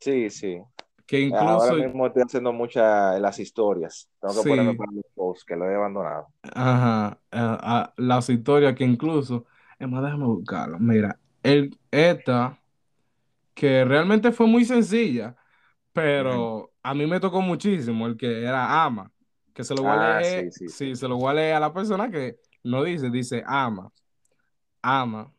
Sí, 0.00 0.30
sí. 0.30 0.60
Que 1.06 1.20
incluso... 1.20 1.46
Ahora 1.46 1.86
mismo 1.86 2.06
estoy 2.06 2.22
haciendo 2.22 2.52
muchas 2.52 3.20
las 3.20 3.38
historias. 3.38 4.08
Tengo 4.20 4.42
que 4.42 4.48
ponerme 4.48 4.74
para 4.74 4.92
los 4.92 5.04
posts, 5.14 5.44
que 5.44 5.56
lo 5.56 5.70
he 5.70 5.74
abandonado. 5.74 6.28
Ajá, 6.54 7.18
las 7.96 8.28
historias 8.28 8.74
que 8.74 8.84
incluso 8.84 9.46
es 9.78 9.88
más, 9.88 10.02
déjame 10.02 10.26
buscarlo. 10.26 10.78
Mira, 10.78 11.18
el, 11.42 11.78
esta, 11.90 12.58
que 13.54 13.84
realmente 13.84 14.32
fue 14.32 14.46
muy 14.46 14.64
sencilla, 14.64 15.36
pero 15.92 16.72
a 16.82 16.94
mí 16.94 17.06
me 17.06 17.20
tocó 17.20 17.40
muchísimo 17.40 18.06
el 18.06 18.16
que 18.16 18.42
era 18.42 18.84
ama, 18.84 19.10
que 19.54 19.64
se 19.64 19.74
lo 19.74 19.82
voy 19.82 19.92
a 19.92 20.16
ah, 20.16 20.20
leer, 20.20 20.52
sí, 20.52 20.94
se 20.94 21.08
lo 21.08 21.16
voy 21.16 21.30
a 21.30 21.34
leer 21.34 21.54
a 21.54 21.60
la 21.60 21.72
persona 21.72 22.10
que 22.10 22.36
no 22.64 22.82
dice, 22.82 23.08
dice 23.10 23.42
ama, 23.46 23.90
ama, 24.82 25.32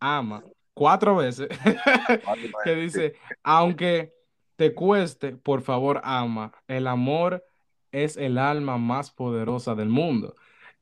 ama, 0.00 0.42
cuatro 0.78 1.16
veces, 1.16 1.48
que 2.64 2.74
dice, 2.76 3.14
aunque 3.42 4.12
te 4.56 4.74
cueste, 4.74 5.32
por 5.32 5.62
favor 5.62 6.00
ama, 6.04 6.52
el 6.68 6.86
amor 6.86 7.44
es 7.92 8.16
el 8.16 8.38
alma 8.38 8.78
más 8.78 9.10
poderosa 9.10 9.74
del 9.74 9.88
mundo. 9.88 10.34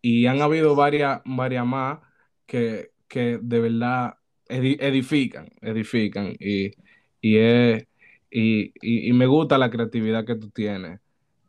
Y 0.03 0.27
han 0.27 0.43
habido 0.43 0.75
varias, 0.77 1.23
varias 1.25 1.67
más 1.67 1.99
que, 2.47 2.91
de 3.09 3.61
verdad 3.61 4.19
edifican, 4.49 5.49
edifican 5.61 6.37
y, 6.39 6.73
y, 7.21 7.83
y, 8.31 9.13
me 9.13 9.27
gusta 9.27 9.59
la 9.59 9.71
creatividad 9.71 10.25
que 10.25 10.37
tú 10.37 10.51
tienes. 10.51 11.01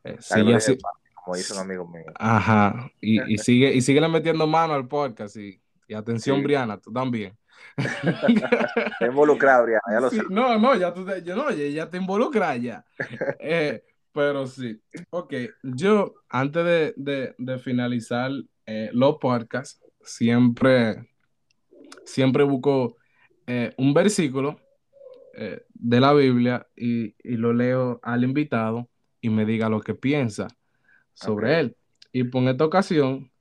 Eh, 0.04 0.18
así, 0.56 0.78
como 1.14 1.36
dice 1.36 1.54
un 1.54 1.60
amigo 1.60 1.88
mío. 1.88 2.06
Ajá, 2.16 2.90
y, 3.02 3.34
y 3.34 3.38
sigue, 3.38 3.74
y 3.74 3.82
sigue 3.82 4.06
metiendo 4.08 4.48
mano 4.48 4.74
al 4.74 4.88
podcast 4.88 5.36
y, 5.38 5.60
atención, 5.94 6.42
Briana, 6.42 6.78
tú 6.80 6.92
también. 6.92 7.38
involucrado, 9.02 9.64
Briana, 9.64 9.82
ya 9.92 10.00
lo 10.00 10.10
sé. 10.10 10.24
No, 10.30 10.58
no, 10.58 10.76
ya, 10.76 10.94
tú 10.94 11.06
te, 11.06 11.22
yo, 11.24 11.36
no, 11.36 11.52
ya 11.52 11.90
te 11.90 11.98
involucras 11.98 12.62
ya. 12.62 12.86
Eh, 13.40 13.84
pero 14.18 14.48
sí, 14.48 14.82
ok, 15.12 15.34
yo 15.62 16.16
antes 16.28 16.96
de, 16.96 17.36
de, 17.38 17.60
finalizar 17.60 18.32
eh, 18.66 18.90
los 18.92 19.18
podcasts, 19.18 19.80
siempre, 20.02 21.08
siempre 22.04 22.44
busco 22.44 22.98
eh, 23.46 23.76
un 23.78 23.94
versículo 23.94 24.60
eh, 25.36 25.62
de 25.70 26.00
la 26.00 26.14
Biblia 26.14 26.68
y, 26.76 27.14
lo 27.24 27.54
leo 27.54 28.00
al 28.02 28.24
invitado 28.24 28.90
y 29.22 29.30
me 29.30 29.46
diga 29.46 29.70
lo 29.70 29.82
que 29.82 29.94
piensa 29.94 30.48
sobre 31.14 31.60
él. 31.60 31.78
Y 32.12 32.24
por 32.24 32.42
esta 32.50 32.66
ocasión, 32.66 33.32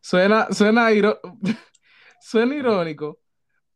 suena, 0.00 0.46
suena, 0.52 0.90
suena 2.20 2.54
irónico 2.54 3.18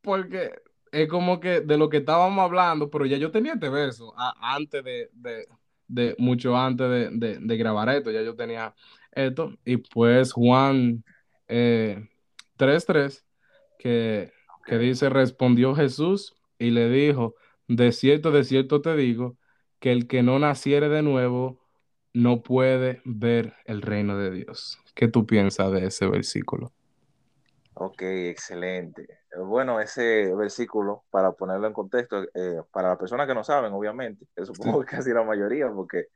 porque 0.03 0.53
es 0.93 1.09
como 1.09 1.41
que 1.41 1.61
de 1.61 1.79
lo 1.79 1.89
que 1.89 1.99
estábamos 1.99 2.39
hablando, 2.43 2.91
pero 2.91 3.07
ya 3.07 3.17
yo 3.17 3.31
tenía 3.31 3.55
este 3.55 3.69
verso 3.69 4.15
antes 4.41 4.85
de, 4.85 5.11
de, 5.87 6.15
mucho 6.19 6.57
antes 6.57 6.89
de, 6.89 7.39
de, 7.41 7.57
grabar 7.57 7.89
esto, 7.91 8.11
ya 8.11 8.23
yo 8.23 8.35
tenía 8.37 8.75
esto. 9.13 9.53
Y 9.65 9.79
pues 9.79 10.33
Juan 10.33 11.05
eh, 11.49 12.09
3.3, 12.59 13.25
que, 13.79 14.33
que 14.67 14.79
dice, 14.79 15.09
respondió 15.09 15.75
Jesús 15.75 16.35
y 16.59 16.71
le 16.71 16.89
dijo, 16.89 17.35
de 17.69 17.93
cierto, 17.93 18.31
de 18.31 18.45
cierto 18.45 18.81
te 18.81 18.97
digo, 18.97 19.37
que 19.81 19.93
el 19.93 20.09
que 20.09 20.23
no 20.23 20.39
naciere 20.39 20.89
de 20.89 21.03
nuevo 21.03 21.61
no 22.13 22.43
puede 22.43 23.01
ver 23.05 23.55
el 23.65 23.83
reino 23.83 24.19
de 24.19 24.31
Dios. 24.31 24.79
¿Qué 24.95 25.09
tú 25.09 25.27
piensas 25.27 25.71
de 25.73 25.87
ese 25.87 26.07
versículo? 26.07 26.73
Ok, 27.81 28.03
excelente. 28.03 29.07
Bueno, 29.37 29.81
ese 29.81 30.35
versículo, 30.35 31.05
para 31.11 31.33
ponerlo 31.33 31.67
en 31.69 31.73
contexto, 31.73 32.25
eh, 32.35 32.61
para 32.73 32.89
las 32.89 32.99
personas 32.99 33.27
que 33.27 33.35
no 33.35 33.45
saben, 33.45 33.73
obviamente, 33.73 34.27
supongo 34.45 34.81
que 34.81 34.97
casi 34.97 35.13
la 35.13 35.23
mayoría, 35.23 35.71
porque 35.71 36.07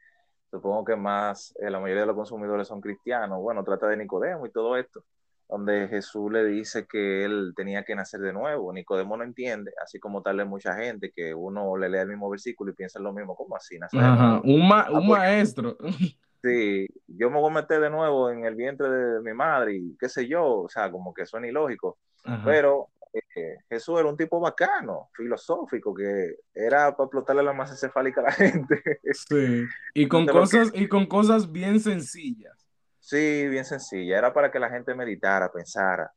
supongo 0.51 0.85
que 0.85 0.97
más, 0.97 1.55
eh, 1.61 1.71
la 1.71 1.79
mayoría 1.79 2.03
de 2.03 2.09
los 2.09 2.17
consumidores 2.17 2.67
son 2.67 2.81
cristianos, 2.81 3.41
bueno, 3.41 3.63
trata 3.63 3.87
de 3.87 3.97
Nicodemo 3.97 4.47
y 4.47 4.51
todo 4.51 4.77
esto 4.77 5.05
donde 5.53 5.87
Jesús 5.87 6.33
le 6.33 6.47
dice 6.47 6.87
que 6.87 7.27
él 7.27 7.53
tenía 7.55 7.85
que 7.85 7.95
nacer 7.95 8.21
de 8.21 8.33
nuevo. 8.33 8.73
Nicodemo 8.73 9.19
no 9.19 9.23
entiende, 9.23 9.71
así 9.85 10.01
como 10.01 10.23
tal 10.23 10.39
de 10.39 10.47
mucha 10.47 10.75
gente, 10.75 11.13
que 11.15 11.35
uno 11.35 11.77
le 11.77 11.91
lee 11.91 11.99
el 11.99 12.09
mismo 12.09 12.31
versículo 12.31 12.73
y 12.73 12.75
piensa 12.75 12.99
lo 13.01 13.13
mismo, 13.13 13.37
como 13.37 13.55
así? 13.55 13.79
Nacer 13.79 14.01
Un, 14.01 14.73
ah, 14.73 15.01
maestro. 15.07 15.77
Sí, 16.43 16.89
yo 17.07 17.31
me 17.31 17.39
voy 17.39 17.51
a 17.51 17.55
meter 17.55 17.81
de 17.81 17.91
nuevo 17.91 18.29
en 18.31 18.45
el 18.45 18.57
vientre 18.57 18.89
de 18.89 19.21
mi 19.21 19.33
madre 19.33 19.77
y 19.77 19.97
qué 19.97 20.09
sé 20.09 20.27
yo, 20.27 20.63
o 20.63 20.69
sea, 20.69 20.91
como 20.91 21.15
que 21.15 21.25
suena 21.25 21.47
ilógico. 21.47 21.99
Pero 22.45 22.89
eh, 23.13 23.59
Jesús 23.69 24.01
era 24.01 24.09
un 24.09 24.17
tipo 24.17 24.41
bacano, 24.41 25.11
filosófico, 25.15 25.95
que 25.95 26.37
era 26.53 26.97
para 26.97 27.07
explotarle 27.07 27.43
la 27.45 27.53
masa 27.53 27.75
encefálica 27.75 28.23
a 28.23 28.25
la 28.25 28.33
gente. 28.33 28.83
Sí, 29.13 29.65
y 29.95 30.09
con, 30.09 30.27
cosas, 30.27 30.73
y 30.75 30.89
con 30.89 31.07
cosas 31.07 31.51
bien 31.51 31.79
sencillas. 31.79 32.67
Sí, 32.99 33.47
bien 33.49 33.65
sencilla. 33.65 34.19
Era 34.19 34.33
para 34.33 34.51
que 34.51 34.59
la 34.59 34.71
gente 34.71 34.95
meditara, 34.95 35.53
pensara. 35.53 36.13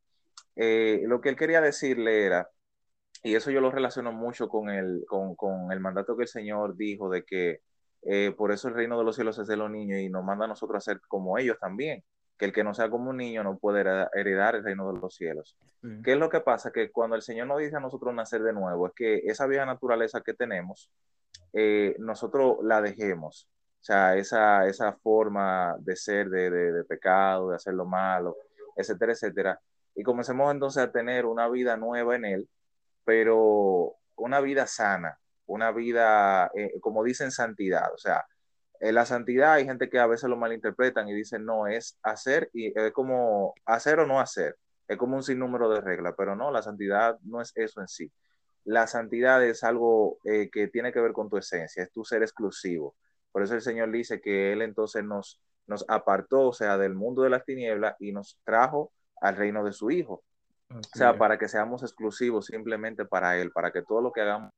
Eh, 0.56 1.04
lo 1.06 1.22
que 1.22 1.30
él 1.30 1.36
quería 1.36 1.62
decirle 1.62 2.26
era, 2.26 2.50
y 3.22 3.36
eso 3.36 3.52
yo 3.52 3.62
lo 3.62 3.72
relaciono 3.72 4.12
mucho 4.12 4.48
con 4.48 4.70
el, 4.70 5.04
con, 5.08 5.36
con 5.36 5.72
el 5.72 5.80
mandato 5.80 6.16
que 6.16 6.24
el 6.24 6.30
Señor 6.30 6.76
dijo 6.76 7.10
de 7.10 7.24
que 7.24 7.62
eh, 8.06 8.34
por 8.38 8.52
eso 8.52 8.68
el 8.68 8.76
reino 8.76 8.98
de 8.98 9.04
los 9.04 9.16
cielos 9.16 9.40
es 9.40 9.48
de 9.48 9.58
los 9.58 9.70
niños 9.70 10.00
y 10.00 10.10
nos 10.10 10.24
manda 10.24 10.46
a 10.46 10.48
nosotros 10.48 10.78
a 10.78 10.92
ser 10.92 11.02
como 11.08 11.38
ellos 11.38 11.58
también, 11.60 12.04
que 12.38 12.46
el 12.46 12.54
que 12.54 12.64
no 12.64 12.74
sea 12.74 12.90
como 12.90 13.10
un 13.10 13.18
niño 13.18 13.44
no 13.44 13.58
puede 13.58 13.82
heredar 14.14 14.56
el 14.56 14.64
reino 14.64 14.92
de 14.92 15.00
los 15.00 15.16
cielos. 15.16 15.58
¿Qué 16.04 16.14
es 16.14 16.18
lo 16.18 16.30
que 16.30 16.40
pasa? 16.40 16.72
Que 16.72 16.92
cuando 16.92 17.16
el 17.16 17.22
Señor 17.22 17.48
nos 17.48 17.60
dice 17.60 17.76
a 17.76 17.80
nosotros 17.80 18.14
nacer 18.14 18.42
de 18.42 18.54
nuevo, 18.54 18.88
es 18.88 18.94
que 18.96 19.18
esa 19.26 19.46
vieja 19.46 19.66
naturaleza 19.66 20.22
que 20.22 20.34
tenemos, 20.34 20.92
eh, 21.54 21.96
nosotros 22.00 22.58
la 22.64 22.82
dejemos. 22.82 23.48
O 23.80 23.84
sea, 23.86 24.16
esa, 24.16 24.66
esa 24.68 24.94
forma 24.94 25.76
de 25.80 25.96
ser 25.96 26.30
de, 26.30 26.50
de, 26.50 26.84
pecado, 26.86 27.50
de 27.52 27.56
hacer 27.56 27.76
lo 27.76 27.86
malo, 27.86 28.36
etcétera, 28.76 29.14
etcétera. 29.14 29.60
Y 29.96 30.04
comencemos 30.04 30.52
entonces 30.52 30.84
a 30.84 30.92
tener 30.92 31.26
una 31.26 31.48
vida 31.50 31.78
nueva 31.78 32.16
en 32.16 32.26
Él, 32.26 32.50
pero 33.04 33.96
una 34.16 34.42
vida 34.42 34.66
sana, 34.66 35.20
una 35.46 35.72
vida, 35.72 36.52
eh, 36.56 36.80
como 36.82 37.04
dicen, 37.04 37.32
santidad. 37.32 37.94
O 37.94 37.98
sea, 37.98 38.26
en 38.80 38.96
la 38.96 39.06
santidad 39.06 39.54
hay 39.54 39.66
gente 39.66 39.90
que 39.90 40.00
a 40.00 40.08
veces 40.08 40.30
lo 40.30 40.38
malinterpretan 40.38 41.08
y 41.08 41.14
dicen, 41.14 41.46
no, 41.46 41.68
es 41.68 41.98
hacer 42.04 42.50
y 42.54 42.78
es 42.78 42.92
como 42.94 43.54
hacer 43.66 44.00
o 44.00 44.08
no 44.08 44.20
hacer. 44.20 44.58
Es 44.88 44.98
como 44.98 45.16
un 45.18 45.24
sinnúmero 45.24 45.70
de 45.70 45.82
reglas, 45.82 46.14
pero 46.18 46.36
no, 46.36 46.52
la 46.52 46.62
santidad 46.62 47.18
no 47.24 47.42
es 47.42 47.52
eso 47.56 47.82
en 47.82 47.88
sí. 47.88 48.12
La 48.66 48.88
santidad 48.88 49.44
es 49.44 49.64
algo 49.64 50.20
eh, 50.26 50.50
que 50.52 50.68
tiene 50.68 50.92
que 50.92 51.00
ver 51.02 51.14
con 51.14 51.30
tu 51.30 51.38
esencia, 51.38 51.84
es 51.84 51.92
tu 51.92 52.04
ser 52.04 52.24
exclusivo 52.24 52.96
por 53.36 53.44
eso 53.44 53.54
el 53.54 53.62
Señor 53.62 53.92
dice 53.92 54.22
que 54.22 54.54
Él 54.54 54.62
entonces 54.62 55.04
nos, 55.04 55.42
nos 55.68 55.84
apartó, 55.90 56.48
o 56.48 56.54
sea, 56.54 56.78
del 56.78 56.94
mundo 56.96 57.22
de 57.22 57.30
las 57.30 57.44
tinieblas 57.44 57.98
y 58.00 58.14
nos 58.14 58.40
trajo 58.46 58.94
al 59.20 59.36
reino 59.36 59.66
de 59.66 59.74
su 59.74 59.92
Hijo. 59.92 60.24
o 60.70 60.98
sea, 60.98 61.18
para 61.18 61.38
que 61.38 61.50
seamos 61.50 61.84
exclusivos 61.84 62.46
simplemente 62.46 63.04
para 63.04 63.38
Él, 63.38 63.52
para 63.52 63.74
que 63.74 63.82
todo 63.82 64.00
lo 64.00 64.14
que 64.14 64.22
hagamos. 64.22 64.54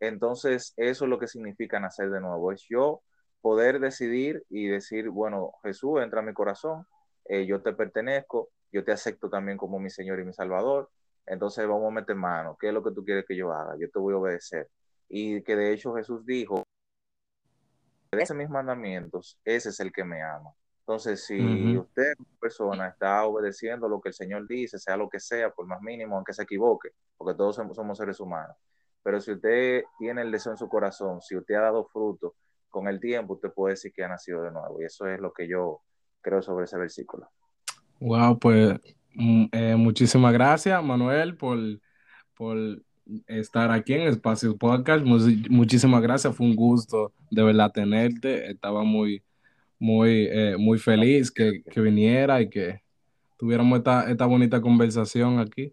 Entonces, 0.00 0.74
eso 0.76 1.04
es 1.04 1.10
lo 1.10 1.18
que 1.18 1.28
significa 1.28 1.80
nacer 1.80 2.10
de 2.10 2.20
nuevo. 2.20 2.52
Es 2.52 2.66
yo 2.68 3.02
poder 3.40 3.80
decidir 3.80 4.44
y 4.50 4.66
decir, 4.66 5.08
bueno, 5.10 5.52
Jesús, 5.62 6.02
entra 6.02 6.20
a 6.20 6.22
mi 6.22 6.32
corazón, 6.32 6.86
eh, 7.26 7.46
yo 7.46 7.62
te 7.62 7.72
pertenezco, 7.72 8.50
yo 8.72 8.84
te 8.84 8.92
acepto 8.92 9.30
también 9.30 9.56
como 9.58 9.78
mi 9.78 9.90
Señor 9.90 10.20
y 10.20 10.24
mi 10.24 10.32
Salvador. 10.32 10.90
Entonces 11.26 11.66
vamos 11.66 11.88
a 11.88 11.94
meter 11.94 12.16
mano. 12.16 12.56
¿Qué 12.60 12.68
es 12.68 12.74
lo 12.74 12.82
que 12.82 12.92
tú 12.92 13.04
quieres 13.04 13.24
que 13.26 13.36
yo 13.36 13.52
haga? 13.52 13.76
Yo 13.78 13.90
te 13.90 13.98
voy 13.98 14.14
a 14.14 14.18
obedecer. 14.18 14.68
Y 15.08 15.42
que 15.42 15.56
de 15.56 15.72
hecho 15.72 15.94
Jesús 15.94 16.24
dijo, 16.24 16.62
esos 18.12 18.36
mis 18.36 18.48
mandamientos, 18.48 19.38
ese 19.44 19.70
es 19.70 19.80
el 19.80 19.92
que 19.92 20.04
me 20.04 20.22
ama. 20.22 20.52
Entonces, 20.80 21.24
si 21.24 21.76
usted, 21.76 22.14
persona, 22.40 22.86
está 22.88 23.24
obedeciendo 23.24 23.88
lo 23.88 24.00
que 24.00 24.10
el 24.10 24.14
Señor 24.14 24.46
dice, 24.46 24.78
sea 24.78 24.96
lo 24.96 25.08
que 25.08 25.18
sea, 25.18 25.50
por 25.50 25.66
más 25.66 25.82
mínimo, 25.82 26.14
aunque 26.14 26.32
se 26.32 26.44
equivoque, 26.44 26.90
porque 27.16 27.36
todos 27.36 27.56
somos, 27.56 27.98
seres 27.98 28.20
humanos, 28.20 28.56
pero 29.06 29.20
si 29.20 29.30
usted 29.30 29.84
tiene 30.00 30.22
el 30.22 30.32
deseo 30.32 30.50
en 30.50 30.58
su 30.58 30.68
corazón, 30.68 31.22
si 31.22 31.36
usted 31.36 31.54
ha 31.54 31.60
dado 31.60 31.84
fruto, 31.84 32.34
con 32.68 32.88
el 32.88 32.98
tiempo 32.98 33.34
usted 33.34 33.52
puede 33.54 33.74
decir 33.74 33.92
que 33.94 34.02
ha 34.02 34.08
nacido 34.08 34.42
de 34.42 34.50
nuevo. 34.50 34.82
Y 34.82 34.84
eso 34.84 35.06
es 35.06 35.20
lo 35.20 35.32
que 35.32 35.46
yo 35.46 35.82
creo 36.20 36.42
sobre 36.42 36.64
ese 36.64 36.76
versículo. 36.76 37.28
Wow, 38.00 38.36
pues 38.40 38.80
mm, 39.14 39.44
eh, 39.52 39.76
muchísimas 39.76 40.32
gracias, 40.32 40.82
Manuel, 40.82 41.36
por, 41.36 41.56
por 42.36 42.58
estar 43.28 43.70
aquí 43.70 43.94
en 43.94 44.08
Espacio 44.08 44.56
Podcast. 44.56 45.04
Muchísimas 45.04 46.02
gracias, 46.02 46.34
fue 46.34 46.44
un 46.44 46.56
gusto 46.56 47.12
de 47.30 47.44
verdad 47.44 47.70
tenerte. 47.70 48.50
Estaba 48.50 48.82
muy, 48.82 49.22
muy, 49.78 50.26
eh, 50.32 50.56
muy 50.58 50.80
feliz 50.80 51.30
que, 51.30 51.62
que, 51.62 51.80
viniera 51.80 52.40
y 52.40 52.50
que 52.50 52.82
tuviéramos 53.38 53.78
esta, 53.78 54.10
esta 54.10 54.26
bonita 54.26 54.60
conversación 54.60 55.38
aquí. 55.38 55.72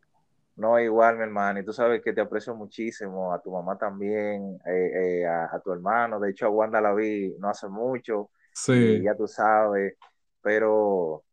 No, 0.56 0.80
igual, 0.80 1.18
mi 1.18 1.24
hermano, 1.24 1.60
y 1.60 1.66
tú 1.66 1.74
sabes 1.74 2.02
que 2.02 2.14
te 2.14 2.22
aprecio 2.22 2.56
muchísimo, 2.56 3.34
a 3.34 3.42
tu 3.42 3.52
mamá 3.52 3.78
también, 3.78 4.60
eh, 4.68 5.22
eh, 5.22 5.26
a, 5.26 5.60
tu 5.64 5.72
hermano, 5.72 6.20
de 6.20 6.30
hecho 6.30 6.46
a 6.46 6.50
Wanda 6.50 6.80
la 6.80 6.94
vi 6.94 7.36
no 7.40 7.50
hace 7.50 7.68
mucho, 7.68 8.30
sí. 8.54 9.02
ya 9.02 9.16
tú 9.16 9.28
sabes, 9.28 9.96
pero 10.42 11.24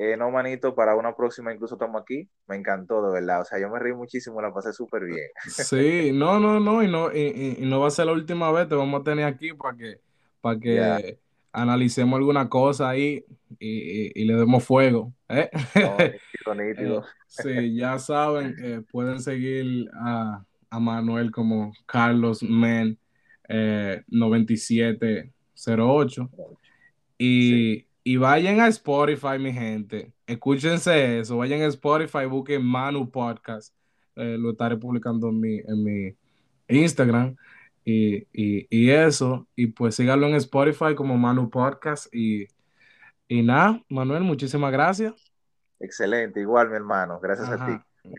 eh, 0.00 0.16
no, 0.16 0.30
manito, 0.30 0.76
para 0.76 0.94
una 0.94 1.16
próxima 1.16 1.52
incluso 1.52 1.74
estamos 1.74 2.00
aquí. 2.00 2.30
Me 2.46 2.54
encantó, 2.54 3.02
de 3.02 3.14
verdad. 3.14 3.40
O 3.40 3.44
sea, 3.44 3.58
yo 3.58 3.68
me 3.68 3.80
reí 3.80 3.92
muchísimo, 3.92 4.40
la 4.40 4.54
pasé 4.54 4.72
súper 4.72 5.02
bien. 5.04 5.28
Sí, 5.44 6.12
no, 6.12 6.38
no, 6.38 6.60
no, 6.60 6.84
y 6.84 6.88
no, 6.88 7.12
y, 7.12 7.56
no 7.62 7.80
va 7.80 7.88
a 7.88 7.90
ser 7.90 8.06
la 8.06 8.12
última 8.12 8.52
vez, 8.52 8.68
te 8.68 8.76
vamos 8.76 9.00
a 9.00 9.04
tener 9.04 9.24
aquí 9.24 9.52
para 9.54 9.76
que, 9.76 10.00
para 10.40 10.60
que 10.60 11.18
analicemos 11.60 12.16
alguna 12.18 12.48
cosa 12.48 12.88
ahí 12.88 13.22
y, 13.58 14.24
le 14.24 14.34
demos 14.34 14.64
fuego. 14.64 15.12
¿eh? 15.28 15.50
eh 15.74 16.18
sí, 17.26 17.48
ya 17.76 17.98
saben, 17.98 18.54
eh, 18.62 18.80
pueden 18.90 19.20
seguir 19.20 19.90
a, 19.94 20.42
Manuel 20.70 21.30
como 21.30 21.72
Carlos 21.86 22.42
Men 22.42 22.98
9708. 23.48 26.30
Y 27.18 27.88
y 28.08 28.16
vayan 28.16 28.58
a 28.60 28.68
Spotify, 28.68 29.38
mi 29.38 29.52
gente. 29.52 30.10
Escúchense 30.26 31.18
eso. 31.18 31.36
Vayan 31.36 31.60
a 31.60 31.66
Spotify, 31.66 32.24
busquen 32.24 32.64
Manu 32.64 33.10
Podcast. 33.10 33.74
Eh, 34.16 34.38
lo 34.38 34.52
estaré 34.52 34.78
publicando 34.78 35.28
en 35.28 35.38
mi, 35.38 35.58
en 35.58 35.84
mi 35.84 36.14
Instagram. 36.68 37.36
Y, 37.90 38.90
eso. 38.90 39.46
Y 39.56 39.68
pues 39.68 39.94
síganlo 39.94 40.26
en 40.26 40.34
Spotify 40.34 40.94
como 40.94 41.16
Manu 41.16 41.48
Podcast. 41.48 42.12
Y, 42.14 42.48
y 43.26 43.42
nada, 43.42 43.82
Manuel, 43.88 44.22
muchísimas 44.24 44.72
gracias. 44.72 45.14
Excelente, 45.80 46.40
igual 46.40 46.68
mi 46.68 46.76
hermano. 46.76 47.18
Gracias 47.20 47.48
a 47.48 47.66
ti. 47.66 47.72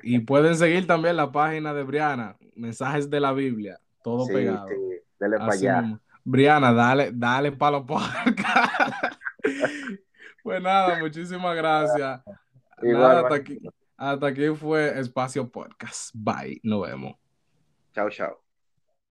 Y 0.03 0.19
pueden 0.19 0.55
seguir 0.55 0.87
también 0.87 1.15
la 1.15 1.31
página 1.31 1.73
de 1.73 1.83
Briana, 1.83 2.37
Mensajes 2.55 3.09
de 3.09 3.19
la 3.19 3.33
Biblia, 3.33 3.79
todo 4.03 4.27
pegado. 4.27 4.67
Sí, 4.67 4.75
dale 5.19 5.37
para 5.37 5.53
allá. 5.53 5.99
Briana, 6.23 6.73
dale, 6.73 7.11
dale 7.13 7.51
para 7.51 7.77
los 7.77 7.85
podcasts. 7.85 9.17
pues 10.43 10.61
nada, 10.61 10.99
muchísimas 10.99 11.55
gracias. 11.55 12.21
hasta, 12.77 13.35
aquí, 13.35 13.59
hasta 13.97 14.27
aquí 14.27 14.47
fue 14.55 14.99
Espacio 14.99 15.49
Podcast. 15.49 16.11
Bye, 16.13 16.59
nos 16.63 16.87
vemos. 16.87 17.15
Chao, 17.93 18.09
chao. 18.09 18.48